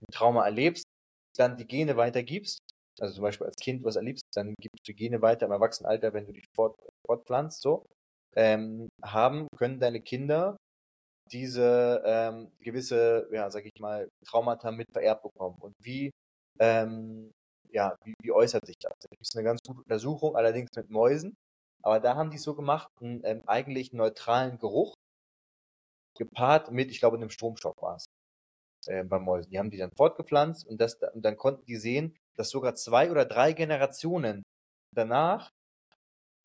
ein 0.00 0.12
Trauma 0.12 0.44
erlebst, 0.44 0.84
dann 1.36 1.56
die 1.56 1.66
Gene 1.66 1.96
weitergibst, 1.96 2.58
also 3.00 3.14
zum 3.14 3.22
Beispiel 3.22 3.46
als 3.46 3.56
Kind 3.56 3.84
was 3.84 3.96
erlebst, 3.96 4.24
dann 4.34 4.54
gibst 4.58 4.86
du 4.86 4.94
Gene 4.94 5.20
weiter 5.20 5.46
im 5.46 5.52
Erwachsenenalter, 5.52 6.12
wenn 6.12 6.26
du 6.26 6.32
dich 6.32 6.46
fort, 6.54 6.78
fortpflanzt, 7.06 7.60
so, 7.60 7.84
ähm, 8.36 8.88
haben, 9.02 9.48
können 9.56 9.80
deine 9.80 10.00
Kinder 10.00 10.56
diese 11.30 12.02
ähm, 12.04 12.52
gewisse, 12.60 13.28
ja, 13.32 13.50
sag 13.50 13.64
ich 13.64 13.80
mal, 13.80 14.08
Traumata 14.26 14.70
mit 14.70 14.90
vererbt 14.92 15.22
bekommen. 15.22 15.56
Und 15.60 15.74
wie, 15.80 16.10
ähm, 16.60 17.30
ja, 17.70 17.96
wie, 18.04 18.14
wie 18.22 18.32
äußert 18.32 18.66
sich 18.66 18.76
das? 18.78 18.92
Da 19.00 19.08
gibt 19.10 19.26
es 19.26 19.34
eine 19.34 19.44
ganz 19.44 19.60
gute 19.66 19.80
Untersuchung, 19.80 20.36
allerdings 20.36 20.70
mit 20.76 20.90
Mäusen. 20.90 21.34
Aber 21.82 22.00
da 22.00 22.16
haben 22.16 22.30
die 22.30 22.38
so 22.38 22.54
gemacht, 22.54 22.88
einen 23.00 23.22
ähm, 23.24 23.42
eigentlich 23.46 23.92
neutralen 23.92 24.58
Geruch 24.58 24.94
gepaart 26.16 26.70
mit, 26.70 26.90
ich 26.90 27.00
glaube, 27.00 27.16
einem 27.16 27.30
Stromstoff 27.30 27.74
war 27.80 27.96
es 27.96 28.06
äh, 28.86 29.04
bei 29.04 29.18
Mäusen. 29.18 29.50
Die 29.50 29.58
haben 29.58 29.70
die 29.70 29.78
dann 29.78 29.90
fortgepflanzt 29.96 30.66
und, 30.66 30.80
das, 30.80 30.94
und 31.12 31.24
dann 31.24 31.36
konnten 31.36 31.64
die 31.66 31.76
sehen, 31.76 32.16
dass 32.36 32.50
sogar 32.50 32.74
zwei 32.74 33.10
oder 33.10 33.24
drei 33.24 33.52
Generationen 33.52 34.42
danach, 34.94 35.50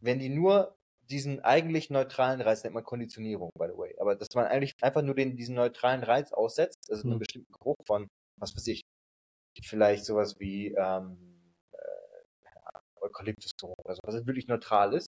wenn 0.01 0.19
die 0.19 0.29
nur 0.29 0.75
diesen 1.09 1.39
eigentlich 1.41 1.89
neutralen 1.89 2.41
Reiz, 2.41 2.63
nennt 2.63 2.75
man 2.75 2.83
Konditionierung, 2.83 3.51
by 3.57 3.67
the 3.67 3.77
way, 3.77 3.95
aber 3.99 4.15
dass 4.15 4.33
man 4.35 4.45
eigentlich 4.45 4.75
einfach 4.81 5.01
nur 5.01 5.15
den, 5.15 5.35
diesen 5.35 5.55
neutralen 5.55 6.03
Reiz 6.03 6.31
aussetzt, 6.31 6.89
also 6.89 7.05
mhm. 7.05 7.13
einen 7.13 7.19
bestimmten 7.19 7.53
Geruch 7.53 7.77
von, 7.85 8.07
was 8.37 8.55
weiß 8.55 8.67
ich, 8.67 8.81
vielleicht 9.63 10.05
sowas 10.05 10.39
wie 10.39 10.67
ähm, 10.77 11.17
äh, 11.71 13.01
Eukalyptusgeruch 13.01 13.75
oder 13.83 13.95
so, 13.95 14.01
was 14.03 14.25
wirklich 14.25 14.47
neutral 14.47 14.93
ist, 14.93 15.07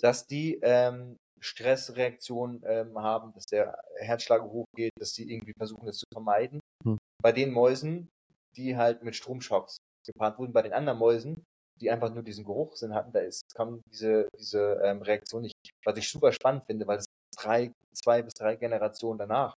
dass 0.00 0.26
die 0.26 0.58
ähm, 0.62 1.16
Stressreaktionen 1.40 2.62
ähm, 2.66 2.98
haben, 2.98 3.32
dass 3.32 3.46
der 3.46 3.78
Herzschlag 3.98 4.42
hochgeht, 4.42 4.92
dass 4.98 5.12
die 5.12 5.32
irgendwie 5.32 5.54
versuchen, 5.56 5.86
das 5.86 5.98
zu 5.98 6.06
vermeiden. 6.12 6.60
Mhm. 6.84 6.98
Bei 7.22 7.32
den 7.32 7.50
Mäusen, 7.50 8.08
die 8.56 8.76
halt 8.76 9.02
mit 9.02 9.16
Stromschocks 9.16 9.78
gepaart 10.06 10.38
wurden, 10.38 10.52
bei 10.52 10.62
den 10.62 10.72
anderen 10.72 10.98
Mäusen, 10.98 11.44
die 11.80 11.90
einfach 11.90 12.12
nur 12.12 12.22
diesen 12.22 12.44
Geruchssinn 12.44 12.94
hatten, 12.94 13.12
da 13.12 13.20
ist, 13.20 13.54
kam 13.54 13.80
diese, 13.90 14.28
diese 14.38 14.80
ähm, 14.84 15.02
Reaktion 15.02 15.42
nicht, 15.42 15.54
was 15.84 15.96
ich 15.96 16.08
super 16.08 16.32
spannend 16.32 16.64
finde, 16.66 16.86
weil 16.86 16.98
es 16.98 17.06
drei, 17.36 17.72
zwei 17.92 18.22
bis 18.22 18.34
drei 18.34 18.56
Generationen 18.56 19.18
danach 19.18 19.54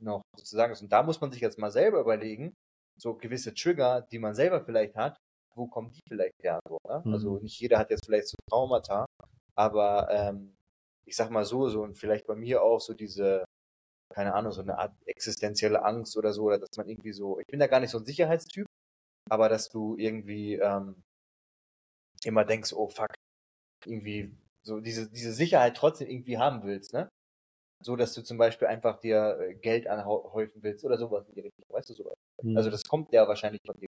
noch 0.00 0.22
sozusagen 0.36 0.72
ist. 0.72 0.82
Und 0.82 0.92
da 0.92 1.02
muss 1.02 1.20
man 1.20 1.32
sich 1.32 1.40
jetzt 1.40 1.58
mal 1.58 1.70
selber 1.70 2.00
überlegen, 2.00 2.54
so 2.98 3.14
gewisse 3.14 3.54
Trigger, 3.54 4.02
die 4.10 4.18
man 4.18 4.34
selber 4.34 4.64
vielleicht 4.64 4.96
hat, 4.96 5.16
wo 5.54 5.66
kommen 5.66 5.90
die 5.92 6.00
vielleicht 6.08 6.34
her? 6.42 6.60
So, 6.68 6.78
ne? 6.84 6.94
Also 6.94 7.08
mhm. 7.08 7.14
Also 7.14 7.38
nicht 7.38 7.60
jeder 7.60 7.78
hat 7.78 7.90
jetzt 7.90 8.04
vielleicht 8.06 8.28
so 8.28 8.36
Traumata, 8.50 9.06
aber 9.54 10.08
ähm, 10.10 10.54
ich 11.04 11.16
sag 11.16 11.30
mal 11.30 11.44
so, 11.44 11.68
so 11.68 11.82
und 11.82 11.98
vielleicht 11.98 12.26
bei 12.26 12.34
mir 12.34 12.62
auch 12.62 12.80
so 12.80 12.94
diese, 12.94 13.44
keine 14.14 14.34
Ahnung, 14.34 14.52
so 14.52 14.62
eine 14.62 14.78
Art 14.78 14.92
existenzielle 15.06 15.84
Angst 15.84 16.16
oder 16.16 16.32
so, 16.32 16.44
oder 16.44 16.58
dass 16.58 16.76
man 16.76 16.88
irgendwie 16.88 17.12
so, 17.12 17.38
ich 17.38 17.46
bin 17.46 17.60
da 17.60 17.66
gar 17.66 17.80
nicht 17.80 17.90
so 17.90 17.98
ein 17.98 18.04
Sicherheitstyp, 18.04 18.66
aber 19.30 19.48
dass 19.48 19.68
du 19.68 19.96
irgendwie 19.96 20.54
ähm, 20.54 21.02
immer 22.24 22.44
denkst, 22.44 22.72
oh 22.72 22.88
fuck, 22.88 23.14
irgendwie 23.86 24.34
so 24.62 24.80
diese, 24.80 25.10
diese 25.10 25.32
Sicherheit 25.32 25.76
trotzdem 25.76 26.08
irgendwie 26.08 26.38
haben 26.38 26.62
willst, 26.64 26.92
ne? 26.92 27.08
So, 27.84 27.96
dass 27.96 28.14
du 28.14 28.22
zum 28.22 28.38
Beispiel 28.38 28.68
einfach 28.68 29.00
dir 29.00 29.38
äh, 29.40 29.54
Geld 29.54 29.88
anhäufen 29.88 30.62
willst 30.62 30.84
oder 30.84 30.98
sowas 30.98 31.28
in 31.28 31.34
die 31.34 31.40
Richtung, 31.40 31.64
weißt 31.68 31.90
du 31.90 31.94
sowas? 31.94 32.14
Mhm. 32.42 32.56
Also 32.56 32.70
das 32.70 32.84
kommt 32.84 33.12
ja 33.12 33.26
wahrscheinlich 33.26 33.60
von 33.66 33.74
dir. 33.76 33.88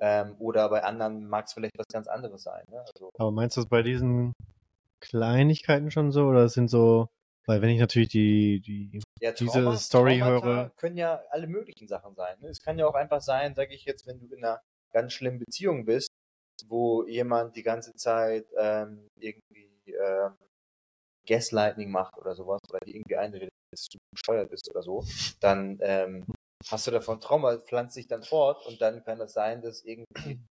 Ähm, 0.00 0.36
oder 0.38 0.68
bei 0.68 0.84
anderen 0.84 1.26
mag 1.26 1.46
es 1.46 1.54
vielleicht 1.54 1.78
was 1.78 1.86
ganz 1.90 2.06
anderes 2.06 2.42
sein. 2.42 2.64
Ne? 2.70 2.80
Also, 2.80 3.10
Aber 3.18 3.32
meinst 3.32 3.56
du 3.56 3.62
es 3.62 3.68
bei 3.68 3.82
diesen 3.82 4.34
Kleinigkeiten 5.00 5.90
schon 5.90 6.12
so 6.12 6.26
oder 6.26 6.48
sind 6.48 6.68
so, 6.68 7.08
weil 7.46 7.62
wenn 7.62 7.70
ich 7.70 7.80
natürlich 7.80 8.10
die, 8.10 8.60
die 8.60 9.00
ja, 9.20 9.32
Trauma, 9.32 9.52
diese 9.52 9.76
Story 9.78 10.18
Traumata 10.18 10.46
höre. 10.46 10.70
können 10.76 10.98
ja 10.98 11.22
alle 11.30 11.46
möglichen 11.46 11.88
Sachen 11.88 12.14
sein. 12.14 12.36
Ne? 12.40 12.48
Es 12.48 12.60
kann 12.60 12.78
ja 12.78 12.86
auch 12.86 12.94
einfach 12.94 13.22
sein, 13.22 13.54
sage 13.54 13.74
ich 13.74 13.86
jetzt, 13.86 14.06
wenn 14.06 14.20
du 14.20 14.26
in 14.34 14.44
einer 14.44 14.60
ganz 14.92 15.14
schlimmen 15.14 15.38
Beziehung 15.38 15.86
bist, 15.86 16.10
wo 16.68 17.04
jemand 17.04 17.56
die 17.56 17.62
ganze 17.62 17.94
Zeit 17.94 18.46
ähm, 18.56 19.08
irgendwie 19.18 19.68
ähm, 19.86 20.34
Gaslighting 21.26 21.90
macht 21.90 22.16
oder 22.18 22.34
sowas, 22.34 22.60
oder 22.70 22.80
die 22.84 22.96
irgendwie 22.96 23.16
einredet, 23.16 23.52
dass 23.70 23.88
du 23.88 23.98
gesteuert 24.12 24.50
bist 24.50 24.70
oder 24.70 24.82
so, 24.82 25.04
dann 25.40 25.78
ähm, 25.82 26.24
hast 26.68 26.86
du 26.86 26.90
davon 26.90 27.20
Trauma, 27.20 27.58
pflanzt 27.58 27.94
sich 27.94 28.06
dann 28.06 28.22
fort 28.22 28.66
und 28.66 28.80
dann 28.80 29.04
kann 29.04 29.20
es 29.20 29.32
sein, 29.32 29.62
dass 29.62 29.84
irgendwie 29.84 30.06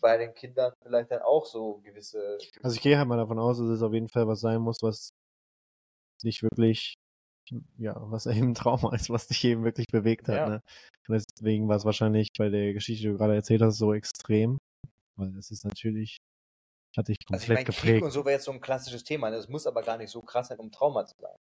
bei 0.00 0.16
den 0.16 0.34
Kindern 0.34 0.72
vielleicht 0.82 1.10
dann 1.10 1.22
auch 1.22 1.46
so 1.46 1.80
gewisse. 1.84 2.38
Also 2.62 2.76
ich 2.76 2.82
gehe 2.82 2.98
halt 2.98 3.08
mal 3.08 3.16
davon 3.16 3.38
aus, 3.38 3.58
dass 3.58 3.68
es 3.68 3.82
auf 3.82 3.92
jeden 3.92 4.08
Fall 4.08 4.26
was 4.26 4.40
sein 4.40 4.60
muss, 4.60 4.78
was 4.82 5.10
nicht 6.22 6.42
wirklich 6.42 6.94
ja, 7.76 7.94
was 8.10 8.26
eben 8.26 8.50
ein 8.50 8.54
Trauma 8.54 8.94
ist, 8.94 9.10
was 9.10 9.28
dich 9.28 9.44
eben 9.44 9.64
wirklich 9.64 9.86
bewegt 9.88 10.28
hat. 10.28 10.36
Ja. 10.36 10.48
Ne? 10.48 10.62
Deswegen 11.08 11.68
war 11.68 11.76
es 11.76 11.84
wahrscheinlich 11.84 12.28
bei 12.38 12.48
der 12.48 12.72
Geschichte, 12.72 13.02
die 13.02 13.12
du 13.12 13.18
gerade 13.18 13.34
erzählt 13.34 13.62
hast, 13.62 13.76
so 13.76 13.92
extrem. 13.92 14.58
Weil 15.16 15.36
es 15.36 15.50
ist 15.50 15.64
natürlich, 15.64 16.16
hat 16.96 17.08
dich 17.08 17.18
Also 17.30 17.42
ich 17.42 17.48
komplett 17.48 17.56
meine, 17.56 17.64
Krieg 17.64 17.76
geprägt. 17.76 18.04
und 18.04 18.10
so 18.10 18.24
wäre 18.24 18.34
jetzt 18.34 18.44
so 18.44 18.52
ein 18.52 18.60
klassisches 18.60 19.04
Thema. 19.04 19.30
ne? 19.30 19.36
Das 19.36 19.48
muss 19.48 19.66
aber 19.66 19.82
gar 19.82 19.98
nicht 19.98 20.10
so 20.10 20.22
krass 20.22 20.48
sein, 20.48 20.58
um 20.58 20.70
Trauma 20.70 21.06
zu 21.06 21.14
sein. 21.20 21.36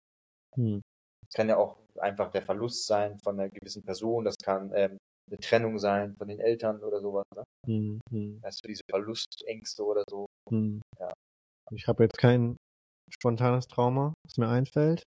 Hm. 0.56 0.80
Es 1.28 1.35
kann 1.35 1.48
ja 1.48 1.56
auch 1.56 1.76
einfach 1.98 2.30
der 2.30 2.42
Verlust 2.42 2.87
sein 2.87 3.18
von 3.20 3.38
einer 3.38 3.50
gewissen 3.50 3.83
Person. 3.83 4.24
Das 4.24 4.37
kann 4.42 4.72
ähm, 4.74 4.96
eine 5.28 5.38
Trennung 5.38 5.78
sein 5.78 6.16
von 6.16 6.26
den 6.26 6.40
Eltern 6.40 6.83
oder 6.83 7.00
sowas. 7.00 7.24
Ne? 7.37 7.44
Hm, 7.66 8.00
hm, 8.11 8.40
du, 8.40 8.68
diese 8.68 8.83
Verlustängste 8.88 9.85
oder 9.85 10.04
so. 10.09 10.26
hm. 10.50 10.80
Ja. 10.98 11.12
Ich 11.72 11.87
habe 11.87 12.02
jetzt 12.02 12.18
kein 12.18 12.56
spontanes 13.12 13.66
Trauma, 13.68 14.12
was 14.24 14.38
mir 14.38 14.48
einfällt. 14.48 15.04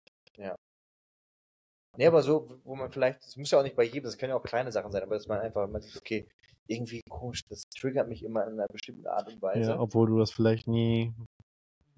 Nee, 1.99 2.07
aber 2.07 2.23
so, 2.23 2.61
wo 2.63 2.77
man 2.77 2.93
vielleicht, 2.93 3.25
das 3.25 3.37
muss 3.37 3.51
ja 3.51 3.59
auch 3.59 3.65
nicht 3.65 3.75
bei 3.75 3.83
jedem, 3.83 4.05
das 4.05 4.17
können 4.17 4.31
ja 4.31 4.37
auch 4.37 4.43
kleine 4.45 4.71
Sachen 4.71 4.93
sein, 4.93 5.03
aber 5.03 5.17
dass 5.17 5.27
man 5.27 5.41
einfach, 5.41 5.67
man 5.69 5.83
sieht, 5.83 5.97
okay, 5.97 6.29
irgendwie 6.69 7.01
komisch, 7.09 7.43
das 7.49 7.63
triggert 7.79 8.09
mich 8.09 8.23
immer 8.23 8.47
in 8.47 8.55
einer 8.55 8.67
bestimmten 8.71 9.07
Art 9.07 9.33
und 9.33 9.43
Weise. 9.43 9.61
Ja, 9.63 9.81
obwohl 9.81 10.09
du 10.09 10.19
das 10.19 10.31
vielleicht 10.31 10.67
nie 10.69 11.13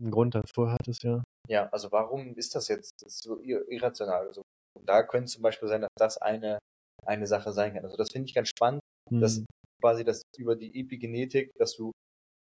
einen 0.01 0.11
Grund 0.11 0.35
dafür 0.35 0.73
hattest, 0.73 1.03
ja. 1.05 1.23
Ja, 1.49 1.69
also 1.71 1.91
warum 1.93 2.35
ist 2.37 2.55
das 2.55 2.69
jetzt 2.69 2.93
das 3.03 3.15
ist 3.15 3.23
so 3.25 3.39
ir- 3.41 3.67
irrational? 3.69 4.29
Also, 4.29 4.43
da 4.85 5.03
könnte 5.03 5.31
zum 5.31 5.43
Beispiel 5.43 5.69
sein, 5.69 5.81
dass 5.83 5.91
das 5.99 6.19
eine, 6.19 6.59
eine 7.05 7.27
Sache 7.27 7.53
sein 7.53 7.75
kann. 7.75 7.85
Also 7.85 7.97
das 7.97 8.11
finde 8.13 8.29
ich 8.29 8.35
ganz 8.35 8.49
spannend, 8.49 8.81
Hm. 9.11 9.21
dass 9.21 9.45
quasi 9.81 10.05
das 10.05 10.23
über 10.37 10.57
die 10.57 10.79
Epigenetik, 10.81 11.51
dass 11.59 11.75
du 11.77 11.93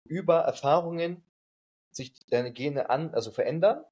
über 0.07 0.39
Erfahrungen 0.41 1.23
sich 1.93 2.13
deine 2.29 2.51
Gene 2.53 2.89
an, 2.89 3.13
also 3.13 3.31
verändern 3.31 3.85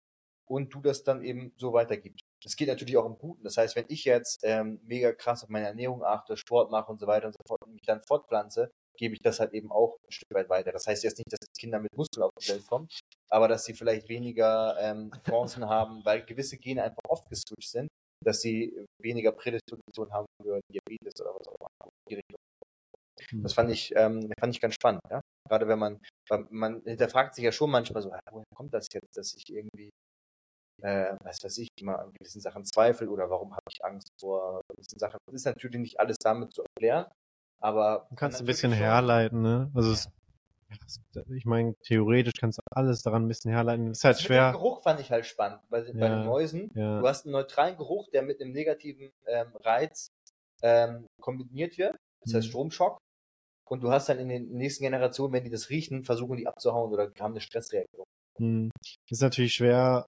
und 0.48 0.74
du 0.74 0.82
das 0.82 1.04
dann 1.04 1.24
eben 1.24 1.54
so 1.58 1.74
weitergibst. 1.74 2.24
Das 2.46 2.56
geht 2.56 2.68
natürlich 2.68 2.96
auch 2.96 3.08
im 3.08 3.18
Guten. 3.18 3.44
Das 3.44 3.58
heißt, 3.58 3.76
wenn 3.76 3.86
ich 3.90 4.06
jetzt 4.06 4.42
ähm, 4.44 4.80
mega 4.84 5.12
krass 5.12 5.44
auf 5.44 5.50
meine 5.50 5.66
Ernährung 5.66 6.04
achte, 6.04 6.38
Sport 6.38 6.70
mache 6.70 6.92
und 6.92 7.00
so 7.00 7.08
weiter 7.08 7.26
und 7.26 7.34
so 7.34 7.42
fort 7.48 7.64
und 7.64 7.74
mich 7.74 7.86
dann 7.86 8.04
fortpflanze, 8.04 8.70
gebe 8.98 9.16
ich 9.16 9.20
das 9.22 9.40
halt 9.40 9.54
eben 9.54 9.72
auch 9.72 9.98
ein 10.08 10.12
Stück 10.12 10.34
weit 10.34 10.48
weiter. 10.50 10.72
Das 10.72 10.86
heißt 10.86 11.04
jetzt 11.04 11.18
nicht, 11.18 11.32
dass 11.32 11.40
Kinder 11.58 11.80
mit 11.80 11.96
Muskeln 11.98 12.24
auf 12.24 12.32
die 12.40 12.50
Welt 12.50 12.68
kommen, 12.68 12.88
aber 13.30 13.48
dass 13.48 13.66
sie 13.66 13.74
vielleicht 13.74 14.08
weniger 14.10 14.78
ähm, 14.80 15.12
Chancen 15.28 15.68
haben, 15.68 16.06
weil 16.06 16.24
gewisse 16.24 16.58
Gene 16.58 16.84
einfach 16.84 17.02
oft 17.10 17.28
geswitcht 17.30 17.72
sind, 17.72 17.88
dass 18.24 18.42
sie 18.42 18.86
weniger 19.02 19.32
Prädisposition 19.32 20.12
haben 20.14 20.28
für 20.42 20.60
Diabetes 20.72 21.20
oder 21.20 21.34
was 21.34 21.48
auch 21.48 21.56
immer. 21.60 21.70
Hm. 23.30 23.44
Das 23.44 23.54
fand 23.54 23.72
ich, 23.72 23.94
ähm, 23.96 24.32
fand 24.40 24.54
ich 24.54 24.62
ganz 24.62 24.76
spannend, 24.76 25.02
ja. 25.10 25.22
Gerade 25.48 25.68
wenn 25.68 25.80
man, 25.80 26.00
man 26.50 26.82
hinterfragt 26.84 27.36
sich 27.36 27.44
ja 27.44 27.52
schon 27.52 27.70
manchmal 27.70 28.02
so, 28.02 28.10
woher 28.32 28.44
kommt 28.56 28.74
das 28.74 28.88
jetzt, 28.92 29.18
dass 29.18 29.34
ich 29.36 29.50
irgendwie, 29.50 29.90
äh, 30.82 31.16
was 31.24 31.38
weiß 31.44 31.58
ich, 31.60 31.70
immer 31.80 32.00
an 32.00 32.12
gewissen 32.20 32.42
Sachen 32.42 32.66
zweifle 32.66 33.10
oder 33.10 33.30
warum 33.30 33.52
habe 33.54 33.62
ich 33.72 33.84
Angst 33.84 34.10
vor 34.20 34.62
gewissen 34.70 35.00
Sachen. 35.00 35.18
Das 35.28 35.36
ist 35.36 35.46
natürlich 35.46 35.80
nicht 35.80 36.00
alles 36.00 36.18
damit 36.18 36.54
zu 36.54 36.64
erklären, 36.64 37.06
aber 37.60 38.08
Du 38.10 38.16
kannst 38.16 38.40
ein 38.40 38.46
bisschen 38.46 38.72
schon- 38.72 38.80
herleiten, 38.80 39.42
ne? 39.42 39.72
Also 39.74 39.90
ja, 39.90 39.96
es- 40.86 41.00
ich 41.36 41.46
meine, 41.46 41.76
theoretisch 41.86 42.34
kannst 42.40 42.58
du 42.58 42.62
alles 42.72 43.02
daran 43.04 43.26
ein 43.26 43.28
bisschen 43.28 43.52
herleiten. 43.52 43.92
Ist 43.92 44.04
halt 44.04 44.16
Das 44.18 44.24
schwer. 44.24 44.52
Geruch 44.52 44.82
fand 44.82 45.00
ich 45.00 45.12
halt 45.12 45.26
spannend 45.26 45.62
bei, 45.70 45.82
bei 45.82 45.88
Ja, 46.00 46.10
den 46.18 46.26
Mäusen. 46.26 46.70
ja. 46.76 47.00
Du 47.00 47.08
hast 47.08 47.26
einen 47.26 47.34
neutralen 47.34 47.78
Geruch, 47.78 48.10
der 48.10 48.24
mit 48.24 48.42
einem 48.42 48.52
negativen 48.52 49.12
ähm, 49.28 49.56
Reiz 49.64 50.08
ähm, 50.62 51.06
kombiniert 51.22 51.78
wird. 51.78 51.96
Das 52.24 52.34
heißt 52.34 52.48
Mhm. 52.48 52.50
Stromschock. 52.52 52.98
Und 53.68 53.82
du 53.82 53.92
hast 53.92 54.10
dann 54.10 54.20
in 54.20 54.30
den 54.30 54.50
nächsten 54.52 54.84
Generationen, 54.84 55.34
wenn 55.34 55.44
die 55.44 55.50
das 55.50 55.70
riechen, 55.70 56.04
versuchen 56.04 56.38
die 56.38 56.48
abzuhauen 56.48 56.92
oder 56.92 57.12
haben 57.20 57.32
eine 57.34 57.42
Stressreaktion. 57.42 58.06
Hm. 58.38 58.70
Ist 59.10 59.22
natürlich 59.22 59.54
schwer 59.54 60.06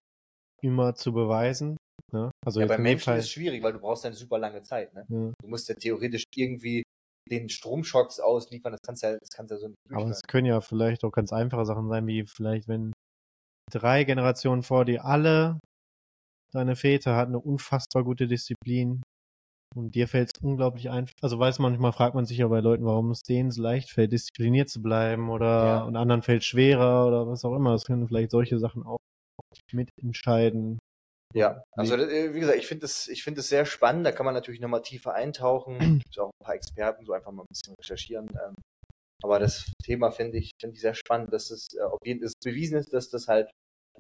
immer 0.61 0.95
zu 0.95 1.13
beweisen. 1.13 1.77
Ne? 2.11 2.31
Also 2.45 2.61
ja, 2.61 2.67
bei 2.67 2.77
Menschen 2.77 3.05
Fall, 3.05 3.17
ist 3.19 3.25
es 3.25 3.31
schwierig, 3.31 3.61
weil 3.63 3.73
du 3.73 3.79
brauchst 3.79 4.05
eine 4.05 4.15
super 4.15 4.37
lange 4.37 4.61
Zeit. 4.61 4.93
Ne? 4.93 5.05
ja. 5.09 5.31
Du 5.41 5.47
musst 5.47 5.67
ja 5.69 5.75
theoretisch 5.75 6.23
irgendwie 6.35 6.83
den 7.29 7.49
Stromschocks 7.49 8.19
ausliefern. 8.19 8.71
Das 8.71 8.81
kannst 8.85 9.03
ja, 9.03 9.17
das 9.17 9.29
kannst 9.29 9.51
ja 9.51 9.57
so 9.57 9.67
nicht 9.67 9.77
Aber 9.91 10.09
es 10.09 10.21
können 10.23 10.45
ja 10.45 10.61
vielleicht 10.61 11.03
auch 11.03 11.11
ganz 11.11 11.33
einfache 11.33 11.65
Sachen 11.65 11.89
sein, 11.89 12.07
wie 12.07 12.25
vielleicht, 12.25 12.67
wenn 12.67 12.93
drei 13.71 14.03
Generationen 14.05 14.63
vor 14.63 14.85
dir 14.85 15.03
alle 15.03 15.59
deine 16.53 16.75
Väter 16.75 17.15
hatten 17.15 17.31
eine 17.31 17.39
unfassbar 17.39 18.03
gute 18.03 18.27
Disziplin 18.27 19.01
und 19.75 19.95
dir 19.95 20.07
fällt 20.07 20.31
es 20.33 20.41
unglaublich 20.41 20.89
einfach. 20.89 21.13
Also 21.21 21.37
weiß 21.37 21.59
manchmal 21.59 21.91
fragt 21.91 22.15
man 22.15 22.25
sich 22.25 22.37
ja 22.37 22.47
bei 22.47 22.61
Leuten, 22.61 22.85
warum 22.85 23.11
es 23.11 23.21
denen 23.21 23.51
so 23.51 23.61
leicht 23.61 23.91
fällt, 23.91 24.13
diszipliniert 24.13 24.69
zu 24.69 24.81
bleiben 24.81 25.29
oder 25.29 25.45
Ja. 25.45 25.83
und 25.83 25.97
anderen 25.97 26.21
fällt 26.21 26.43
schwerer 26.43 27.05
oder 27.05 27.27
was 27.27 27.43
auch 27.43 27.55
immer. 27.55 27.73
Das 27.73 27.85
können 27.85 28.07
vielleicht 28.07 28.31
solche 28.31 28.59
Sachen 28.59 28.83
auch 28.83 28.97
mitentscheiden. 29.71 30.80
Ja, 31.34 31.62
also 31.71 31.95
äh, 31.95 32.34
wie 32.34 32.39
gesagt, 32.39 32.58
ich 32.58 32.67
finde 32.67 32.86
es 32.86 33.08
ich 33.08 33.23
finde 33.23 33.41
es 33.41 33.50
sehr 33.50 33.65
spannend. 33.65 34.06
Da 34.06 34.12
kann 34.12 34.26
man 34.26 34.34
natürlich 34.34 34.62
nochmal 34.62 34.82
tiefer 34.82 35.13
eintauchen. 35.13 35.78
Gibt 36.04 36.12
es 36.12 36.17
auch 36.17 36.30
ein 36.30 36.45
paar 36.45 36.56
Experten, 36.56 37.06
so 37.06 37.13
einfach 37.13 37.32
mal 37.32 37.43
ein 37.43 37.50
bisschen 37.50 37.76
recherchieren. 37.76 38.28
Ähm, 38.30 38.56
aber 39.23 39.39
das 39.39 39.71
Thema 39.84 40.12
finde 40.12 40.38
ich 40.38 40.52
finde 40.60 40.76
ich 40.76 40.82
sehr 40.82 40.93
spannend, 40.93 41.34
dass 41.34 41.52
es 41.52 41.67
äh, 41.76 41.82
auf 41.82 42.00
jeden 42.06 42.21
Fall 42.21 42.32
bewiesen 42.43 42.78
ist, 42.78 42.93
dass 42.93 43.10
das 43.10 43.28
halt 43.28 43.50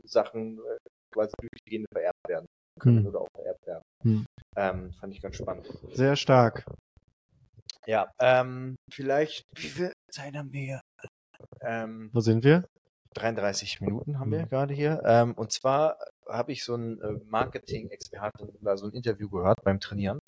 Sachen 0.03 0.59
äh, 0.59 0.77
quasi 1.13 1.33
durch 1.39 1.61
die 1.65 1.69
Gene 1.69 1.85
vererbt 1.91 2.27
werden 2.27 2.45
können 2.79 2.99
Hm. 2.99 3.07
oder 3.07 3.21
auch 3.21 3.29
vererbt 3.35 3.65
werden. 3.65 3.83
Hm. 4.03 4.25
Ähm, 4.55 4.93
fand 4.93 5.13
ich 5.13 5.21
ganz 5.21 5.35
spannend. 5.35 5.67
Sehr 5.93 6.15
stark. 6.15 6.65
Ja, 7.85 8.11
ähm, 8.19 8.75
vielleicht 8.91 9.43
wie 9.55 9.67
viel 9.67 9.93
Zeit 10.11 10.35
haben 10.35 10.51
wir 10.51 10.61
hier? 10.61 10.81
Ähm, 11.61 12.09
Wo 12.13 12.19
sind 12.19 12.43
wir? 12.43 12.67
33 13.15 13.81
Minuten 13.81 14.19
haben 14.19 14.31
wir 14.31 14.41
Mhm. 14.45 14.49
gerade 14.49 14.73
hier. 14.73 15.01
Ähm, 15.05 15.33
und 15.33 15.51
zwar 15.51 15.97
habe 16.27 16.51
ich 16.51 16.63
so 16.63 16.73
einen 16.73 17.01
äh, 17.01 17.19
Marketing-Experten 17.25 18.49
oder 18.61 18.77
so 18.77 18.87
ein 18.87 18.93
Interview 18.93 19.29
gehört 19.29 19.63
beim 19.63 19.79
Trainieren. 19.79 20.19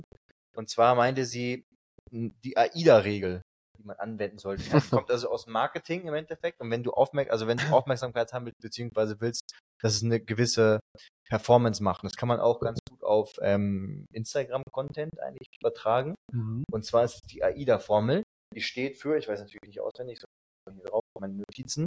Und 0.56 0.68
zwar 0.68 0.94
meinte 0.94 1.24
sie 1.24 1.64
m, 2.10 2.34
die 2.44 2.56
AIDA-Regel, 2.56 3.42
die 3.78 3.84
man 3.84 3.96
anwenden 3.96 4.38
sollte. 4.38 4.62
Kommt 5.06 5.10
also 5.10 5.30
aus 5.30 5.46
Marketing 5.46 6.06
im 6.06 6.14
Endeffekt. 6.14 6.60
Und 6.60 6.70
wenn 6.70 6.82
du 6.82 6.92
Aufmerk 6.92 7.30
also 7.30 7.46
wenn 7.46 7.58
du 7.58 7.64
Aufmerksamkeit 7.72 8.32
haben 8.32 8.46
willst, 8.46 8.60
beziehungsweise 8.60 9.20
willst, 9.20 9.42
dass 9.82 9.94
es 9.94 10.02
eine 10.02 10.20
gewisse 10.20 10.80
Performance 11.28 11.82
macht. 11.82 12.04
Das 12.04 12.16
kann 12.16 12.28
man 12.28 12.40
auch 12.40 12.60
ganz 12.60 12.78
gut 12.90 13.02
auf 13.04 13.34
ähm, 13.40 14.04
Instagram-Content 14.12 15.20
eigentlich 15.20 15.48
übertragen. 15.60 16.14
Mhm. 16.32 16.64
Und 16.72 16.84
zwar 16.84 17.04
ist 17.04 17.14
es 17.14 17.20
die 17.22 17.42
AIDA-Formel. 17.42 18.22
Die 18.54 18.62
steht 18.62 18.98
für, 18.98 19.16
ich 19.16 19.28
weiß 19.28 19.38
natürlich 19.40 19.62
nicht 19.68 19.80
auswendig, 19.80 20.18
so 20.20 20.26
hier 20.72 20.84
drauf, 20.84 21.02
meine 21.18 21.34
Notizen. 21.34 21.86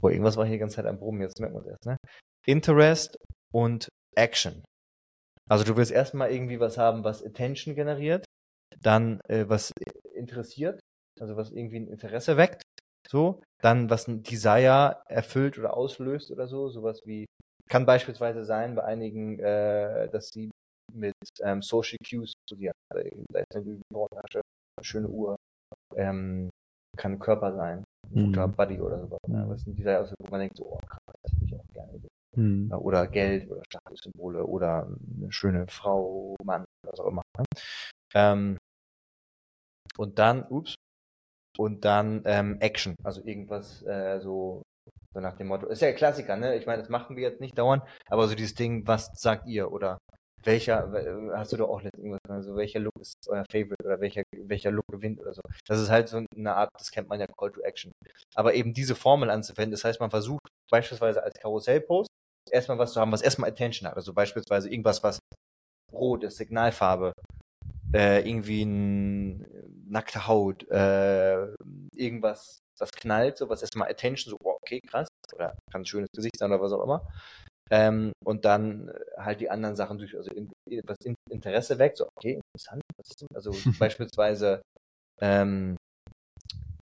Boah, 0.00 0.10
irgendwas 0.10 0.36
war 0.36 0.44
hier 0.44 0.54
die 0.54 0.60
ganze 0.60 0.76
Zeit 0.76 0.86
am 0.86 0.98
Brummen, 0.98 1.22
jetzt 1.22 1.40
merkt 1.40 1.54
man 1.54 1.64
es 1.64 1.70
erst, 1.70 1.86
ne? 1.86 1.96
Interest 2.46 3.16
und 3.52 3.88
Action. 4.16 4.64
Also 5.48 5.64
du 5.64 5.76
willst 5.76 5.92
erstmal 5.92 6.30
irgendwie 6.30 6.60
was 6.60 6.78
haben, 6.78 7.04
was 7.04 7.24
Attention 7.24 7.74
generiert, 7.74 8.24
dann 8.80 9.20
äh, 9.28 9.48
was 9.48 9.72
interessiert, 10.14 10.80
also 11.20 11.36
was 11.36 11.50
irgendwie 11.50 11.80
ein 11.80 11.88
Interesse 11.88 12.36
weckt, 12.36 12.62
so, 13.08 13.42
dann 13.62 13.90
was 13.90 14.08
ein 14.08 14.22
Desire 14.22 15.02
erfüllt 15.08 15.58
oder 15.58 15.74
auslöst 15.76 16.30
oder 16.30 16.46
so, 16.48 16.68
sowas 16.68 17.00
wie, 17.04 17.26
kann 17.68 17.86
beispielsweise 17.86 18.44
sein 18.44 18.74
bei 18.74 18.84
einigen, 18.84 19.38
äh, 19.38 20.08
dass 20.10 20.28
sie 20.28 20.50
mit 20.92 21.14
ähm, 21.42 21.62
Social 21.62 21.98
Cues 22.08 22.34
studieren. 22.46 22.74
Also, 22.90 23.08
da 23.32 23.40
ist 23.40 23.54
eine 23.54 23.64
Lügenporntasche, 23.64 24.40
eine 24.78 24.84
schöne 24.84 25.08
Uhr, 25.08 25.36
ähm, 25.96 26.50
kann 26.96 27.18
Körper 27.18 27.54
sein, 27.54 27.84
ein 28.12 28.22
Mhm. 28.22 28.26
guter 28.26 28.48
Buddy 28.48 28.80
oder 28.80 29.00
sowas. 29.00 29.20
Ne? 29.26 29.44
Was 29.48 29.62
sind 29.62 29.78
Desire, 29.78 29.98
also, 29.98 30.14
wo 30.18 30.30
man 30.30 30.40
denkt, 30.40 30.56
so, 30.56 30.66
oh 30.66 30.78
krass, 30.86 31.00
das 31.22 31.32
hätte 31.32 31.44
ich 31.44 31.54
auch 31.54 31.72
gerne. 31.72 32.00
Mhm. 32.36 32.72
Oder 32.72 33.06
Geld 33.06 33.50
oder 33.50 33.62
Statussymbole 33.64 34.44
oder 34.44 34.86
eine 35.16 35.32
schöne 35.32 35.66
Frau, 35.68 36.36
Mann, 36.44 36.64
was 36.86 37.00
auch 37.00 37.06
immer. 37.06 37.22
Ne? 37.36 37.44
Ähm, 38.14 38.58
und 39.96 40.18
dann, 40.18 40.44
ups, 40.48 40.76
und 41.58 41.84
dann 41.84 42.22
ähm, 42.24 42.58
Action, 42.60 42.94
also 43.02 43.24
irgendwas 43.24 43.82
äh, 43.82 44.20
so, 44.20 44.62
so 45.12 45.20
nach 45.20 45.36
dem 45.36 45.48
Motto. 45.48 45.66
Ist 45.66 45.82
ja 45.82 45.92
Klassiker, 45.92 46.36
ne? 46.36 46.56
Ich 46.56 46.66
meine, 46.66 46.80
das 46.80 46.88
machen 46.88 47.16
wir 47.16 47.28
jetzt 47.28 47.40
nicht 47.40 47.58
dauernd, 47.58 47.82
aber 48.08 48.28
so 48.28 48.36
dieses 48.36 48.54
Ding, 48.54 48.86
was 48.86 49.10
sagt 49.14 49.46
ihr? 49.48 49.72
Oder 49.72 49.98
welcher, 50.44 50.92
we- 50.92 51.32
hast 51.36 51.52
du 51.52 51.56
doch 51.56 51.68
auch 51.68 51.82
letztens 51.82 52.04
irgendwas, 52.04 52.20
also 52.30 52.56
welcher 52.56 52.80
Look 52.80 52.94
ist 53.00 53.14
euer 53.28 53.44
Favorite 53.50 53.84
oder 53.84 54.00
welcher, 54.00 54.22
welcher 54.36 54.70
Look 54.70 54.86
gewinnt 54.90 55.20
oder 55.20 55.34
so. 55.34 55.42
Das 55.66 55.80
ist 55.80 55.90
halt 55.90 56.08
so 56.08 56.24
eine 56.36 56.54
Art, 56.54 56.70
das 56.78 56.90
kennt 56.90 57.08
man 57.08 57.20
ja 57.20 57.26
Call 57.38 57.52
to 57.52 57.60
Action. 57.62 57.92
Aber 58.34 58.54
eben 58.54 58.72
diese 58.74 58.94
Formel 58.94 59.30
anzuwenden, 59.30 59.72
das 59.72 59.84
heißt, 59.84 60.00
man 60.00 60.10
versucht 60.10 60.48
beispielsweise 60.70 61.22
als 61.22 61.34
Karussellpost 61.40 62.08
erstmal 62.50 62.78
was 62.78 62.92
zu 62.92 63.00
haben, 63.00 63.12
was 63.12 63.22
erstmal 63.22 63.50
Attention 63.50 63.88
hat. 63.88 63.96
Also 63.96 64.12
beispielsweise 64.14 64.70
irgendwas, 64.70 65.02
was 65.02 65.18
rot 65.92 66.24
ist, 66.24 66.36
Signalfarbe, 66.38 67.12
äh, 67.94 68.28
irgendwie 68.28 68.62
ein 68.64 69.46
nackte 69.88 70.26
Haut, 70.26 70.68
äh, 70.70 71.46
irgendwas, 71.96 72.58
was 72.78 72.92
knallt, 72.92 73.38
so 73.38 73.48
was 73.48 73.62
erstmal 73.62 73.90
Attention, 73.90 74.30
so, 74.32 74.36
oh, 74.44 74.56
okay, 74.62 74.80
krass, 74.88 75.08
oder 75.34 75.56
kann 75.72 75.82
ein 75.82 75.86
schönes 75.86 76.10
Gesicht 76.14 76.38
sein 76.38 76.52
oder 76.52 76.60
was 76.62 76.72
auch 76.72 76.82
immer. 76.84 77.08
Ähm, 77.70 78.12
und 78.24 78.44
dann 78.44 78.88
äh, 78.88 78.92
halt 79.18 79.40
die 79.40 79.50
anderen 79.50 79.76
Sachen 79.76 79.98
durch, 79.98 80.16
also 80.16 80.30
in, 80.30 80.50
was 80.86 80.96
in, 81.04 81.14
Interesse 81.30 81.78
weckt, 81.78 81.98
so, 81.98 82.08
okay, 82.16 82.40
interessant, 82.54 82.82
was 82.96 83.10
ist 83.10 83.20
denn? 83.20 83.28
Also 83.34 83.52
beispielsweise, 83.78 84.62
ähm, 85.20 85.76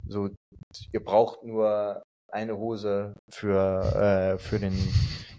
so, 0.07 0.29
ihr 0.91 1.03
braucht 1.03 1.43
nur 1.43 2.03
eine 2.31 2.57
Hose 2.57 3.13
für, 3.31 4.35
äh, 4.35 4.37
für 4.37 4.59
den, 4.59 4.73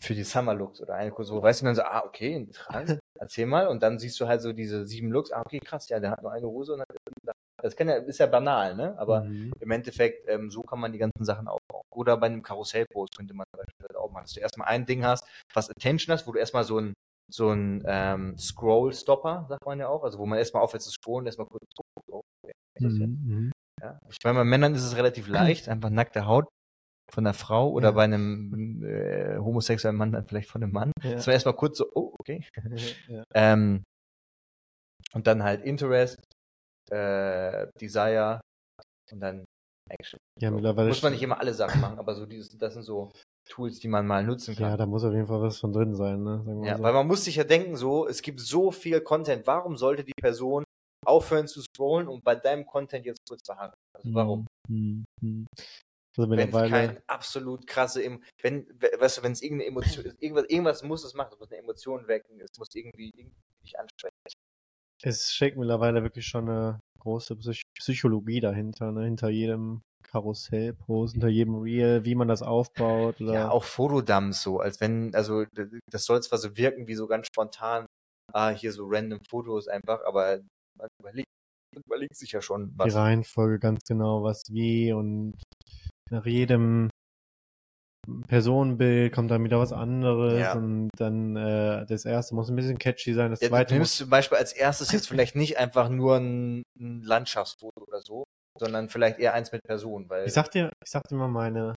für 0.01 0.15
die 0.15 0.25
Summer 0.25 0.55
Looks 0.55 0.81
oder 0.81 0.95
eine 0.95 1.17
Hose, 1.17 1.41
weißt 1.41 1.61
du, 1.61 1.67
dann 1.67 1.75
so, 1.77 1.83
ah, 1.83 2.05
okay, 2.05 2.35
interessant, 2.35 2.99
erzähl 3.21 3.47
mal, 3.47 3.69
und 3.69 3.83
dann 3.83 3.99
siehst 3.99 4.19
du 4.21 4.27
halt 4.27 4.43
so 4.43 4.53
diese 4.53 4.87
sieben 4.87 5.11
Looks, 5.13 5.31
ah, 5.33 5.43
okay, 5.45 5.61
krass, 5.61 5.89
ja, 5.89 6.01
der 6.01 6.11
hat 6.11 6.23
nur 6.23 6.33
eine 6.33 6.47
Hose 6.47 6.75
und 6.75 6.81
hat, 6.81 6.89
das 7.63 7.77
kann 7.77 7.89
ja, 7.89 7.97
ist 7.97 8.19
ja 8.19 8.27
banal, 8.27 8.75
ne, 8.75 8.99
aber 8.99 9.23
Mhm. 9.23 9.53
im 9.61 9.71
Endeffekt, 9.71 10.29
ähm, 10.29 10.51
so 10.51 10.63
kann 10.63 10.81
man 10.81 10.93
die 10.93 10.99
ganzen 10.99 11.25
Sachen 11.25 11.49
aufbauen. 11.49 11.83
Oder 11.95 12.17
bei 12.19 12.27
einem 12.27 12.43
Karussellpost 12.43 13.17
könnte 13.17 13.35
man 13.35 13.47
machen, 14.17 14.25
dass 14.25 14.33
du 14.35 14.41
erstmal 14.41 14.69
ein 14.69 14.87
Ding 14.87 15.05
hast, 15.05 15.25
was 15.55 15.71
Attention 15.71 16.13
hast, 16.13 16.27
wo 16.27 16.33
du 16.33 16.39
erstmal 16.39 16.65
so 16.65 16.79
ein, 16.81 16.95
so 17.33 17.51
ein 17.51 17.83
ähm, 17.87 18.37
Scroll-Stopper, 18.39 19.47
sagt 19.49 19.65
man 19.67 19.79
ja 19.79 19.89
auch, 19.89 20.03
also 20.05 20.19
wo 20.19 20.27
man 20.27 20.39
erstmal 20.39 20.63
aufhört 20.63 20.83
zu 20.83 20.91
scrollen, 20.91 21.27
erstmal 21.27 21.47
kurz 21.49 21.65
guckt, 21.75 22.09
oh? 22.11 22.23
Mhm. 22.79 23.21
Mhm. 23.25 23.53
Ja. 23.83 23.99
Ich 24.09 24.19
meine, 24.25 24.39
bei 24.39 24.45
Männern 24.45 24.75
ist 24.75 24.85
es 24.85 24.97
relativ 24.97 25.29
leicht, 25.29 25.69
einfach 25.69 25.91
nackte 25.91 26.27
Haut 26.27 26.47
von 27.13 27.25
der 27.25 27.35
Frau 27.35 27.71
oder 27.71 27.89
Ja. 27.89 27.93
bei 27.95 28.05
einem 28.05 28.83
äh, 28.85 29.37
homosexuellen 29.39 29.97
Mann 29.97 30.13
dann 30.13 30.27
vielleicht 30.27 30.49
von 30.51 30.63
einem 30.63 30.73
Mann. 30.73 30.93
Ja. 31.03 31.13
Das 31.13 31.27
war 31.27 31.35
erstmal 31.35 31.55
kurz 31.57 31.79
so, 31.79 31.87
oh, 31.95 32.15
okay. 32.19 32.45
ja. 33.09 33.25
Ähm, 33.35 33.83
und 35.13 35.27
dann 35.27 35.43
halt 35.43 35.65
Interest, 35.65 36.19
äh, 36.91 37.67
Desire 37.81 38.41
und 39.13 39.21
dann 39.21 39.45
Action. 39.89 40.19
ja, 40.41 40.51
mittlerweile. 40.51 40.89
Muss 40.89 41.03
man 41.03 41.13
nicht 41.13 41.23
immer 41.23 41.39
alle 41.39 41.55
Sachen 41.55 41.81
machen, 41.81 41.99
aber 41.99 42.15
so 42.15 42.27
dieses, 42.27 42.57
das 42.59 42.75
sind 42.75 42.83
so 42.83 43.13
Tools, 43.47 43.79
die 43.81 43.89
man 43.89 44.07
mal 44.07 44.25
nutzen 44.25 44.55
Ja, 44.55 44.71
kann. 44.71 44.79
da 44.79 44.87
muss 44.87 45.05
auf 45.05 45.13
jeden 45.13 45.27
Fall 45.27 45.41
was 45.41 45.59
von 45.59 45.73
drin 45.73 45.95
sein, 45.95 46.23
ne? 46.23 46.45
Ja, 46.65 46.77
so. 46.77 46.83
weil 46.83 46.93
man 46.93 47.07
muss 47.07 47.25
sich 47.25 47.37
ja 47.37 47.45
denken, 47.45 47.77
so, 47.77 48.07
es 48.07 48.23
gibt 48.23 48.41
so 48.41 48.71
viel 48.71 49.01
Content, 49.01 49.47
warum 49.47 49.77
sollte 49.77 50.05
die 50.05 50.13
Person 50.21 50.65
aufhören 51.07 51.47
zu 51.47 51.63
scrollen 51.63 52.09
und 52.09 52.25
bei 52.25 52.35
deinem 52.35 52.67
Content 52.67 53.07
jetzt 53.07 53.21
kurz 53.29 53.47
verharren? 53.47 53.73
Also 53.95 54.15
warum? 54.15 54.47
Mhm. 54.69 55.05
Mhm. 55.23 55.47
Also 56.19 56.31
wenn 56.31 56.49
es 56.49 56.71
kein 56.71 57.01
absolut 57.07 57.67
krasse, 57.67 58.03
Em- 58.03 58.23
wenn, 58.43 58.67
we- 58.81 58.91
weißt 58.99 59.19
du, 59.19 59.23
wenn 59.23 59.33
es 59.33 59.43
irgendeine 59.43 59.69
Emotion 59.71 60.05
ist, 60.05 60.17
irgendwas, 60.23 60.45
irgendwas 60.49 60.83
muss 60.83 61.05
es 61.05 61.15
machen, 61.15 61.31
es 61.35 61.39
muss 61.39 61.51
eine 61.53 61.61
Emotion 61.61 62.09
wecken, 62.09 62.41
es 62.41 62.59
muss 62.59 62.69
irgendwie, 62.75 63.11
irgendwie 63.15 63.37
dich 63.63 63.79
ansprechen. 63.79 64.15
Es 65.03 65.33
steckt 65.33 65.59
mittlerweile 65.59 66.03
wirklich 66.03 66.27
schon 66.27 66.49
eine 66.49 66.81
große 67.01 67.37
Psych 67.37 67.63
Psychologie 67.79 68.41
dahinter, 68.41 68.91
ne? 68.93 69.05
Hinter 69.05 69.29
jedem 69.29 69.83
Karussellpost, 70.11 71.13
hinter 71.13 71.29
jedem 71.29 71.57
Reel, 71.57 72.05
wie 72.05 72.15
man 72.15 72.29
das 72.29 72.43
aufbaut. 72.43 73.21
Oder 73.21 73.35
Ja, 73.35 73.51
auch 73.51 73.65
Fotodumps 73.65 74.43
so, 74.43 74.61
als 74.61 74.81
wenn, 74.81 75.15
also 75.15 75.45
das 75.91 76.05
soll 76.05 76.23
zwar 76.23 76.39
so 76.39 76.57
wirken 76.57 76.87
wie 76.87 76.95
so 76.95 77.07
ganz 77.07 77.27
spontan, 77.27 77.87
ah, 78.33 78.51
hier 78.51 78.73
so 78.73 78.87
random 78.87 79.21
Fotos 79.29 79.69
einfach, 79.69 80.01
aber 80.05 80.41
man 80.79 80.89
überlegt, 81.01 81.27
man 81.75 81.83
überlegt 81.87 82.17
sich 82.17 82.33
ja 82.33 82.41
schon 82.41 82.73
die 82.73 82.79
was. 82.79 82.95
Reihenfolge 82.95 83.59
ganz 83.59 83.81
genau, 83.87 84.23
was 84.23 84.43
wie 84.51 84.93
und 84.93 85.35
nach 86.11 86.27
jedem 86.27 86.91
Personenbild 88.29 89.13
kommt 89.13 89.33
dann 89.33 89.43
wieder 89.43 89.59
was 89.59 89.73
anderes 89.73 90.45
Ja. 90.45 90.55
und 90.55 90.91
dann 90.97 91.35
äh, 91.37 91.85
das 91.87 92.05
erste 92.05 92.37
muss 92.37 92.49
ein 92.49 92.55
bisschen 92.57 92.79
catchy 92.79 93.15
sein, 93.15 93.31
das 93.33 93.41
Ja, 93.41 93.49
du 93.49 93.55
zweite 93.55 93.75
nimmst 93.75 93.93
muss 93.93 93.99
zum 93.99 94.11
Beispiel 94.11 94.39
als 94.39 94.53
erstes 94.53 94.93
jetzt 94.93 95.09
vielleicht 95.09 95.35
nicht 95.35 95.59
einfach 95.59 95.89
nur 95.89 96.17
ein, 96.17 96.63
ein 96.79 97.03
Landschaftsfoto 97.03 97.83
oder 97.83 98.01
so, 98.01 98.23
sondern 98.59 98.89
vielleicht 98.89 99.19
eher 99.19 99.35
eins 99.35 99.53
mit 99.53 99.63
Personen, 99.63 100.09
weil, 100.09 100.27
ich 100.27 100.33
sag 100.33 100.51
dir, 100.51 100.71
ich 100.85 100.91
sag 100.91 101.05
dir 101.09 101.17
mal 101.17 101.29
meine 101.29 101.75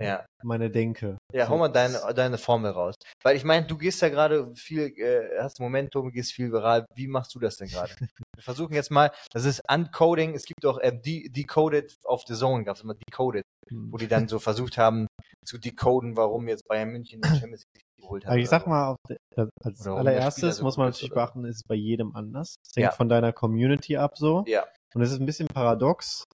ja, 0.00 0.24
meine 0.42 0.70
Denke. 0.70 1.18
Ja, 1.32 1.48
hau 1.48 1.58
mal 1.58 1.68
deine, 1.68 2.00
deine 2.14 2.38
Formel 2.38 2.70
raus. 2.70 2.94
Weil 3.22 3.36
ich 3.36 3.44
meine, 3.44 3.66
du 3.66 3.76
gehst 3.76 4.00
ja 4.02 4.08
gerade 4.08 4.52
viel, 4.54 4.92
äh, 4.98 5.38
hast 5.40 5.60
Momentum, 5.60 6.10
gehst 6.10 6.32
viel 6.32 6.50
viral. 6.50 6.86
Wie 6.94 7.06
machst 7.06 7.34
du 7.34 7.38
das 7.38 7.56
denn 7.56 7.68
gerade? 7.68 7.92
Wir 8.34 8.42
versuchen 8.42 8.74
jetzt 8.74 8.90
mal, 8.90 9.12
das 9.32 9.44
ist 9.44 9.60
Uncoding, 9.70 10.34
es 10.34 10.44
gibt 10.44 10.64
auch 10.64 10.78
äh, 10.78 10.92
De 10.92 11.28
Decoded 11.28 11.94
of 12.04 12.22
the 12.26 12.34
Zone, 12.34 12.64
gab 12.64 12.76
es 12.76 12.82
immer 12.82 12.94
Decoded, 12.94 13.44
wo 13.70 13.96
die 13.98 14.08
dann 14.08 14.28
so 14.28 14.38
versucht 14.38 14.78
haben 14.78 15.06
zu 15.44 15.58
decoden, 15.58 16.16
warum 16.16 16.48
jetzt 16.48 16.66
Bayern 16.66 16.90
München 16.90 17.20
den 17.20 17.22
Champions 17.52 17.64
League 17.74 17.84
geholt 18.00 18.26
hat. 18.26 18.36
Ich 18.38 18.48
sag 18.48 18.66
mal, 18.66 18.88
auf 18.88 18.96
der, 19.08 19.48
als 19.62 19.86
allererstes 19.86 20.62
muss 20.62 20.76
man 20.76 20.88
natürlich 20.88 21.12
beachten, 21.12 21.44
ist 21.44 21.56
es 21.56 21.62
bei 21.64 21.74
jedem 21.74 22.16
anders. 22.16 22.56
Es 22.66 22.76
hängt 22.76 22.84
Ja. 22.84 22.90
von 22.92 23.08
deiner 23.08 23.32
Community 23.32 23.96
ab 23.96 24.16
so. 24.16 24.44
Ja. 24.46 24.64
Und 24.94 25.02
es 25.02 25.12
ist 25.12 25.20
ein 25.20 25.26
bisschen 25.26 25.48
paradox, 25.48 26.24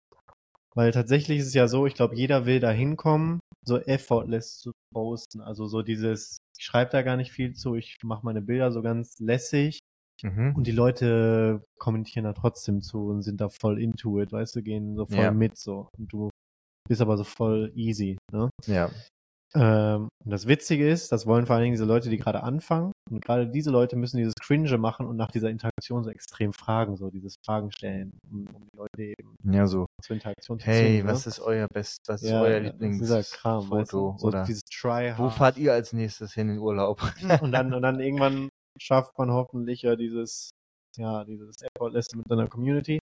weil 0.75 0.91
tatsächlich 0.93 1.39
ist 1.41 1.49
es 1.49 1.55
ja 1.55 1.69
so, 1.69 1.87
ich 1.87 1.95
glaube, 1.95 2.17
jeder 2.17 2.47
will 2.47 2.61
da 2.61 2.71
hinkommen, 2.71 3.41
so 3.65 3.79
effortless 3.79 4.59
zu 4.59 4.73
posten. 4.93 5.41
Also 5.41 5.67
so 5.67 5.83
dieses, 5.83 6.39
ich 6.59 6.65
schreibe 6.65 6.91
da 6.91 7.03
gar 7.03 7.17
nicht 7.17 7.33
viel 7.33 7.55
zu, 7.55 7.75
ich 7.75 7.99
mache 8.03 8.25
meine 8.25 8.43
Bilder 8.43 8.73
so 8.73 8.83
ganz 8.83 9.19
lässig 9.19 9.79
Mhm. 10.25 10.57
und 10.57 10.67
die 10.67 10.73
Leute 10.73 11.63
kommentieren 11.79 12.25
da 12.25 12.33
trotzdem 12.33 12.81
zu 12.83 13.07
und 13.07 13.23
sind 13.23 13.41
da 13.41 13.49
voll 13.51 13.81
into 13.81 14.21
it, 14.21 14.33
weißt 14.33 14.57
du, 14.57 14.63
gehen 14.63 14.97
so 14.97 15.07
voll 15.07 15.17
Ja. 15.17 15.31
mit 15.31 15.57
so. 15.57 15.89
Und 15.97 16.13
du 16.13 16.31
bist 16.89 17.01
aber 17.01 17.17
so 17.17 17.23
voll 17.23 17.71
easy, 17.77 18.19
ne? 18.33 18.51
Ja. 18.67 18.91
Ähm, 19.55 20.09
und 20.25 20.31
das 20.31 20.47
Witzige 20.47 20.89
ist, 20.89 21.11
das 21.11 21.27
wollen 21.27 21.47
vor 21.47 21.57
allen 21.57 21.65
Dingen 21.65 21.75
diese 21.75 21.87
Leute, 21.87 22.11
die 22.11 22.19
gerade 22.19 22.43
anfangen. 22.43 22.93
Und 23.11 23.25
gerade 23.25 23.49
diese 23.49 23.71
Leute 23.71 23.97
müssen 23.97 24.19
dieses 24.19 24.35
Cringe 24.35 24.77
machen 24.77 25.07
und 25.07 25.17
nach 25.17 25.31
dieser 25.31 25.49
Interaktion 25.49 26.05
so 26.05 26.11
extrem 26.11 26.53
fragen, 26.53 26.97
so 26.97 27.11
dieses 27.11 27.37
Fragen 27.45 27.73
stellen, 27.73 28.19
um, 28.31 28.47
um 28.55 28.63
die 28.65 28.77
Leute 28.77 29.03
eben 29.03 29.35
Ja, 29.55 29.67
so. 29.67 29.87
zur 30.03 30.15
Interaktion 30.15 30.59
zu 30.59 30.67
Hey, 30.67 30.99
zwingen, 30.99 31.07
was 31.07 31.25
ne? 31.25 31.31
ist 31.31 31.41
euer 31.41 31.67
Best, 31.73 32.01
was 32.09 32.23
ist 32.23 32.31
ja, 32.31 32.43
euer 32.43 32.61
ja, 32.61 32.73
dieser 32.73 33.23
Kram, 33.23 33.71
weißt 33.71 33.93
Lieblingsfoto? 33.93 34.13
du? 34.13 34.19
So 34.19 34.27
oder 34.27 34.45
dieses 34.45 34.63
Try 34.65 35.15
wo 35.17 35.31
fahrt 35.31 35.57
ihr 35.57 35.73
als 35.73 35.93
nächstes 35.95 36.35
hin 36.35 36.51
in 36.51 36.59
Urlaub? 36.59 37.01
und 37.43 37.53
dann, 37.53 37.73
und 37.75 37.83
dann 37.83 38.01
irgendwann 38.01 38.51
schafft 38.79 39.17
man 39.19 39.31
hoffentlich 39.31 39.83
ja 39.83 39.97
dieses, 39.97 40.51
ja, 40.97 41.25
dieses 41.25 41.57
Effortless 41.63 42.09
mit 42.15 42.27
seiner 42.29 42.49
Community. 42.49 42.99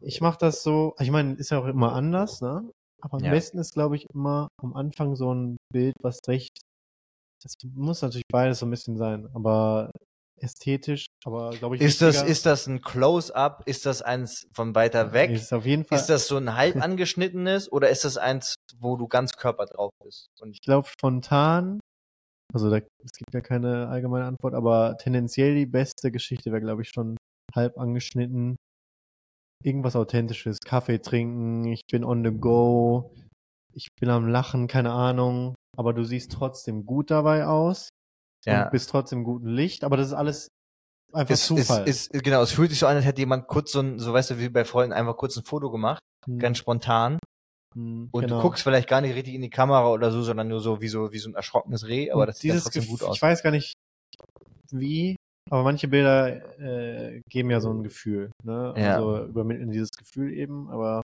Ich 0.00 0.20
mache 0.20 0.38
das 0.38 0.62
so, 0.64 0.94
ich 0.98 1.10
meine, 1.10 1.34
ist 1.34 1.50
ja 1.50 1.60
auch 1.60 1.66
immer 1.66 1.92
anders, 1.92 2.40
ne? 2.40 2.68
Aber 3.04 3.18
am 3.18 3.24
Ja. 3.24 3.30
besten 3.30 3.58
ist, 3.58 3.74
glaube 3.74 3.96
ich, 3.96 4.06
immer 4.14 4.48
am 4.62 4.74
Anfang 4.74 5.14
so 5.14 5.32
ein 5.32 5.58
Bild, 5.70 5.94
was 6.00 6.18
recht, 6.26 6.58
das 7.42 7.52
muss 7.74 8.00
natürlich 8.00 8.24
beides 8.32 8.60
so 8.60 8.66
ein 8.66 8.70
bisschen 8.70 8.96
sein, 8.96 9.28
aber 9.34 9.90
ästhetisch, 10.40 11.06
aber 11.24 11.50
glaube 11.50 11.76
ich, 11.76 11.82
Ist 11.82 12.00
das, 12.00 12.22
ist 12.22 12.46
das 12.46 12.66
ein 12.66 12.80
Close-up? 12.80 13.62
Ist 13.66 13.84
das 13.84 14.00
eins 14.00 14.48
von 14.52 14.74
weiter 14.74 15.12
weg? 15.12 15.30
ist 15.30 15.52
auf 15.52 15.66
jeden 15.66 15.84
Fall, 15.84 15.98
Ist 15.98 16.08
das 16.08 16.26
so 16.26 16.38
ein 16.38 16.56
halb 16.56 16.76
angeschnittenes 16.76 17.70
oder 17.70 17.90
ist 17.90 18.04
das 18.04 18.16
eins, 18.16 18.54
wo 18.78 18.96
du 18.96 19.06
ganz 19.06 19.32
Körper 19.32 19.66
drauf 19.66 19.90
bist? 20.02 20.28
Und 20.40 20.52
ich 20.52 20.62
glaube, 20.62 20.88
spontan, 20.88 21.80
also 22.54 22.70
da, 22.70 22.76
es 22.76 23.12
gibt 23.12 23.34
ja 23.34 23.42
keine 23.42 23.88
allgemeine 23.88 24.24
Antwort, 24.24 24.54
aber 24.54 24.96
tendenziell 24.98 25.54
die 25.54 25.66
beste 25.66 26.10
Geschichte 26.10 26.50
wäre, 26.52 26.62
glaube 26.62 26.82
ich, 26.82 26.88
schon 26.88 27.16
halb 27.54 27.76
angeschnitten. 27.76 28.56
Irgendwas 29.64 29.96
Authentisches, 29.96 30.60
Kaffee 30.60 30.98
trinken, 31.00 31.64
ich 31.64 31.80
bin 31.90 32.04
on 32.04 32.22
the 32.22 32.30
go, 32.30 33.10
ich 33.72 33.88
bin 33.98 34.10
am 34.10 34.28
Lachen, 34.28 34.66
keine 34.68 34.92
Ahnung, 34.92 35.54
aber 35.76 35.94
du 35.94 36.04
siehst 36.04 36.32
trotzdem 36.32 36.84
gut 36.84 37.10
dabei 37.10 37.46
aus 37.46 37.88
ja. 38.44 38.64
und 38.64 38.70
bist 38.72 38.90
trotzdem 38.90 39.20
im 39.20 39.24
guten 39.24 39.48
Licht, 39.48 39.82
aber 39.84 39.96
das 39.96 40.08
ist 40.08 40.12
alles 40.12 40.48
einfach 41.12 41.32
Ist, 41.32 41.40
ist, 41.42 41.46
Zufall. 41.46 41.88
ist, 41.88 42.12
genau, 42.12 42.42
es 42.42 42.52
fühlt 42.52 42.70
sich 42.70 42.78
so 42.78 42.86
an, 42.86 42.96
als 42.96 43.06
hätte 43.06 43.22
jemand 43.22 43.46
kurz 43.48 43.72
so 43.72 43.80
ein, 43.80 43.98
so 43.98 44.12
weißt 44.12 44.30
du, 44.32 44.38
wie 44.38 44.50
bei 44.50 44.64
Freunden 44.66 44.92
einfach 44.92 45.16
kurz 45.16 45.36
ein 45.36 45.44
Foto 45.44 45.70
gemacht, 45.70 46.00
Hm, 46.26 46.38
ganz 46.38 46.58
spontan. 46.58 47.18
hm, 47.74 48.08
Und 48.12 48.22
genau. 48.22 48.36
du 48.36 48.42
guckst 48.42 48.62
vielleicht 48.62 48.88
gar 48.88 49.00
nicht 49.00 49.14
richtig 49.14 49.34
in 49.34 49.42
die 49.42 49.50
Kamera 49.50 49.90
oder 49.90 50.10
so, 50.10 50.22
sondern 50.22 50.48
nur 50.48 50.60
so 50.60 50.80
wie 50.82 50.88
so, 50.88 51.10
wie 51.12 51.18
so 51.18 51.30
ein 51.30 51.34
erschrockenes 51.34 51.86
Reh, 51.86 52.10
aber 52.10 52.26
das 52.26 52.38
sieht 52.38 52.52
trotzdem 52.62 52.86
gut 52.86 53.02
aus. 53.02 53.16
Ich 53.16 53.22
weiß 53.22 53.42
gar 53.42 53.50
nicht, 53.50 53.72
wie, 54.70 55.16
aber 55.54 55.62
manche 55.62 55.86
Bilder 55.86 56.58
äh, 56.58 57.20
geben 57.30 57.50
ja 57.50 57.60
so 57.60 57.70
ein 57.72 57.84
Gefühl. 57.84 58.32
Ne? 58.42 58.74
Ja. 58.76 58.96
Also 58.96 59.26
übermitteln 59.26 59.70
dieses 59.70 59.90
Gefühl 59.92 60.32
eben, 60.32 60.68
aber 60.68 61.02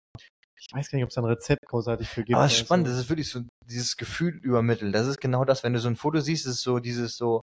ich 0.59 0.67
weiß 0.71 0.89
gar 0.91 0.97
nicht, 0.97 1.03
ob 1.03 1.09
es 1.09 1.15
da 1.15 1.21
ein 1.21 1.25
Rezept 1.25 1.65
großartig 1.67 2.07
für 2.07 2.23
gibt. 2.23 2.35
Aber 2.35 2.45
es 2.45 2.53
ist 2.53 2.59
spannend, 2.59 2.87
das 2.87 2.97
ist 2.99 3.09
wirklich 3.09 3.29
so 3.29 3.41
dieses 3.67 3.97
Gefühl 3.97 4.35
übermitteln. 4.43 4.91
Das 4.91 5.07
ist 5.07 5.19
genau 5.19 5.45
das, 5.45 5.63
wenn 5.63 5.73
du 5.73 5.79
so 5.79 5.87
ein 5.87 5.95
Foto 5.95 6.19
siehst, 6.19 6.45
ist 6.45 6.61
so 6.61 6.77
dieses 6.77 7.17
so, 7.17 7.41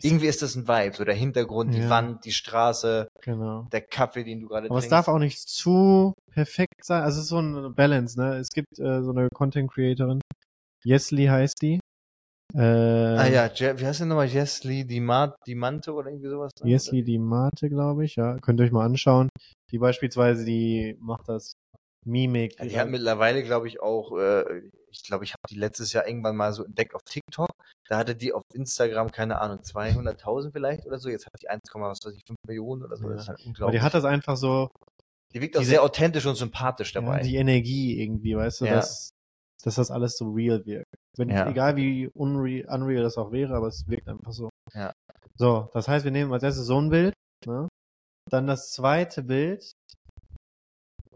irgendwie 0.00 0.28
ist 0.28 0.40
das 0.42 0.54
ein 0.54 0.68
Vibe, 0.68 0.94
so 0.96 1.04
der 1.04 1.16
Hintergrund, 1.16 1.74
die 1.74 1.80
Ja. 1.80 1.90
Wand, 1.90 2.24
die 2.24 2.30
Straße, 2.32 3.08
Genau. 3.22 3.66
der 3.72 3.80
Kaffee, 3.80 4.22
den 4.22 4.40
du 4.40 4.46
gerade 4.48 4.68
Aber 4.70 4.78
es 4.78 4.84
trinkst. 4.84 4.92
darf 4.92 5.08
auch 5.08 5.18
nicht 5.18 5.40
zu 5.40 6.14
perfekt 6.32 6.84
sein. 6.84 7.02
Also 7.02 7.18
es 7.18 7.24
ist 7.24 7.30
so 7.30 7.38
eine 7.38 7.70
Balance, 7.70 8.16
ne? 8.18 8.36
Es 8.36 8.50
gibt 8.50 8.78
äh, 8.78 9.02
so 9.02 9.10
eine 9.10 9.28
Content 9.34 9.72
Creatorin, 9.72 10.20
Yesli 10.84 11.26
heißt 11.26 11.60
die. 11.62 11.80
Äh, 12.54 12.60
ah 12.60 13.26
ja, 13.26 13.46
Je 13.54 13.78
wie 13.78 13.86
heißt 13.86 14.00
der 14.00 14.06
nochmal? 14.06 14.26
Jesli 14.26 14.86
Dimante 14.86 15.92
oder 15.92 16.10
irgendwie 16.10 16.28
sowas? 16.30 16.50
Yesli 16.64 17.02
die 17.04 17.18
Mate, 17.18 17.68
glaube 17.68 18.04
ich, 18.04 18.16
ja. 18.16 18.38
Könnt 18.38 18.60
ihr 18.60 18.64
euch 18.64 18.72
mal 18.72 18.86
anschauen. 18.86 19.28
Die 19.70 19.78
beispielsweise, 19.78 20.44
die 20.44 20.96
macht 21.00 21.28
das 21.28 21.52
Mimik. 22.06 22.58
Ja, 22.58 22.64
die 22.64 22.78
hat 22.80 22.88
mittlerweile, 22.88 23.42
glaube 23.42 23.68
ich, 23.68 23.82
auch, 23.82 24.16
äh, 24.16 24.62
ich 24.90 25.02
glaube, 25.02 25.24
ich 25.24 25.32
habe 25.32 25.42
die 25.50 25.58
letztes 25.58 25.92
Jahr 25.92 26.06
irgendwann 26.08 26.36
mal 26.36 26.52
so 26.54 26.64
entdeckt 26.64 26.94
auf 26.94 27.02
TikTok. 27.02 27.50
Da 27.88 27.98
hatte 27.98 28.14
die 28.16 28.32
auf 28.32 28.42
Instagram, 28.54 29.10
keine 29.10 29.40
Ahnung, 29.40 29.58
200.000 29.60 30.52
vielleicht 30.52 30.86
oder 30.86 30.98
so. 30.98 31.10
Jetzt 31.10 31.26
hat 31.26 31.32
die 31.42 31.50
1, 31.50 31.60
was 31.74 31.98
weiß 32.04 32.14
ich, 32.14 32.22
5 32.26 32.38
Millionen 32.46 32.82
oder 32.84 32.96
so. 32.96 33.04
Ja. 33.04 33.12
Das 33.12 33.22
ist 33.22 33.28
halt 33.28 33.40
aber 33.40 33.46
unglaublich. 33.46 33.78
die 33.80 33.84
hat 33.84 33.92
das 33.94 34.04
einfach 34.06 34.36
so, 34.38 34.70
die 35.34 35.42
wirkt 35.42 35.58
auch 35.58 35.62
sehr 35.62 35.82
authentisch 35.82 36.24
und 36.24 36.36
sympathisch 36.36 36.94
ja, 36.94 37.02
dabei. 37.02 37.20
die 37.20 37.36
Energie 37.36 38.00
irgendwie, 38.02 38.36
weißt 38.36 38.62
du, 38.62 38.64
Ja. 38.64 38.76
dass, 38.76 39.10
dass 39.62 39.74
das 39.74 39.90
alles 39.90 40.16
so 40.16 40.30
real 40.30 40.64
wirkt. 40.64 40.94
Wenn, 41.18 41.30
Ja. 41.30 41.48
Egal 41.48 41.76
wie 41.76 42.08
unreal, 42.14 42.66
unreal 42.74 43.02
das 43.02 43.18
auch 43.18 43.32
wäre, 43.32 43.54
aber 43.56 43.66
es 43.68 43.86
wirkt 43.88 44.08
einfach 44.08 44.32
so. 44.32 44.48
Ja. 44.74 44.92
So, 45.36 45.68
das 45.74 45.88
heißt, 45.88 46.04
wir 46.04 46.12
nehmen 46.12 46.32
als 46.32 46.42
erstes 46.42 46.66
so 46.66 46.80
ein 46.80 46.90
Bild, 46.90 47.14
ne? 47.46 47.68
Dann 48.30 48.46
das 48.46 48.70
zweite 48.72 49.22
Bild, 49.22 49.72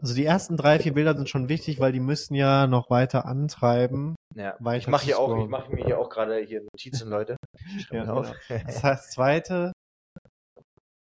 Also 0.01 0.15
die 0.15 0.25
ersten 0.25 0.57
drei, 0.57 0.79
vier 0.79 0.93
Bilder 0.93 1.15
sind 1.15 1.29
schon 1.29 1.47
wichtig, 1.47 1.79
weil 1.79 1.93
die 1.93 2.01
müssen 2.01 2.35
ja 2.35 2.67
noch 2.67 2.89
weiter 2.89 3.25
antreiben. 3.25 4.15
Ja. 4.35 4.55
Weiter 4.59 4.77
Ich 4.79 4.87
mache 4.87 5.05
hier 5.05 5.19
auch, 5.19 5.41
ich 5.41 5.49
mache 5.49 5.71
mir 5.73 5.85
hier 5.85 5.97
auch 5.99 6.09
gerade 6.09 6.39
hier 6.39 6.61
Notizen, 6.61 7.09
Leute. 7.09 7.37
Ja, 7.91 8.11
auf. 8.11 8.33
Das 8.49 8.83
heißt, 8.83 9.11
zweite, 9.13 9.71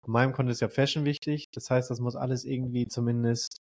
in 0.06 0.12
meinem 0.14 0.32
Konto 0.32 0.52
ist 0.52 0.62
ja 0.62 0.70
Fashion 0.70 1.04
wichtig. 1.04 1.46
Das 1.54 1.70
heißt, 1.70 1.90
das 1.90 2.00
muss 2.00 2.16
alles 2.16 2.46
irgendwie 2.46 2.88
zumindest 2.88 3.58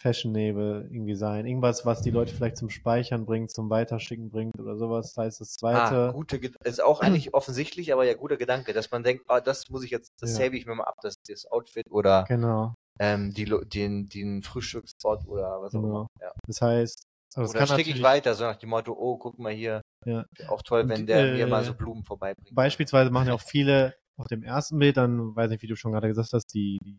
fashionable 0.00 0.88
irgendwie 0.90 1.14
sein. 1.14 1.46
Irgendwas, 1.46 1.84
was 1.86 2.02
die 2.02 2.10
Leute 2.10 2.34
vielleicht 2.34 2.56
zum 2.56 2.70
Speichern 2.70 3.26
bringt, 3.26 3.50
zum 3.50 3.68
Weiterschicken 3.70 4.30
bringt 4.30 4.58
oder 4.58 4.76
sowas. 4.76 5.14
Das 5.14 5.24
heißt, 5.24 5.40
das 5.40 5.56
Ah, 5.62 5.86
zweite, 5.88 6.12
gute, 6.14 6.36
Ged- 6.38 6.56
ist 6.64 6.82
auch 6.82 7.00
eigentlich 7.00 7.32
offensichtlich, 7.34 7.92
aber 7.92 8.04
ja, 8.04 8.14
guter 8.14 8.36
Gedanke, 8.36 8.72
dass 8.72 8.90
man 8.90 9.02
denkt, 9.02 9.24
ah, 9.28 9.40
das 9.40 9.68
muss 9.70 9.84
ich 9.84 9.90
jetzt, 9.90 10.12
das 10.20 10.30
Ja. 10.38 10.44
save 10.46 10.56
ich 10.56 10.66
mir 10.66 10.74
mal 10.74 10.84
ab, 10.84 10.96
das, 11.02 11.16
das 11.28 11.46
Outfit 11.50 11.90
oder 11.90 12.24
genau, 12.28 12.74
ähm, 12.98 13.32
die, 13.32 13.44
den, 13.66 14.08
den 14.08 14.42
Frühstücksspot 14.42 15.26
oder 15.26 15.60
was 15.62 15.74
auch 15.74 15.80
Genau. 15.82 15.88
immer. 16.00 16.06
Ja. 16.20 16.32
das 16.46 16.60
heißt, 16.62 17.02
also 17.34 17.42
das 17.42 17.50
Oder 17.50 17.66
kann 17.66 17.78
schicke 17.78 17.90
ich 17.96 18.02
weiter, 18.02 18.34
so 18.34 18.44
nach 18.44 18.56
dem 18.56 18.70
Motto, 18.70 18.92
oh, 18.98 19.18
guck 19.18 19.38
mal 19.38 19.52
hier, 19.52 19.82
Ja. 20.04 20.24
auch 20.48 20.62
toll, 20.62 20.88
wenn 20.88 21.06
der 21.06 21.20
äh, 21.20 21.32
mir 21.34 21.46
mal 21.46 21.62
so 21.64 21.74
Blumen 21.74 22.02
vorbeibringt. 22.04 22.54
beispielsweise 22.54 23.10
machen 23.10 23.28
ja 23.28 23.34
auch 23.34 23.40
viele 23.40 23.94
auf 24.16 24.26
dem 24.26 24.42
ersten 24.42 24.78
Bild 24.78 24.96
dann, 24.96 25.36
weiß 25.36 25.50
nicht, 25.50 25.62
wie 25.62 25.68
du 25.68 25.76
schon 25.76 25.92
gerade 25.92 26.08
gesagt 26.08 26.32
hast, 26.32 26.46
die, 26.54 26.78
die 26.82 26.98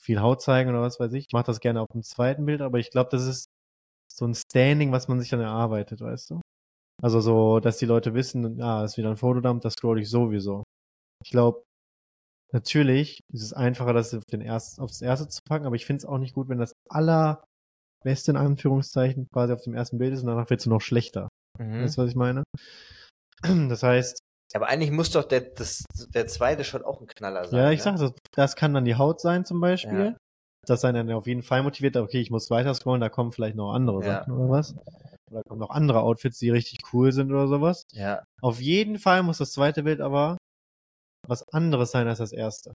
viel 0.00 0.20
Haut 0.20 0.42
zeigen 0.42 0.70
oder 0.70 0.80
was 0.82 0.98
weiß 0.98 1.12
ich. 1.12 1.26
Ich 1.28 1.32
mache 1.32 1.44
das 1.44 1.60
gerne 1.60 1.80
auf 1.82 1.88
dem 1.92 2.02
zweiten 2.02 2.46
Bild, 2.46 2.62
aber 2.62 2.78
ich 2.78 2.90
glaube, 2.90 3.10
das 3.10 3.26
ist 3.26 3.46
so 4.12 4.26
ein 4.26 4.34
Standing, 4.34 4.92
was 4.92 5.08
man 5.08 5.20
sich 5.20 5.30
dann 5.30 5.40
erarbeitet, 5.40 6.00
weißt 6.00 6.30
du? 6.30 6.40
Also 7.02 7.20
so, 7.20 7.60
dass 7.60 7.78
die 7.78 7.86
Leute 7.86 8.14
wissen, 8.14 8.60
ah, 8.60 8.84
ist 8.84 8.96
wieder 8.96 9.10
ein 9.10 9.16
Fotodump, 9.16 9.62
das 9.62 9.74
scroll 9.74 10.00
ich 10.00 10.10
sowieso. 10.10 10.64
Ich 11.24 11.30
glaube, 11.30 11.62
natürlich 12.52 13.20
ist 13.32 13.42
es 13.42 13.52
einfacher, 13.52 13.92
das 13.92 14.14
auf 14.14 14.24
den 14.24 14.42
ersten, 14.42 14.82
aufs 14.82 15.00
erste 15.00 15.28
zu 15.28 15.40
packen, 15.46 15.66
aber 15.66 15.76
ich 15.76 15.86
finde 15.86 15.98
es 15.98 16.04
auch 16.04 16.18
nicht 16.18 16.34
gut, 16.34 16.48
wenn 16.48 16.58
das 16.58 16.72
allerbeste 16.88 18.32
in 18.32 18.36
Anführungszeichen 18.36 19.28
quasi 19.32 19.52
auf 19.52 19.62
dem 19.62 19.74
ersten 19.74 19.98
Bild 19.98 20.12
ist 20.12 20.22
und 20.22 20.26
danach 20.26 20.50
wird 20.50 20.60
es 20.60 20.66
noch 20.66 20.80
schlechter. 20.80 21.28
Mhm. 21.58 21.82
Weißt 21.82 21.96
du, 21.96 22.02
was 22.02 22.10
ich 22.10 22.16
meine? 22.16 22.42
Das 23.42 23.82
heißt, 23.82 24.18
Aber 24.54 24.68
eigentlich 24.68 24.90
muss 24.90 25.10
doch 25.10 25.24
der, 25.24 25.40
das, 25.42 25.84
der 26.14 26.26
zweite 26.26 26.64
Shot 26.64 26.82
auch 26.84 27.00
ein 27.00 27.06
Knaller 27.06 27.44
sein. 27.46 27.58
Ja, 27.58 27.70
ich 27.70 27.78
ne? 27.78 27.84
sag, 27.84 27.96
das, 27.98 28.12
das 28.32 28.56
kann 28.56 28.74
dann 28.74 28.84
die 28.84 28.96
Haut 28.96 29.20
sein 29.20 29.44
zum 29.44 29.60
Beispiel. 29.60 30.04
Ja. 30.06 30.16
Das 30.66 30.80
sein 30.82 30.94
dann 30.94 31.10
auf 31.12 31.26
jeden 31.26 31.42
Fall 31.42 31.62
motiviert, 31.62 31.96
okay, 31.96 32.20
ich 32.20 32.30
muss 32.30 32.50
weiter 32.50 32.74
scrollen, 32.74 33.00
da 33.00 33.08
kommen 33.08 33.32
vielleicht 33.32 33.56
noch 33.56 33.72
andere 33.72 34.04
Ja. 34.04 34.18
Sachen 34.20 34.32
oder 34.34 34.50
was. 34.50 34.74
Oder 35.30 35.42
kommen 35.48 35.60
noch 35.60 35.70
andere 35.70 36.00
Outfits, 36.00 36.38
die 36.38 36.50
richtig 36.50 36.80
cool 36.92 37.12
sind 37.12 37.30
oder 37.30 37.46
sowas. 37.48 37.84
Ja, 37.92 38.24
Auf 38.42 38.60
jeden 38.60 38.98
Fall 38.98 39.22
muss 39.22 39.38
das 39.38 39.52
zweite 39.52 39.84
Bild 39.84 40.00
aber 40.00 40.36
was 41.28 41.48
anderes 41.52 41.92
sein 41.92 42.08
als 42.08 42.18
das 42.18 42.32
erste. 42.32 42.72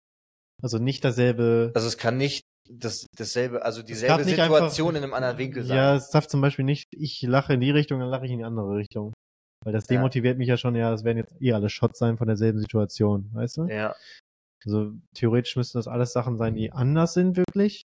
Also 0.62 0.78
nicht 0.78 1.04
dasselbe. 1.04 1.72
also 1.74 1.88
es 1.88 1.98
kann 1.98 2.16
nicht 2.16 2.42
das, 2.70 3.06
dasselbe, 3.16 3.64
also 3.64 3.82
dieselbe 3.82 4.22
Situation 4.24 4.88
einfach- 4.90 4.98
in 4.98 5.04
einem 5.04 5.14
anderen 5.14 5.38
Winkel 5.38 5.64
sein. 5.64 5.76
ja, 5.76 5.94
es 5.96 6.10
darf 6.10 6.28
zum 6.28 6.40
Beispiel 6.40 6.64
nicht, 6.64 6.86
ich 6.92 7.20
lache 7.22 7.54
in 7.54 7.60
die 7.60 7.70
Richtung, 7.72 7.98
dann 8.00 8.08
lache 8.08 8.24
ich 8.26 8.30
in 8.32 8.38
die 8.38 8.44
andere 8.44 8.76
Richtung. 8.76 9.12
Weil 9.64 9.72
das 9.72 9.88
Ja. 9.88 9.96
demotiviert 9.96 10.38
mich 10.38 10.48
ja 10.48 10.56
schon, 10.56 10.74
ja, 10.76 10.90
das 10.90 11.04
werden 11.04 11.18
jetzt 11.18 11.34
eh 11.40 11.52
alle 11.52 11.68
Shots 11.70 11.98
sein 11.98 12.16
von 12.18 12.26
derselben 12.28 12.58
Situation, 12.60 13.30
weißt 13.32 13.56
du? 13.58 13.64
ja. 13.66 13.94
Also 14.66 14.92
theoretisch 15.12 15.56
müssten 15.56 15.76
das 15.76 15.88
alles 15.88 16.12
Sachen 16.14 16.38
sein, 16.38 16.54
die 16.54 16.72
anders 16.72 17.12
sind 17.12 17.36
wirklich. 17.36 17.82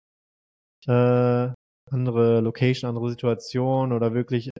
Äh, 0.88 1.52
andere 1.90 2.40
Location, 2.40 2.88
andere 2.88 3.10
Situation 3.10 3.92
oder 3.92 4.12
wirklich 4.12 4.50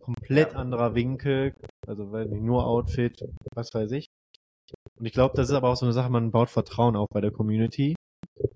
komplett 0.00 0.52
Ja. 0.52 0.58
anderer 0.58 0.94
Winkel. 0.94 1.54
Also 1.86 2.12
weil 2.12 2.26
nur 2.26 2.66
Outfit, 2.66 3.18
was 3.54 3.72
weiß 3.72 3.92
ich. 3.92 4.06
Und 4.98 5.06
ich 5.06 5.12
glaube, 5.12 5.34
das 5.36 5.48
ist 5.48 5.54
aber 5.54 5.70
auch 5.70 5.76
so 5.76 5.86
eine 5.86 5.92
Sache, 5.94 6.10
man 6.10 6.30
baut 6.30 6.50
Vertrauen 6.50 6.96
auf 6.96 7.08
bei 7.10 7.20
der 7.22 7.30
Community. 7.30 7.94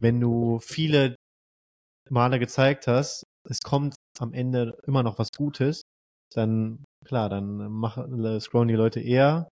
Wenn 0.01 0.21
du 0.21 0.59
viele 0.59 1.17
Male 2.11 2.39
gezeigt 2.39 2.87
hast, 2.87 3.25
es 3.49 3.61
kommt 3.61 3.95
am 4.19 4.33
Ende 4.35 4.79
immer 4.87 5.03
noch 5.03 5.19
was 5.19 5.29
Gutes, 5.37 5.83
dann 6.35 6.85
klar, 7.05 7.29
dann 7.29 7.71
machen, 7.71 8.41
scrollen 8.41 8.69
die 8.69 8.75
Leute 8.75 9.01
eher, 9.01 9.49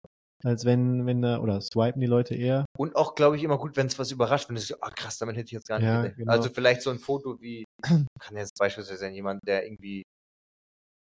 als 0.44 0.66
wenn, 0.66 1.06
wenn 1.06 1.22
da, 1.22 1.40
oder 1.40 1.62
swipen 1.62 2.02
die 2.02 2.08
Leute 2.08 2.36
eher. 2.36 2.66
Und 2.78 2.96
auch, 2.96 3.16
glaube 3.16 3.36
ich, 3.38 3.44
immer 3.44 3.58
gut, 3.58 3.76
wenn 3.78 3.88
es 3.88 4.00
was 4.00 4.12
überrascht, 4.12 4.50
wenn 4.50 4.56
du 4.56 4.62
so, 4.62 4.76
ah 4.82 4.90
krass, 4.90 5.18
damit 5.18 5.36
hätte 5.36 5.48
ich 5.48 5.52
jetzt 5.52 5.68
gar 5.68 5.80
nicht 5.80 5.88
Ja, 5.88 6.02
gedacht. 6.02 6.18
genau. 6.18 6.32
Also 6.32 6.50
vielleicht 6.50 6.82
so 6.82 6.90
ein 6.90 7.00
Foto 7.00 7.40
wie, 7.42 7.66
kann 8.20 8.38
jetzt 8.38 8.58
beispielsweise 8.58 9.00
sein, 9.00 9.14
jemand, 9.14 9.42
der 9.46 9.66
irgendwie 9.66 10.04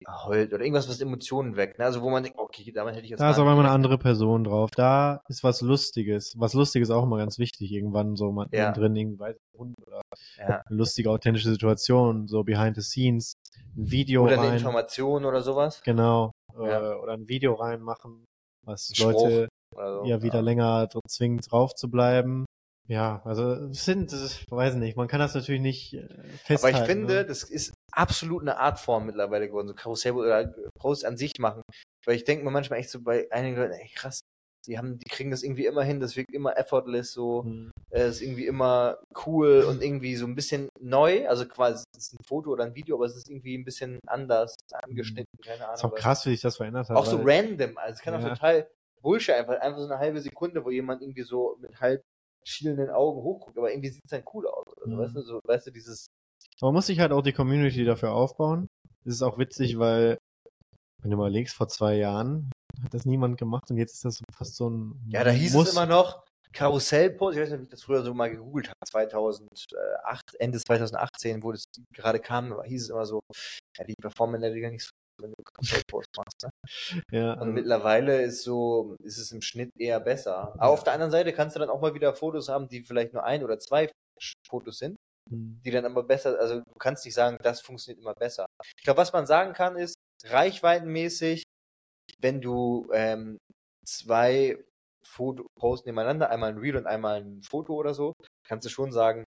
heult 0.06 0.52
oder 0.52 0.62
irgendwas, 0.62 0.88
was 0.88 1.00
Emotionen 1.00 1.56
weckt. 1.56 1.78
Ne? 1.78 1.84
Also 1.84 2.02
wo 2.02 2.10
man 2.10 2.22
denkt, 2.22 2.38
okay, 2.38 2.70
damit 2.72 2.94
hätte 2.94 3.04
ich 3.04 3.10
jetzt 3.10 3.20
Da 3.20 3.30
ist 3.30 3.38
aber 3.38 3.52
immer 3.52 3.60
eine 3.60 3.70
andere 3.70 3.96
Person 3.96 4.44
drauf. 4.44 4.70
Da 4.76 5.22
ist 5.28 5.42
was 5.42 5.60
Lustiges. 5.60 6.34
Was 6.36 6.52
Lustiges 6.52 6.88
ist 6.88 6.94
auch 6.94 7.04
immer 7.04 7.18
ganz 7.18 7.38
wichtig. 7.38 7.72
Irgendwann 7.72 8.16
so 8.16 8.30
mal 8.32 8.46
Ja. 8.52 8.72
drin, 8.72 8.94
irgendwie 8.96 9.18
weiß 9.18 9.36
Hund 9.56 9.74
oder 9.86 10.02
Ja. 10.36 10.62
eine 10.66 10.76
lustige, 10.78 11.10
authentische 11.10 11.50
Situation, 11.50 12.28
so 12.28 12.42
behind 12.44 12.76
the 12.76 12.82
scenes, 12.82 13.34
ein 13.76 13.90
Video 13.90 14.24
Oder 14.24 14.34
eine 14.34 14.48
rein. 14.48 14.54
Information 14.54 15.24
oder 15.24 15.42
sowas. 15.42 15.82
Genau. 15.82 16.30
Ja. 16.56 16.92
Äh, 16.92 16.94
oder 16.96 17.14
ein 17.14 17.28
Video 17.28 17.54
reinmachen, 17.54 18.24
was 18.64 18.92
Spruch 18.94 19.12
Leute 19.12 19.48
so. 19.74 20.04
ja 20.04 20.22
wieder 20.22 20.42
länger 20.42 20.86
dr- 20.86 21.02
zwingt, 21.08 21.50
drauf 21.50 21.74
zu 21.74 21.90
bleiben. 21.90 22.44
Ja, 22.86 23.22
also 23.24 23.72
sind, 23.72 24.12
ich 24.12 24.44
weiß 24.50 24.74
nicht, 24.74 24.96
man 24.96 25.08
kann 25.08 25.18
das 25.18 25.34
natürlich 25.34 25.62
nicht 25.62 25.94
äh, 25.94 26.04
Aber 26.04 26.38
festhalten. 26.44 26.76
ich 26.76 26.84
finde, 26.86 27.14
ne? 27.14 27.24
das 27.24 27.42
ist 27.42 27.72
absolut 27.90 28.42
eine 28.42 28.58
Artform 28.58 29.06
mittlerweile 29.06 29.48
geworden, 29.48 29.68
so 29.68 29.74
Karussell 29.74 30.12
oder 30.12 30.54
Posts 30.78 31.04
an 31.04 31.16
sich 31.16 31.32
machen. 31.38 31.62
Weil 32.04 32.16
ich 32.16 32.24
denke 32.24 32.44
mir 32.44 32.50
manchmal 32.50 32.78
echt 32.80 32.90
so 32.90 33.00
bei 33.00 33.26
einigen 33.32 33.56
Leuten, 33.56 33.72
ey 33.72 33.88
krass, 33.94 34.20
die 34.66 34.78
haben, 34.78 34.98
die 34.98 35.08
kriegen 35.08 35.30
das 35.30 35.42
irgendwie 35.42 35.66
immer 35.66 35.82
hin, 35.82 36.00
das 36.00 36.16
wirkt 36.16 36.32
immer 36.32 36.56
effortless, 36.56 37.12
so, 37.12 37.44
Hm. 37.44 37.70
äh, 37.90 38.08
ist 38.08 38.22
irgendwie 38.22 38.46
immer 38.46 38.98
cool 39.26 39.64
und 39.68 39.82
irgendwie 39.82 40.16
so 40.16 40.26
ein 40.26 40.34
bisschen 40.34 40.68
neu, 40.80 41.28
also 41.28 41.46
quasi 41.46 41.84
es 41.96 42.06
ist 42.08 42.14
ein 42.14 42.24
Foto 42.26 42.50
oder 42.50 42.64
ein 42.64 42.74
Video, 42.74 42.96
aber 42.96 43.06
es 43.06 43.16
ist 43.16 43.28
irgendwie 43.28 43.56
ein 43.56 43.64
bisschen 43.64 43.98
anders 44.06 44.54
angeschnitten, 44.72 45.28
keine 45.44 45.64
Ahnung. 45.64 45.74
ist 45.74 45.84
auch 45.84 45.94
krass, 45.94 46.26
wie 46.26 46.30
sich 46.30 46.40
das 46.40 46.56
verändert 46.56 46.88
hat. 46.88 46.96
Auch 46.96 47.06
so 47.06 47.20
random, 47.22 47.76
also 47.78 47.94
es 47.94 48.00
kann 48.00 48.14
auch 48.14 48.20
Ja. 48.20 48.30
total 48.30 48.68
Bullshit 49.02 49.34
einfach, 49.34 49.60
einfach 49.60 49.78
so 49.80 49.84
eine 49.84 49.98
halbe 49.98 50.20
Sekunde, 50.20 50.64
wo 50.64 50.70
jemand 50.70 51.02
irgendwie 51.02 51.22
so 51.22 51.56
mit 51.60 51.78
halb 51.80 52.02
schielenden 52.46 52.90
Augen 52.90 53.22
hochguckt, 53.22 53.56
aber 53.58 53.70
irgendwie 53.70 53.88
sieht 53.90 54.04
es 54.04 54.10
dann 54.10 54.22
cool 54.34 54.46
aus, 54.46 54.64
oder 54.66 54.86
so, 54.88 54.96
Mhm. 54.96 54.98
weißt 54.98 55.14
du, 55.16 55.20
so, 55.22 55.40
weißt 55.44 55.66
du, 55.66 55.70
dieses, 55.70 56.06
Aber 56.60 56.68
man 56.68 56.74
muss 56.76 56.86
sich 56.86 57.00
halt 57.00 57.12
auch 57.12 57.22
die 57.22 57.32
Community 57.32 57.84
dafür 57.84 58.12
aufbauen. 58.12 58.66
Das 59.04 59.14
ist 59.14 59.22
auch 59.22 59.38
witzig, 59.38 59.78
weil, 59.78 60.18
wenn 61.02 61.10
du 61.10 61.16
mal 61.16 61.28
überlegst, 61.28 61.54
vor 61.54 61.68
zwei 61.68 61.96
Jahren 61.96 62.50
hat 62.82 62.94
das 62.94 63.04
niemand 63.04 63.38
gemacht 63.38 63.70
und 63.70 63.76
jetzt 63.76 63.94
ist 63.94 64.04
das 64.04 64.20
fast 64.36 64.56
so 64.56 64.70
ein 64.70 65.00
Ja, 65.08 65.24
da 65.24 65.30
hieß 65.30 65.52
Muss. 65.52 65.68
es 65.68 65.74
immer 65.74 65.86
noch 65.86 66.24
Karussellpost. 66.54 67.36
Ich 67.36 67.42
weiß 67.42 67.50
nicht, 67.50 67.58
ob 67.58 67.64
ich 67.64 67.70
das 67.70 67.82
früher 67.82 68.02
so 68.02 68.14
mal 68.14 68.30
gegoogelt 68.30 68.68
habe. 68.68 68.76
2008, 68.88 70.20
Ende 70.38 70.58
2018, 70.58 71.42
wo 71.42 71.52
das 71.52 71.64
gerade 71.92 72.20
kam, 72.20 72.62
hieß 72.62 72.82
es 72.84 72.90
immer 72.90 73.04
so, 73.04 73.20
ja, 73.76 73.84
die 73.84 73.94
performen 74.00 74.36
in 74.36 74.42
der 74.42 74.52
Regel 74.52 74.70
nicht 74.70 74.84
so, 74.84 74.90
wenn 75.20 75.30
du 75.30 75.42
Karussellpost 75.42 76.08
machst. 76.16 76.42
Ne? 76.44 77.00
Ja, 77.10 77.32
Und 77.32 77.40
also, 77.40 77.52
mittlerweile 77.52 78.22
ist 78.22 78.44
so, 78.44 78.94
ist 79.02 79.18
es 79.18 79.32
im 79.32 79.42
Schnitt 79.42 79.70
eher 79.76 80.00
besser. 80.00 80.54
Aber 80.54 80.68
auf 80.70 80.84
der 80.84 80.92
anderen 80.92 81.10
Seite 81.10 81.32
kannst 81.32 81.56
du 81.56 81.60
dann 81.60 81.70
auch 81.70 81.80
mal 81.80 81.94
wieder 81.94 82.14
Fotos 82.14 82.48
haben, 82.48 82.68
die 82.68 82.82
vielleicht 82.82 83.12
nur 83.12 83.24
ein 83.24 83.42
oder 83.42 83.58
zwei 83.58 83.90
Fotos 84.48 84.78
sind, 84.78 84.96
hm, 85.28 85.60
die 85.64 85.70
dann 85.72 85.84
aber 85.84 86.04
besser, 86.04 86.38
also 86.38 86.60
du 86.60 86.78
kannst 86.78 87.04
nicht 87.04 87.14
sagen, 87.14 87.36
das 87.42 87.60
funktioniert 87.60 88.00
immer 88.00 88.14
besser. 88.14 88.46
Ich 88.76 88.84
glaube, 88.84 88.98
was 88.98 89.12
man 89.12 89.26
sagen 89.26 89.52
kann, 89.54 89.76
ist, 89.76 89.94
reichweitenmäßig, 90.24 91.42
wenn 92.20 92.40
du 92.40 92.88
ähm, 92.92 93.38
zwei 93.86 94.58
Foto 95.06 95.46
Posts 95.58 95.86
nebeneinander, 95.86 96.30
einmal 96.30 96.50
ein 96.50 96.58
Reel 96.58 96.76
und 96.76 96.86
einmal 96.86 97.22
ein 97.22 97.42
Foto 97.42 97.74
oder 97.74 97.94
so, 97.94 98.12
kannst 98.46 98.64
du 98.66 98.70
schon 98.70 98.92
sagen, 98.92 99.24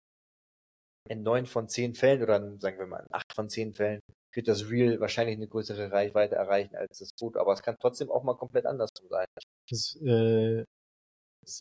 in 1.08 1.22
neun 1.22 1.46
von 1.46 1.68
zehn 1.68 1.94
Fällen 1.94 2.22
oder 2.22 2.36
in, 2.36 2.58
sagen 2.60 2.78
wir 2.78 2.86
mal 2.86 3.00
in 3.00 3.14
acht 3.14 3.32
von 3.34 3.48
zehn 3.48 3.74
Fällen 3.74 4.00
wird 4.34 4.48
das 4.48 4.68
Reel 4.68 5.00
wahrscheinlich 5.00 5.36
eine 5.36 5.48
größere 5.48 5.90
Reichweite 5.90 6.34
erreichen 6.34 6.76
als 6.76 6.98
das 6.98 7.10
Foto, 7.18 7.40
aber 7.40 7.52
es 7.52 7.62
kann 7.62 7.76
trotzdem 7.80 8.10
auch 8.10 8.22
mal 8.22 8.36
komplett 8.36 8.66
andersrum 8.66 9.08
sein. 9.08 9.26
das, 9.70 9.96
äh, 10.04 10.64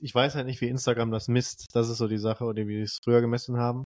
ich 0.02 0.14
weiß 0.14 0.36
halt 0.36 0.48
nicht, 0.48 0.62
wie 0.62 0.68
Instagram 0.68 1.12
das 1.12 1.28
misst. 1.28 1.68
Das 1.74 1.90
ist 1.90 2.00
so 2.00 2.08
die 2.08 2.18
Sache, 2.18 2.44
oder 2.44 2.64
wie 2.64 2.78
wir 2.78 2.84
es 2.84 2.98
früher 3.04 3.22
gemessen 3.22 3.58
haben. 3.58 3.84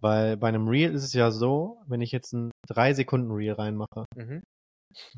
Weil 0.00 0.36
bei 0.36 0.48
einem 0.48 0.68
Reel 0.68 0.92
ist 0.92 1.04
es 1.04 1.12
ja 1.12 1.30
so, 1.30 1.82
wenn 1.86 2.00
ich 2.00 2.12
jetzt 2.12 2.32
ein 2.32 2.50
3 2.68 2.94
Sekunden 2.94 3.30
Reel 3.30 3.54
reinmache, 3.54 4.04
Mhm. 4.16 4.42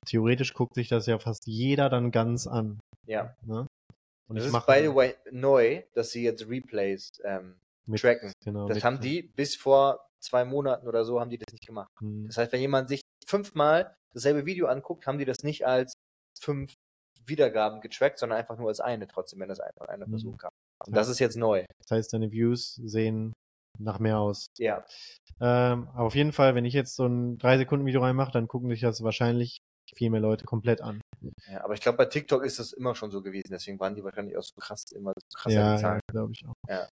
Theoretisch 0.07 0.55
guckt 0.55 0.75
sich 0.75 0.89
das 0.89 1.07
ja 1.07 1.19
fast 1.19 1.47
jeder 1.47 1.89
dann 1.89 2.11
ganz 2.11 2.47
an. 2.47 2.81
Ja. 3.07 3.35
Ne? 3.43 3.67
Und 4.29 4.37
Das 4.37 4.47
ich 4.47 4.53
ist 4.53 4.67
by 4.67 4.81
the 4.83 4.95
way 4.95 5.15
neu, 5.31 5.83
dass 5.95 6.11
sie 6.11 6.25
jetzt 6.25 6.49
Replays 6.49 7.09
ähm, 7.25 7.57
mit, 7.87 8.01
tracken. 8.01 8.33
Genau, 8.45 8.67
Das 8.67 8.77
mit- 8.77 8.85
haben 8.85 9.01
die 9.01 9.23
bis 9.23 9.55
vor 9.57 10.01
zwei 10.21 10.45
Monaten 10.45 10.89
oder 10.89 11.05
so 11.05 11.21
haben 11.21 11.31
die 11.31 11.39
das 11.39 11.53
nicht 11.53 11.67
gemacht. 11.67 11.89
hm, 12.01 12.27
Das 12.27 12.37
heißt, 12.37 12.53
wenn 12.53 12.61
jemand 12.61 12.89
sich 12.89 13.01
fünfmal 13.27 13.95
dasselbe 14.13 14.45
Video 14.47 14.67
anguckt, 14.67 15.07
haben 15.07 15.19
die 15.19 15.25
das 15.25 15.43
nicht 15.45 15.67
als 15.67 15.93
fünf 16.41 16.75
Wiedergaben 17.27 17.81
getrackt, 17.81 18.19
sondern 18.19 18.39
einfach 18.39 18.57
nur 18.57 18.69
als 18.69 18.81
eine, 18.81 19.07
trotzdem, 19.07 19.41
wenn 19.41 19.49
das 19.49 19.61
einfach 19.61 19.89
eine 19.89 20.07
Mhm. 20.07 20.11
Person 20.11 20.37
kam. 20.39 20.51
Und 20.87 20.95
das 20.97 21.09
ist 21.09 21.19
jetzt 21.19 21.37
neu. 21.37 21.65
Das 21.83 21.97
heißt, 21.99 22.13
deine 22.13 22.31
Views 22.31 22.75
sehen 22.85 23.33
nach 23.79 23.99
mehr 23.99 24.19
aus. 24.19 24.47
Ja. 24.59 24.85
Ähm, 25.41 25.89
aber 25.93 26.05
auf 26.07 26.15
jeden 26.15 26.33
Fall, 26.33 26.55
wenn 26.55 26.65
ich 26.65 26.73
jetzt 26.75 26.95
so 26.97 27.07
ein 27.07 27.39
3-Sekunden-Video 27.39 28.01
reinmache, 28.01 28.33
dann 28.33 28.49
gucken 28.49 28.71
sich 28.71 28.81
das 28.81 29.03
wahrscheinlich 29.03 29.56
viel 29.95 30.11
mehr 30.11 30.21
Leute 30.21 30.45
komplett 30.45 30.81
an. 30.81 31.01
ja 31.51 31.63
aber 31.65 31.75
ich 31.75 31.81
glaube, 31.81 31.99
bei 31.99 32.07
TikTok 32.07 32.45
ist 32.45 32.59
das 32.59 32.73
immer 32.73 32.95
schon 32.95 33.11
so 33.11 33.23
gewesen, 33.23 33.49
deswegen 33.51 33.79
waren 33.81 33.95
die 33.95 34.03
wahrscheinlich 34.05 34.37
auch 34.37 34.43
so 34.43 34.55
krass, 34.61 34.85
immer 34.93 35.13
so 35.17 35.37
krass 35.39 35.53
ja, 35.53 35.77
Zahlen. 35.77 36.01
ja 36.09 36.13
glaube 36.13 36.33
ich 36.33 36.47
auch. 36.47 36.55
Ja. 36.69 36.89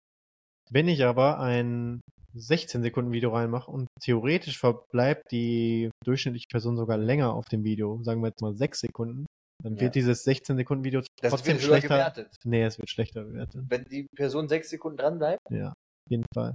Wenn 0.71 0.89
ich 0.89 1.05
aber 1.05 1.39
ein 1.41 2.01
16 2.35 2.83
Sekunden 2.83 3.11
Video 3.13 3.31
reinmache 3.35 3.71
und 3.71 3.87
theoretisch 4.03 4.59
verbleibt 4.59 5.31
die 5.33 5.91
durchschnittliche 6.05 6.47
Person 6.51 6.77
sogar 6.77 6.99
länger 6.99 7.33
auf 7.33 7.47
dem 7.47 7.65
Video, 7.65 8.03
sagen 8.03 8.21
wir 8.23 8.29
jetzt 8.29 8.43
mal 8.43 8.55
6 8.55 8.81
Sekunden, 8.81 9.27
dann 9.65 9.75
Ja. 9.77 9.81
wird 9.83 9.95
dieses 9.95 10.23
16 10.25 10.57
Sekunden 10.57 10.85
Video 10.85 11.01
Das 11.21 11.31
trotzdem 11.33 11.55
wird 11.55 11.65
schlechter. 11.65 11.89
gewertet. 11.89 12.37
Nee, 12.45 12.65
es 12.65 12.79
wird 12.79 12.91
schlechter 12.91 13.25
bewertet. 13.25 13.65
Wenn 13.69 13.85
die 13.85 14.07
Person 14.15 14.47
sechs 14.49 14.69
Sekunden 14.71 14.99
dran 14.99 15.19
bleibt, 15.19 15.41
Ja, 15.51 15.69
auf 15.71 16.11
jeden 16.11 16.27
Fall. 16.35 16.55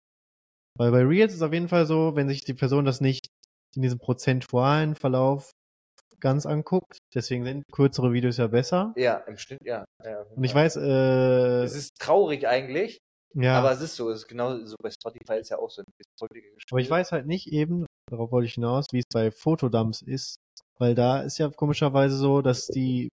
Weil 0.78 0.92
bei 0.92 1.02
Reels 1.04 1.34
ist 1.34 1.38
es 1.38 1.42
auf 1.44 1.54
jeden 1.54 1.68
Fall 1.68 1.86
so, 1.86 2.16
wenn 2.16 2.30
sich 2.30 2.44
die 2.46 2.54
Person 2.54 2.86
das 2.86 3.02
nicht 3.02 3.28
in 3.76 3.82
diesem 3.82 4.00
prozentualen 4.00 4.96
Verlauf 4.96 5.52
ganz 6.24 6.46
anguckt, 6.46 6.98
deswegen 7.14 7.44
sind 7.44 7.64
kürzere 7.72 8.14
Videos 8.14 8.38
ja 8.38 8.48
besser. 8.48 8.94
ja, 8.96 9.18
im 9.28 9.38
Schnitt, 9.38 9.60
ja. 9.64 9.84
ja 10.04 10.22
Und 10.36 10.44
ich 10.44 10.56
weiß, 10.56 10.78
äh, 10.78 11.64
es 11.64 11.76
ist 11.76 12.00
traurig 12.00 12.48
eigentlich, 12.48 13.00
ja, 13.36 13.58
aber 13.58 13.68
aber, 13.68 13.76
es 13.76 13.82
ist 13.82 13.96
so. 13.96 14.10
Es 14.10 14.22
ist 14.22 14.28
genau 14.28 14.58
so 14.66 14.76
bei 14.82 14.90
Spotify 14.90 15.34
ist 15.34 15.50
ja 15.50 15.58
auch 15.60 15.70
so 15.70 15.82
ein 15.82 15.92
bisschen 15.98 16.14
freudiger 16.18 16.80
ich 16.80 16.90
weiß 16.90 17.12
halt 17.12 17.28
nicht 17.28 17.52
eben, 17.52 17.86
darauf 18.10 18.32
wollte 18.32 18.48
ich 18.48 18.54
hinaus, 18.54 18.86
wie 18.92 19.00
es 19.00 19.06
bei 19.12 19.32
Fotodumps 19.32 20.02
ist, 20.02 20.38
weil 20.78 20.96
da 20.96 21.22
ist 21.22 21.40
ja 21.40 21.50
komischerweise 21.50 22.16
so, 22.16 22.42
dass 22.42 22.68
die 22.68 23.10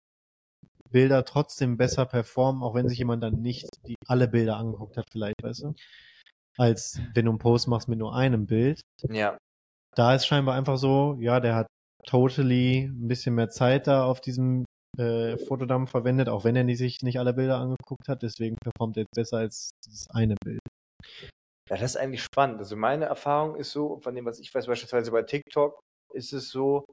Bilder 0.90 1.24
trotzdem 1.24 1.76
besser 1.76 2.06
performen, 2.06 2.62
auch 2.62 2.74
wenn 2.74 2.88
sich 2.88 2.98
jemand 2.98 3.22
dann 3.22 3.40
nicht 3.40 3.68
die 3.86 3.96
alle 4.06 4.28
Bilder 4.28 4.56
angeguckt 4.56 4.96
hat, 4.96 5.06
vielleicht, 5.10 5.42
weißt 5.42 5.64
du? 5.64 5.74
Als 6.58 7.00
wenn 7.14 7.24
du 7.24 7.32
einen 7.32 7.38
Post 7.38 7.68
machst 7.68 7.88
mit 7.88 7.98
nur 7.98 8.14
einem 8.14 8.46
Bild. 8.46 8.80
Ja, 9.08 9.38
da 9.96 10.14
ist 10.14 10.26
scheinbar 10.26 10.54
einfach 10.54 10.78
so, 10.78 11.16
ja, 11.20 11.40
der 11.40 11.54
hat 11.54 11.66
totally 12.06 12.84
ein 12.84 13.08
bisschen 13.08 13.34
mehr 13.34 13.50
Zeit 13.50 13.86
da 13.86 14.04
auf 14.04 14.20
diesem 14.20 14.64
äh, 14.98 15.38
Fotodump 15.38 15.88
verwendet, 15.88 16.28
auch 16.28 16.44
wenn 16.44 16.56
er 16.56 16.76
sich 16.76 17.02
nicht 17.02 17.18
alle 17.18 17.32
Bilder 17.32 17.58
angeguckt 17.58 18.08
hat, 18.08 18.22
deswegen 18.22 18.56
performt 18.62 18.96
er 18.96 19.02
jetzt 19.02 19.14
besser 19.14 19.38
als 19.38 19.70
das 19.84 20.06
eine 20.10 20.34
Bild. 20.44 20.60
Ja, 21.68 21.76
das 21.76 21.92
ist 21.92 21.96
eigentlich 21.96 22.22
spannend. 22.22 22.58
Also 22.58 22.76
meine 22.76 23.04
Erfahrung 23.04 23.54
ist 23.56 23.70
so, 23.70 24.00
von 24.00 24.14
dem, 24.14 24.24
was 24.24 24.40
ich 24.40 24.52
weiß, 24.52 24.66
beispielsweise 24.66 25.12
bei 25.12 25.22
TikTok, 25.22 25.78
ist 26.12 26.32
es 26.32 26.50
so, 26.50 26.84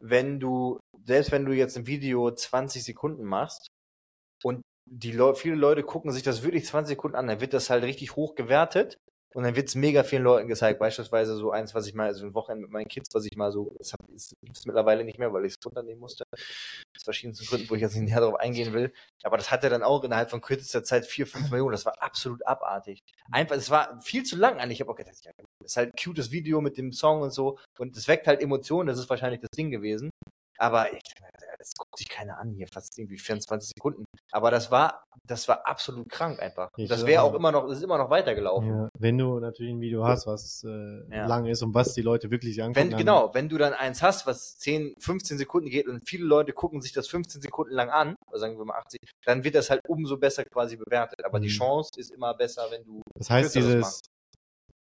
wenn 0.00 0.40
du, 0.40 0.78
selbst 1.04 1.32
wenn 1.32 1.44
du 1.44 1.52
jetzt 1.52 1.76
ein 1.76 1.86
Video 1.86 2.30
20 2.30 2.82
Sekunden 2.82 3.24
machst 3.24 3.68
und 4.42 4.62
die 4.88 5.12
Leu 5.12 5.34
viele 5.34 5.56
Leute 5.56 5.82
gucken 5.82 6.12
sich 6.12 6.22
das 6.22 6.42
wirklich 6.42 6.64
20 6.64 6.96
Sekunden 6.96 7.16
an, 7.16 7.26
dann 7.26 7.40
wird 7.40 7.52
das 7.52 7.70
halt 7.70 7.84
richtig 7.84 8.16
hoch 8.16 8.34
gewertet 8.34 8.96
und 9.36 9.42
dann 9.42 9.54
wird 9.54 9.68
es 9.68 9.74
mega 9.74 10.02
vielen 10.02 10.22
Leuten 10.22 10.48
gezeigt. 10.48 10.80
Beispielsweise 10.80 11.36
so 11.36 11.50
eins, 11.50 11.74
was 11.74 11.86
ich 11.86 11.92
mal, 11.92 12.06
also 12.06 12.24
ein 12.24 12.32
Wochenende 12.32 12.62
mit 12.62 12.72
meinen 12.72 12.88
Kids, 12.88 13.14
was 13.14 13.26
ich 13.26 13.36
mal 13.36 13.52
so, 13.52 13.70
das 13.76 13.92
ist, 14.14 14.32
gibt's 14.42 14.64
mittlerweile 14.64 15.04
nicht 15.04 15.18
mehr, 15.18 15.30
weil 15.30 15.44
ich 15.44 15.56
es 15.58 15.66
runternehmen 15.66 16.00
musste. 16.00 16.24
Aus 16.32 17.04
verschiedensten 17.04 17.44
Gründen, 17.44 17.68
wo 17.68 17.74
ich 17.74 17.82
jetzt 17.82 17.94
nicht 17.96 18.08
näher 18.08 18.20
darauf 18.20 18.36
eingehen 18.36 18.72
will. 18.72 18.94
Aber 19.24 19.36
das 19.36 19.50
hatte 19.50 19.68
dann 19.68 19.82
auch 19.82 20.02
innerhalb 20.04 20.30
von 20.30 20.40
kürzester 20.40 20.84
Zeit 20.84 21.04
vier, 21.04 21.26
fünf 21.26 21.50
Millionen. 21.50 21.72
Das 21.72 21.84
war 21.84 22.00
absolut 22.00 22.46
abartig. 22.46 23.00
Einfach, 23.30 23.56
es 23.56 23.68
war 23.68 24.00
viel 24.00 24.22
zu 24.22 24.36
lang 24.36 24.58
eigentlich. 24.58 24.78
Ich 24.78 24.80
habe 24.80 24.92
auch 24.92 24.96
gedacht, 24.96 25.22
ja, 25.22 25.32
das 25.36 25.72
ist 25.72 25.76
halt 25.76 25.92
ein 25.92 26.02
cutes 26.02 26.30
Video 26.30 26.62
mit 26.62 26.78
dem 26.78 26.92
Song 26.92 27.20
und 27.20 27.30
so. 27.30 27.58
Und 27.78 27.94
es 27.94 28.08
weckt 28.08 28.26
halt 28.26 28.40
Emotionen. 28.40 28.86
Das 28.86 28.98
ist 28.98 29.10
wahrscheinlich 29.10 29.42
das 29.42 29.50
Ding 29.50 29.70
gewesen. 29.70 30.08
Aber 30.56 30.90
ich, 30.94 31.02
das 31.66 31.74
guckt 31.76 31.98
sich 31.98 32.08
keiner 32.08 32.38
an 32.38 32.52
hier, 32.52 32.68
fast 32.72 32.96
irgendwie 32.96 33.18
24 33.18 33.72
Sekunden. 33.76 34.04
Aber 34.30 34.50
das 34.52 34.70
war, 34.70 35.02
das 35.26 35.48
war 35.48 35.66
absolut 35.66 36.08
krank 36.08 36.40
einfach. 36.40 36.68
Ich 36.76 36.88
das 36.88 37.04
wäre 37.06 37.22
auch 37.22 37.34
immer 37.34 37.50
noch, 37.50 37.66
ist 37.68 37.82
immer 37.82 37.98
noch 37.98 38.08
weitergelaufen. 38.08 38.68
Ja, 38.68 38.88
wenn 38.98 39.18
du 39.18 39.40
natürlich 39.40 39.72
ein 39.72 39.80
Video 39.80 40.04
hast, 40.04 40.26
was 40.28 40.62
äh, 40.64 40.68
Ja. 41.10 41.26
lang 41.26 41.46
ist 41.46 41.62
und 41.62 41.74
was 41.74 41.92
die 41.94 42.02
Leute 42.02 42.30
wirklich 42.30 42.62
angucken, 42.62 42.90
Wenn, 42.90 42.96
genau, 42.96 43.34
wenn 43.34 43.48
du 43.48 43.58
dann 43.58 43.72
eins 43.72 44.00
hast, 44.00 44.26
was 44.26 44.56
10, 44.58 44.94
15 45.00 45.38
Sekunden 45.38 45.68
geht 45.68 45.88
und 45.88 46.08
viele 46.08 46.24
Leute 46.24 46.52
gucken 46.52 46.80
sich 46.80 46.92
das 46.92 47.08
15 47.08 47.40
Sekunden 47.42 47.74
lang 47.74 47.90
an, 47.90 48.14
oder 48.28 48.38
sagen 48.38 48.56
wir 48.58 48.64
mal 48.64 48.78
80, 48.78 49.00
dann 49.24 49.42
wird 49.42 49.56
das 49.56 49.68
halt 49.68 49.80
umso 49.88 50.16
besser 50.18 50.44
quasi 50.44 50.76
bewertet. 50.76 51.24
Aber 51.24 51.40
die 51.40 51.48
Mhm. 51.48 51.52
Chance 51.52 51.90
ist 51.96 52.10
immer 52.12 52.34
besser, 52.34 52.66
wenn 52.70 52.84
du 52.84 53.02
das 53.16 53.28
heißt, 53.28 53.54
dieses, 53.56 53.80
machst. 53.80 54.06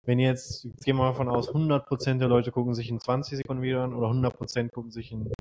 wenn 0.05 0.18
jetzt, 0.18 0.64
jetzt 0.64 0.85
gehen 0.85 0.97
wir 0.97 1.05
mal 1.05 1.14
von 1.14 1.30
aus, 1.30 1.49
100% 1.49 2.18
der 2.18 2.28
Leute 2.28 2.53
gucken 2.53 2.74
sich 2.74 2.91
ein 2.91 3.01
20 3.01 3.39
Sekunden 3.39 3.62
Video 3.62 3.82
an 3.82 3.95
oder 3.95 4.09
100% 4.09 4.70
gucken 4.70 4.91
sich 4.91 5.12
ein 5.12 5.32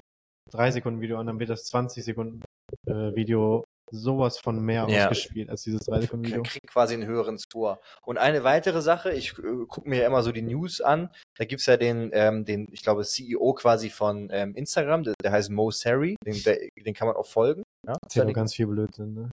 3 0.53 0.71
Sekunden 0.71 1.01
Video 1.01 1.17
an, 1.17 1.27
dann 1.27 1.39
wird 1.39 1.49
das 1.49 1.65
20 1.65 2.03
Sekunden 2.03 2.41
äh, 2.87 3.15
Video 3.15 3.63
sowas 3.91 4.39
von 4.39 4.59
mehr 4.59 4.87
Ja. 4.89 5.03
ausgespielt 5.07 5.49
als 5.49 5.63
dieses 5.63 5.81
3 5.85 6.01
Sekunden 6.01 6.25
Video. 6.25 6.43
kriegt 6.43 6.67
quasi 6.67 6.93
einen 6.93 7.05
höheren 7.05 7.37
Score. 7.37 7.79
Und 8.01 8.17
eine 8.17 8.43
weitere 8.43 8.81
Sache, 8.81 9.11
ich 9.11 9.37
äh, 9.37 9.65
gucke 9.67 9.87
mir 9.89 10.01
ja 10.01 10.07
immer 10.07 10.23
so 10.23 10.31
die 10.31 10.41
News 10.41 10.81
an. 10.81 11.09
Da 11.37 11.45
gibt's 11.45 11.65
ja 11.65 11.77
den, 11.77 12.09
ähm, 12.13 12.45
den, 12.45 12.67
ich 12.71 12.81
glaube, 12.81 13.03
CEO 13.03 13.53
quasi 13.53 13.89
von 13.89 14.29
ähm, 14.31 14.55
Instagram, 14.55 15.03
der, 15.03 15.13
der 15.23 15.31
heißt 15.31 15.49
Mo 15.51 15.69
Sari, 15.71 16.15
den, 16.25 16.41
der, 16.43 16.57
den 16.75 16.93
kann 16.93 17.07
man 17.07 17.17
auch 17.17 17.27
folgen. 17.27 17.63
Ja, 17.85 17.95
Erzählt 18.01 18.29
doch 18.29 18.33
ganz 18.33 18.53
viel 18.55 18.67
Blödsinn, 18.67 19.13
ne? 19.13 19.29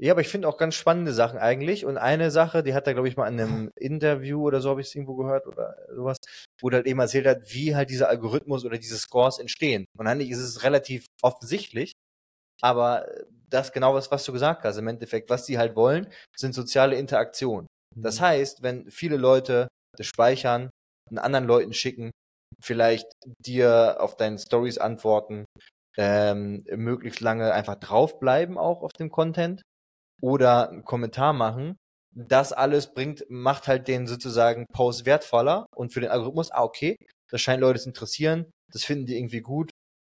Ja 0.00 0.12
aber 0.12 0.20
ich 0.20 0.28
finde 0.28 0.48
auch 0.48 0.56
ganz 0.56 0.74
spannende 0.74 1.12
Sachen 1.12 1.38
eigentlich. 1.38 1.84
Und 1.84 1.98
eine 1.98 2.30
Sache, 2.30 2.62
die 2.62 2.74
hat 2.74 2.86
er, 2.86 2.94
glaube 2.94 3.08
ich, 3.08 3.16
mal 3.16 3.28
in 3.28 3.40
einem 3.40 3.70
Interview 3.76 4.42
oder 4.46 4.60
so, 4.60 4.70
habe 4.70 4.80
ich 4.80 4.88
es 4.88 4.94
irgendwo 4.94 5.16
gehört 5.16 5.46
oder 5.46 5.76
sowas, 5.94 6.16
wo 6.60 6.68
er 6.70 6.76
halt 6.76 6.86
eben 6.86 7.00
erzählt 7.00 7.26
hat, 7.26 7.52
wie 7.52 7.76
halt 7.76 7.90
dieser 7.90 8.08
Algorithmus 8.08 8.64
oder 8.64 8.78
diese 8.78 8.96
Scores 8.96 9.38
entstehen. 9.38 9.84
Und 9.98 10.06
eigentlich 10.06 10.30
ist 10.30 10.38
es 10.38 10.62
relativ 10.62 11.06
offensichtlich, 11.22 11.92
aber 12.62 13.06
das 13.48 13.72
genau 13.72 13.94
was, 13.94 14.10
was 14.10 14.24
du 14.24 14.32
gesagt 14.32 14.64
hast, 14.64 14.76
im 14.78 14.88
Endeffekt, 14.88 15.28
was 15.28 15.44
die 15.44 15.58
halt 15.58 15.76
wollen, 15.76 16.06
sind 16.36 16.54
soziale 16.54 16.96
Interaktionen. 16.96 17.66
Das 17.96 18.20
heißt, 18.20 18.62
wenn 18.62 18.90
viele 18.90 19.16
Leute 19.16 19.68
das 19.96 20.06
speichern, 20.06 20.70
einen 21.08 21.18
anderen 21.18 21.46
Leuten 21.46 21.72
schicken, 21.72 22.10
vielleicht 22.62 23.10
dir 23.44 23.96
auf 24.00 24.16
deinen 24.16 24.38
Stories 24.38 24.78
antworten, 24.78 25.44
ähm, 25.96 26.64
möglichst 26.70 27.20
lange 27.20 27.52
einfach 27.52 27.74
draufbleiben 27.74 28.56
auch 28.56 28.82
auf 28.82 28.92
dem 28.92 29.10
Content 29.10 29.62
oder 30.20 30.70
einen 30.70 30.84
Kommentar 30.84 31.32
machen, 31.32 31.76
das 32.14 32.52
alles 32.52 32.92
bringt, 32.92 33.24
macht 33.28 33.68
halt 33.68 33.88
den 33.88 34.06
sozusagen 34.06 34.66
Post 34.72 35.06
wertvoller 35.06 35.66
und 35.74 35.92
für 35.92 36.00
den 36.00 36.10
Algorithmus, 36.10 36.50
ah, 36.50 36.64
okay, 36.64 36.96
das 37.30 37.40
scheint 37.40 37.60
Leute 37.60 37.80
zu 37.80 37.88
interessieren, 37.88 38.50
das 38.72 38.84
finden 38.84 39.06
die 39.06 39.16
irgendwie 39.16 39.40
gut, 39.40 39.70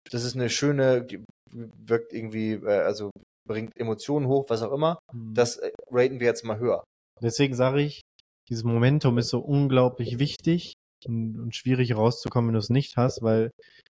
das 0.09 0.23
ist 0.23 0.35
eine 0.35 0.49
schöne, 0.49 1.07
wirkt 1.51 2.13
irgendwie, 2.13 2.53
äh, 2.53 2.81
also 2.81 3.11
bringt 3.47 3.71
Emotionen 3.77 4.27
hoch, 4.27 4.45
was 4.47 4.61
auch 4.61 4.71
immer, 4.71 4.99
Mhm. 5.13 5.33
das 5.33 5.57
äh, 5.57 5.71
raten 5.89 6.19
wir 6.19 6.27
jetzt 6.27 6.45
mal 6.45 6.59
höher. 6.59 6.83
Deswegen 7.21 7.53
sage 7.53 7.81
ich, 7.81 8.01
dieses 8.49 8.63
Momentum 8.63 9.17
ist 9.17 9.29
so 9.29 9.39
unglaublich 9.39 10.19
wichtig 10.19 10.73
und, 11.07 11.39
und 11.39 11.55
schwierig 11.55 11.95
rauszukommen, 11.95 12.49
wenn 12.49 12.53
du 12.53 12.59
es 12.59 12.69
nicht 12.69 12.97
hast, 12.97 13.21
weil 13.21 13.51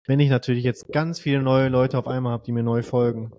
wenn 0.07 0.19
ich 0.19 0.29
natürlich 0.29 0.63
jetzt 0.63 0.91
ganz 0.91 1.19
viele 1.19 1.41
neue 1.41 1.69
Leute 1.69 1.97
auf 1.97 2.07
einmal 2.07 2.33
habe, 2.33 2.43
die 2.43 2.51
mir 2.51 2.63
neu 2.63 2.83
folgen 2.83 3.31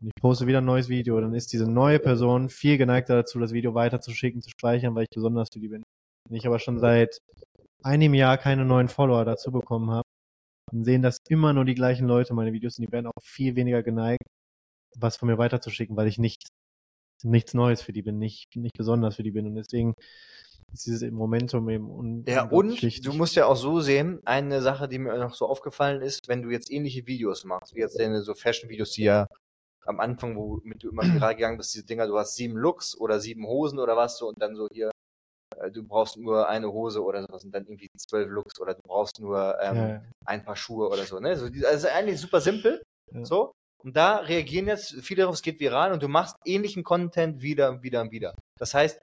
und 0.00 0.08
ich 0.08 0.14
poste 0.20 0.46
wieder 0.46 0.58
ein 0.58 0.64
neues 0.64 0.88
Video, 0.88 1.20
dann 1.20 1.34
ist 1.34 1.52
diese 1.52 1.70
neue 1.70 1.98
Person 1.98 2.48
viel 2.48 2.78
geneigter 2.78 3.16
dazu, 3.16 3.38
das 3.38 3.52
Video 3.52 3.74
weiterzuschicken, 3.74 4.40
zu 4.42 4.50
speichern, 4.50 4.94
weil 4.94 5.04
ich 5.04 5.14
besonders 5.14 5.48
für 5.52 5.60
die 5.60 5.68
bin. 5.68 5.82
Wenn 6.28 6.36
ich 6.38 6.46
aber 6.46 6.58
schon 6.58 6.78
seit 6.78 7.18
einem 7.82 8.14
Jahr 8.14 8.38
keine 8.38 8.64
neuen 8.64 8.88
Follower 8.88 9.24
dazu 9.24 9.52
bekommen 9.52 9.90
habe, 9.90 10.08
dann 10.72 10.84
sehen 10.84 11.02
das 11.02 11.18
immer 11.28 11.52
nur 11.52 11.64
die 11.64 11.74
gleichen 11.74 12.08
Leute 12.08 12.34
meine 12.34 12.52
Videos 12.52 12.78
und 12.78 12.86
die 12.86 12.92
werden 12.92 13.06
auch 13.06 13.22
viel 13.22 13.54
weniger 13.56 13.82
geneigt, 13.82 14.24
was 14.96 15.16
von 15.16 15.28
mir 15.28 15.38
weiterzuschicken, 15.38 15.96
weil 15.96 16.08
ich 16.08 16.18
nicht 16.18 16.48
nichts 17.22 17.54
Neues 17.54 17.82
für 17.82 17.92
die 17.92 18.02
bin, 18.02 18.18
nicht, 18.18 18.54
nicht 18.56 18.76
besonders 18.76 19.16
für 19.16 19.22
die 19.22 19.30
bin. 19.30 19.46
Und 19.46 19.54
deswegen 19.54 19.94
dieses 20.72 21.10
Momentum 21.10 21.68
eben 21.70 21.90
un 21.90 22.24
Ja, 22.26 22.44
und 22.44 22.82
du 23.06 23.12
musst 23.12 23.34
ja 23.36 23.46
auch 23.46 23.56
so 23.56 23.80
sehen, 23.80 24.20
eine 24.24 24.60
Sache, 24.62 24.88
die 24.88 24.98
mir 24.98 25.16
noch 25.18 25.34
so 25.34 25.46
aufgefallen 25.46 26.02
ist, 26.02 26.28
wenn 26.28 26.42
du 26.42 26.50
jetzt 26.50 26.70
ähnliche 26.70 27.06
Videos 27.06 27.44
machst, 27.44 27.74
wie 27.74 27.80
jetzt 27.80 27.98
deine 27.98 28.22
so 28.22 28.34
Fashion-Videos, 28.34 28.92
die 28.92 29.04
ja 29.04 29.26
am 29.86 30.00
Anfang, 30.00 30.36
womit 30.36 30.82
du 30.82 30.90
immer 30.90 31.02
viral 31.30 31.34
gegangen 31.34 31.56
bist, 31.58 31.74
diese 31.74 31.86
Dinger, 31.86 32.06
du 32.06 32.18
hast 32.18 32.34
sieben 32.34 32.56
Looks 32.56 32.96
oder 32.98 33.20
sieben 33.20 33.46
Hosen 33.46 33.78
oder 33.78 33.96
was 33.96 34.18
so 34.18 34.28
und 34.28 34.40
dann 34.40 34.56
so 34.56 34.68
hier, 34.72 34.90
äh, 35.56 35.70
du 35.70 35.82
brauchst 35.84 36.16
nur 36.16 36.48
eine 36.48 36.72
Hose 36.72 37.02
oder 37.02 37.22
sowas 37.22 37.44
und 37.44 37.52
dann 37.52 37.64
irgendwie 37.64 37.88
zwölf 37.96 38.28
Looks 38.28 38.60
oder 38.60 38.74
du 38.74 38.82
brauchst 38.82 39.20
nur 39.20 39.58
ähm, 39.60 39.76
ja, 39.76 40.02
ein 40.24 40.44
paar 40.44 40.56
Schuhe 40.56 40.88
oder 40.88 41.04
so, 41.04 41.20
ne? 41.20 41.36
So, 41.36 41.46
also 41.66 41.88
eigentlich 41.88 42.20
super 42.20 42.40
simpel, 42.40 42.82
Ja. 43.12 43.24
so. 43.24 43.52
Und 43.84 43.96
da 43.96 44.16
reagieren 44.16 44.66
jetzt 44.66 44.94
viele 45.02 45.22
darauf, 45.22 45.36
es 45.36 45.42
geht 45.42 45.60
viral 45.60 45.92
und 45.92 46.02
du 46.02 46.08
machst 46.08 46.34
ähnlichen 46.44 46.82
Content 46.82 47.40
wieder 47.42 47.70
und 47.70 47.82
wieder 47.84 48.00
und 48.00 48.10
wieder. 48.10 48.34
Das 48.58 48.74
heißt, 48.74 49.00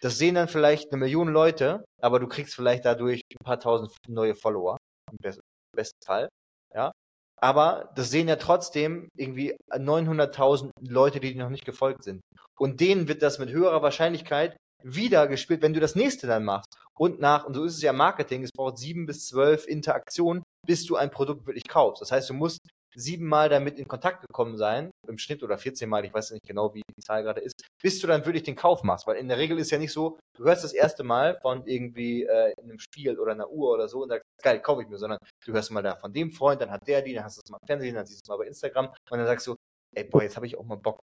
das 0.00 0.18
sehen 0.18 0.34
dann 0.34 0.48
vielleicht 0.48 0.92
eine 0.92 1.00
Million 1.00 1.28
Leute, 1.28 1.84
aber 2.00 2.20
du 2.20 2.26
kriegst 2.28 2.54
vielleicht 2.54 2.84
dadurch 2.84 3.22
ein 3.32 3.44
paar 3.44 3.60
tausend 3.60 3.90
neue 4.08 4.34
Follower. 4.34 4.76
Im 5.10 5.18
best- 5.22 5.40
besten 5.74 6.04
Fall, 6.04 6.28
ja. 6.74 6.92
Aber 7.38 7.92
das 7.94 8.10
sehen 8.10 8.28
ja 8.28 8.36
trotzdem 8.36 9.08
irgendwie 9.16 9.54
900.000 9.70 10.70
Leute, 10.80 11.20
die 11.20 11.34
dir 11.34 11.42
noch 11.42 11.50
nicht 11.50 11.66
gefolgt 11.66 12.02
sind. 12.02 12.22
Und 12.58 12.80
denen 12.80 13.08
wird 13.08 13.22
das 13.22 13.38
mit 13.38 13.50
höherer 13.50 13.82
Wahrscheinlichkeit 13.82 14.56
wieder 14.82 15.26
gespielt, 15.28 15.62
wenn 15.62 15.74
du 15.74 15.80
das 15.80 15.94
nächste 15.94 16.26
dann 16.26 16.44
machst. 16.44 16.74
Und 16.98 17.20
nach, 17.20 17.44
und 17.44 17.54
so 17.54 17.64
ist 17.64 17.74
es 17.76 17.82
ja 17.82 17.92
Marketing, 17.92 18.42
es 18.42 18.52
braucht 18.52 18.78
sieben 18.78 19.04
bis 19.04 19.26
zwölf 19.26 19.66
Interaktionen, 19.66 20.42
bis 20.66 20.86
du 20.86 20.96
ein 20.96 21.10
Produkt 21.10 21.46
wirklich 21.46 21.68
kaufst. 21.68 22.00
Das 22.00 22.10
heißt, 22.10 22.30
du 22.30 22.34
musst 22.34 22.60
siebenmal 22.96 23.48
damit 23.48 23.78
in 23.78 23.86
Kontakt 23.86 24.26
gekommen 24.26 24.56
sein, 24.56 24.90
im 25.06 25.18
Schnitt 25.18 25.42
oder 25.42 25.58
14 25.58 25.88
Mal, 25.88 26.04
ich 26.04 26.14
weiß 26.14 26.30
nicht 26.32 26.46
genau, 26.46 26.74
wie 26.74 26.82
die 26.96 27.02
Zahl 27.02 27.22
gerade 27.22 27.40
ist, 27.40 27.62
bis 27.82 28.00
du 28.00 28.06
dann 28.06 28.24
wirklich 28.24 28.42
den 28.42 28.56
Kauf 28.56 28.82
machst. 28.82 29.06
Weil 29.06 29.16
in 29.16 29.28
der 29.28 29.38
Regel 29.38 29.58
ist 29.58 29.70
ja 29.70 29.78
nicht 29.78 29.92
so, 29.92 30.18
du 30.34 30.44
hörst 30.44 30.64
das 30.64 30.72
erste 30.72 31.04
Mal 31.04 31.38
von 31.42 31.66
irgendwie 31.66 32.24
äh, 32.24 32.54
einem 32.60 32.78
Spiel 32.78 33.18
oder 33.18 33.32
einer 33.32 33.50
Uhr 33.50 33.72
oder 33.72 33.88
so 33.88 34.02
und 34.02 34.08
sagst, 34.08 34.24
geil, 34.42 34.60
kaufe 34.60 34.82
ich 34.82 34.88
mir, 34.88 34.98
sondern 34.98 35.18
du 35.44 35.52
hörst 35.52 35.70
mal 35.70 35.82
da 35.82 35.96
von 35.96 36.12
dem 36.12 36.32
Freund, 36.32 36.60
dann 36.60 36.70
hat 36.70 36.88
der 36.88 37.02
die, 37.02 37.14
dann 37.14 37.24
hast 37.24 37.36
du 37.36 37.42
es 37.44 37.50
mal 37.50 37.58
im 37.60 37.66
Fernsehen, 37.66 37.94
dann 37.94 38.06
siehst 38.06 38.20
du 38.20 38.24
es 38.24 38.28
mal 38.28 38.42
bei 38.42 38.48
Instagram 38.48 38.86
und 38.86 39.18
dann 39.18 39.26
sagst 39.26 39.46
du, 39.46 39.56
ey, 39.94 40.04
boah, 40.04 40.22
jetzt 40.22 40.36
habe 40.36 40.46
ich 40.46 40.56
auch 40.56 40.64
mal 40.64 40.76
Bock. 40.76 40.98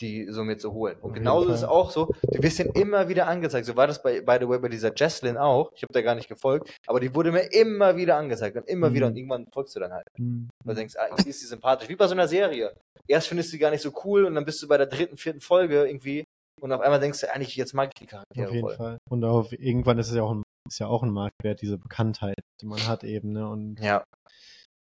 Die 0.00 0.26
so 0.30 0.42
mir 0.44 0.56
zu 0.58 0.72
holen. 0.72 0.96
Und 1.00 1.10
Auf 1.10 1.14
genauso 1.16 1.48
ist 1.50 1.56
es 1.58 1.64
auch 1.64 1.90
so, 1.90 2.06
du 2.22 2.42
wirst 2.42 2.58
immer 2.60 3.08
wieder 3.08 3.26
angezeigt. 3.26 3.66
So 3.66 3.76
war 3.76 3.86
das 3.86 4.02
bei, 4.02 4.20
by 4.20 4.36
the 4.40 4.48
way, 4.48 4.58
bei 4.58 4.68
dieser 4.68 4.92
Jesslyn 4.94 5.36
auch. 5.36 5.70
Ich 5.74 5.82
habe 5.82 5.92
da 5.92 6.02
gar 6.02 6.14
nicht 6.14 6.28
gefolgt, 6.28 6.70
aber 6.86 7.00
die 7.00 7.14
wurde 7.14 7.30
mir 7.32 7.52
immer 7.52 7.96
wieder 7.96 8.16
angezeigt 8.16 8.56
und 8.56 8.68
immer 8.68 8.90
Mhm. 8.90 8.94
wieder 8.94 9.06
und 9.08 9.16
irgendwann 9.16 9.46
folgst 9.52 9.76
du 9.76 9.80
dann 9.80 9.92
halt. 9.92 10.06
Hm. 10.16 10.48
Weil 10.64 10.74
du 10.74 10.78
denkst, 10.80 10.94
ah, 10.98 11.06
irgendwie 11.10 11.30
ist 11.30 11.42
die 11.42 11.46
sympathisch. 11.46 11.88
Wie 11.88 11.96
bei 11.96 12.06
so 12.06 12.14
einer 12.14 12.28
Serie. 12.28 12.72
Erst 13.06 13.28
findest 13.28 13.50
du 13.50 13.56
die 13.56 13.60
gar 13.60 13.70
nicht 13.70 13.82
so 13.82 13.92
cool 14.04 14.24
und 14.24 14.34
dann 14.34 14.44
bist 14.44 14.62
du 14.62 14.68
bei 14.68 14.78
der 14.78 14.86
dritten, 14.86 15.16
vierten 15.16 15.40
Folge 15.40 15.84
irgendwie 15.86 16.24
und 16.60 16.72
auf 16.72 16.80
einmal 16.80 17.00
denkst 17.00 17.20
du, 17.20 17.32
eigentlich, 17.34 17.56
jetzt 17.56 17.74
mag 17.74 17.90
ich 17.92 18.00
die 18.00 18.06
Charaktere 18.06 18.46
Auf 18.48 18.54
jeden 18.54 18.66
voll. 18.68 18.76
Fall. 18.76 18.98
Und 19.10 19.24
auch 19.24 19.50
irgendwann 19.52 19.98
ist 19.98 20.08
es 20.08 20.14
ja 20.16 20.22
auch 20.22 20.32
ein, 20.32 20.42
ist 20.68 20.78
ja 20.78 20.86
auch 20.86 21.02
ein 21.02 21.10
Marktwert, 21.10 21.60
diese 21.60 21.76
Bekanntheit, 21.78 22.36
die 22.60 22.66
man 22.66 22.86
hat 22.86 23.02
eben, 23.04 23.32
ne? 23.32 23.48
Und 23.48 23.80
Ja, 23.80 24.04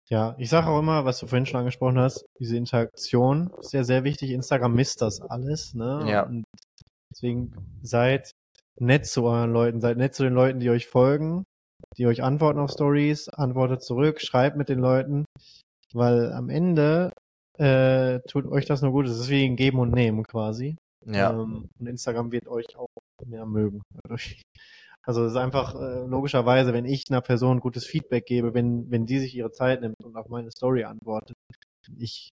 ja, 0.09 0.35
ich 0.39 0.49
sage 0.49 0.67
auch 0.67 0.79
immer, 0.79 1.05
was 1.05 1.19
du 1.19 1.27
vorhin 1.27 1.45
schon 1.45 1.59
angesprochen 1.59 1.99
hast, 1.99 2.25
diese 2.39 2.57
Interaktion 2.57 3.51
ist 3.59 3.73
ja 3.73 3.83
sehr 3.83 4.03
wichtig. 4.03 4.31
Instagram 4.31 4.73
misst 4.73 5.01
das 5.01 5.21
alles, 5.21 5.75
ne? 5.75 6.03
Ja. 6.07 6.23
Und 6.23 6.45
deswegen 7.11 7.53
seid 7.83 8.31
nett 8.79 9.05
zu 9.05 9.23
euren 9.25 9.53
Leuten, 9.53 9.81
seid 9.81 9.97
nett 9.97 10.15
zu 10.15 10.23
den 10.23 10.33
Leuten, 10.33 10.59
die 10.59 10.71
euch 10.71 10.87
folgen, 10.87 11.43
die 11.97 12.07
euch 12.07 12.23
antworten 12.23 12.59
auf 12.59 12.71
Stories, 12.71 13.29
antwortet 13.29 13.83
zurück, 13.83 14.19
schreibt 14.21 14.57
mit 14.57 14.69
den 14.69 14.79
Leuten, 14.79 15.25
weil 15.93 16.33
am 16.33 16.49
Ende 16.49 17.11
äh, 17.59 18.19
tut 18.27 18.47
euch 18.47 18.65
das 18.65 18.81
nur 18.81 18.91
gut. 18.91 19.05
Es 19.05 19.19
ist 19.19 19.29
wie 19.29 19.45
ein 19.45 19.57
Geben 19.57 19.79
und 19.79 19.91
Nehmen 19.91 20.23
quasi. 20.23 20.75
ja. 21.05 21.31
Ähm, 21.31 21.69
und 21.79 21.87
Instagram 21.87 22.31
wird 22.31 22.47
euch 22.47 22.75
auch 22.75 22.89
mehr 23.25 23.45
mögen. 23.45 23.81
Also 25.09 25.25
es 25.25 25.31
ist 25.31 25.37
einfach 25.37 25.73
äh, 25.73 26.05
logischerweise, 26.05 26.71
wenn 26.71 26.85
ich 26.85 27.05
einer 27.09 27.21
Person 27.21 27.61
gutes 27.61 27.83
Feedback 27.83 28.27
gebe, 28.27 28.53
wenn, 28.53 28.91
wenn 28.91 29.07
die 29.07 29.17
sich 29.17 29.33
ihre 29.33 29.51
Zeit 29.51 29.81
nimmt 29.81 29.95
und 30.03 30.15
auf 30.15 30.29
meine 30.29 30.51
Story 30.51 30.83
antwortet, 30.83 31.35
ich 31.97 32.29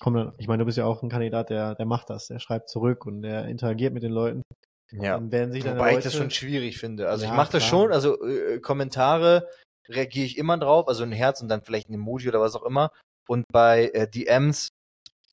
komme 0.00 0.24
dann, 0.24 0.34
ich 0.38 0.48
meine, 0.48 0.58
du 0.58 0.64
bist 0.64 0.76
ja 0.76 0.86
auch 0.86 1.04
ein 1.04 1.08
Kandidat, 1.08 1.50
der, 1.50 1.76
der 1.76 1.86
macht 1.86 2.10
das, 2.10 2.26
der 2.26 2.40
schreibt 2.40 2.68
zurück 2.68 3.06
und 3.06 3.22
der 3.22 3.44
interagiert 3.44 3.94
mit 3.94 4.02
den 4.02 4.10
Leuten. 4.10 4.42
ja. 4.90 5.14
Dann 5.14 5.30
werden 5.30 5.52
sich 5.52 5.62
dann 5.62 5.76
Wobei 5.76 5.92
Leute, 5.92 5.98
ich 5.98 6.04
das 6.06 6.16
schon 6.16 6.32
schwierig 6.32 6.78
finde. 6.78 7.08
Also 7.08 7.22
ich 7.22 7.30
Ja, 7.30 7.36
mache 7.36 7.52
das 7.52 7.62
klar. 7.62 7.70
schon, 7.70 7.92
also 7.92 8.20
äh, 8.26 8.58
Kommentare 8.58 9.48
reagiere 9.88 10.26
ich 10.26 10.36
immer 10.36 10.58
drauf, 10.58 10.88
also 10.88 11.04
ein 11.04 11.12
Herz 11.12 11.40
und 11.40 11.48
dann 11.48 11.62
vielleicht 11.62 11.90
ein 11.90 11.94
Emoji 11.94 12.28
oder 12.28 12.40
was 12.40 12.56
auch 12.56 12.64
immer. 12.64 12.90
Und 13.28 13.44
bei 13.52 13.88
äh, 13.90 14.10
DMs 14.10 14.70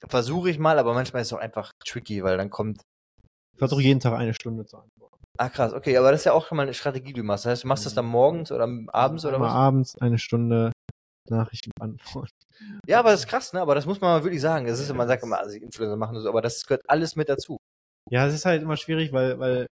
versuche 0.08 0.52
ich 0.52 0.60
mal, 0.60 0.78
aber 0.78 0.94
manchmal 0.94 1.24
ist 1.24 1.30
es 1.30 1.34
auch 1.34 1.42
einfach 1.42 1.72
tricky, 1.84 2.24
weil 2.24 2.38
dann 2.38 2.52
kommt, 2.52 2.82
ich 3.54 3.58
versuche 3.58 3.82
jeden 3.82 4.00
Tag 4.00 4.14
eine 4.14 4.36
Stunde 4.36 4.68
zu 4.68 4.78
antworten. 4.78 5.17
Ah 5.38 5.50
krass, 5.50 5.74
okay, 5.74 5.98
aber 5.98 6.12
das 6.12 6.22
ist 6.22 6.26
ja 6.26 6.34
auch 6.34 6.48
schon 6.48 6.58
mal 6.58 6.64
eine 6.64 6.74
Strategie, 6.74 7.14
die 7.14 7.22
du 7.22 7.24
machst. 7.24 7.46
Das 7.46 7.52
heißt, 7.52 7.64
du 7.64 7.68
machst 7.68 7.86
das 7.86 7.94
dann 7.94 8.06
morgens 8.06 8.52
oder 8.52 8.68
abends 8.88 9.26
oder 9.26 9.40
was? 9.40 9.54
abends 9.54 9.98
eine 10.00 10.18
Stunde 10.18 10.72
Nachrichten 11.30 11.72
beantworten. 11.78 12.34
Ja, 12.88 13.00
aber 13.00 13.12
das 13.12 13.22
ist 13.22 13.28
krass, 13.28 13.54
ne? 13.54 13.62
Aber 13.62 13.76
das 13.76 13.86
muss 13.86 14.02
man 14.02 14.12
mal 14.18 14.24
wirklich 14.24 14.42
sagen. 14.42 14.66
Das 14.66 14.80
ist, 14.80 14.94
man 14.94 15.08
sagt 15.08 15.24
immer, 15.24 15.40
also 15.40 15.58
Influencer 15.58 15.98
machen 15.98 16.16
das, 16.16 16.24
so, 16.24 16.30
aber 16.30 16.42
das 16.42 16.66
gehört 16.66 16.84
alles 16.88 17.16
mit 17.16 17.30
dazu. 17.30 17.58
Ja, 18.10 18.26
es 18.28 18.34
ist 18.34 18.46
halt 18.46 18.62
immer 18.62 18.78
schwierig, 18.78 19.12
weil, 19.12 19.38
weil, 19.40 19.68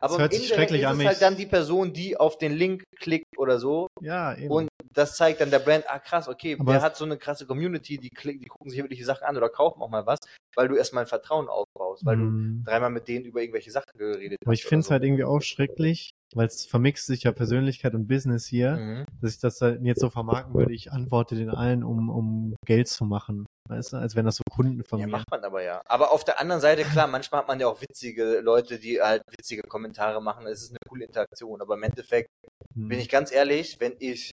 Aber 0.00 0.14
Das 0.14 0.18
hört 0.18 0.32
sich 0.34 0.48
schrecklich 0.48 0.82
ist 0.82 0.88
an, 0.88 0.96
mich- 0.96 1.06
halt 1.06 1.22
dann 1.22 1.36
die 1.36 1.46
Person, 1.46 1.92
die 1.92 2.16
auf 2.16 2.38
den 2.38 2.52
Link 2.52 2.82
klickt 2.98 3.38
oder 3.38 3.58
so 3.58 3.86
ja, 4.00 4.34
eben. 4.36 4.50
Und 4.52 4.68
das 4.92 5.16
zeigt 5.16 5.40
dann 5.40 5.50
der 5.50 5.60
Brand, 5.60 5.88
ah 5.88 5.98
krass, 6.00 6.28
okay, 6.28 6.56
Aber 6.58 6.72
der 6.72 6.82
hat 6.82 6.96
so 6.96 7.04
eine 7.04 7.16
krasse 7.16 7.46
Community, 7.46 7.98
die 7.98 8.10
klicken, 8.10 8.40
die 8.42 8.48
gucken 8.48 8.70
sich 8.70 8.80
wirklich 8.80 8.98
die 8.98 9.04
Sachen 9.04 9.24
an 9.24 9.36
oder 9.36 9.48
kaufen 9.48 9.80
auch 9.80 9.88
mal 9.88 10.04
was, 10.04 10.18
weil 10.56 10.68
du 10.68 10.76
erstmal 10.76 11.04
ein 11.04 11.08
Vertrauen 11.08 11.48
aufbaust, 11.48 12.04
weil 12.04 12.16
du 12.16 12.24
Mhm. 12.24 12.64
dreimal 12.64 12.90
mit 12.90 13.08
denen 13.08 13.24
über 13.24 13.40
irgendwelche 13.40 13.70
Sachen 13.70 13.96
geredet 13.98 14.38
Aber 14.44 14.52
ich 14.54 14.62
hast 14.64 14.68
finde 14.68 14.80
es 14.80 14.86
oder 14.86 14.94
halt 14.94 15.04
irgendwie 15.04 15.24
auch 15.24 15.40
schrecklich, 15.40 16.10
weil 16.34 16.46
es 16.46 16.66
vermixt 16.66 17.06
sich 17.06 17.22
ja 17.24 17.32
Persönlichkeit 17.32 17.94
und 17.94 18.06
Business 18.08 18.46
hier, 18.46 18.76
so. 18.76 18.82
Mhm. 18.82 19.04
dass 19.20 19.32
ich 19.34 19.40
das 19.40 19.60
halt 19.60 19.82
jetzt 19.82 20.00
so 20.00 20.10
vermarkten 20.10 20.54
würde, 20.54 20.72
ich 20.74 20.92
antworte 20.92 21.34
den 21.34 21.50
allen, 21.50 21.82
um, 21.84 22.08
um 22.10 22.56
Geld 22.66 22.88
zu 22.88 23.04
machen. 23.04 23.46
Weißt 23.68 23.92
du, 23.92 23.96
als 23.98 24.16
wenn 24.16 24.24
das 24.26 24.36
so 24.36 24.42
Kunden 24.50 24.82
von 24.84 24.98
Ja, 25.00 25.06
mir. 25.06 25.12
macht 25.12 25.30
man 25.30 25.44
aber 25.44 25.62
ja. 25.62 25.80
Aber 25.86 26.10
auf 26.12 26.24
der 26.24 26.40
anderen 26.40 26.60
Seite, 26.60 26.82
klar, 26.84 27.06
manchmal 27.06 27.40
hat 27.42 27.48
man 27.48 27.60
ja 27.60 27.68
auch 27.68 27.80
witzige 27.80 28.40
Leute, 28.40 28.78
die 28.78 29.00
halt 29.00 29.22
witzige 29.30 29.62
Kommentare 29.62 30.20
machen. 30.20 30.46
Es 30.46 30.62
ist 30.62 30.70
eine 30.70 30.78
coole 30.88 31.04
Interaktion. 31.06 31.60
Aber 31.62 31.74
im 31.74 31.82
Endeffekt, 31.84 32.28
Hm. 32.74 32.88
bin 32.88 32.98
ich 32.98 33.08
ganz 33.08 33.30
ehrlich, 33.32 33.76
wenn 33.80 33.94
ich 33.98 34.30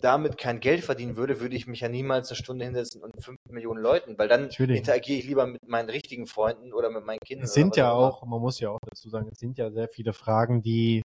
damit 0.00 0.38
kein 0.38 0.60
Geld 0.60 0.84
verdienen 0.84 1.16
würde, 1.16 1.40
würde 1.40 1.56
ich 1.56 1.66
mich 1.66 1.80
ja 1.80 1.88
niemals 1.88 2.28
eine 2.30 2.36
Stunde 2.36 2.64
hinsetzen 2.64 3.02
und 3.02 3.12
fünf 3.22 3.38
Millionen 3.50 3.80
Leuten, 3.82 4.16
weil 4.18 4.28
dann 4.28 4.42
Natürlich. 4.42 4.78
interagiere 4.78 5.18
ich 5.18 5.26
lieber 5.26 5.46
mit 5.46 5.66
meinen 5.66 5.90
richtigen 5.90 6.26
Freunden 6.26 6.72
oder 6.72 6.90
mit 6.90 7.04
meinen 7.04 7.18
Kindern. 7.24 7.44
Es 7.44 7.54
sind 7.54 7.76
ja 7.76 7.92
auch, 7.92 8.24
man 8.24 8.40
muss 8.40 8.60
ja 8.60 8.70
auch 8.70 8.78
dazu 8.88 9.08
sagen, 9.10 9.28
es 9.32 9.38
sind 9.38 9.58
ja 9.58 9.70
sehr 9.70 9.88
viele 9.88 10.12
Fragen, 10.12 10.62
die 10.62 11.02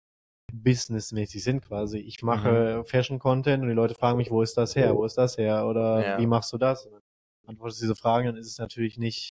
businessmäßig 0.52 1.44
sind 1.44 1.60
quasi. 1.64 1.98
Ich 1.98 2.22
mache 2.22 2.82
Fashion-Content 2.86 3.62
und 3.62 3.68
die 3.68 3.74
Leute 3.74 3.94
fragen 3.94 4.16
mich, 4.16 4.30
wo 4.30 4.40
ist 4.42 4.56
das 4.56 4.74
her, 4.74 4.96
wo 4.96 5.04
ist 5.04 5.18
das 5.18 5.36
her 5.36 5.66
oder 5.66 6.02
Ja. 6.02 6.18
wie 6.18 6.26
machst 6.26 6.52
du 6.52 6.58
das? 6.58 6.86
Und 6.86 6.92
dann 6.92 7.02
antwortest 7.46 7.80
du 7.80 7.84
diese 7.84 7.96
Fragen, 7.96 8.26
dann 8.26 8.36
ist 8.36 8.46
es 8.46 8.58
natürlich 8.58 8.96
nicht, 8.96 9.28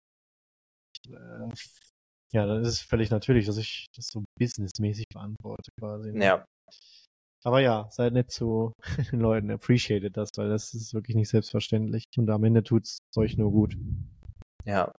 äh, 1.08 1.48
ja, 2.32 2.46
dann 2.46 2.62
ist 2.62 2.68
es 2.68 2.80
völlig 2.80 3.10
natürlich, 3.10 3.46
dass 3.46 3.56
ich 3.56 3.86
das 3.96 4.06
so 4.08 4.22
businessmäßig 4.38 5.06
beantworte 5.12 5.72
quasi. 5.80 6.12
ne? 6.12 6.24
Ja, 6.24 6.44
Aber 7.42 7.60
ja, 7.60 7.88
seid 7.90 8.12
nett 8.12 8.30
zu 8.30 8.72
den 9.10 9.20
Leuten, 9.20 9.50
appreciated 9.50 10.16
das, 10.16 10.30
weil 10.36 10.48
das 10.48 10.74
ist 10.74 10.92
wirklich 10.94 11.16
nicht 11.16 11.28
selbstverständlich 11.30 12.04
und 12.18 12.28
am 12.30 12.44
Ende 12.44 12.62
tut's 12.62 12.98
euch 13.16 13.36
nur 13.38 13.50
gut. 13.50 13.76
Ja, 14.66 14.92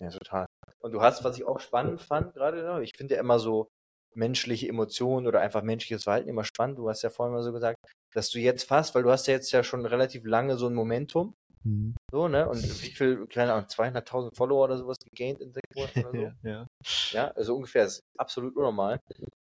ja, 0.00 0.10
total. 0.10 0.46
Und 0.80 0.92
du 0.92 1.00
hast, 1.02 1.24
was 1.24 1.36
ich 1.36 1.44
auch 1.44 1.60
spannend 1.60 2.00
fand 2.00 2.34
gerade, 2.34 2.62
ne, 2.62 2.82
ich 2.82 2.92
finde 2.96 3.14
ja 3.14 3.20
immer 3.20 3.38
so 3.38 3.68
menschliche 4.14 4.68
Emotionen 4.68 5.26
oder 5.26 5.40
einfach 5.40 5.62
menschliches 5.62 6.04
Verhalten 6.04 6.28
immer 6.28 6.44
spannend. 6.44 6.78
Du 6.78 6.88
hast 6.88 7.02
ja 7.02 7.10
vorhin 7.10 7.34
mal 7.34 7.42
so 7.42 7.52
gesagt, 7.52 7.76
dass 8.14 8.30
du 8.30 8.38
jetzt 8.38 8.64
fast, 8.64 8.94
weil 8.94 9.02
du 9.02 9.10
hast 9.10 9.26
ja 9.26 9.34
jetzt 9.34 9.50
ja 9.52 9.64
schon 9.64 9.86
relativ 9.86 10.24
lange 10.24 10.56
so 10.56 10.66
ein 10.68 10.74
Momentum, 10.74 11.34
Mhm. 11.64 11.94
so, 12.12 12.26
ne, 12.26 12.48
und 12.48 12.60
wie 12.62 12.90
viel, 12.90 13.26
keine 13.28 13.52
Ahnung, 13.52 13.68
200.000 13.68 14.36
Follower 14.36 14.64
oder 14.64 14.78
sowas 14.78 14.96
gegaint 14.98 15.40
in 15.40 15.52
sechs 15.52 15.74
Monaten 15.76 15.98
oder 16.00 16.12
so. 16.12 16.16
ja, 16.42 16.50
ja. 16.50 16.66
Ja, 17.12 17.28
also 17.28 17.54
ungefähr, 17.54 17.84
das 17.84 17.94
ist 17.94 18.02
absolut 18.18 18.56
unnormal. 18.56 18.98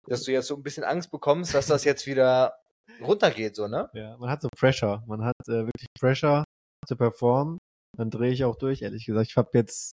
Dass 0.06 0.22
du 0.22 0.32
jetzt 0.32 0.48
so 0.48 0.56
ein 0.56 0.62
bisschen 0.62 0.84
Angst 0.84 1.10
bekommst, 1.10 1.54
dass 1.54 1.66
das 1.66 1.84
jetzt 1.84 2.06
wieder 2.06 2.54
runtergeht, 3.00 3.56
so, 3.56 3.68
ne? 3.68 3.88
Ja, 3.94 4.16
man 4.18 4.30
hat 4.30 4.42
so 4.42 4.48
Pressure. 4.56 5.02
Man 5.06 5.24
hat 5.24 5.36
äh, 5.48 5.66
wirklich 5.66 5.86
Pressure 5.98 6.44
zu 6.86 6.96
performen. 6.96 7.58
Dann 7.96 8.10
drehe 8.10 8.32
ich 8.32 8.44
auch 8.44 8.56
durch, 8.56 8.82
ehrlich 8.82 9.06
gesagt. 9.06 9.28
Ich 9.30 9.36
habe 9.36 9.50
jetzt, 9.54 9.92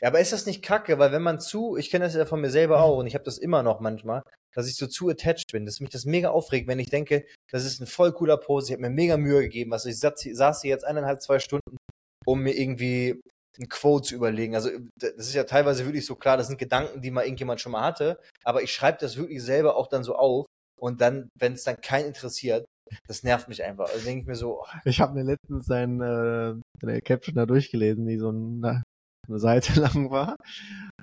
Ja, 0.00 0.08
aber 0.08 0.20
ist 0.20 0.32
das 0.32 0.46
nicht 0.46 0.62
kacke? 0.62 0.98
Weil 0.98 1.12
wenn 1.12 1.22
man 1.22 1.40
zu, 1.40 1.76
ich 1.76 1.90
kenne 1.90 2.04
das 2.04 2.14
ja 2.14 2.24
von 2.26 2.40
mir 2.40 2.50
selber 2.50 2.80
auch 2.82 2.98
und 2.98 3.06
ich 3.06 3.14
habe 3.14 3.24
das 3.24 3.38
immer 3.38 3.62
noch 3.62 3.80
manchmal, 3.80 4.22
dass 4.54 4.68
ich 4.68 4.76
so 4.76 4.86
zu 4.86 5.08
attached 5.08 5.52
bin, 5.52 5.66
dass 5.66 5.80
mich 5.80 5.90
das 5.90 6.04
mega 6.04 6.30
aufregt, 6.30 6.68
wenn 6.68 6.78
ich 6.78 6.90
denke, 6.90 7.26
das 7.50 7.64
ist 7.64 7.80
ein 7.80 7.86
voll 7.86 8.12
cooler 8.12 8.36
Post, 8.36 8.68
ich 8.68 8.72
habe 8.72 8.82
mir 8.82 8.90
mega 8.90 9.16
Mühe 9.16 9.40
gegeben, 9.42 9.72
also 9.72 9.88
ich 9.88 9.98
saß, 9.98 10.26
saß 10.32 10.62
hier 10.62 10.70
jetzt 10.70 10.84
eineinhalb, 10.84 11.20
zwei 11.22 11.38
Stunden, 11.38 11.76
um 12.24 12.42
mir 12.42 12.56
irgendwie 12.56 13.20
ein 13.58 13.68
Quote 13.68 14.08
zu 14.08 14.14
überlegen. 14.14 14.54
Also 14.54 14.70
das 14.96 15.12
ist 15.16 15.34
ja 15.34 15.44
teilweise 15.44 15.84
wirklich 15.84 16.06
so 16.06 16.16
klar, 16.16 16.36
das 16.36 16.46
sind 16.46 16.58
Gedanken, 16.58 17.02
die 17.02 17.10
mal 17.10 17.24
irgendjemand 17.24 17.60
schon 17.60 17.72
mal 17.72 17.82
hatte, 17.82 18.18
aber 18.44 18.62
ich 18.62 18.72
schreibe 18.72 18.98
das 19.00 19.16
wirklich 19.16 19.42
selber 19.42 19.76
auch 19.76 19.88
dann 19.88 20.04
so 20.04 20.14
auf 20.14 20.46
und 20.78 21.00
dann, 21.00 21.28
wenn 21.38 21.54
es 21.54 21.64
dann 21.64 21.80
keinen 21.80 22.06
interessiert, 22.06 22.66
das 23.06 23.22
nervt 23.22 23.48
mich 23.48 23.62
einfach. 23.62 23.90
Also 23.90 24.04
denke 24.04 24.22
ich 24.22 24.26
mir 24.26 24.36
so, 24.36 24.62
oh, 24.62 24.66
ich 24.84 25.00
habe 25.00 25.14
mir 25.14 25.24
letztens 25.24 25.66
sein, 25.66 26.00
äh, 26.00 26.54
eine 26.82 27.02
Caption 27.02 27.34
da 27.34 27.46
durchgelesen, 27.46 28.06
die 28.06 28.16
so 28.16 28.28
eine, 28.30 28.82
eine 29.28 29.38
Seite 29.38 29.72
lang 29.80 30.10
war. 30.10 30.36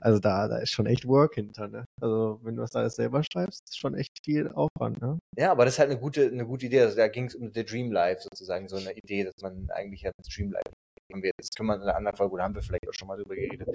Also 0.02 0.20
da, 0.20 0.48
da 0.48 0.58
ist 0.58 0.72
schon 0.72 0.86
echt 0.86 1.08
Work 1.08 1.36
hinter, 1.36 1.68
ne? 1.68 1.86
Also 2.02 2.40
wenn 2.44 2.56
du 2.56 2.62
das 2.62 2.76
alles 2.76 2.96
selber 2.96 3.24
schreibst, 3.24 3.62
ist 3.66 3.78
schon 3.78 3.96
echt 3.96 4.12
viel 4.24 4.50
Aufwand, 4.50 5.02
ne? 5.02 5.20
Ja, 5.38 5.52
aber 5.52 5.66
das 5.66 5.76
ist 5.76 5.80
halt 5.80 5.90
eine 5.90 6.00
gute, 6.00 6.28
eine 6.28 6.46
gute 6.46 6.66
Idee. 6.66 6.82
Also 6.82 6.98
da 6.98 7.08
ging 7.08 7.26
es 7.26 7.36
um 7.36 7.52
The 7.54 7.66
Dream 7.66 7.92
Life 7.92 8.22
sozusagen, 8.22 8.68
so 8.68 8.78
eine 8.78 8.94
Idee, 8.94 9.26
dass 9.26 9.42
man 9.42 9.70
eigentlich 9.72 10.02
ja 10.02 10.12
Dream 10.34 10.52
Life 10.52 10.72
haben 11.12 11.24
wir, 11.24 11.32
das 11.38 11.50
können 11.56 11.70
wir 11.70 11.76
in 11.76 11.82
einer 11.82 11.96
anderen 11.96 12.18
Folge, 12.18 12.34
oder 12.34 12.44
haben 12.44 12.56
wir 12.56 12.62
vielleicht 12.62 12.88
auch 12.88 12.94
schon 12.94 13.08
mal 13.08 13.18
drüber 13.18 13.36
geredet. 13.36 13.68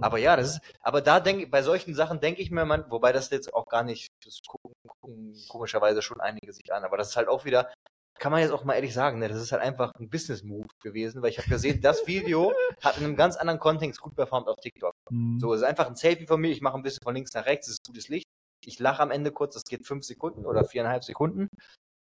Aber 0.00 0.18
ja, 0.18 0.36
das 0.36 0.56
ist, 0.56 0.60
aber 0.80 1.00
da 1.00 1.20
denke 1.20 1.46
bei 1.46 1.62
solchen 1.62 1.94
Sachen 1.94 2.20
denke 2.20 2.42
ich 2.42 2.50
mir, 2.50 2.64
man, 2.64 2.90
wobei 2.90 3.12
das 3.12 3.30
jetzt 3.30 3.52
auch 3.54 3.66
gar 3.66 3.82
nicht, 3.82 4.08
das 4.24 4.40
gucken, 4.46 4.72
gucken 4.86 5.36
komischerweise 5.48 6.02
schon 6.02 6.20
einige 6.20 6.52
sich 6.52 6.72
an, 6.72 6.84
aber 6.84 6.96
das 6.96 7.10
ist 7.10 7.16
halt 7.16 7.28
auch 7.28 7.44
wieder, 7.44 7.70
kann 8.18 8.32
man 8.32 8.40
jetzt 8.40 8.50
auch 8.50 8.64
mal 8.64 8.74
ehrlich 8.74 8.94
sagen, 8.94 9.20
ne, 9.20 9.28
das 9.28 9.40
ist 9.40 9.52
halt 9.52 9.62
einfach 9.62 9.92
ein 9.98 10.10
Business-Move 10.10 10.66
gewesen, 10.82 11.22
weil 11.22 11.30
ich 11.30 11.38
habe 11.38 11.48
gesehen, 11.48 11.80
das 11.80 12.06
Video 12.06 12.52
hat 12.82 12.98
in 12.98 13.04
einem 13.04 13.16
ganz 13.16 13.36
anderen 13.36 13.60
Kontext 13.60 14.00
gut 14.00 14.16
performt 14.16 14.48
auf 14.48 14.56
TikTok. 14.56 14.92
Mhm. 15.10 15.38
So, 15.38 15.52
es 15.54 15.60
ist 15.60 15.66
einfach 15.66 15.86
ein 15.86 15.96
Selfie 15.96 16.26
von 16.26 16.40
mir, 16.40 16.50
ich 16.50 16.60
mache 16.60 16.76
ein 16.76 16.82
bisschen 16.82 17.02
von 17.02 17.14
links 17.14 17.32
nach 17.34 17.46
rechts, 17.46 17.68
es 17.68 17.74
ist 17.74 17.86
gutes 17.86 18.08
Licht. 18.08 18.26
Ich 18.66 18.80
lache 18.80 19.02
am 19.02 19.12
Ende 19.12 19.30
kurz, 19.30 19.54
das 19.54 19.64
geht 19.64 19.86
fünf 19.86 20.04
Sekunden 20.04 20.44
oder 20.44 20.64
viereinhalb 20.64 21.04
Sekunden. 21.04 21.48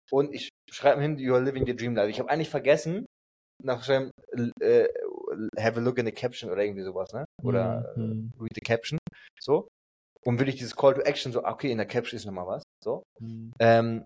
Und 0.10 0.34
ich 0.34 0.50
schreibe 0.72 1.02
hin, 1.02 1.18
you 1.20 1.34
are 1.34 1.44
living 1.44 1.68
your 1.68 1.76
dream 1.76 1.96
life. 1.96 2.10
Ich 2.10 2.20
habe 2.20 2.30
eigentlich 2.30 2.50
vergessen, 2.50 3.06
nach 3.64 3.84
schreiben, 3.84 4.12
äh, 4.60 4.88
have 5.60 5.80
a 5.80 5.82
look 5.82 5.98
in 5.98 6.06
the 6.06 6.12
caption 6.12 6.50
oder 6.52 6.64
irgendwie 6.64 6.84
sowas, 6.84 7.12
ne? 7.14 7.26
Oder 7.44 7.94
Mhm. 7.96 8.32
äh, 8.38 8.42
read 8.42 8.52
the 8.56 8.62
caption. 8.62 9.00
So. 9.40 9.68
Und 10.26 10.40
will 10.40 10.50
ich 10.50 10.56
dieses 10.56 10.76
Call 10.76 10.94
to 10.96 11.02
Action 11.02 11.32
so, 11.32 11.44
okay, 11.44 11.72
in 11.72 11.78
der 11.78 11.88
Caption 11.88 12.18
ist 12.18 12.26
nochmal 12.26 12.48
was. 12.48 12.64
So. 12.84 13.04
Mhm. 13.20 13.54
Ähm, 13.60 14.04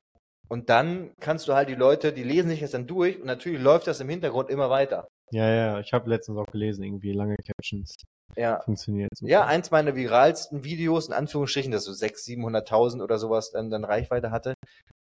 und 0.50 0.70
dann 0.70 1.14
kannst 1.22 1.48
du 1.48 1.54
halt 1.54 1.70
die 1.70 1.76
Leute, 1.76 2.12
die 2.14 2.24
lesen 2.24 2.50
sich 2.50 2.60
das 2.60 2.72
dann 2.72 2.86
durch 2.88 3.20
und 3.20 3.26
natürlich 3.26 3.62
läuft 3.62 3.88
das 3.88 4.00
im 4.02 4.10
Hintergrund 4.10 4.50
immer 4.50 4.70
weiter. 4.70 5.08
Ja, 5.32 5.50
ja, 5.50 5.80
ich 5.80 5.94
habe 5.94 6.10
letztens 6.10 6.38
auch 6.38 6.52
gelesen, 6.52 6.84
irgendwie 6.84 7.14
lange 7.14 7.38
Captions 7.38 7.96
Ja. 8.38 8.62
funktioniert. 8.62 9.10
super. 9.16 9.30
Ja, 9.32 9.46
eins 9.46 9.72
meiner 9.72 9.96
viralsten 9.96 10.64
Videos, 10.64 11.08
in 11.08 11.14
Anführungsstrichen, 11.14 11.72
das 11.72 11.84
so 11.84 11.92
600.000, 11.92 12.38
700.000 12.68 13.04
oder 13.04 13.18
sowas 13.18 13.52
dann, 13.52 13.70
dann 13.70 13.84
Reichweite 13.84 14.32
hatte, 14.32 14.54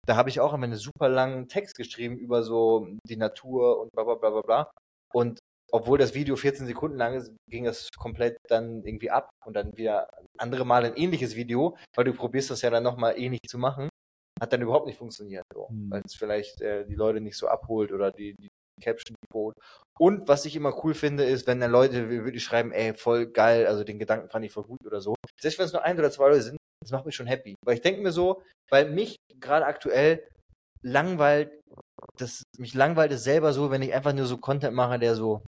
da 0.07 0.17
habe 0.17 0.29
ich 0.29 0.41
auch 0.41 0.53
einmal 0.53 0.69
einen 0.69 0.79
super 0.79 1.09
langen 1.09 1.49
Text 1.49 1.77
geschrieben 1.77 2.17
über 2.17 2.43
so 2.43 2.89
die 3.07 3.17
Natur 3.17 3.81
und 3.81 3.91
bla 3.93 4.05
bla 4.05 4.15
bla 4.15 4.31
bla 4.31 4.41
bla. 4.43 4.71
Und 5.13 5.39
obwohl 5.73 5.99
das 5.99 6.15
Video 6.15 6.35
14 6.37 6.67
Sekunden 6.67 6.97
lang 6.97 7.15
ist, 7.15 7.33
ging 7.49 7.65
das 7.65 7.89
komplett 7.97 8.37
dann 8.49 8.83
irgendwie 8.85 9.11
ab 9.11 9.31
und 9.45 9.55
dann 9.55 9.77
wieder 9.77 10.09
andere 10.39 10.65
Mal 10.65 10.85
ein 10.85 10.97
ähnliches 10.97 11.37
Video, 11.37 11.77
weil 11.95 12.05
du 12.05 12.13
probierst 12.13 12.51
das 12.51 12.63
ja 12.63 12.71
dann 12.71 12.83
nochmal 12.83 13.17
ähnlich 13.19 13.41
zu 13.49 13.57
machen, 13.59 13.89
hat 14.41 14.53
dann 14.53 14.63
überhaupt 14.63 14.87
nicht 14.87 14.99
funktioniert, 14.99 15.45
so, 15.55 15.69
Hm. 15.69 15.91
weil 15.91 16.03
es 16.05 16.15
vielleicht 16.15 16.61
äh, 16.61 16.87
die 16.87 16.95
Leute 16.97 17.21
nicht 17.21 17.37
so 17.37 17.47
abholt 17.47 17.93
oder 17.93 18.11
die, 18.11 18.35
die 18.35 18.49
Caption 18.81 19.17
holt. 19.33 19.57
Und 19.99 20.29
was 20.29 20.45
ich 20.45 20.57
immer 20.57 20.83
cool 20.85 20.95
finde, 20.95 21.25
ist, 21.25 21.47
wenn 21.47 21.61
dann 21.61 21.71
Leute 21.71 22.09
wirklich 22.09 22.43
schreiben, 22.43 22.73
ey, 22.73 22.95
voll 22.95 23.27
geil, 23.27 23.67
also 23.67 23.85
den 23.85 23.99
Gedanken 23.99 24.29
fand 24.29 24.45
ich 24.45 24.53
voll 24.53 24.65
gut 24.65 24.85
oder 24.87 25.01
so. 25.01 25.15
Selbst 25.41 25.59
wenn 25.59 25.67
es 25.67 25.73
nur 25.73 25.85
ein 25.85 25.99
oder 25.99 26.11
zwei 26.11 26.29
Leute 26.29 26.43
sind, 26.43 26.57
das 26.83 26.93
macht 26.93 27.07
mich 27.07 27.15
schon 27.15 27.27
happy. 27.27 27.55
Weil 27.65 27.75
ich 27.75 27.83
denke 27.83 28.01
mir 28.01 28.13
so, 28.13 28.43
weil 28.71 28.91
mich 28.91 29.17
gerade 29.39 29.67
aktuell 29.67 30.27
langweilt, 30.83 31.61
das, 32.17 32.43
mich 32.59 32.75
langweilt 32.75 33.13
es 33.13 33.25
selber 33.25 33.53
so, 33.53 33.71
wenn 33.71 33.83
ich 33.83 33.93
einfach 33.93 34.15
nur 34.15 34.27
so 34.27 34.39
Content 34.39 34.75
mache, 34.75 34.99
der 34.99 35.15
so, 35.15 35.43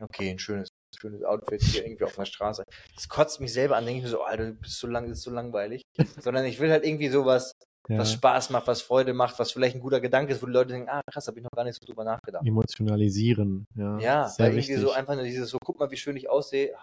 okay, 0.00 0.30
ein 0.30 0.38
schönes, 0.38 0.68
schönes 0.98 1.22
Outfit 1.24 1.62
hier 1.62 1.84
irgendwie 1.84 2.04
auf 2.04 2.16
der 2.16 2.26
Straße. 2.26 2.64
Das 2.94 3.08
kotzt 3.08 3.40
mich 3.40 3.52
selber 3.52 3.76
an, 3.76 3.86
denke 3.86 3.98
ich 3.98 4.04
mir 4.04 4.10
so, 4.10 4.22
Alter, 4.22 4.46
du 4.46 4.54
bist 4.54 4.78
so 4.78 4.86
lang, 4.86 5.08
das 5.08 5.18
ist 5.18 5.24
so 5.24 5.30
langweilig. 5.30 5.82
Sondern 6.20 6.44
ich 6.44 6.60
will 6.60 6.70
halt 6.70 6.84
irgendwie 6.84 7.08
sowas, 7.08 7.52
Ja. 7.88 7.98
was 7.98 8.12
Spaß 8.12 8.50
macht, 8.50 8.66
was 8.68 8.80
Freude 8.80 9.12
macht, 9.12 9.38
was 9.38 9.50
vielleicht 9.52 9.74
ein 9.74 9.80
guter 9.80 10.00
Gedanke 10.00 10.32
ist, 10.32 10.40
wo 10.42 10.46
die 10.46 10.52
Leute 10.52 10.72
denken, 10.72 10.88
ah, 10.88 11.02
krass, 11.10 11.26
habe 11.26 11.38
ich 11.38 11.42
noch 11.42 11.50
gar 11.50 11.64
nicht 11.64 11.78
so 11.80 11.84
drüber 11.84 12.04
nachgedacht. 12.04 12.46
Emotionalisieren, 12.46 13.66
ja. 13.74 13.98
Ja, 13.98 14.28
sehr 14.28 14.46
weil 14.46 14.56
wichtig. 14.56 14.74
irgendwie 14.76 14.88
so 14.88 14.92
einfach 14.92 15.14
nur 15.14 15.24
dieses, 15.24 15.50
so, 15.50 15.58
guck 15.64 15.78
mal, 15.80 15.90
wie 15.90 15.96
schön 15.96 16.16
ich 16.16 16.30
aussehe. 16.30 16.74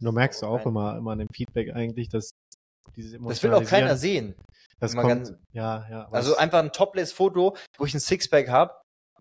Du 0.00 0.12
merkst 0.12 0.40
so 0.40 0.46
auch 0.46 0.64
immer, 0.66 0.96
immer 0.98 1.12
an 1.12 1.20
dem 1.20 1.28
Feedback 1.34 1.74
eigentlich, 1.74 2.08
dass 2.08 2.30
dieses 2.96 3.18
Das 3.20 3.42
will 3.42 3.54
auch 3.54 3.64
keiner 3.64 3.96
sehen. 3.96 4.34
Das 4.78 4.94
kommt, 4.94 5.08
ganz- 5.08 5.34
ja, 5.52 5.86
ja. 5.90 6.08
Also 6.10 6.36
einfach 6.36 6.58
ein 6.58 6.72
Topless-Foto, 6.72 7.56
wo 7.78 7.84
ich 7.84 7.94
ein 7.94 8.00
Sixpack 8.00 8.48
habe, 8.50 8.74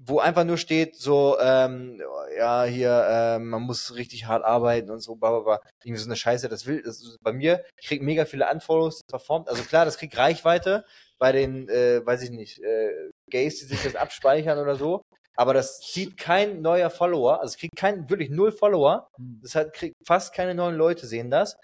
wo 0.04 0.20
einfach 0.20 0.44
nur 0.44 0.58
steht, 0.58 0.96
so, 0.96 1.38
ähm, 1.40 2.02
ja, 2.38 2.64
hier, 2.64 3.06
ähm, 3.10 3.50
man 3.50 3.62
muss 3.62 3.96
richtig 3.96 4.26
hart 4.26 4.44
arbeiten 4.44 4.90
und 4.90 5.00
so, 5.00 5.16
bla, 5.16 5.30
bla, 5.32 5.40
bla. 5.40 5.62
Irgendwie 5.84 6.02
so 6.02 6.08
eine 6.08 6.16
Scheiße, 6.16 6.50
das 6.50 6.66
will, 6.66 6.82
das 6.82 7.02
ist 7.02 7.20
bei 7.22 7.32
mir, 7.32 7.64
ich 7.80 7.88
krieg 7.88 8.02
mega 8.02 8.26
viele 8.26 8.50
Unfollows, 8.50 9.00
das 9.00 9.08
performt, 9.08 9.50
also 9.50 9.64
klar, 9.64 9.86
das 9.86 9.98
kriegt 9.98 10.18
Reichweite 10.18 10.86
bei 11.20 11.32
den, 11.32 11.70
äh, 11.70 12.06
weiß 12.06 12.24
ich 12.24 12.32
nicht, 12.32 12.60
äh, 12.60 13.12
Gays, 13.30 13.60
die 13.60 13.66
sich 13.66 13.84
das 13.84 13.96
abspeichern 13.96 14.58
oder 14.58 14.76
so, 14.76 15.02
aber 15.36 15.54
das 15.54 15.80
zieht 15.82 16.18
kein 16.18 16.62
neuer 16.62 16.90
Follower, 16.90 17.40
also 17.40 17.54
es 17.54 17.58
kriegt 17.58 17.76
kein, 17.76 18.10
wirklich 18.10 18.30
null 18.30 18.52
Follower, 18.52 19.08
das 19.18 19.56
hat, 19.56 19.74
kriegt 19.74 19.96
fast 20.06 20.34
keine 20.34 20.56
neuen 20.56 20.76
Leute 20.76 21.06
sehen 21.06 21.30
das. 21.30 21.58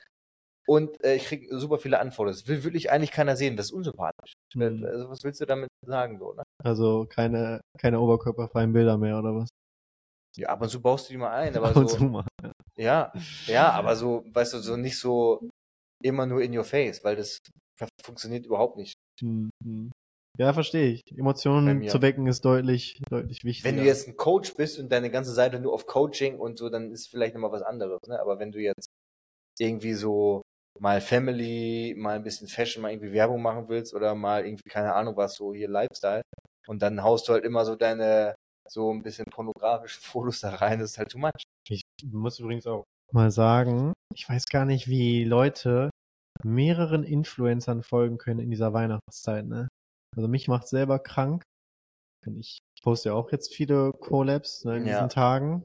Und 0.67 1.01
äh, 1.03 1.15
ich 1.15 1.25
krieg 1.25 1.47
super 1.51 1.79
viele 1.79 1.99
Unfollows. 2.01 2.39
Das 2.39 2.47
will 2.47 2.63
wirklich 2.63 2.91
eigentlich 2.91 3.11
keiner 3.11 3.37
sehen. 3.37 3.55
Das 3.55 3.67
ist 3.67 3.71
unsympathisch. 3.71 4.33
Mhm. 4.53 4.83
Also, 4.85 5.09
was 5.09 5.23
willst 5.23 5.39
du 5.39 5.45
damit 5.45 5.69
sagen, 5.85 6.19
so, 6.19 6.33
ne? 6.33 6.43
Also 6.63 7.05
keine, 7.09 7.61
keine 7.77 7.99
oberkörperfreien 8.01 8.73
Bilder 8.73 8.97
mehr 8.97 9.17
oder 9.17 9.35
was? 9.35 9.49
Ja, 10.35 10.49
ab 10.49 10.61
und 10.61 10.69
zu 10.69 10.81
baust 10.81 11.07
du 11.07 11.13
die 11.13 11.17
mal 11.17 11.31
ein, 11.31 11.55
aber 11.57 11.69
Ab 11.69 11.77
und 11.77 11.89
so. 11.89 11.97
zu 11.97 12.03
mal. 12.03 12.25
Ja, 12.77 13.11
ja, 13.47 13.71
aber 13.71 13.95
so, 13.95 14.23
weißt 14.33 14.53
du, 14.53 14.59
so 14.59 14.77
nicht 14.77 14.99
so 14.99 15.49
immer 16.03 16.25
nur 16.25 16.41
in 16.41 16.55
your 16.55 16.63
face, 16.63 17.03
weil 17.03 17.15
das 17.15 17.39
funktioniert 18.03 18.45
überhaupt 18.45 18.77
nicht. 18.77 18.93
Hm, 19.21 19.49
hm. 19.63 19.91
Ja, 20.37 20.53
verstehe 20.53 20.91
ich. 20.91 21.01
Emotionen 21.17 21.87
zu 21.87 22.01
wecken 22.03 22.27
ist 22.27 22.45
deutlich, 22.45 23.01
deutlich 23.09 23.39
wichtiger. 23.43 23.69
Wenn 23.69 23.77
du 23.77 23.83
jetzt 23.83 24.07
ein 24.07 24.17
Coach 24.17 24.53
bist 24.53 24.77
und 24.77 24.91
deine 24.91 25.09
ganze 25.09 25.33
Seite 25.33 25.59
nur 25.59 25.73
auf 25.73 25.87
Coaching 25.87 26.37
und 26.39 26.59
so, 26.59 26.69
dann 26.69 26.91
ist 26.91 27.07
vielleicht 27.07 27.33
nochmal 27.33 27.51
was 27.51 27.63
anderes, 27.63 27.99
ne? 28.07 28.19
Aber 28.19 28.37
wenn 28.37 28.51
du 28.51 28.59
jetzt 28.59 28.89
irgendwie 29.57 29.93
so 29.93 30.43
mal 30.79 31.01
Family, 31.01 31.95
mal 31.97 32.15
ein 32.15 32.23
bisschen 32.23 32.47
Fashion, 32.47 32.81
mal 32.81 32.91
irgendwie 32.91 33.11
Werbung 33.13 33.41
machen 33.41 33.67
willst 33.69 33.93
oder 33.93 34.15
mal 34.15 34.45
irgendwie, 34.45 34.69
keine 34.69 34.93
Ahnung 34.93 35.15
was, 35.17 35.35
so 35.35 35.53
hier 35.53 35.69
Lifestyle 35.69 36.21
und 36.67 36.81
dann 36.81 37.01
haust 37.03 37.27
du 37.27 37.33
halt 37.33 37.43
immer 37.45 37.65
so 37.65 37.75
deine, 37.75 38.35
so 38.69 38.91
ein 38.91 39.03
bisschen 39.03 39.25
pornografische 39.31 40.01
Fotos 40.01 40.41
da 40.41 40.55
rein, 40.55 40.79
das 40.79 40.91
ist 40.91 40.97
halt 40.97 41.09
too 41.09 41.19
much. 41.19 41.43
Ich 41.69 41.81
muss 42.03 42.39
übrigens 42.39 42.67
auch 42.67 42.83
mal 43.13 43.31
sagen, 43.31 43.93
ich 44.13 44.27
weiß 44.27 44.45
gar 44.45 44.65
nicht, 44.65 44.87
wie 44.87 45.23
Leute 45.23 45.89
mehreren 46.43 47.03
Influencern 47.03 47.83
folgen 47.83 48.17
können 48.17 48.39
in 48.39 48.49
dieser 48.51 48.73
Weihnachtszeit, 48.73 49.45
ne? 49.45 49.67
Also 50.15 50.27
mich 50.27 50.47
macht 50.47 50.67
selber 50.67 50.99
krank. 50.99 51.43
Und 52.25 52.37
ich 52.37 52.57
poste 52.83 53.09
ja 53.09 53.15
auch 53.15 53.31
jetzt 53.31 53.53
viele 53.53 53.91
Collabs 53.93 54.65
ne, 54.65 54.77
in 54.77 54.85
Ja. 54.85 54.93
diesen 54.93 55.09
Tagen. 55.09 55.63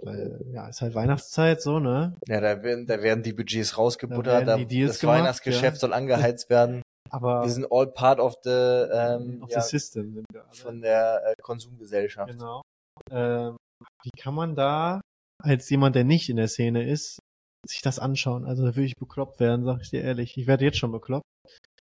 Weil, 0.00 0.40
ja, 0.52 0.68
ist 0.68 0.80
halt 0.80 0.94
Weihnachtszeit 0.94 1.60
so, 1.60 1.80
ne? 1.80 2.16
Ja, 2.26 2.40
da 2.40 2.62
werden, 2.62 2.86
da 2.86 3.02
werden 3.02 3.22
die 3.22 3.32
Budgets 3.32 3.76
rausgebuttert, 3.76 4.46
Da 4.46 4.56
das 4.56 4.68
gemacht, 5.00 5.02
Weihnachtsgeschäft 5.02 5.76
ja. 5.76 5.80
soll 5.80 5.92
angeheizt 5.92 6.50
werden. 6.50 6.82
Aber 7.10 7.42
Wir 7.42 7.50
sind 7.50 7.66
all 7.70 7.86
part 7.86 8.20
of 8.20 8.36
the, 8.44 8.50
ähm, 8.50 9.42
auf 9.42 9.50
ja, 9.50 9.60
the 9.60 9.68
system 9.68 10.12
sind 10.12 10.26
wir 10.30 10.44
alle. 10.44 10.54
von 10.54 10.80
der 10.80 11.22
äh, 11.26 11.34
Konsumgesellschaft. 11.42 12.30
Genau. 12.30 12.62
Ähm, 13.10 13.56
wie 14.02 14.10
kann 14.20 14.34
man 14.34 14.54
da 14.54 15.00
als 15.42 15.70
jemand, 15.70 15.96
der 15.96 16.04
nicht 16.04 16.28
in 16.28 16.36
der 16.36 16.48
Szene 16.48 16.88
ist, 16.88 17.18
sich 17.66 17.80
das 17.80 17.98
anschauen? 17.98 18.44
Also 18.44 18.62
da 18.64 18.76
würde 18.76 18.84
ich 18.84 18.96
bekloppt 18.96 19.40
werden, 19.40 19.64
sag 19.64 19.80
ich 19.80 19.90
dir 19.90 20.02
ehrlich. 20.02 20.36
Ich 20.36 20.46
werde 20.46 20.64
jetzt 20.64 20.78
schon 20.78 20.92
bekloppt. 20.92 21.24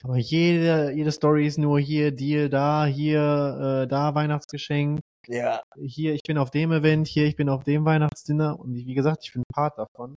Aber 0.05 0.17
jede, 0.17 0.93
jede 0.93 1.11
Story 1.11 1.47
ist 1.47 1.59
nur 1.59 1.81
hier, 1.81 2.13
Deal 2.13 2.49
da, 2.49 2.87
hier, 2.87 3.83
äh, 3.83 3.89
da 3.89 4.15
Weihnachtsgeschenk, 4.15 5.01
Ja, 5.29 5.63
hier, 5.79 6.15
ich 6.15 6.23
bin 6.23 6.39
auf 6.39 6.51
dem 6.51 6.73
Event, 6.73 7.07
hier, 7.07 7.27
ich 7.27 7.37
bin 7.37 7.51
auf 7.51 7.63
dem 7.63 7.85
Weihnachtsdinner 7.85 8.59
und 8.59 8.75
wie 8.75 8.95
gesagt, 8.95 9.25
ich 9.25 9.35
bin 9.35 9.43
Part 9.53 9.77
davon. 9.77 10.15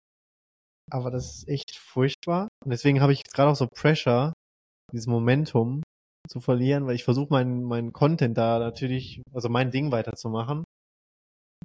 Aber 0.91 1.10
das 1.10 1.38
ist 1.38 1.47
echt 1.47 1.76
furchtbar. 1.78 2.47
Und 2.64 2.72
deswegen 2.72 3.01
habe 3.01 3.12
ich 3.12 3.20
jetzt 3.20 3.34
gerade 3.34 3.51
auch 3.51 3.55
so 3.55 3.68
Pressure, 3.68 4.34
dieses 4.93 5.07
Momentum 5.07 5.82
zu 6.28 6.39
verlieren, 6.39 6.86
weil 6.86 6.93
ich 6.93 7.03
versuche 7.03 7.32
meinen 7.32 7.64
meinen 7.64 7.91
Content 7.91 8.38
da 8.38 8.60
natürlich, 8.60 9.24
also 9.34 9.49
mein 9.49 9.72
Ding 9.72 9.91
weiterzumachen. 9.91 10.64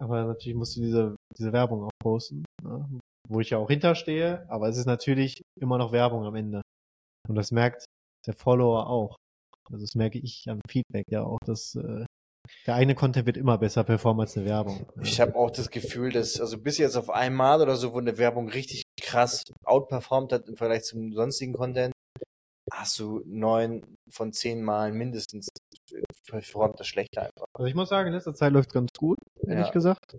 Aber 0.01 0.25
natürlich 0.25 0.57
musst 0.57 0.77
du 0.77 0.81
diese, 0.81 1.17
diese 1.37 1.53
Werbung 1.53 1.85
auch 1.85 1.91
posten, 2.03 2.45
ne? 2.63 3.01
wo 3.29 3.41
ich 3.41 3.51
ja 3.51 3.59
auch 3.59 3.69
hinterstehe, 3.69 4.47
aber 4.51 4.69
es 4.69 4.79
ist 4.79 4.87
natürlich 4.87 5.43
immer 5.61 5.77
noch 5.77 5.93
Werbung 5.93 6.25
am 6.25 6.35
Ende. 6.35 6.63
Und 7.29 7.35
das 7.37 7.53
merkt 7.53 7.85
der 8.27 8.35
Follower 8.35 8.89
auch. 8.89 9.17
Also 9.71 9.85
das 9.85 9.95
merke 9.95 10.19
ich 10.19 10.45
am 10.49 10.61
Feedback 10.69 11.05
ja 11.11 11.25
auch, 11.25 11.39
dass 11.45 11.75
äh, 11.75 12.07
der 12.67 12.75
eigene 12.75 12.95
Content 12.95 13.27
wird 13.27 13.37
immer 13.37 13.59
besser 13.59 13.85
performen 13.85 14.23
als 14.23 14.37
eine 14.37 14.47
Werbung. 14.47 14.87
ich 15.03 15.21
habe 15.21 15.35
auch 15.37 15.51
das 15.51 15.71
Gefühl, 15.71 16.13
dass, 16.13 16.41
also 16.41 16.59
bis 16.59 16.79
jetzt 16.79 16.97
auf 16.97 17.11
einmal 17.11 17.61
oder 17.61 17.77
so, 17.77 17.93
wo 17.93 17.99
eine 17.99 18.19
Werbung 18.19 18.49
richtig 18.49 18.83
krass 19.01 19.45
outperformt 19.65 20.33
hat 20.33 20.49
im 20.49 20.57
Vergleich 20.57 20.85
zum 20.85 21.13
sonstigen 21.13 21.53
Content, 21.53 21.93
hast 22.73 22.99
du 22.99 23.23
neun 23.27 23.83
von 24.11 24.33
zehn 24.33 24.63
Malen 24.63 24.95
mindestens 24.97 25.49
performt 26.29 26.81
das 26.81 26.87
schlechter 26.87 27.23
einfach. 27.23 27.47
Also 27.55 27.67
ich 27.67 27.75
muss 27.75 27.89
sagen, 27.89 28.09
in 28.09 28.15
letzter 28.15 28.35
Zeit 28.35 28.53
läuft 28.53 28.73
ganz 28.73 28.91
gut, 28.97 29.19
ehrlich 29.47 29.67
Ja. 29.67 29.73
gesagt. 29.73 30.17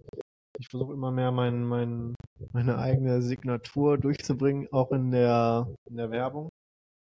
Ich 0.57 0.69
versuche 0.69 0.93
immer 0.93 1.11
mehr 1.11 1.31
mein, 1.31 1.63
mein, 1.65 2.15
meine 2.53 2.77
eigene 2.77 3.21
Signatur 3.21 3.97
durchzubringen, 3.97 4.67
auch 4.71 4.91
in 4.91 5.11
der, 5.11 5.67
in 5.89 5.97
der 5.97 6.11
Werbung. 6.11 6.49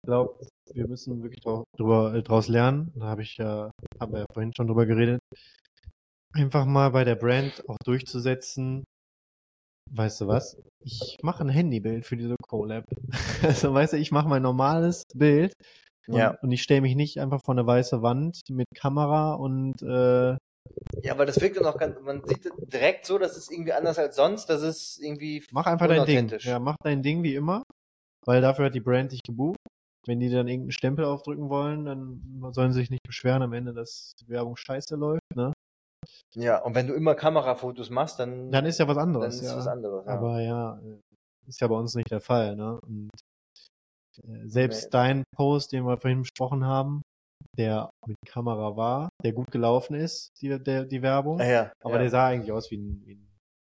Ich 0.08 0.10
glaube, 0.10 0.40
wir 0.74 0.88
müssen 0.88 1.22
wirklich 1.22 1.44
drüber, 1.76 2.14
äh, 2.14 2.24
draus 2.24 2.48
lernen. 2.48 2.94
Da 2.96 3.08
habe 3.08 3.24
ich 3.24 3.36
ja, 3.36 3.72
haben 4.00 4.14
wir 4.14 4.20
ja 4.22 4.26
vorhin 4.34 4.54
schon 4.56 4.68
drüber 4.68 4.86
geredet. 4.86 5.20
Einfach 6.34 6.66
mal 6.66 6.92
bei 6.92 7.04
der 7.04 7.16
Brand 7.16 7.62
auch 7.68 7.76
durchzusetzen. 7.84 8.86
Weißt 9.92 10.22
du 10.22 10.28
was? 10.28 10.62
Ich 10.86 11.18
mache 11.24 11.44
ein 11.44 11.50
Handybild 11.50 12.06
für 12.06 12.16
diese 12.16 12.38
Collab. 12.42 12.86
Also 13.44 13.74
weißt 13.74 13.92
du, 13.94 13.98
ich 13.98 14.14
mache 14.14 14.30
mein 14.30 14.44
normales 14.44 15.04
Bild 15.14 15.52
und, 16.08 16.16
Ja. 16.16 16.38
und 16.42 16.54
ich 16.54 16.64
stelle 16.64 16.80
mich 16.80 16.96
nicht 16.96 17.20
einfach 17.20 17.42
vor 17.44 17.56
eine 17.56 17.68
weiße 17.68 18.02
Wand 18.02 18.40
mit 18.50 18.68
Kamera 18.76 19.34
und 19.34 19.82
äh, 19.82 20.38
Ja, 21.04 21.12
aber 21.12 21.26
das 21.26 21.42
wirkt 21.42 21.58
dann 21.58 21.66
auch 21.66 21.78
ganz, 21.78 22.00
man 22.00 22.24
sieht 22.26 22.50
direkt 22.72 23.06
so, 23.06 23.18
das 23.18 23.36
ist 23.36 23.52
irgendwie 23.52 23.74
anders 23.74 24.00
als 24.00 24.16
sonst, 24.16 24.46
das 24.46 24.62
ist 24.62 25.02
irgendwie 25.02 25.44
Mach 25.52 25.66
einfach 25.66 25.88
dein 25.88 26.06
Ding. 26.06 26.34
Ja, 26.40 26.60
mach 26.60 26.78
dein 26.82 27.04
Ding 27.04 27.24
wie 27.24 27.36
immer, 27.36 27.64
weil 28.26 28.42
dafür 28.42 28.66
hat 28.66 28.76
die 28.76 28.80
Brand 28.82 29.12
dich 29.12 29.22
gebucht. 29.24 29.57
Wenn 30.08 30.20
die 30.20 30.30
dann 30.30 30.48
irgendeinen 30.48 30.72
Stempel 30.72 31.06
aufdrücken 31.06 31.50
wollen, 31.50 31.86
dann 31.86 32.52
sollen 32.54 32.72
sie 32.74 32.80
sich 32.82 32.90
nicht 32.90 33.04
beschweren 33.06 33.42
am 33.42 33.54
Ende, 33.54 33.74
dass 33.74 34.14
die 34.20 34.28
Werbung 34.30 34.56
scheiße 34.56 34.96
läuft, 34.96 35.22
ne? 35.36 35.52
Ja, 36.36 36.60
und 36.64 36.76
wenn 36.76 36.88
du 36.88 36.94
immer 36.94 37.16
Kamerafotos 37.16 37.90
machst, 37.90 38.20
dann, 38.20 38.52
Dann 38.52 38.66
ist 38.66 38.78
ja 38.80 38.88
was 38.88 38.96
dann 38.96 39.10
anderes, 39.10 39.36
ist 39.42 39.50
ja. 39.50 39.58
was 39.58 39.68
anderes. 39.68 40.06
Ja. 40.06 40.14
Aber 40.14 40.42
ja, 40.42 40.80
äh, 40.80 41.00
ist 41.48 41.60
ja 41.60 41.68
bei 41.68 41.76
uns 41.76 41.96
nicht 41.96 42.10
der 42.12 42.22
Fall, 42.22 42.56
ne? 42.56 42.80
Und 42.82 43.10
äh, 44.24 44.48
selbst 44.48 44.86
Nee. 44.86 44.90
dein 44.92 45.24
Post, 45.36 45.72
den 45.74 45.86
wir 45.86 45.98
vorhin 45.98 46.22
besprochen 46.22 46.66
haben, 46.66 47.02
der 47.58 47.90
mit 48.06 48.16
Kamera 48.28 48.78
war, 48.78 49.10
der 49.24 49.34
gut 49.34 49.52
gelaufen 49.52 49.96
ist, 49.96 50.30
die, 50.42 50.58
der, 50.64 50.86
die 50.86 51.02
Werbung, 51.02 51.40
Ah, 51.42 51.46
ja, 51.46 51.72
aber 51.84 51.96
ja. 51.96 52.00
der 52.02 52.10
sah 52.10 52.28
eigentlich 52.28 52.52
aus 52.52 52.70
wie 52.72 52.78
ein, 52.78 53.02
wie 53.06 53.16
ein 53.16 53.28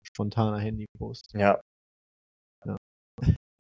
spontaner 0.06 0.60
Handypost. 0.60 1.34
ja. 1.34 1.60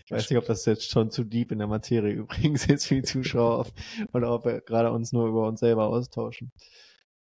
Ich 0.05 0.11
weiß 0.11 0.29
nicht, 0.29 0.37
ob 0.37 0.45
das 0.45 0.65
jetzt 0.65 0.89
schon 0.89 1.11
zu 1.11 1.23
deep 1.23 1.51
in 1.51 1.59
der 1.59 1.67
Materie 1.67 2.11
übrigens 2.13 2.65
ist 2.67 2.85
für 2.87 2.95
die 2.95 3.03
Zuschauer 3.03 3.67
oder 4.13 4.33
ob 4.33 4.45
wir 4.45 4.61
gerade 4.61 4.91
uns 4.91 5.11
nur 5.13 5.27
über 5.27 5.47
uns 5.47 5.59
selber 5.61 5.87
austauschen. 5.87 6.51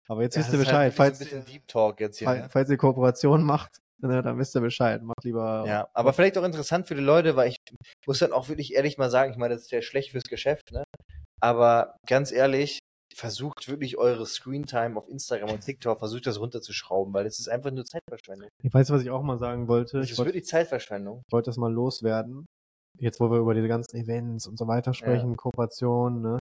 Aber 0.08 0.22
jetzt 0.22 0.34
Ja, 0.34 0.40
wisst 0.40 0.52
ihr 0.52 0.58
das 0.58 0.66
halt 0.72 0.92
Bescheid. 0.92 0.92
wirklich 0.92 0.96
falls, 0.96 1.18
so 1.18 1.24
ein 1.24 1.42
bisschen 1.44 1.54
Deep 1.54 1.68
Talk 1.68 2.00
jetzt 2.00 2.18
hier. 2.18 2.26
fall- 2.26 2.40
ne? 2.42 2.48
falls 2.50 2.70
ihr 2.70 2.76
Kooperation 2.76 3.42
macht, 3.44 3.78
ne, 4.02 4.20
dann 4.22 4.36
wisst 4.38 4.56
ihr 4.56 4.60
Bescheid. 4.60 5.00
Macht 5.02 5.22
lieber. 5.24 5.64
Ja, 5.66 5.88
aber 5.94 6.12
vielleicht 6.12 6.36
auch 6.38 6.42
interessant 6.44 6.88
für 6.88 6.96
die 6.96 7.00
Leute, 7.02 7.36
weil 7.36 7.50
ich 7.50 7.56
muss 8.06 8.18
dann 8.18 8.32
auch 8.32 8.48
wirklich 8.48 8.74
ehrlich 8.74 8.98
mal 8.98 9.10
sagen, 9.10 9.30
ich 9.32 9.38
meine, 9.38 9.54
das 9.54 9.62
ist 9.62 9.70
ja 9.70 9.80
schlecht 9.80 10.10
fürs 10.10 10.24
Geschäft, 10.24 10.72
ne? 10.72 10.82
Aber 11.40 11.96
ganz 12.06 12.32
ehrlich, 12.32 12.78
versucht 13.14 13.68
wirklich 13.68 13.98
eure 13.98 14.26
Screentime 14.26 14.96
auf 14.96 15.08
Instagram 15.08 15.50
und 15.50 15.60
TikTok, 15.60 15.98
versucht 15.98 16.26
das 16.26 16.40
runterzuschrauben, 16.40 17.12
weil 17.14 17.26
es 17.26 17.38
ist 17.38 17.48
einfach 17.48 17.70
nur 17.70 17.84
Zeitverschwendung. 17.84 18.48
Ich 18.62 18.72
weiß, 18.72 18.90
was 18.90 19.02
ich 19.02 19.10
auch 19.10 19.22
mal 19.22 19.38
sagen 19.38 19.68
wollte. 19.68 20.00
Ich 20.00 20.12
ist 20.12 20.18
wollte 20.18 20.30
wirklich 20.30 20.46
Zeitverschwendung. 20.46 21.22
wollte 21.30 21.50
das 21.50 21.56
mal 21.58 21.72
loswerden. 21.72 22.46
Jetzt, 23.02 23.18
wo 23.18 23.28
wir 23.32 23.38
über 23.38 23.52
diese 23.52 23.66
ganzen 23.66 23.96
Events 23.96 24.46
und 24.46 24.56
so 24.56 24.68
weiter 24.68 24.94
sprechen, 24.94 25.36
Kooperationen, 25.36 26.22
ne? 26.22 26.38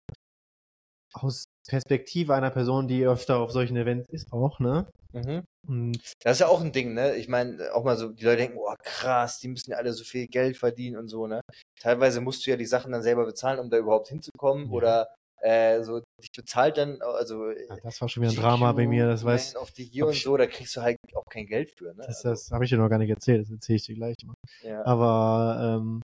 Aus 1.13 1.45
Perspektive 1.67 2.35
einer 2.35 2.51
Person, 2.51 2.87
die 2.87 3.03
öfter 3.05 3.39
auf 3.39 3.51
solchen 3.51 3.75
Events 3.77 4.07
ist, 4.09 4.31
auch, 4.31 4.59
ne? 4.59 4.87
Mhm. 5.11 5.43
Und 5.67 5.97
Das 6.23 6.33
ist 6.33 6.39
ja 6.41 6.47
auch 6.47 6.61
ein 6.61 6.71
Ding, 6.71 6.93
ne? 6.93 7.15
Ich 7.15 7.27
meine, 7.27 7.73
auch 7.73 7.83
mal 7.83 7.97
so, 7.97 8.09
die 8.09 8.23
Leute 8.23 8.37
denken, 8.37 8.57
oh 8.59 8.73
krass, 8.83 9.39
die 9.39 9.47
müssen 9.47 9.71
ja 9.71 9.77
alle 9.77 9.91
so 9.91 10.03
viel 10.03 10.27
Geld 10.27 10.55
verdienen 10.55 10.97
und 10.97 11.07
so, 11.07 11.25
ne? 11.25 11.41
Teilweise 11.79 12.21
musst 12.21 12.45
du 12.45 12.51
ja 12.51 12.57
die 12.57 12.67
Sachen 12.67 12.91
dann 12.91 13.01
selber 13.01 13.25
bezahlen, 13.25 13.59
um 13.59 13.69
da 13.71 13.77
überhaupt 13.77 14.09
hinzukommen 14.09 14.67
Ja. 14.67 14.71
oder 14.71 15.07
äh, 15.41 15.81
so, 15.81 16.01
dich 16.21 16.31
bezahlt 16.31 16.77
dann, 16.77 17.01
also 17.01 17.49
ja, 17.49 17.75
das 17.81 17.99
war 17.99 18.07
schon 18.07 18.21
wieder 18.21 18.33
ein 18.33 18.35
Drama 18.35 18.71
bei 18.73 18.85
mir, 18.85 19.07
das 19.07 19.25
weiß, 19.25 19.55
the 19.75 19.83
Year 19.83 20.05
hab 20.05 20.09
und 20.13 20.19
so, 20.21 20.37
da 20.37 20.45
kriegst 20.45 20.75
du 20.75 20.81
halt 20.83 20.97
auch 21.15 21.25
kein 21.25 21.47
Geld 21.47 21.71
für, 21.71 21.85
ne? 21.95 22.03
das, 22.05 22.23
Also, 22.23 22.29
das 22.29 22.51
habe 22.51 22.63
ich 22.63 22.69
dir 22.69 22.77
noch 22.77 22.89
gar 22.89 22.99
nicht 22.99 23.09
erzählt, 23.09 23.41
das 23.41 23.49
erzähle 23.51 23.75
ich 23.77 23.85
dir 23.85 23.95
gleich 23.95 24.15
mal. 24.23 24.35
ja. 24.61 24.85
Aber 24.85 25.79
ähm, 25.81 26.01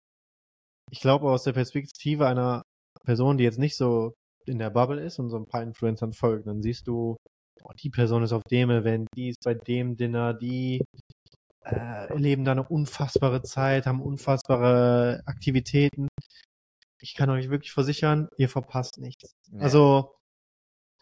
ich 0.91 0.99
glaube 0.99 1.29
aus 1.31 1.43
der 1.43 1.53
Perspektive 1.53 2.27
einer 2.27 2.63
Person, 3.05 3.37
die 3.37 3.43
jetzt 3.43 3.59
nicht 3.59 3.77
so 3.77 4.13
in 4.45 4.59
der 4.59 4.69
Bubble 4.69 5.01
ist 5.01 5.19
und 5.19 5.29
so 5.29 5.37
ein 5.37 5.47
paar 5.47 5.63
Influencern 5.63 6.13
folgt, 6.13 6.47
dann 6.47 6.61
siehst 6.61 6.87
du, 6.87 7.15
oh, 7.63 7.71
die 7.81 7.89
Person 7.89 8.23
ist 8.23 8.33
auf 8.33 8.43
dem 8.49 8.69
Event, 8.69 9.07
die 9.15 9.29
ist 9.29 9.43
bei 9.43 9.53
dem 9.53 9.95
Dinner, 9.95 10.33
die 10.33 10.81
äh, 11.63 12.07
erleben 12.07 12.43
da 12.43 12.51
eine 12.53 12.67
unfassbare 12.67 13.43
Zeit, 13.43 13.85
haben 13.85 14.01
unfassbare 14.01 15.21
Aktivitäten. 15.25 16.07
Ich 16.99 17.15
kann 17.15 17.29
euch 17.29 17.49
wirklich 17.49 17.71
versichern, 17.71 18.27
ihr 18.37 18.49
verpasst 18.49 18.97
nichts. 18.97 19.31
Ja. 19.51 19.61
Also 19.61 20.15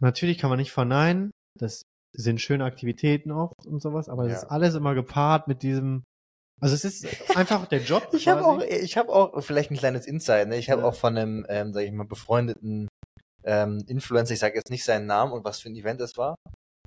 natürlich 0.01 0.37
kann 0.37 0.49
man 0.49 0.59
nicht 0.59 0.71
verneinen, 0.71 1.31
das 1.57 1.81
sind 2.15 2.41
schöne 2.41 2.65
Aktivitäten 2.65 3.31
oft 3.31 3.65
und 3.65 3.81
sowas, 3.81 4.09
aber 4.09 4.23
es 4.25 4.31
Ja. 4.31 4.37
ist 4.39 4.45
alles 4.45 4.75
immer 4.75 4.95
gepaart 4.95 5.47
mit 5.47 5.63
diesem 5.63 6.03
also 6.61 6.75
es 6.75 6.85
ist 6.85 7.07
einfach 7.35 7.67
der 7.67 7.81
Job. 7.81 8.09
Ich 8.13 8.27
habe 8.27 8.45
auch, 8.45 8.61
ich 8.61 8.97
habe 8.97 9.09
auch 9.11 9.41
vielleicht 9.41 9.71
ein 9.71 9.77
kleines 9.77 10.05
Insight. 10.05 10.47
Ne? 10.47 10.57
Ich 10.57 10.69
habe 10.69 10.81
Ja. 10.81 10.87
auch 10.87 10.95
von 10.95 11.17
einem, 11.17 11.45
ähm, 11.49 11.73
sag 11.73 11.83
ich 11.83 11.91
mal, 11.91 12.05
befreundeten 12.05 12.87
ähm, 13.43 13.83
Influencer, 13.87 14.33
ich 14.33 14.39
sage 14.39 14.55
jetzt 14.55 14.69
nicht 14.69 14.83
seinen 14.83 15.05
Namen 15.05 15.31
und 15.31 15.45
was 15.45 15.59
für 15.61 15.69
ein 15.69 15.75
Event 15.75 16.01
es 16.01 16.17
war, 16.17 16.35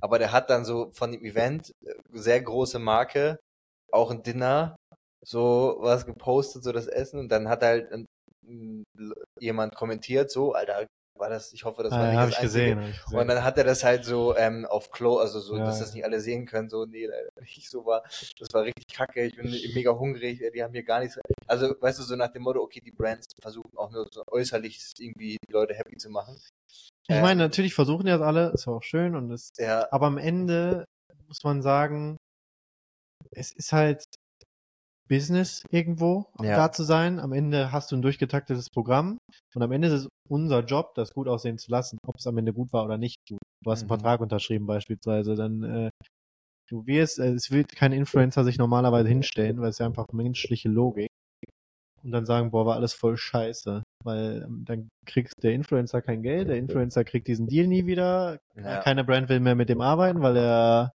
aber 0.01 0.19
der 0.19 0.31
hat 0.31 0.49
dann 0.49 0.65
so 0.65 0.91
von 0.91 1.11
dem 1.11 1.23
Event 1.25 1.71
äh, 1.85 1.93
sehr 2.13 2.41
große 2.41 2.77
Marke, 2.79 3.39
auch 3.91 4.11
ein 4.11 4.21
Dinner, 4.23 4.75
so 5.25 5.77
was 5.79 6.05
gepostet, 6.05 6.63
so 6.63 6.71
das 6.71 6.87
Essen 6.87 7.19
und 7.19 7.29
dann 7.29 7.49
hat 7.49 7.63
halt 7.63 7.91
ein, 7.91 8.05
jemand 9.39 9.75
kommentiert, 9.75 10.29
so, 10.31 10.53
Alter, 10.53 10.85
war 11.23 11.29
das, 11.29 11.53
ich 11.53 11.63
hoffe, 11.63 11.83
das 11.83 11.93
war 11.93 11.99
ah, 11.99 12.07
nicht 12.07 12.17
habe 12.17 12.29
das 12.31 12.39
ich 12.39 12.41
gesehen. 12.41 12.79
Hab 12.79 12.89
ich 12.89 13.01
gesehen. 13.03 13.19
Und 13.19 13.27
dann 13.29 13.43
hat 13.43 13.57
er 13.57 13.63
das 13.63 13.83
halt 13.83 14.03
so 14.03 14.35
ähm, 14.35 14.65
auf 14.65 14.91
Klo, 14.91 15.17
also 15.17 15.39
so, 15.39 15.57
Ja, 15.57 15.63
dass 15.63 15.79
das 15.79 15.93
nicht 15.93 16.03
alle 16.03 16.19
sehen 16.19 16.45
können, 16.45 16.69
so, 16.69 16.85
nee, 16.85 17.05
leider 17.05 17.29
nicht 17.39 17.69
so 17.69 17.85
war. 17.85 18.03
Das 18.39 18.53
war 18.53 18.63
richtig 18.63 18.87
kacke, 18.87 19.23
ich 19.23 19.35
bin 19.35 19.49
mega 19.73 19.91
hungrig, 19.91 20.43
die 20.53 20.63
haben 20.63 20.73
hier 20.73 20.83
gar 20.83 20.99
nichts. 20.99 21.17
Also, 21.47 21.75
weißt 21.79 21.99
du, 21.99 22.03
so 22.03 22.17
nach 22.17 22.31
dem 22.33 22.43
Motto, 22.43 22.59
okay, 22.61 22.81
die 22.81 22.91
Brands 22.91 23.27
versuchen 23.41 23.71
auch 23.77 23.89
nur 23.91 24.05
so 24.11 24.23
äußerlich 24.27 24.79
irgendwie 24.99 25.37
die 25.47 25.53
Leute 25.53 25.73
happy 25.75 25.95
zu 25.95 26.09
machen. 26.09 26.37
ich 26.67 26.91
ähm, 27.07 27.21
meine, 27.21 27.41
natürlich 27.41 27.73
versuchen 27.73 28.05
die 28.05 28.11
das 28.11 28.21
alle, 28.21 28.51
ist 28.51 28.67
auch 28.67 28.83
schön 28.83 29.15
und 29.15 29.31
es, 29.31 29.53
Ja, 29.57 29.87
aber 29.91 30.07
am 30.07 30.17
Ende 30.17 30.83
muss 31.27 31.43
man 31.45 31.61
sagen, 31.61 32.17
es 33.31 33.53
ist 33.53 33.71
halt 33.71 34.03
Business 35.13 35.63
irgendwo 35.69 36.25
Ja. 36.41 36.55
da 36.55 36.71
zu 36.71 36.83
sein. 36.83 37.19
Am 37.19 37.33
Ende 37.33 37.71
hast 37.71 37.91
du 37.91 37.95
ein 37.95 38.01
durchgetaktetes 38.01 38.69
Programm 38.71 39.19
und 39.53 39.61
am 39.61 39.71
Ende 39.71 39.87
ist 39.89 39.93
es 39.93 40.07
unser 40.27 40.61
Job, 40.63 40.95
das 40.95 41.13
gut 41.13 41.27
aussehen 41.27 41.59
zu 41.59 41.69
lassen, 41.69 41.97
ob 42.07 42.15
es 42.17 42.25
am 42.25 42.37
Ende 42.39 42.51
gut 42.53 42.73
war 42.73 42.83
oder 42.85 42.97
nicht 42.97 43.17
gut. 43.29 43.37
Du 43.63 43.71
hast 43.71 43.81
einen 43.81 43.87
Mhm. 43.87 43.93
Vertrag 43.99 44.21
unterschrieben 44.21 44.65
beispielsweise, 44.65 45.35
dann 45.35 45.63
äh, 45.63 45.89
du 46.69 46.87
wirst, 46.87 47.19
äh, 47.19 47.33
es 47.33 47.51
wird 47.51 47.75
kein 47.75 47.91
Influencer 47.91 48.43
sich 48.43 48.57
normalerweise 48.57 49.07
hinstellen, 49.07 49.61
weil 49.61 49.69
es 49.69 49.77
ja 49.77 49.85
einfach 49.85 50.07
menschliche 50.13 50.69
Logik 50.69 51.09
und 52.03 52.11
dann 52.11 52.25
sagen, 52.25 52.49
boah, 52.51 52.65
war 52.65 52.75
alles 52.75 52.93
voll 52.93 53.15
scheiße, 53.15 53.83
weil 54.03 54.43
ähm, 54.47 54.63
dann 54.65 54.89
kriegst 55.05 55.35
der 55.43 55.53
Influencer 55.53 56.01
kein 56.01 56.23
Geld, 56.23 56.49
der 56.49 56.57
Influencer 56.57 57.03
kriegt 57.03 57.27
diesen 57.27 57.47
Deal 57.47 57.67
nie 57.67 57.85
wieder, 57.85 58.39
Ja. 58.55 58.79
keine 58.81 59.03
Brand 59.03 59.29
will 59.29 59.39
mehr 59.39 59.55
mit 59.55 59.69
dem 59.69 59.81
arbeiten, 59.81 60.21
weil 60.23 60.37
er 60.37 60.91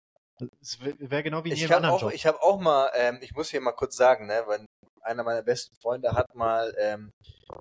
es 0.60 0.80
wäre 0.80 1.22
genau 1.22 1.44
wie 1.44 1.50
in 1.50 1.54
ich 1.54 1.60
jedem 1.60 1.76
habe 1.76 1.86
anderen 1.86 1.96
auch, 1.96 2.02
Job. 2.02 2.12
ich 2.12 2.26
habe 2.26 2.42
auch 2.42 2.60
mal, 2.60 2.90
ähm, 2.94 3.18
ich 3.20 3.32
muss 3.34 3.50
hier 3.50 3.60
mal 3.60 3.72
kurz 3.72 3.96
sagen, 3.96 4.26
ne, 4.26 4.42
weil 4.46 4.64
einer 5.02 5.22
meiner 5.22 5.42
besten 5.42 5.76
Freunde 5.76 6.12
hat 6.12 6.34
mal 6.34 6.74
ähm, 6.78 7.10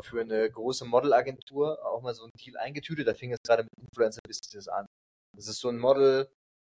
für 0.02 0.22
eine 0.22 0.50
große 0.50 0.86
Modelagentur 0.86 1.86
auch 1.86 2.02
mal 2.02 2.14
so 2.14 2.24
einen 2.24 2.32
Deal 2.40 2.58
eingetütet. 2.58 3.08
Da 3.08 3.14
fing 3.14 3.32
es 3.34 3.40
gerade 3.46 3.64
mit 3.64 3.90
Influencer-Business 3.90 4.68
an. 4.68 4.86
Das 5.36 5.48
ist 5.48 5.60
so 5.60 5.70
ein 5.70 5.78
Model, 5.78 6.30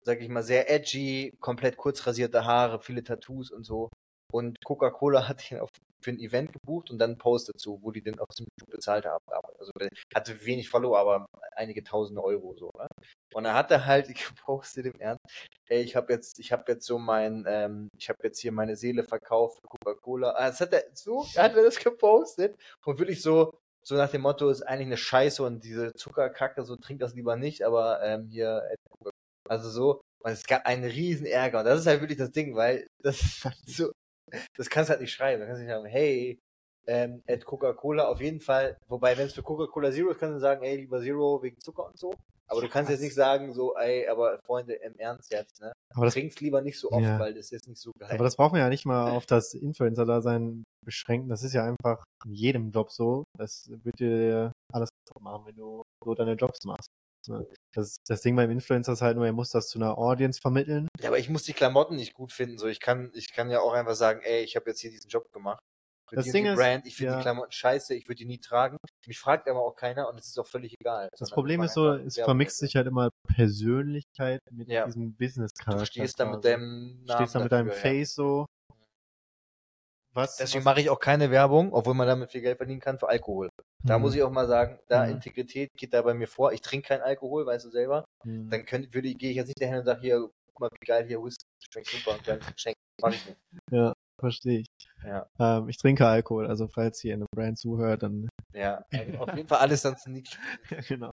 sag 0.04 0.20
ich 0.20 0.28
mal, 0.28 0.42
sehr 0.42 0.70
edgy, 0.70 1.32
komplett 1.40 1.76
kurz 1.76 2.06
rasierte 2.06 2.44
Haare, 2.44 2.80
viele 2.80 3.02
Tattoos 3.02 3.50
und 3.50 3.64
so. 3.64 3.88
Und 4.30 4.58
Coca-Cola 4.64 5.26
hat 5.28 5.50
ihn 5.50 5.58
auf, 5.58 5.70
für 6.00 6.10
ein 6.10 6.20
Event 6.20 6.52
gebucht 6.52 6.90
und 6.90 6.98
dann 6.98 7.10
einen 7.10 7.18
Post 7.18 7.48
dazu, 7.48 7.78
wo 7.82 7.90
die 7.90 8.02
den 8.02 8.18
auch 8.18 8.28
ziemlich 8.28 8.54
gut 8.60 8.70
bezahlt 8.70 9.04
haben. 9.04 9.24
Also 9.58 9.72
der 9.78 9.88
hatte 10.14 10.44
wenig 10.44 10.68
Follower, 10.68 10.98
aber 10.98 11.26
einige 11.56 11.82
tausende 11.82 12.22
Euro 12.22 12.54
so. 12.54 12.70
Ne? 12.78 12.86
Und 13.34 13.44
dann 13.44 13.54
hat 13.54 13.70
er 13.70 13.86
halt 13.86 14.08
gepostet 14.36 14.86
im 14.86 15.00
Ernst, 15.00 15.24
ey, 15.68 15.82
ich 15.82 15.96
habe 15.96 16.12
jetzt, 16.12 16.38
ich 16.38 16.52
habe 16.52 16.64
jetzt 16.68 16.86
so 16.86 16.98
mein, 16.98 17.44
ähm, 17.48 17.88
ich 17.98 18.08
habe 18.08 18.18
jetzt 18.22 18.40
hier 18.40 18.52
meine 18.52 18.76
Seele 18.76 19.02
verkauft 19.04 19.58
für 19.60 19.68
Coca-Cola. 19.68 20.30
Ah, 20.30 20.48
Das 20.48 20.60
hat 20.60 20.72
er 20.72 20.84
so, 20.94 21.26
hat 21.36 21.56
er 21.56 21.62
das 21.64 21.78
gepostet 21.78 22.56
und 22.84 22.98
wirklich 22.98 23.22
so, 23.22 23.52
so 23.84 23.96
nach 23.96 24.10
dem 24.10 24.22
Motto, 24.22 24.48
ist 24.50 24.62
eigentlich 24.62 24.86
eine 24.86 24.96
Scheiße 24.96 25.42
und 25.42 25.64
diese 25.64 25.92
Zuckerkacke, 25.94 26.64
so 26.64 26.76
trink 26.76 27.00
das 27.00 27.14
lieber 27.14 27.36
nicht, 27.36 27.62
aber 27.62 28.02
ähm, 28.02 28.28
hier, 28.28 28.62
äh, 28.70 29.10
also 29.48 29.70
so, 29.70 30.00
und 30.20 30.32
es 30.32 30.44
gab 30.44 30.66
einen 30.66 30.84
riesen 30.84 31.26
Ärger 31.26 31.60
und 31.60 31.64
das 31.66 31.80
ist 31.80 31.86
halt 31.86 32.00
wirklich 32.00 32.18
das 32.18 32.30
Ding, 32.32 32.54
weil 32.56 32.86
das 33.02 33.20
ist 33.22 33.44
halt 33.44 33.56
so, 33.66 33.92
das 34.56 34.70
kannst 34.70 34.88
du 34.88 34.92
halt 34.92 35.00
nicht 35.00 35.12
schreiben, 35.12 35.40
da 35.40 35.46
kannst 35.46 35.60
du 35.60 35.64
nicht 35.64 35.72
sagen, 35.74 35.86
hey, 35.86 36.38
ähm, 36.86 37.22
at 37.28 37.44
Coca-Cola 37.44 38.08
auf 38.08 38.20
jeden 38.20 38.40
Fall, 38.40 38.78
wobei, 38.88 39.16
wenn 39.18 39.26
es 39.26 39.34
für 39.34 39.42
Coca-Cola 39.42 39.92
Zero 39.92 40.10
ist, 40.10 40.18
kannst 40.18 40.36
du 40.36 40.40
sagen, 40.40 40.62
ey, 40.62 40.76
lieber 40.76 41.00
Zero 41.00 41.42
wegen 41.42 41.58
Zucker 41.60 41.86
und 41.86 41.98
so, 41.98 42.14
aber 42.50 42.62
du 42.62 42.68
kannst 42.68 42.90
jetzt 42.90 43.02
nicht 43.02 43.14
sagen, 43.14 43.52
so, 43.52 43.76
ey, 43.76 44.08
aber 44.08 44.38
Freunde, 44.46 44.74
im 44.74 44.96
Ernst 44.98 45.30
jetzt, 45.30 45.60
ne? 45.60 45.72
aber, 45.94 46.06
das, 46.06 46.14
Trink's 46.14 46.40
lieber 46.40 46.62
nicht 46.62 46.78
so 46.78 46.90
oft, 46.90 47.02
Ja. 47.02 47.18
weil 47.18 47.34
das 47.34 47.52
ist 47.52 47.68
nicht 47.68 47.80
so 47.80 47.92
geil. 47.98 48.10
aber 48.10 48.24
das 48.24 48.36
braucht 48.36 48.52
man 48.52 48.60
ja 48.62 48.68
nicht 48.70 48.86
mal 48.86 49.10
auf 49.10 49.26
das 49.26 49.52
Influencer-Dasein 49.52 50.64
beschränken. 50.84 51.28
Das 51.28 51.42
ist 51.42 51.52
ja 51.52 51.64
einfach 51.64 52.02
in 52.24 52.32
jedem 52.32 52.70
Job 52.70 52.90
so. 52.90 53.24
Das 53.36 53.68
wird 53.84 54.00
dir 54.00 54.52
alles 54.72 54.88
machen, 55.20 55.46
wenn 55.46 55.56
du 55.56 55.82
so 56.02 56.14
deine 56.14 56.32
Jobs 56.34 56.64
machst. 56.64 56.88
Ne? 57.28 57.46
Das, 57.72 57.98
das 58.06 58.22
Ding 58.22 58.34
beim 58.34 58.50
Influencer 58.50 58.92
ist 58.92 59.02
halt 59.02 59.16
nur, 59.16 59.26
er 59.26 59.32
muss 59.32 59.50
das 59.50 59.68
zu 59.68 59.78
einer 59.78 59.96
Audience 59.98 60.40
vermitteln. 60.40 60.88
Ja, 61.00 61.08
aber 61.08 61.18
ich 61.18 61.28
muss 61.28 61.44
die 61.44 61.52
Klamotten 61.52 61.96
nicht 61.96 62.14
gut 62.14 62.32
finden. 62.32 62.58
So, 62.58 62.66
ich 62.66 62.80
kann, 62.80 63.10
ich 63.14 63.32
kann 63.32 63.50
ja 63.50 63.60
auch 63.60 63.72
einfach 63.72 63.94
sagen, 63.94 64.20
ey, 64.22 64.42
ich 64.42 64.56
habe 64.56 64.70
jetzt 64.70 64.80
hier 64.80 64.90
diesen 64.90 65.08
Job 65.08 65.30
gemacht. 65.32 65.60
Das 66.10 66.26
Ding 66.26 66.46
ist, 66.46 66.56
Brand, 66.56 66.86
ich 66.86 66.96
finde 66.96 67.12
ja. 67.12 67.18
die 67.18 67.22
Klamotten 67.22 67.52
scheiße, 67.52 67.94
ich 67.94 68.08
würde 68.08 68.16
die 68.16 68.24
nie 68.24 68.38
tragen. 68.38 68.78
Mich 69.06 69.18
fragt 69.18 69.48
aber 69.48 69.60
auch 69.60 69.76
keiner 69.76 70.08
und 70.08 70.18
es 70.18 70.28
ist 70.28 70.38
auch 70.38 70.46
völlig 70.46 70.74
egal. 70.80 71.10
Das 71.18 71.30
Problem 71.30 71.62
ist 71.62 71.74
so, 71.74 71.92
es 71.92 72.16
vermixt 72.16 72.58
sich 72.58 72.76
halt 72.76 72.86
immer 72.86 73.10
Persönlichkeit 73.34 74.40
mit 74.50 74.68
Ja. 74.68 74.86
diesem 74.86 75.14
Business-Charakter. 75.14 75.80
Du 75.80 75.86
stehst 75.86 76.18
da 76.18 76.24
mit 76.24 76.44
deinem 76.44 77.04
Namen. 77.04 77.18
stehst 77.18 77.34
da 77.34 77.40
mit 77.40 77.52
deinem 77.52 77.68
dafür, 77.68 77.90
ja. 77.90 77.98
Face 77.98 78.14
so. 78.14 78.46
Was? 80.18 80.36
Deswegen 80.36 80.64
was, 80.64 80.72
mache 80.72 80.80
ich 80.80 80.90
auch 80.90 80.98
keine 80.98 81.30
Werbung, 81.30 81.72
obwohl 81.72 81.94
man 81.94 82.08
damit 82.08 82.32
viel 82.32 82.40
Geld 82.40 82.56
verdienen 82.56 82.80
kann, 82.80 82.98
für 82.98 83.08
Alkohol. 83.08 83.48
Da 83.84 83.96
Mhm. 83.96 84.02
muss 84.02 84.14
ich 84.16 84.22
auch 84.24 84.30
mal 84.32 84.48
sagen, 84.48 84.80
da 84.88 85.04
Mhm. 85.06 85.12
Integrität 85.12 85.70
geht 85.76 85.94
da 85.94 86.02
bei 86.02 86.12
mir 86.12 86.26
vor. 86.26 86.52
Ich 86.52 86.60
trinke 86.60 86.88
keinen 86.88 87.02
Alkohol, 87.02 87.46
weißt 87.46 87.66
du 87.66 87.70
selber. 87.70 88.04
Mhm. 88.24 88.50
Dann 88.50 88.66
könnte, 88.66 88.92
würde, 88.92 89.14
gehe 89.14 89.30
ich 89.30 89.36
jetzt 89.36 89.46
nicht 89.46 89.62
dahin 89.62 89.76
und 89.76 89.84
sage, 89.84 90.00
hier, 90.00 90.28
guck 90.52 90.60
mal, 90.60 90.70
wie 90.80 90.86
geil 90.86 91.06
hier 91.06 91.22
Whisky, 91.22 91.44
schmeckt 91.70 91.86
super 91.86 92.12
und 92.14 92.26
dann 92.26 92.40
schenk, 92.56 92.74
mach 93.00 93.12
ich 93.12 93.24
nicht. 93.26 93.38
Ja, 93.70 93.92
verstehe 94.18 94.58
ich. 94.60 94.66
Ja. 95.04 95.28
Ähm, 95.38 95.68
ich 95.68 95.76
trinke 95.76 96.04
Alkohol, 96.04 96.48
also 96.48 96.66
falls 96.66 97.00
hier 97.00 97.14
eine 97.14 97.26
Brand 97.32 97.56
zuhört, 97.56 98.02
dann 98.02 98.28
Ja, 98.52 98.84
auf 99.20 99.32
jeden 99.36 99.46
Fall 99.46 99.58
alles 99.58 99.82
dann 99.82 99.96
zu 99.96 100.10
nichts. 100.10 100.36
genau. 100.88 101.12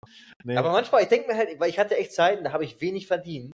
Nee, 0.44 0.57
Aber 0.57 0.72
manchmal, 0.72 1.03
ich 1.03 1.09
denke 1.09 1.28
mir 1.28 1.36
halt, 1.36 1.61
weil 1.61 1.70
ich 1.70 1.78
hatte 1.78 1.96
echt 1.96 2.12
Zeiten, 2.12 2.42
da 2.42 2.53
habe 2.53 2.64
ich 2.64 2.80
wenig 2.80 3.07
verdient. 3.07 3.53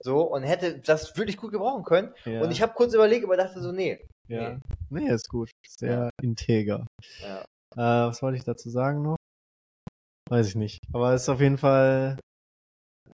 So, 0.00 0.22
und 0.22 0.44
hätte 0.44 0.78
das 0.78 1.16
wirklich 1.16 1.36
gut 1.36 1.52
gebrauchen 1.52 1.84
können. 1.84 2.14
ja, 2.24 2.40
Und 2.42 2.50
ich 2.50 2.62
habe 2.62 2.74
kurz 2.74 2.94
überlegt, 2.94 3.24
aber 3.24 3.36
dachte 3.36 3.60
so, 3.60 3.72
nee. 3.72 3.98
ja. 4.28 4.58
Nee, 4.90 5.10
ist 5.10 5.28
gut. 5.28 5.50
Sehr 5.66 6.10
integer. 6.22 6.86
Ja. 7.20 7.40
Äh, 7.76 8.08
was 8.08 8.22
wollte 8.22 8.38
ich 8.38 8.44
dazu 8.44 8.70
sagen 8.70 9.02
noch? 9.02 9.16
Weiß 10.30 10.48
ich 10.48 10.54
nicht. 10.54 10.80
Aber 10.92 11.12
es 11.14 11.22
ist 11.22 11.28
auf 11.28 11.40
jeden 11.40 11.58
Fall 11.58 12.18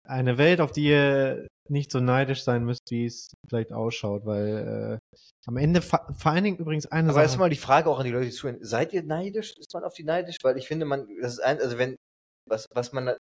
eine 0.07 0.37
Welt, 0.37 0.61
auf 0.61 0.71
die 0.71 0.85
ihr 0.85 1.47
nicht 1.69 1.91
so 1.91 1.99
neidisch 1.99 2.43
sein 2.43 2.63
müsst, 2.65 2.89
wie 2.89 3.05
es 3.05 3.31
vielleicht 3.47 3.73
ausschaut, 3.73 4.25
weil 4.25 4.99
äh, 5.13 5.17
am 5.45 5.57
Ende 5.57 5.81
vor, 5.81 6.01
allen 6.23 6.43
Dingen 6.43 6.57
übrigens 6.57 6.87
eine 6.87 7.09
Aber 7.09 7.13
Sache. 7.15 7.23
erstmal 7.23 7.49
die 7.49 7.57
Frage 7.57 7.89
auch 7.89 7.99
an 7.99 8.05
die 8.05 8.11
Leute, 8.11 8.25
die 8.25 8.31
zuhören. 8.31 8.57
Seid 8.61 8.93
ihr 8.93 9.03
neidisch? 9.03 9.55
Ist 9.57 9.73
man 9.73 9.83
auf 9.83 9.93
die 9.93 10.03
neidisch? 10.03 10.37
Weil 10.41 10.57
ich 10.57 10.67
finde, 10.67 10.85
man, 10.85 11.07
das 11.21 11.33
ist 11.33 11.39
ein, 11.41 11.59
also 11.59 11.77
wenn, 11.77 11.95
was, 12.47 12.65
was 12.73 12.91
man, 12.91 13.15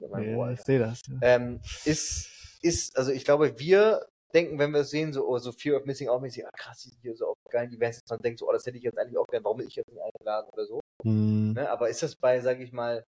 Ohr, 0.00 0.20
ja, 0.20 0.50
ich 0.50 0.60
sehe 0.62 0.78
das. 0.78 1.02
Ja. 1.08 1.16
ähm, 1.22 1.60
ist, 1.84 2.28
ist, 2.62 2.96
also 2.96 3.12
ich 3.12 3.24
glaube, 3.24 3.58
wir 3.58 4.06
denken, 4.34 4.58
wenn 4.58 4.72
wir 4.72 4.80
es 4.80 4.90
sehen, 4.90 5.12
so, 5.12 5.26
oh, 5.26 5.38
so 5.38 5.52
Fear 5.52 5.78
of 5.78 5.86
Missing 5.86 6.08
Out 6.08 6.22
mäßig, 6.22 6.46
ah 6.46 6.50
krass, 6.56 6.82
die 6.82 6.90
sind 6.90 7.00
hier 7.02 7.14
so 7.14 7.28
auf 7.28 7.36
geilen 7.50 7.72
Events, 7.72 8.00
dass 8.00 8.10
man 8.10 8.22
denkt, 8.22 8.40
so, 8.40 8.48
oh, 8.48 8.52
das 8.52 8.66
hätte 8.66 8.76
ich 8.76 8.82
jetzt 8.82 8.98
eigentlich 8.98 9.18
auch 9.18 9.26
gern, 9.26 9.44
warum 9.44 9.58
bin 9.58 9.68
ich 9.68 9.76
jetzt 9.76 9.88
nicht 9.88 10.02
eingeladen 10.02 10.48
oder 10.52 10.66
so. 10.66 10.80
Hm. 11.02 11.52
Ne? 11.52 11.70
Aber 11.70 11.88
ist 11.88 12.02
das 12.02 12.16
bei, 12.16 12.40
sag 12.40 12.60
ich 12.60 12.72
mal, 12.72 13.04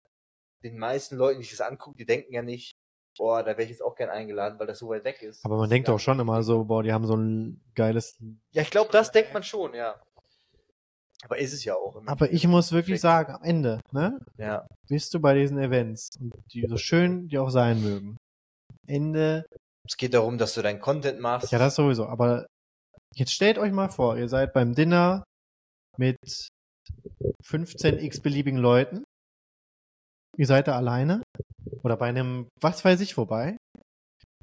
den 0.63 0.77
meisten 0.77 1.15
Leuten, 1.15 1.39
die 1.39 1.45
sich 1.45 1.57
das 1.57 1.67
angucken, 1.67 1.97
die 1.97 2.05
denken 2.05 2.33
ja 2.33 2.41
nicht, 2.41 2.75
boah, 3.17 3.43
da 3.43 3.51
wäre 3.51 3.63
ich 3.63 3.69
jetzt 3.69 3.81
auch 3.81 3.95
gern 3.95 4.09
eingeladen, 4.09 4.59
weil 4.59 4.67
das 4.67 4.79
so 4.79 4.89
weit 4.89 5.03
weg 5.03 5.21
ist. 5.21 5.43
Aber 5.45 5.57
man 5.57 5.69
denkt 5.69 5.87
doch 5.87 5.99
schon 5.99 6.19
immer 6.19 6.43
so, 6.43 6.65
boah, 6.65 6.83
die 6.83 6.93
haben 6.93 7.05
so 7.05 7.15
ein 7.15 7.61
geiles. 7.75 8.17
Ja, 8.51 8.61
ich 8.61 8.71
glaube, 8.71 8.91
das 8.91 9.11
denkt 9.11 9.33
man 9.33 9.43
schon, 9.43 9.73
ja. 9.73 9.95
Aber 11.25 11.37
ist 11.39 11.53
es 11.53 11.65
ja 11.65 11.75
auch. 11.75 12.01
Aber 12.05 12.31
ich 12.31 12.47
muss 12.47 12.71
wirklich 12.71 13.01
sagen, 13.01 13.33
am 13.33 13.43
Ende, 13.43 13.81
ne, 13.91 14.17
Ja. 14.37 14.65
bist 14.87 15.13
du 15.13 15.19
bei 15.19 15.33
diesen 15.33 15.57
Events, 15.59 16.09
und 16.19 16.33
die 16.53 16.65
so 16.67 16.77
schön 16.77 17.27
die 17.27 17.37
auch 17.39 17.49
sein 17.49 17.81
mögen. 17.81 18.15
Ende, 18.87 19.45
Es 19.87 19.97
geht 19.97 20.13
darum, 20.13 20.37
dass 20.37 20.53
du 20.53 20.61
deinen 20.61 20.79
Content 20.79 21.19
machst. 21.19 21.51
ja, 21.51 21.59
das 21.59 21.75
sowieso. 21.75 22.05
Aber 22.07 22.45
jetzt 23.15 23.31
stellt 23.33 23.57
euch 23.57 23.71
mal 23.71 23.89
vor, 23.89 24.17
ihr 24.17 24.29
seid 24.29 24.53
beim 24.53 24.73
Dinner 24.75 25.23
mit 25.97 26.17
15 27.43 27.99
x-beliebigen 27.99 28.59
Leuten. 28.59 29.03
Ihr 30.37 30.45
seid 30.47 30.67
da 30.67 30.75
alleine. 30.75 31.23
Oder 31.83 31.97
bei 31.97 32.07
einem, 32.09 32.47
was 32.61 32.83
weiß 32.85 32.99
ich, 33.01 33.13
vorbei. 33.13 33.57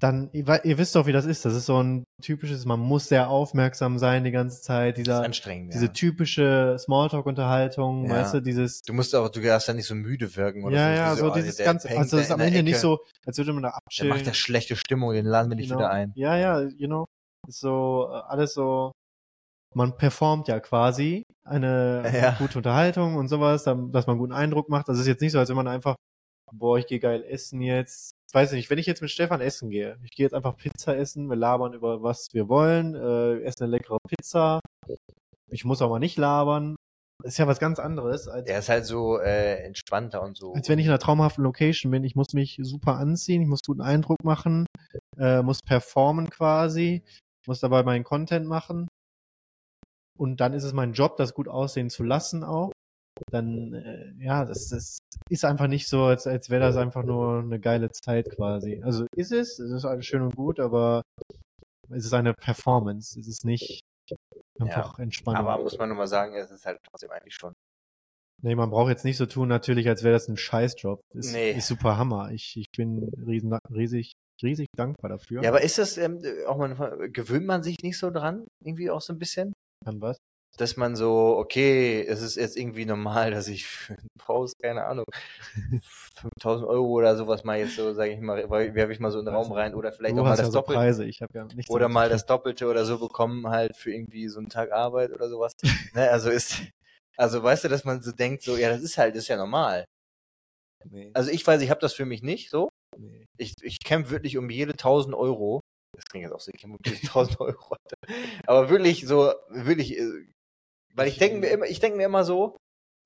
Dann, 0.02 0.30
ihr, 0.32 0.46
wisst 0.78 0.96
doch, 0.96 1.06
wie 1.06 1.12
das 1.12 1.26
ist. 1.26 1.44
Das 1.44 1.54
ist 1.54 1.66
so 1.66 1.80
ein 1.80 2.02
typisches, 2.20 2.64
man 2.64 2.80
muss 2.80 3.06
sehr 3.06 3.28
aufmerksam 3.28 3.98
sein 3.98 4.24
die 4.24 4.32
ganze 4.32 4.60
Zeit. 4.60 4.94
das 4.96 4.98
ist 5.02 5.06
Dieser, 5.06 5.22
anstrengend. 5.22 5.74
diese 5.74 5.86
ja. 5.86 5.92
typische 5.92 6.76
Smalltalk-Unterhaltung, 6.78 8.06
Ja. 8.06 8.16
weißt 8.16 8.34
du, 8.34 8.40
dieses, 8.40 8.82
Du 8.82 8.92
musst 8.94 9.14
auch, 9.14 9.28
du 9.28 9.40
darfst 9.40 9.68
ja 9.68 9.74
nicht 9.74 9.86
so 9.86 9.94
müde 9.94 10.34
wirken 10.34 10.64
oder 10.64 10.76
ja, 10.76 10.88
so. 10.88 10.96
ja, 10.96 11.14
so 11.16 11.30
oh, 11.30 11.34
dieses 11.34 11.56
der 11.56 11.66
ganze, 11.66 11.88
also 11.90 12.16
da 12.16 12.16
das 12.16 12.26
ist 12.26 12.32
am 12.32 12.38
der 12.38 12.48
Ende 12.48 12.62
nicht 12.64 12.78
so, 12.78 12.98
als 13.24 13.38
würde 13.38 13.52
man 13.52 13.62
da 13.62 13.68
Der 13.70 13.76
abchillen. 13.76 14.08
macht 14.10 14.26
ja 14.26 14.34
schlechte 14.34 14.74
Stimmung, 14.76 15.12
den 15.12 15.24
laden 15.26 15.50
wir 15.50 15.56
nicht 15.56 15.68
Genau. 15.68 15.78
wieder 15.80 15.90
ein. 15.90 16.12
Ja, 16.16 16.36
ja, 16.36 16.60
you 16.62 16.88
know, 16.88 17.04
ist 17.48 17.60
so, 17.60 18.08
äh, 18.10 18.22
alles 18.26 18.54
so, 18.54 18.90
man 19.74 19.96
performt 19.96 20.48
ja 20.48 20.58
quasi 20.60 21.22
eine 21.44 22.02
Ja. 22.12 22.34
gute 22.38 22.58
Unterhaltung 22.58 23.14
und 23.14 23.28
sowas, 23.28 23.62
dass 23.64 23.76
man 23.76 23.92
einen 24.14 24.18
guten 24.18 24.32
Eindruck 24.32 24.68
macht. 24.68 24.88
Das 24.88 24.98
ist 24.98 25.06
jetzt 25.06 25.20
nicht 25.20 25.32
so, 25.32 25.38
als 25.38 25.48
wenn 25.48 25.56
man 25.56 25.68
einfach, 25.68 25.94
boah, 26.52 26.78
ich 26.78 26.86
gehe 26.86 27.00
geil 27.00 27.24
essen 27.24 27.60
jetzt. 27.60 28.12
Weiß 28.32 28.52
ich 28.52 28.56
nicht, 28.56 28.70
wenn 28.70 28.78
ich 28.78 28.86
jetzt 28.86 29.02
mit 29.02 29.10
Stefan 29.10 29.40
essen 29.40 29.70
gehe, 29.70 29.98
ich 30.04 30.10
gehe 30.12 30.24
jetzt 30.24 30.32
einfach 30.32 30.56
Pizza 30.56 30.96
essen, 30.96 31.28
wir 31.28 31.36
labern 31.36 31.74
über 31.74 32.02
was 32.02 32.28
wir 32.32 32.48
wollen, 32.48 32.94
äh, 32.94 33.40
essen 33.42 33.64
eine 33.64 33.72
leckere 33.72 33.98
Pizza. 34.08 34.60
Ich 35.50 35.64
muss 35.64 35.82
auch 35.82 35.90
mal 35.90 35.98
nicht 35.98 36.16
labern. 36.16 36.76
Ist 37.24 37.38
ja 37.38 37.46
was 37.46 37.60
ganz 37.60 37.78
anderes, 37.78 38.26
als, 38.26 38.46
Der 38.46 38.58
ist 38.58 38.68
halt 38.68 38.84
so 38.84 39.18
äh, 39.18 39.62
entspannter 39.64 40.22
und 40.22 40.36
so. 40.36 40.54
als 40.54 40.68
wenn 40.68 40.78
ich 40.78 40.86
in 40.86 40.90
einer 40.90 40.98
traumhaften 40.98 41.44
Location 41.44 41.90
bin. 41.92 42.04
Ich 42.04 42.16
muss 42.16 42.32
mich 42.32 42.58
super 42.62 42.96
anziehen, 42.96 43.42
ich 43.42 43.48
muss 43.48 43.60
guten 43.64 43.82
Eindruck 43.82 44.24
machen, 44.24 44.66
äh, 45.18 45.42
muss 45.42 45.60
performen 45.60 46.30
quasi, 46.30 47.04
muss 47.46 47.60
dabei 47.60 47.82
meinen 47.84 48.02
Content 48.02 48.46
machen. 48.46 48.88
Und 50.18 50.40
dann 50.40 50.52
ist 50.52 50.64
es 50.64 50.72
mein 50.72 50.94
Job, 50.94 51.16
das 51.16 51.34
gut 51.34 51.48
aussehen 51.48 51.90
zu 51.90 52.02
lassen 52.02 52.44
auch. 52.44 52.72
Dann, 53.30 53.74
äh, 53.74 54.12
ja, 54.18 54.44
das, 54.44 54.68
das 54.68 54.98
ist 55.28 55.44
einfach 55.44 55.66
nicht 55.66 55.88
so, 55.88 56.04
als, 56.04 56.26
als 56.26 56.50
wäre 56.50 56.62
das 56.62 56.76
einfach 56.76 57.04
nur 57.04 57.40
eine 57.40 57.60
geile 57.60 57.90
Zeit 57.90 58.30
quasi. 58.30 58.82
Also 58.82 59.06
ist 59.14 59.32
es, 59.32 59.58
es 59.58 59.70
ist 59.70 59.84
alles 59.84 60.06
schön 60.06 60.22
und 60.22 60.36
gut, 60.36 60.60
aber 60.60 61.02
es 61.90 62.04
ist 62.04 62.12
eine 62.12 62.34
Performance. 62.34 63.18
Es 63.18 63.28
ist 63.28 63.44
nicht 63.44 63.80
einfach 64.58 64.98
Entspannung. 64.98 65.46
Aber 65.46 65.62
muss 65.62 65.78
man 65.78 65.88
nur 65.88 65.98
mal 65.98 66.06
sagen, 66.06 66.34
es 66.34 66.50
ist 66.50 66.66
halt 66.66 66.78
trotzdem 66.84 67.10
eigentlich 67.10 67.34
schon. 67.34 67.52
Nee, 68.44 68.56
man 68.56 68.70
braucht 68.70 68.90
jetzt 68.90 69.04
nicht 69.04 69.16
so 69.16 69.26
tun, 69.26 69.48
natürlich, 69.48 69.88
als 69.88 70.02
wäre 70.02 70.14
das 70.14 70.28
ein 70.28 70.36
Scheißjob. 70.36 71.00
Ist, 71.14 71.32
Nee. 71.32 71.52
ist 71.52 71.68
super 71.68 71.96
Hammer. 71.96 72.32
Ich, 72.32 72.56
ich 72.56 72.66
bin 72.76 73.08
riesen, 73.24 73.56
riesig, 73.70 74.12
riesig 74.42 74.66
dankbar 74.76 75.10
dafür. 75.10 75.42
Ja, 75.42 75.50
aber 75.50 75.62
ist 75.62 75.78
das 75.78 75.96
ähm, 75.96 76.20
auch 76.48 76.56
mal, 76.56 77.08
gewöhnt 77.12 77.46
man 77.46 77.62
sich 77.62 77.76
nicht 77.82 77.98
so 77.98 78.10
dran? 78.10 78.46
Irgendwie 78.64 78.90
auch 78.90 79.00
so 79.00 79.12
ein 79.12 79.18
bisschen? 79.20 79.52
An 79.84 80.00
was? 80.00 80.16
Dass 80.58 80.76
man 80.76 80.96
so, 80.96 81.36
okay, 81.38 82.04
es 82.06 82.20
ist 82.20 82.36
jetzt 82.36 82.56
irgendwie 82.58 82.84
normal, 82.84 83.30
dass 83.30 83.48
ich 83.48 83.66
für 83.66 83.94
einen 83.94 84.08
Post, 84.18 84.60
keine 84.60 84.84
Ahnung, 84.84 85.06
5000 86.14 86.68
Euro 86.68 86.88
oder 86.88 87.16
sowas 87.16 87.42
mal 87.42 87.58
jetzt 87.58 87.76
so, 87.76 87.94
sage 87.94 88.12
ich 88.12 88.20
mal, 88.20 88.48
werfe 88.50 88.92
ich 88.92 89.00
mal 89.00 89.10
so 89.10 89.18
in 89.18 89.24
den 89.24 89.34
Raum 89.34 89.50
rein 89.52 89.74
oder 89.74 89.92
vielleicht 89.92 90.14
du 90.14 90.20
auch 90.20 90.24
mal 90.24 90.30
das 90.30 90.40
ja 90.40 90.46
so 90.46 90.52
Doppelte. 90.52 90.78
Preise, 90.78 91.04
ich 91.06 91.22
habe 91.22 91.32
ja 91.34 91.44
nichts 91.54 91.70
Oder 91.70 91.88
mal 91.88 92.08
das 92.08 92.26
Doppelte 92.26 92.66
oder 92.68 92.84
so 92.84 92.98
bekommen 92.98 93.48
halt 93.48 93.76
für 93.76 93.92
irgendwie 93.92 94.28
so 94.28 94.40
einen 94.40 94.50
Tag 94.50 94.72
Arbeit 94.72 95.12
oder 95.12 95.28
sowas. 95.28 95.52
ne, 95.94 96.10
also 96.10 96.28
ist, 96.30 96.60
also 97.16 97.42
weißt 97.42 97.64
du, 97.64 97.68
dass 97.68 97.84
man 97.84 98.02
so 98.02 98.12
denkt, 98.12 98.42
so, 98.42 98.56
ja, 98.56 98.68
das 98.68 98.82
ist 98.82 98.98
halt, 98.98 99.14
das 99.14 99.22
ist 99.24 99.28
ja 99.28 99.36
normal. 99.36 99.84
Nee, 100.90 101.10
Also 101.14 101.30
ich 101.30 101.46
weiß, 101.46 101.62
ich 101.62 101.70
habe 101.70 101.80
das 101.80 101.94
für 101.94 102.04
mich 102.04 102.22
nicht 102.22 102.50
so. 102.50 102.68
nee. 102.98 103.24
Ich, 103.38 103.54
ich 103.62 103.80
kämpfe 103.80 104.10
wirklich 104.10 104.36
um 104.36 104.50
jede 104.50 104.72
1000 104.72 105.14
Euro. 105.14 105.60
Das 105.94 106.04
klingt 106.06 106.24
jetzt 106.24 106.32
auch 106.32 106.40
so, 106.40 106.50
ich 106.52 106.60
kämpfe 106.60 106.76
um 106.76 106.82
jede 106.84 107.06
1000 107.06 107.40
Euro. 107.40 107.76
Aber 108.46 108.70
wirklich 108.70 109.06
so, 109.06 109.32
wirklich, 109.48 109.98
äh, 109.98 110.26
weil 110.94 111.08
ich 111.08 111.18
denke 111.18 111.38
mir 111.38 111.48
immer, 111.48 111.66
ich 111.66 111.80
denke 111.80 111.96
mir 111.96 112.06
immer 112.06 112.24
so, 112.24 112.56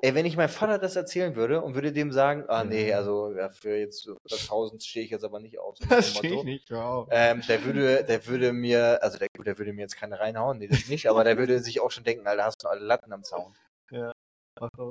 ey, 0.03 0.15
wenn 0.15 0.27
ich 0.27 0.37
meinem 0.37 0.49
Vater 0.49 0.79
das 0.79 0.97
erzählen 0.97 1.37
würde 1.37 1.63
und 1.63 1.75
würde 1.75 1.93
dem 1.93 2.13
sagen, 2.13 2.45
ah 2.49 2.65
nee, 2.65 2.93
also 2.93 3.33
ja, 3.35 3.49
für 3.49 3.77
jetzt 3.77 4.09
das 4.29 4.43
1000 4.43 4.83
stehe 4.83 5.05
ich 5.05 5.11
jetzt 5.11 5.25
aber 5.25 5.41
nicht 5.41 5.59
auf. 5.59 5.77
So 5.79 5.87
Das 5.89 6.11
stehe 6.17 6.35
ich 6.35 6.45
nicht 6.45 6.71
drauf. 6.71 7.09
Ähm, 7.11 7.43
der 7.49 7.65
würde, 7.65 8.05
der 8.05 8.27
würde 8.27 8.53
mir, 8.53 9.03
also 9.03 9.19
der, 9.19 9.29
der 9.45 9.59
würde 9.59 9.73
mir 9.73 9.83
jetzt 9.83 9.97
keine 9.97 10.21
reinhauen, 10.21 10.59
nee, 10.59 10.69
das 10.69 10.89
nicht, 10.89 11.09
aber 11.09 11.25
der 11.25 11.39
würde 11.39 11.61
sich 11.61 11.81
auch 11.81 11.91
schon 11.91 12.05
denken, 12.05 12.27
Alter, 12.27 12.45
hast 12.45 12.63
du 12.63 12.69
alle 12.69 12.85
Latten 12.85 13.13
am 13.13 13.25
Zaun. 13.25 13.55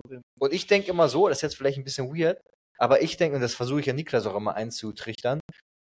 Sinn. 0.08 0.22
Und 0.40 0.54
ich 0.54 0.68
denke 0.68 0.90
immer 0.90 1.10
so, 1.10 1.28
das 1.28 1.40
ist 1.40 1.42
jetzt 1.42 1.58
vielleicht 1.58 1.78
ein 1.78 1.84
bisschen 1.84 2.16
weird, 2.16 2.40
aber 2.78 3.02
ich 3.02 3.18
denke, 3.18 3.36
und 3.36 3.42
das 3.42 3.56
versuche 3.56 3.80
ich 3.80 3.86
ja 3.86 3.94
Niklas 3.94 4.26
auch 4.28 4.36
immer 4.36 4.56
einzutrichtern, 4.56 5.40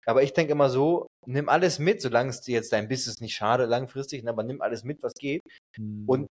aber 0.07 0.23
ich 0.23 0.33
denke 0.33 0.53
immer 0.53 0.71
so, 0.71 1.07
nimm 1.27 1.49
alles 1.49 1.79
mit, 1.79 2.01
solange 2.01 2.31
es 2.31 2.41
dir 2.41 2.55
jetzt 2.55 2.73
dein 2.73 2.89
Business 2.89 3.21
nicht 3.21 3.35
schade 3.35 3.67
langfristig, 3.67 4.23
ne, 4.23 4.31
aber 4.31 4.43
nimm 4.43 4.61
alles 4.61 4.85
mit, 4.85 5.03
was 5.03 5.15
geht. 5.15 5.43
Hm. 5.77 6.05
Und 6.07 6.27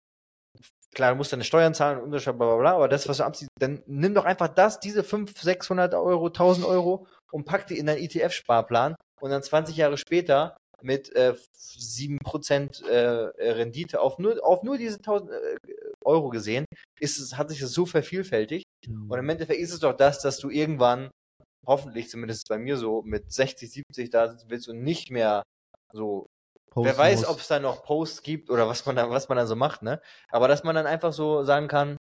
klar, 0.95 1.11
du 1.11 1.17
musst 1.17 1.33
deine 1.33 1.45
Steuern 1.45 1.75
zahlen 1.75 1.99
und 1.99 2.05
Unterschied, 2.05 2.37
bla 2.37 2.47
bla 2.47 2.57
bla, 2.57 2.75
aber 2.75 2.89
das, 2.89 3.09
was 3.09 3.19
du 3.19 3.25
abziehst, 3.25 3.51
dann 3.59 3.83
nimm 3.87 4.15
doch 4.15 4.25
einfach 4.25 4.49
das, 4.49 4.81
diese 4.81 5.05
500, 5.05 5.37
600 5.37 5.95
Euro, 5.95 6.27
1000 6.27 6.67
Euro 6.67 7.07
und 7.33 7.45
pack 7.45 7.67
die 7.67 7.79
in 7.79 7.87
deinen 7.87 8.03
ETF-Sparplan 8.03 8.97
und 9.21 9.31
dann 9.31 9.43
20 9.43 9.77
Jahre 9.77 9.99
später 9.99 10.57
mit 10.83 11.15
äh, 11.15 11.35
7% 11.59 12.87
äh, 12.87 13.53
Rendite 13.53 14.01
auf 14.01 14.19
nur, 14.19 14.45
auf 14.45 14.63
nur 14.63 14.79
diese 14.79 14.99
1000 14.99 15.31
äh, 15.31 15.57
Euro 16.05 16.29
gesehen, 16.29 16.65
ist 17.01 17.19
es, 17.19 17.37
hat 17.37 17.51
sich 17.51 17.61
das 17.61 17.73
so 17.73 17.87
vervielfältigt. 17.87 18.65
Hm. 18.85 19.11
Und 19.11 19.19
im 19.19 19.29
Endeffekt 19.29 19.61
ist 19.61 19.73
es 19.73 19.81
doch 19.81 19.97
das, 19.97 20.21
dass 20.21 20.39
du 20.39 20.51
irgendwann, 20.51 21.11
hoffentlich 21.67 22.09
zumindest 22.09 22.49
bei 22.49 22.59
mir 22.59 22.77
so, 22.77 23.03
mit 23.03 23.33
60, 23.33 23.71
70 23.71 24.11
da 24.11 24.29
sitzen 24.29 24.47
willst 24.49 24.69
und 24.69 24.83
nicht 24.83 25.11
mehr 25.11 25.43
so 25.93 26.27
Wer 26.77 26.93
Posten 26.93 26.99
weiß, 26.99 27.21
muss. 27.21 27.29
ob 27.29 27.39
es 27.41 27.49
da 27.49 27.59
noch 27.59 27.83
Posts 27.83 28.23
gibt 28.23 28.51
oder 28.51 28.69
was 28.69 28.85
man 28.87 28.97
da, 28.97 29.11
was 29.11 29.29
man 29.29 29.37
da 29.37 29.47
so 29.47 29.57
macht, 29.57 29.83
ne? 29.83 30.01
Aber 30.31 30.49
dass 30.49 30.65
man 30.65 30.75
dann 30.75 30.87
einfach 30.87 31.13
so 31.13 31.43
sagen 31.43 31.69
kann, 31.69 31.97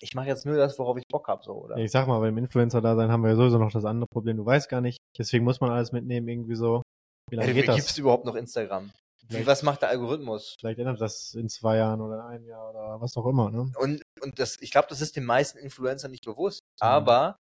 ich 0.00 0.14
mache 0.14 0.26
jetzt 0.26 0.44
nur 0.44 0.56
das, 0.56 0.78
worauf 0.78 0.96
ich 0.96 1.04
Bock 1.08 1.28
habe, 1.28 1.42
so, 1.44 1.52
oder? 1.52 1.76
Ich 1.76 1.92
sag 1.92 2.08
mal, 2.08 2.18
beim 2.18 2.36
Influencer-Dasein 2.36 3.10
haben 3.12 3.22
wir 3.22 3.30
ja 3.30 3.36
sowieso 3.36 3.58
noch 3.58 3.70
das 3.70 3.84
andere 3.84 4.08
Problem. 4.08 4.36
Du 4.36 4.44
weißt 4.44 4.68
gar 4.68 4.80
nicht. 4.80 4.98
Deswegen 5.16 5.44
muss 5.44 5.60
man 5.60 5.70
alles 5.70 5.92
mitnehmen, 5.92 6.26
irgendwie 6.28 6.56
so. 6.56 6.82
Wie 7.30 7.36
lange 7.36 7.48
Ey, 7.48 7.54
geht 7.54 7.68
das? 7.68 7.76
Gibt 7.76 7.90
es 7.90 7.98
überhaupt 7.98 8.24
noch 8.24 8.34
Instagram? 8.34 8.90
Wie, 9.28 9.46
was 9.46 9.62
macht 9.62 9.82
der 9.82 9.88
Algorithmus? 9.88 10.54
Vielleicht 10.60 10.78
ändert 10.78 11.00
das 11.00 11.34
in 11.34 11.48
zwei 11.48 11.76
Jahren 11.78 12.00
oder 12.00 12.16
in 12.16 12.20
einem 12.20 12.46
Jahr 12.46 12.68
oder 12.70 13.00
was 13.00 13.16
auch 13.16 13.26
immer, 13.26 13.50
ne? 13.50 13.72
Und, 13.78 14.02
und 14.20 14.38
das, 14.38 14.60
ich 14.60 14.70
glaube, 14.70 14.88
das 14.90 15.00
ist 15.00 15.16
den 15.16 15.24
meisten 15.24 15.58
Influencern 15.58 16.10
nicht 16.10 16.24
bewusst. 16.24 16.60
Mhm. 16.80 16.86
Aber 16.86 17.36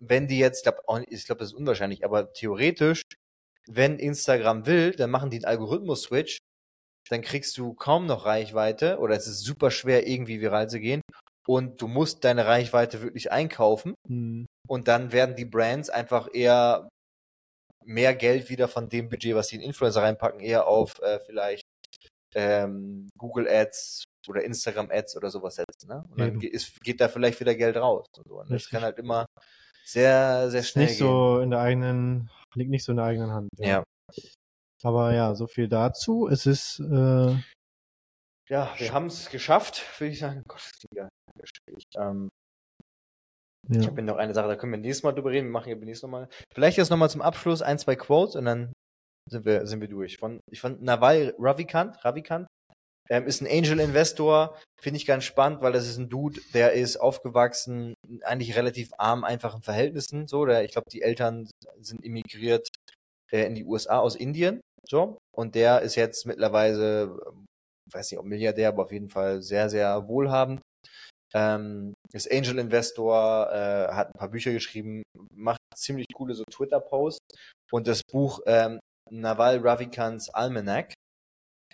wenn 0.00 0.28
die 0.28 0.38
jetzt, 0.38 0.62
glaub, 0.62 0.80
auch 0.86 1.00
ich 1.06 1.26
glaube, 1.26 1.40
das 1.40 1.50
ist 1.50 1.54
unwahrscheinlich, 1.54 2.04
aber 2.04 2.32
theoretisch, 2.32 3.02
wenn 3.68 3.98
Instagram 3.98 4.66
will, 4.66 4.92
dann 4.92 5.10
machen 5.10 5.30
die 5.30 5.36
einen 5.36 5.44
Algorithmus-Switch, 5.44 6.38
dann 7.10 7.22
kriegst 7.22 7.56
du 7.58 7.74
kaum 7.74 8.06
noch 8.06 8.26
Reichweite 8.26 8.98
oder 8.98 9.14
es 9.14 9.26
ist 9.26 9.44
super 9.44 9.70
schwer, 9.70 10.06
irgendwie 10.06 10.40
viral 10.40 10.68
zu 10.68 10.80
gehen. 10.80 11.00
Und 11.46 11.80
du 11.80 11.88
musst 11.88 12.24
deine 12.24 12.44
Reichweite 12.44 13.00
wirklich 13.00 13.32
einkaufen. 13.32 13.94
Hm. 14.06 14.46
Und 14.68 14.88
dann 14.88 15.12
werden 15.12 15.34
die 15.34 15.46
Brands 15.46 15.88
einfach 15.88 16.28
eher 16.32 16.88
mehr 17.84 18.14
Geld 18.14 18.50
wieder 18.50 18.68
von 18.68 18.90
dem 18.90 19.08
Budget, 19.08 19.34
was 19.34 19.48
sie 19.48 19.56
in 19.56 19.62
Influencer 19.62 20.02
reinpacken, 20.02 20.40
eher 20.40 20.66
auf 20.66 21.00
äh, 21.00 21.20
vielleicht 21.20 21.62
ähm, 22.34 23.08
Google 23.16 23.48
Ads 23.48 24.04
oder 24.28 24.44
Instagram 24.44 24.90
Ads 24.90 25.16
oder 25.16 25.30
sowas 25.30 25.54
setzen. 25.54 25.88
Ne? 25.88 26.04
Und 26.10 26.20
dann 26.20 26.40
ist, 26.42 26.78
geht 26.82 27.00
da 27.00 27.08
vielleicht 27.08 27.40
wieder 27.40 27.54
Geld 27.54 27.76
raus. 27.76 28.06
Und 28.16 28.28
so. 28.28 28.34
Und 28.40 28.50
das 28.50 28.56
Richtig. 28.56 28.70
kann 28.70 28.82
halt 28.82 28.98
immer 28.98 29.24
sehr, 29.84 30.50
sehr 30.50 30.62
schnell 30.62 30.84
nicht 30.84 30.98
gehen. 30.98 31.06
so 31.06 31.40
in 31.40 31.50
der 31.50 31.60
eigenen, 31.60 32.30
liegt 32.54 32.70
nicht 32.70 32.84
so 32.84 32.92
in 32.92 32.96
der 32.96 33.06
eigenen 33.06 33.32
Hand. 33.32 33.48
Ja. 33.58 33.84
Aber 34.82 35.12
ja, 35.12 35.34
so 35.34 35.46
viel 35.46 35.68
dazu. 35.68 36.28
Es 36.28 36.46
ist, 36.46 36.80
äh, 36.80 37.36
Ja, 38.48 38.72
wir 38.78 38.92
haben 38.92 39.06
es 39.06 39.28
geschafft, 39.28 39.84
würde 40.00 40.12
ich 40.12 40.18
sagen. 40.18 40.42
Gott, 40.46 40.70
ja 40.94 41.08
schwierig. 41.44 41.84
Ähm, 41.96 42.30
Ich 43.70 43.82
ja. 43.82 43.90
habe 43.90 44.02
noch 44.02 44.16
eine 44.16 44.34
Sache, 44.34 44.48
da 44.48 44.56
können 44.56 44.72
wir 44.72 44.78
nächstes 44.78 45.02
Mal 45.02 45.12
drüber 45.12 45.30
reden. 45.30 45.46
Wir 45.46 45.52
machen 45.52 45.68
ja 45.68 45.76
nächstes 45.76 46.08
Mal. 46.08 46.28
Vielleicht 46.54 46.78
jetzt 46.78 46.90
nochmal 46.90 47.10
zum 47.10 47.22
Abschluss 47.22 47.60
ein, 47.60 47.78
zwei 47.78 47.96
Quotes 47.96 48.36
und 48.36 48.44
dann 48.46 48.72
sind 49.30 49.44
wir, 49.44 49.66
sind 49.66 49.80
wir 49.80 49.88
durch. 49.88 50.16
Von, 50.16 50.40
ich 50.50 50.60
fand 50.60 50.82
Nawal 50.82 51.34
Ravikant, 51.38 52.02
Ravikant, 52.04 52.46
ähm, 53.10 53.26
ist 53.26 53.40
ein 53.40 53.46
Angel 53.46 53.80
Investor, 53.80 54.56
finde 54.80 54.98
ich 54.98 55.06
ganz 55.06 55.24
spannend, 55.24 55.62
weil 55.62 55.72
das 55.72 55.88
ist 55.88 55.98
ein 55.98 56.08
Dude, 56.08 56.40
der 56.54 56.72
ist 56.72 56.96
aufgewachsen, 56.96 57.94
eigentlich 58.22 58.56
relativ 58.56 58.90
arm, 58.98 59.24
einfachen 59.24 59.62
Verhältnissen, 59.62 60.28
so, 60.28 60.44
der, 60.44 60.64
ich 60.64 60.72
glaube, 60.72 60.90
die 60.90 61.02
Eltern 61.02 61.48
sind 61.80 62.04
immigriert 62.04 62.68
äh, 63.32 63.46
in 63.46 63.54
die 63.54 63.64
USA 63.64 63.98
aus 63.98 64.16
Indien, 64.16 64.60
so, 64.86 65.18
und 65.34 65.54
der 65.54 65.82
ist 65.82 65.94
jetzt 65.96 66.26
mittlerweile, 66.26 67.18
ähm, 67.28 67.46
weiß 67.92 68.10
nicht, 68.10 68.20
ob 68.20 68.26
Milliardär, 68.26 68.68
aber 68.68 68.84
auf 68.84 68.92
jeden 68.92 69.10
Fall 69.10 69.42
sehr, 69.42 69.70
sehr 69.70 70.06
wohlhabend 70.08 70.60
Ähm, 71.34 71.94
ist 72.12 72.30
Angel 72.32 72.58
Investor, 72.58 73.50
äh, 73.52 73.92
hat 73.92 74.08
ein 74.08 74.18
paar 74.18 74.30
Bücher 74.30 74.52
geschrieben, 74.52 75.02
macht 75.34 75.58
ziemlich 75.74 76.06
coole 76.14 76.34
so 76.34 76.44
Twitter-Posts. 76.44 77.18
Und 77.70 77.86
das 77.86 78.02
Buch 78.10 78.40
ähm, 78.46 78.80
Naval 79.10 79.58
Ravikants 79.58 80.30
Almanac 80.30 80.94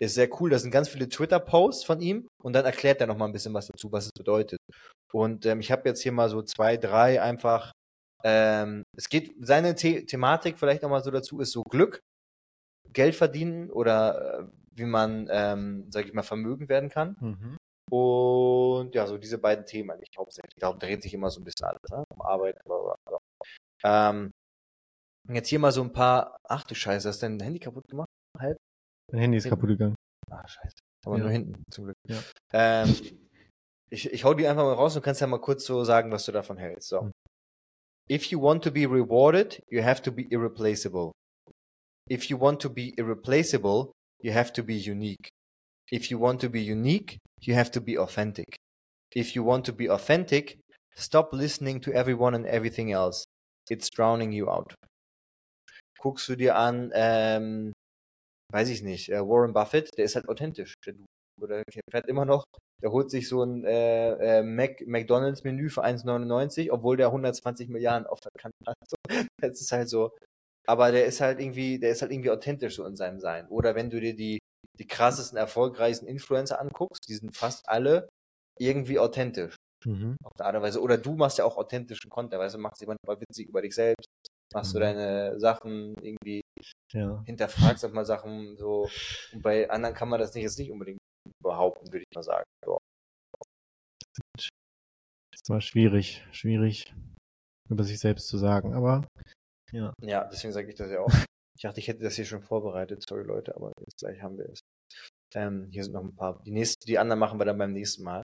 ist 0.00 0.14
sehr 0.14 0.28
cool. 0.40 0.50
Da 0.50 0.58
sind 0.58 0.70
ganz 0.70 0.88
viele 0.88 1.08
Twitter-Posts 1.08 1.84
von 1.84 2.00
ihm 2.00 2.26
und 2.42 2.52
dann 2.54 2.64
erklärt 2.64 3.00
er 3.00 3.06
noch 3.06 3.16
mal 3.16 3.26
ein 3.26 3.32
bisschen 3.32 3.54
was 3.54 3.66
dazu, 3.66 3.90
was 3.92 4.06
es 4.06 4.12
bedeutet. 4.16 4.58
Und 5.12 5.46
ähm, 5.46 5.60
ich 5.60 5.70
habe 5.70 5.88
jetzt 5.88 6.02
hier 6.02 6.12
mal 6.12 6.28
so 6.28 6.42
zwei, 6.42 6.76
drei 6.76 7.22
einfach. 7.22 7.72
Ähm, 8.24 8.82
es 8.96 9.08
geht 9.08 9.34
seine 9.40 9.76
The 9.76 10.06
Thematik 10.06 10.58
vielleicht 10.58 10.82
noch 10.82 10.90
mal 10.90 11.04
so 11.04 11.10
dazu 11.10 11.40
ist 11.40 11.52
so 11.52 11.62
Glück, 11.62 12.00
Geld 12.92 13.14
verdienen 13.14 13.70
oder 13.70 14.40
äh, 14.40 14.44
wie 14.72 14.86
man, 14.86 15.28
ähm, 15.30 15.90
sage 15.90 16.08
ich 16.08 16.14
mal, 16.14 16.22
vermögen 16.22 16.68
werden 16.68 16.88
kann. 16.88 17.16
Mhm. 17.20 17.56
Und 17.90 18.94
ja, 18.94 19.06
so 19.06 19.18
diese 19.18 19.38
beiden 19.38 19.66
Themen 19.66 19.90
eigentlich 19.90 20.16
hauptsächlich. 20.18 20.54
Darum 20.58 20.78
dreht 20.78 21.02
sich 21.02 21.14
immer 21.14 21.30
so 21.30 21.40
ein 21.40 21.44
bisschen 21.44 21.66
alles, 21.66 21.80
ne? 21.90 22.02
Um 22.12 22.22
Arbeit, 22.22 22.56
bla, 22.64 22.76
bla, 22.78 22.94
bla. 23.06 23.18
Ähm, 23.84 24.30
jetzt 25.28 25.48
hier 25.48 25.58
mal 25.58 25.72
so 25.72 25.82
ein 25.82 25.92
paar. 25.92 26.38
Ach 26.48 26.64
du 26.64 26.74
Scheiße, 26.74 27.08
hast 27.08 27.22
du 27.22 27.26
dein 27.26 27.40
Handy 27.40 27.60
kaputt 27.60 27.86
gemacht? 27.88 28.08
Halb? 28.38 28.56
Mein 29.12 29.20
Handy 29.22 29.38
ist 29.38 29.44
Hinten. 29.44 29.56
kaputt 29.56 29.68
gegangen. 29.70 29.94
Ah, 30.30 30.46
scheiße. 30.46 30.76
Aber 31.06 31.16
Ja. 31.18 31.22
nur 31.24 31.30
hinten, 31.32 31.62
zum 31.70 31.84
Glück. 31.84 31.96
Ja. 32.08 32.22
Ähm, 32.52 32.96
ich, 33.90 34.10
ich 34.10 34.24
hau 34.24 34.34
die 34.34 34.46
einfach 34.46 34.64
mal 34.64 34.72
raus 34.72 34.96
und 34.96 35.02
kannst 35.02 35.20
ja 35.20 35.26
mal 35.26 35.40
kurz 35.40 35.64
so 35.64 35.84
sagen, 35.84 36.10
was 36.10 36.24
du 36.24 36.32
davon 36.32 36.56
hältst. 36.56 36.88
So. 36.88 37.02
Hm. 37.02 37.12
If 38.10 38.26
you 38.26 38.40
want 38.40 38.62
to 38.64 38.70
be 38.70 38.86
rewarded, 38.86 39.62
you 39.70 39.82
have 39.82 40.02
to 40.02 40.12
be 40.12 40.26
irreplaceable. 40.30 41.12
If 42.10 42.24
you 42.28 42.38
want 42.38 42.60
to 42.62 42.70
be 42.70 42.92
irreplaceable, 42.96 43.92
you 44.22 44.32
have 44.32 44.52
to 44.54 44.62
be 44.62 44.74
unique. 44.74 45.28
If 45.90 46.10
you 46.10 46.18
want 46.20 46.40
to 46.42 46.50
be 46.50 46.60
unique, 46.60 47.18
you 47.40 47.54
have 47.54 47.70
to 47.70 47.80
be 47.80 47.98
authentic. 47.98 48.56
If 49.14 49.34
you 49.34 49.44
want 49.44 49.64
to 49.66 49.72
be 49.72 49.88
authentic, 49.90 50.58
stop 50.96 51.32
listening 51.32 51.80
to 51.82 51.92
everyone 51.92 52.34
and 52.34 52.46
everything 52.46 52.90
else. 52.92 53.24
It's 53.70 53.88
drowning 53.90 54.32
you 54.32 54.48
out. 54.50 54.74
Guckst 55.98 56.28
du 56.28 56.36
dir 56.36 56.56
an, 56.56 56.90
ähm, 56.94 57.72
weiß 58.52 58.68
ich 58.70 58.82
nicht, 58.82 59.10
äh, 59.10 59.20
Warren 59.20 59.52
Buffett, 59.52 59.90
der 59.98 60.04
ist 60.04 60.16
halt 60.16 60.28
authentisch, 60.28 60.74
der. 60.86 60.94
Oder 61.40 61.62
der 61.64 61.82
fährt 61.90 62.06
immer 62.08 62.24
noch, 62.24 62.44
der 62.80 62.92
holt 62.92 63.10
sich 63.10 63.28
so 63.28 63.42
ein 63.42 63.64
äh, 63.64 64.38
äh, 64.38 64.42
Mac, 64.44 64.80
McDonalds-Menü 64.86 65.68
für 65.68 65.82
1,99, 65.84 66.70
obwohl 66.70 66.96
der 66.96 67.10
120 67.10 67.68
Milliarden 67.68 68.06
auf 68.06 68.20
der 68.20 68.30
Kante 68.38 68.56
hat. 68.66 68.76
So, 68.88 68.96
das 69.40 69.60
ist 69.60 69.72
halt 69.72 69.88
so. 69.88 70.12
Aber 70.66 70.92
der 70.92 71.06
ist 71.06 71.20
halt 71.20 71.40
irgendwie, 71.40 71.78
der 71.80 71.90
ist 71.90 72.02
halt 72.02 72.12
irgendwie 72.12 72.30
authentisch 72.30 72.76
so 72.76 72.86
in 72.86 72.96
seinem 72.96 73.20
Sein. 73.20 73.48
Oder 73.48 73.74
wenn 73.74 73.90
du 73.90 74.00
dir 74.00 74.14
die, 74.14 74.38
die 74.78 74.86
krassesten, 74.86 75.36
erfolgreichsten 75.38 76.06
Influencer 76.06 76.60
anguckst, 76.60 77.08
die 77.08 77.14
sind 77.14 77.36
fast 77.36 77.68
alle 77.68 78.08
irgendwie 78.58 78.98
authentisch. 79.00 79.56
Mhm. 79.84 80.16
Auf 80.24 80.32
eine 80.38 80.46
Art 80.46 80.56
und 80.56 80.62
Weise. 80.62 80.80
Oder 80.82 80.98
du 80.98 81.14
machst 81.16 81.38
ja 81.38 81.44
auch 81.44 81.56
authentischen 81.58 82.10
Content, 82.10 82.40
weißt 82.40 82.54
du, 82.54 82.58
machst 82.60 82.80
jemand 82.80 82.98
mal 83.06 83.20
witzig 83.20 83.48
über 83.48 83.60
dich 83.62 83.74
selbst, 83.74 84.06
machst 84.54 84.74
du 84.74 84.78
Mhm. 84.78 84.82
deine 84.82 85.40
Sachen 85.40 85.94
irgendwie 86.02 86.40
Ja. 86.92 87.22
hinterfragst 87.26 87.84
auch 87.84 87.92
mal 87.92 88.04
Sachen 88.04 88.56
so. 88.56 88.88
Und 89.32 89.42
bei 89.42 89.68
anderen 89.68 89.94
kann 89.94 90.08
man 90.08 90.20
das 90.20 90.34
nicht 90.34 90.44
jetzt 90.44 90.58
nicht 90.58 90.70
unbedingt 90.70 90.98
behaupten, 91.42 91.86
würde 91.92 92.04
ich 92.08 92.14
mal 92.14 92.22
sagen. 92.22 92.44
So. 92.64 92.78
ist 94.36 95.48
mal 95.48 95.60
schwierig, 95.60 96.26
schwierig 96.32 96.94
über 97.68 97.84
sich 97.84 97.98
selbst 97.98 98.28
zu 98.28 98.38
sagen, 98.38 98.74
aber 98.74 99.06
ja. 99.72 99.92
Ja, 100.00 100.24
deswegen 100.24 100.52
sage 100.52 100.68
ich 100.68 100.76
das 100.76 100.90
ja 100.90 101.00
auch. 101.00 101.12
Ich 101.56 101.62
dachte, 101.62 101.80
ich 101.80 101.88
hätte 101.88 102.02
das 102.02 102.14
hier 102.14 102.24
schon 102.24 102.42
vorbereitet, 102.42 103.04
sorry 103.08 103.24
Leute, 103.24 103.54
aber 103.56 103.72
jetzt 103.80 103.98
gleich 103.98 104.22
haben 104.22 104.38
wir 104.38 104.48
es. 104.48 104.60
Ähm, 105.34 105.68
hier 105.70 105.82
sind 105.82 105.92
noch 105.92 106.02
ein 106.02 106.14
paar. 106.14 106.40
Die 106.44 106.52
nächsten, 106.52 106.86
die 106.86 106.98
anderen 106.98 107.18
machen 107.18 107.40
wir 107.40 107.44
dann 107.44 107.58
beim 107.58 107.72
nächsten 107.72 108.04
Mal. 108.04 108.22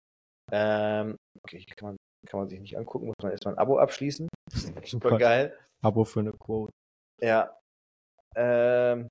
Ähm, 0.53 1.17
okay, 1.43 1.59
hier 1.59 1.75
kann 1.77 1.89
man, 1.89 1.97
kann 2.27 2.41
man 2.41 2.49
sich 2.49 2.61
nicht 2.61 2.77
angucken, 2.77 3.07
muss 3.07 3.15
man 3.23 3.33
erstmal 3.33 3.55
ein 3.55 3.59
Abo 3.59 3.79
abschließen. 3.79 4.29
Super 4.85 5.19
geil. 5.19 5.59
Abo 5.83 6.05
für 6.05 6.21
eine 6.21 6.33
Quote. 6.33 6.73
Ja. 7.21 7.59
Ähm, 8.37 9.09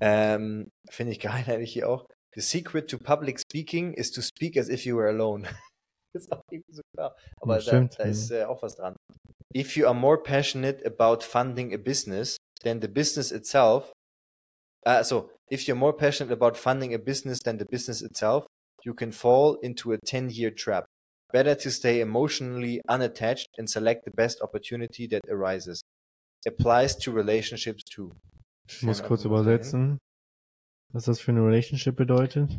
ähm, 0.00 0.70
Finde 0.90 1.12
ich 1.12 1.20
geil 1.20 1.44
eigentlich 1.46 1.72
hier 1.72 1.88
auch. 1.88 2.06
The 2.34 2.40
secret 2.40 2.88
to 2.90 2.98
public 2.98 3.40
speaking 3.40 3.94
is 3.94 4.10
to 4.12 4.20
speak 4.20 4.56
as 4.56 4.68
if 4.68 4.84
you 4.84 4.96
were 4.96 5.08
alone. 5.08 5.48
ist 6.14 6.32
auch 6.32 6.42
irgendwie 6.50 6.72
so 6.72 6.82
klar. 6.94 7.16
Aber 7.40 7.58
Ja, 7.58 7.58
da, 7.58 7.62
stimmt, 7.62 7.98
da 7.98 8.04
ja. 8.04 8.10
ist 8.10 8.30
äh, 8.30 8.44
auch 8.44 8.62
was 8.62 8.76
dran. 8.76 8.96
If 9.54 9.76
you 9.76 9.86
are 9.86 9.94
more 9.94 10.22
passionate 10.22 10.84
about 10.84 11.24
funding 11.24 11.72
a 11.74 11.78
business 11.78 12.36
than 12.62 12.80
the 12.80 12.88
business 12.88 13.32
itself, 13.32 13.92
uh, 14.86 15.02
so 15.02 15.30
if 15.50 15.66
you're 15.66 15.78
more 15.78 15.96
passionate 15.96 16.32
about 16.32 16.56
funding 16.56 16.94
a 16.94 16.98
business 16.98 17.38
than 17.40 17.58
the 17.58 17.64
business 17.64 18.02
itself, 18.02 18.46
you 18.84 18.94
can 18.94 19.10
fall 19.10 19.58
into 19.62 19.92
a 19.92 19.98
10-year 19.98 20.50
trap. 20.50 20.84
Better 21.32 21.56
to 21.58 21.70
stay 21.70 22.00
emotionally 22.00 22.80
unattached 22.88 23.48
and 23.58 23.68
select 23.68 24.04
the 24.04 24.10
best 24.10 24.40
opportunity 24.40 25.06
that 25.08 25.20
arises. 25.28 25.82
Applies 26.46 26.96
to 26.98 27.12
relationships 27.12 27.84
too. 27.84 28.12
Ich 28.66 28.82
muss 28.82 29.02
kurz 29.02 29.24
übersetzen, 29.24 29.98
was 30.92 31.04
das 31.04 31.20
für 31.20 31.32
eine 31.32 31.44
Relationship 31.44 31.96
bedeutet. 31.96 32.58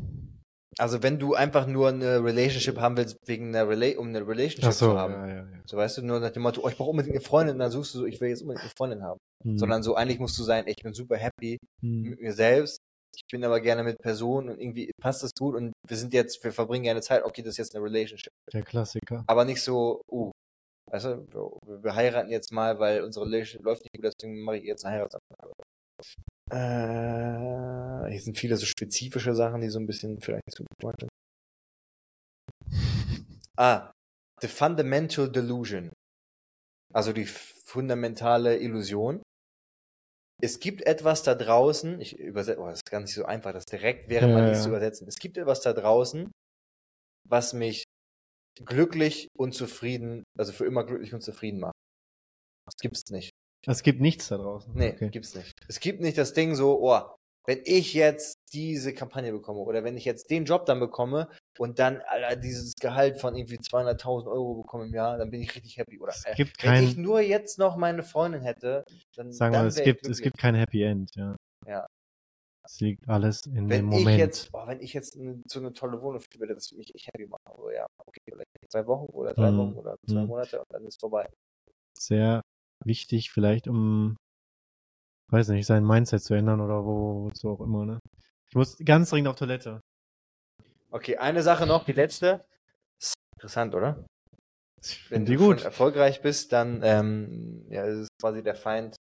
Also 0.77 1.01
wenn 1.03 1.17
du 1.19 1.33
einfach 1.33 1.65
nur 1.65 1.89
eine 1.89 2.23
Relationship 2.23 2.77
haben 2.77 2.95
willst, 2.95 3.17
wegen 3.25 3.49
einer 3.49 3.67
Rela 3.67 3.97
um 3.99 4.09
eine 4.09 4.25
Relationship 4.25 4.71
so, 4.73 4.91
zu 4.91 4.97
haben. 4.97 5.13
ja, 5.13 5.27
ja, 5.27 5.35
ja. 5.35 5.61
So 5.65 5.75
weißt 5.77 5.97
du, 5.97 6.01
nur 6.03 6.19
nach 6.19 6.29
dem 6.29 6.43
Motto, 6.43 6.61
oh, 6.63 6.69
ich 6.69 6.77
brauche 6.77 6.91
unbedingt 6.91 7.15
eine 7.15 7.25
Freundin, 7.25 7.55
und 7.55 7.59
dann 7.59 7.71
suchst 7.71 7.95
du 7.95 7.99
so, 7.99 8.05
ich 8.05 8.21
will 8.21 8.29
jetzt 8.29 8.41
unbedingt 8.41 8.61
eine 8.63 8.73
Freundin 8.77 9.03
haben. 9.03 9.19
Hm. 9.43 9.57
Sondern 9.57 9.83
so 9.83 9.95
eigentlich 9.95 10.19
musst 10.19 10.37
du 10.37 10.43
sein, 10.43 10.65
ich 10.67 10.77
bin 10.83 10.93
super 10.93 11.17
happy 11.17 11.57
Hm. 11.81 12.01
mit 12.11 12.21
mir 12.21 12.33
selbst. 12.33 12.79
Ich 13.15 13.23
bin 13.31 13.43
aber 13.43 13.59
gerne 13.59 13.83
mit 13.83 13.97
Personen 13.99 14.49
und 14.49 14.59
irgendwie 14.59 14.91
passt 15.01 15.23
das 15.23 15.31
gut 15.37 15.55
und 15.55 15.73
wir 15.87 15.97
sind 15.97 16.13
jetzt, 16.13 16.43
wir 16.43 16.51
verbringen 16.51 16.83
gerne 16.83 17.01
Zeit, 17.01 17.23
okay, 17.23 17.41
das 17.41 17.51
ist 17.51 17.57
jetzt 17.57 17.75
eine 17.75 17.83
Relationship. 17.83 18.31
Der 18.53 18.63
Klassiker. 18.63 19.23
Aber 19.27 19.45
nicht 19.45 19.61
so, 19.61 20.01
uh, 20.11 20.31
weißt 20.91 21.05
du, 21.05 21.27
wir, 21.31 21.83
wir 21.83 21.95
heiraten 21.95 22.31
jetzt 22.31 22.51
mal, 22.51 22.79
weil 22.79 23.03
unsere 23.03 23.25
Relationship 23.25 23.63
läuft 23.63 23.83
nicht 23.83 23.93
gut, 23.93 24.13
deswegen 24.13 24.41
mache 24.41 24.57
ich 24.57 24.63
jetzt 24.63 24.85
eine 24.85 24.95
Heiratsantrag. 24.95 25.51
Äh, 26.51 28.11
hier 28.11 28.21
sind 28.21 28.37
viele 28.37 28.55
so 28.57 28.65
spezifische 28.65 29.35
Sachen, 29.35 29.61
die 29.61 29.69
so 29.69 29.79
ein 29.79 29.85
bisschen 29.85 30.19
vielleicht 30.19 30.51
zu 30.51 30.63
sind. 30.81 31.09
Ah, 33.57 33.91
the 34.39 34.47
fundamental 34.47 35.29
delusion. 35.29 35.91
Also 36.93 37.11
die 37.11 37.25
fundamentale 37.25 38.57
Illusion. 38.57 39.21
Es 40.41 40.59
gibt 40.59 40.85
etwas 40.85 41.23
da 41.23 41.35
draußen, 41.35 41.99
ich 41.99 42.17
übersetze, 42.17 42.59
oh, 42.59 42.67
das 42.67 42.79
ist 42.79 42.89
gar 42.89 43.01
nicht 43.01 43.13
so 43.13 43.25
einfach, 43.25 43.51
das 43.51 43.65
direkt 43.65 44.09
während 44.09 44.29
Ja, 44.29 44.35
man 44.35 44.43
ja, 44.45 44.49
liest 44.51 44.63
zu 44.63 44.69
ja. 44.69 44.75
übersetzen. 44.77 45.07
Es 45.07 45.17
gibt 45.17 45.37
etwas 45.37 45.61
da 45.61 45.73
draußen, 45.73 46.31
was 47.27 47.53
mich 47.53 47.83
glücklich 48.65 49.27
und 49.37 49.53
zufrieden, 49.53 50.23
also 50.37 50.51
für 50.53 50.65
immer 50.65 50.85
glücklich 50.85 51.13
und 51.13 51.21
zufrieden 51.21 51.59
macht. 51.59 51.73
Das 52.65 52.75
gibt's 52.81 53.09
nicht. 53.09 53.31
Es 53.67 53.83
gibt 53.83 53.99
nichts 54.01 54.29
da 54.29 54.37
draußen. 54.37 54.73
Nee, 54.73 54.91
Okay. 54.93 55.09
gibt's 55.09 55.35
nicht. 55.35 55.51
Es 55.67 55.79
gibt 55.79 56.01
nicht 56.01 56.17
das 56.17 56.33
Ding 56.33 56.55
so, 56.55 56.79
oh, 56.81 57.15
wenn 57.45 57.61
ich 57.65 57.93
jetzt 57.93 58.35
diese 58.49 58.93
Kampagne 58.93 59.31
bekomme 59.31 59.59
oder 59.59 59.83
wenn 59.83 59.97
ich 59.97 60.05
jetzt 60.05 60.29
den 60.29 60.45
Job 60.45 60.65
dann 60.65 60.79
bekomme 60.79 61.29
und 61.57 61.79
dann 61.79 62.01
Alter, 62.01 62.35
dieses 62.35 62.75
Gehalt 62.75 63.19
von 63.19 63.35
irgendwie 63.35 63.57
200.000 63.57 64.27
Euro 64.27 64.55
bekomme 64.61 64.85
im 64.85 64.93
Jahr, 64.93 65.17
dann 65.17 65.29
bin 65.31 65.41
ich 65.41 65.55
richtig 65.55 65.77
happy. 65.77 65.99
Oder 65.99 66.11
Es 66.13 66.25
äh, 66.25 66.45
wenn 66.61 66.83
ich 66.83 66.97
nur 66.97 67.21
jetzt 67.21 67.59
noch 67.59 67.77
meine 67.77 68.03
Freundin 68.03 68.41
hätte, 68.41 68.83
dann, 69.15 69.31
sagen 69.31 69.53
dann 69.53 69.63
wir, 69.63 69.67
es 69.67 69.75
wär 69.77 69.87
ich 69.87 69.93
gibt, 69.93 70.07
es 70.07 70.21
gibt 70.21 70.37
kein 70.37 70.55
Happy 70.55 70.83
End, 70.83 71.15
ja. 71.15 71.35
Ja. 71.67 71.85
Es 72.65 72.79
liegt 72.81 73.07
alles 73.09 73.45
in 73.47 73.67
dem 73.67 73.69
wenn 73.69 73.85
Moment. 73.85 74.09
ich 74.09 74.17
jetzt, 74.17 74.49
oh, 74.53 74.67
wenn 74.67 74.79
ich 74.81 74.93
jetzt 74.93 75.17
eine, 75.17 75.41
so 75.47 75.59
eine 75.59 75.73
tolle 75.73 76.01
Wohnung 76.01 76.21
fühle, 76.21 76.41
würde 76.41 76.55
das 76.55 76.71
mich 76.71 76.93
echt 76.93 77.07
happy 77.07 77.25
machen. 77.25 77.41
Also 77.45 77.71
ja, 77.71 77.87
okay, 78.05 78.19
vielleicht 78.25 78.47
zwei 78.69 78.85
Wochen 78.85 79.05
oder 79.11 79.33
drei 79.33 79.51
Mhm. 79.51 79.57
Wochen 79.57 79.73
oder 79.73 79.95
zwei 80.07 80.21
Mhm. 80.21 80.27
Monate 80.27 80.59
und 80.59 80.67
dann 80.69 80.85
ist 80.85 80.99
vorbei. 80.99 81.27
Sehr 81.97 82.41
wichtig, 82.85 83.31
vielleicht 83.31 83.67
um, 83.67 84.15
weiß 85.31 85.49
nicht, 85.49 85.65
sein 85.65 85.83
Mindset 85.85 86.21
zu 86.21 86.33
ändern 86.35 86.61
oder 86.61 86.85
wo, 86.85 87.25
wozu 87.25 87.49
auch 87.49 87.61
immer, 87.61 87.85
ne? 87.85 87.99
Ich 88.49 88.55
muss 88.55 88.77
ganz 88.83 89.09
dringend 89.11 89.27
auf 89.27 89.35
Toilette. 89.35 89.81
Okay, 90.91 91.17
eine 91.17 91.43
Sache 91.43 91.67
noch, 91.67 91.85
die 91.85 91.93
letzte. 91.93 92.45
Interessant, 93.37 93.75
oder? 93.75 94.05
Wenn 95.09 95.25
du 95.25 95.35
gut. 95.35 95.63
erfolgreich 95.63 96.21
bist, 96.21 96.51
dann 96.51 96.81
ähm, 96.83 97.65
ja, 97.69 97.85
es 97.85 97.99
ist 98.01 98.09
quasi 98.21 98.41
der 98.43 98.55
Feind 98.55 98.95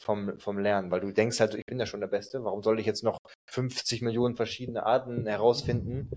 vom, 0.00 0.38
vom 0.38 0.58
Lernen, 0.58 0.90
weil 0.90 1.00
du 1.00 1.12
denkst 1.12 1.40
halt, 1.40 1.54
ich 1.54 1.64
bin 1.66 1.78
ja 1.78 1.86
schon 1.86 2.00
der 2.00 2.08
Beste, 2.08 2.44
warum 2.44 2.62
soll 2.62 2.78
ich 2.78 2.86
jetzt 2.86 3.04
noch 3.04 3.18
50 3.50 4.02
Millionen 4.02 4.36
verschiedene 4.36 4.84
Arten 4.84 5.26
herausfinden, 5.26 6.10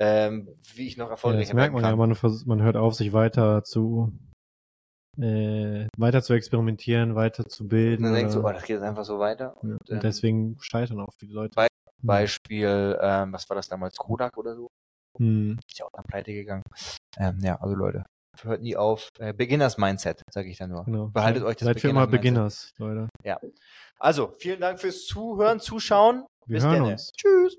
ähm, 0.00 0.48
wie 0.74 0.86
ich 0.86 0.96
noch 0.96 1.06
Ja, 1.06 1.12
erfolgreicher 1.12 1.46
das 1.46 1.54
merkt 1.54 1.74
man 1.74 1.82
ja, 1.84 1.90
kann. 1.90 1.98
man, 1.98 2.14
vers- 2.14 2.46
man 2.46 2.62
hört 2.62 2.76
auf, 2.76 2.94
sich 2.94 3.12
weiter 3.12 3.64
zu, 3.64 4.12
äh, 5.18 5.86
weiter 5.96 6.22
zu 6.22 6.34
experimentieren, 6.34 7.14
weiter 7.14 7.46
zu 7.46 7.64
Und 7.64 7.68
bilden. 7.70 8.04
dann 8.04 8.14
denkst 8.14 8.34
du, 8.34 8.40
oh, 8.40 8.52
das 8.52 8.62
geht 8.62 8.76
jetzt 8.76 8.82
einfach 8.84 9.04
so 9.04 9.18
weiter. 9.18 9.56
ja, 9.62 9.70
ähm, 9.70 9.78
und 9.88 10.02
deswegen 10.04 10.56
scheitern 10.60 11.00
auch 11.00 11.12
viele 11.18 11.32
Leute. 11.34 11.67
Hm. 12.00 12.06
Beispiel, 12.06 12.98
ähm, 13.00 13.32
was 13.32 13.48
war 13.48 13.56
das 13.56 13.68
damals, 13.68 13.96
Kodak 13.96 14.36
oder 14.36 14.54
so? 14.54 14.68
Hm. 15.18 15.58
Ist 15.66 15.78
ja 15.78 15.86
auch 15.86 15.90
dann 15.92 16.04
pleite 16.04 16.32
gegangen. 16.32 16.62
Ähm, 17.18 17.38
ja, 17.42 17.56
also 17.60 17.74
Leute, 17.74 18.04
hört 18.42 18.62
nie 18.62 18.76
auf. 18.76 19.08
Äh, 19.18 19.32
Beginners 19.32 19.78
Mindset, 19.78 20.22
sage 20.30 20.48
ich 20.48 20.58
dann 20.58 20.70
nur. 20.70 20.84
Genau. 20.84 21.08
Behaltet 21.08 21.42
euch 21.42 21.56
das 21.56 21.66
Seid 21.66 21.80
für 21.80 21.88
immer. 21.88 22.06
Beginners, 22.06 22.70
Leute. 22.78 23.08
Also, 23.98 24.32
vielen 24.38 24.60
Dank 24.60 24.80
fürs 24.80 25.06
Zuhören, 25.06 25.60
Zuschauen. 25.60 26.24
Wir 26.46 26.56
Bis 26.56 26.64
hören 26.64 26.74
denne. 26.74 26.92
uns. 26.92 27.12
Tschüss. 27.16 27.58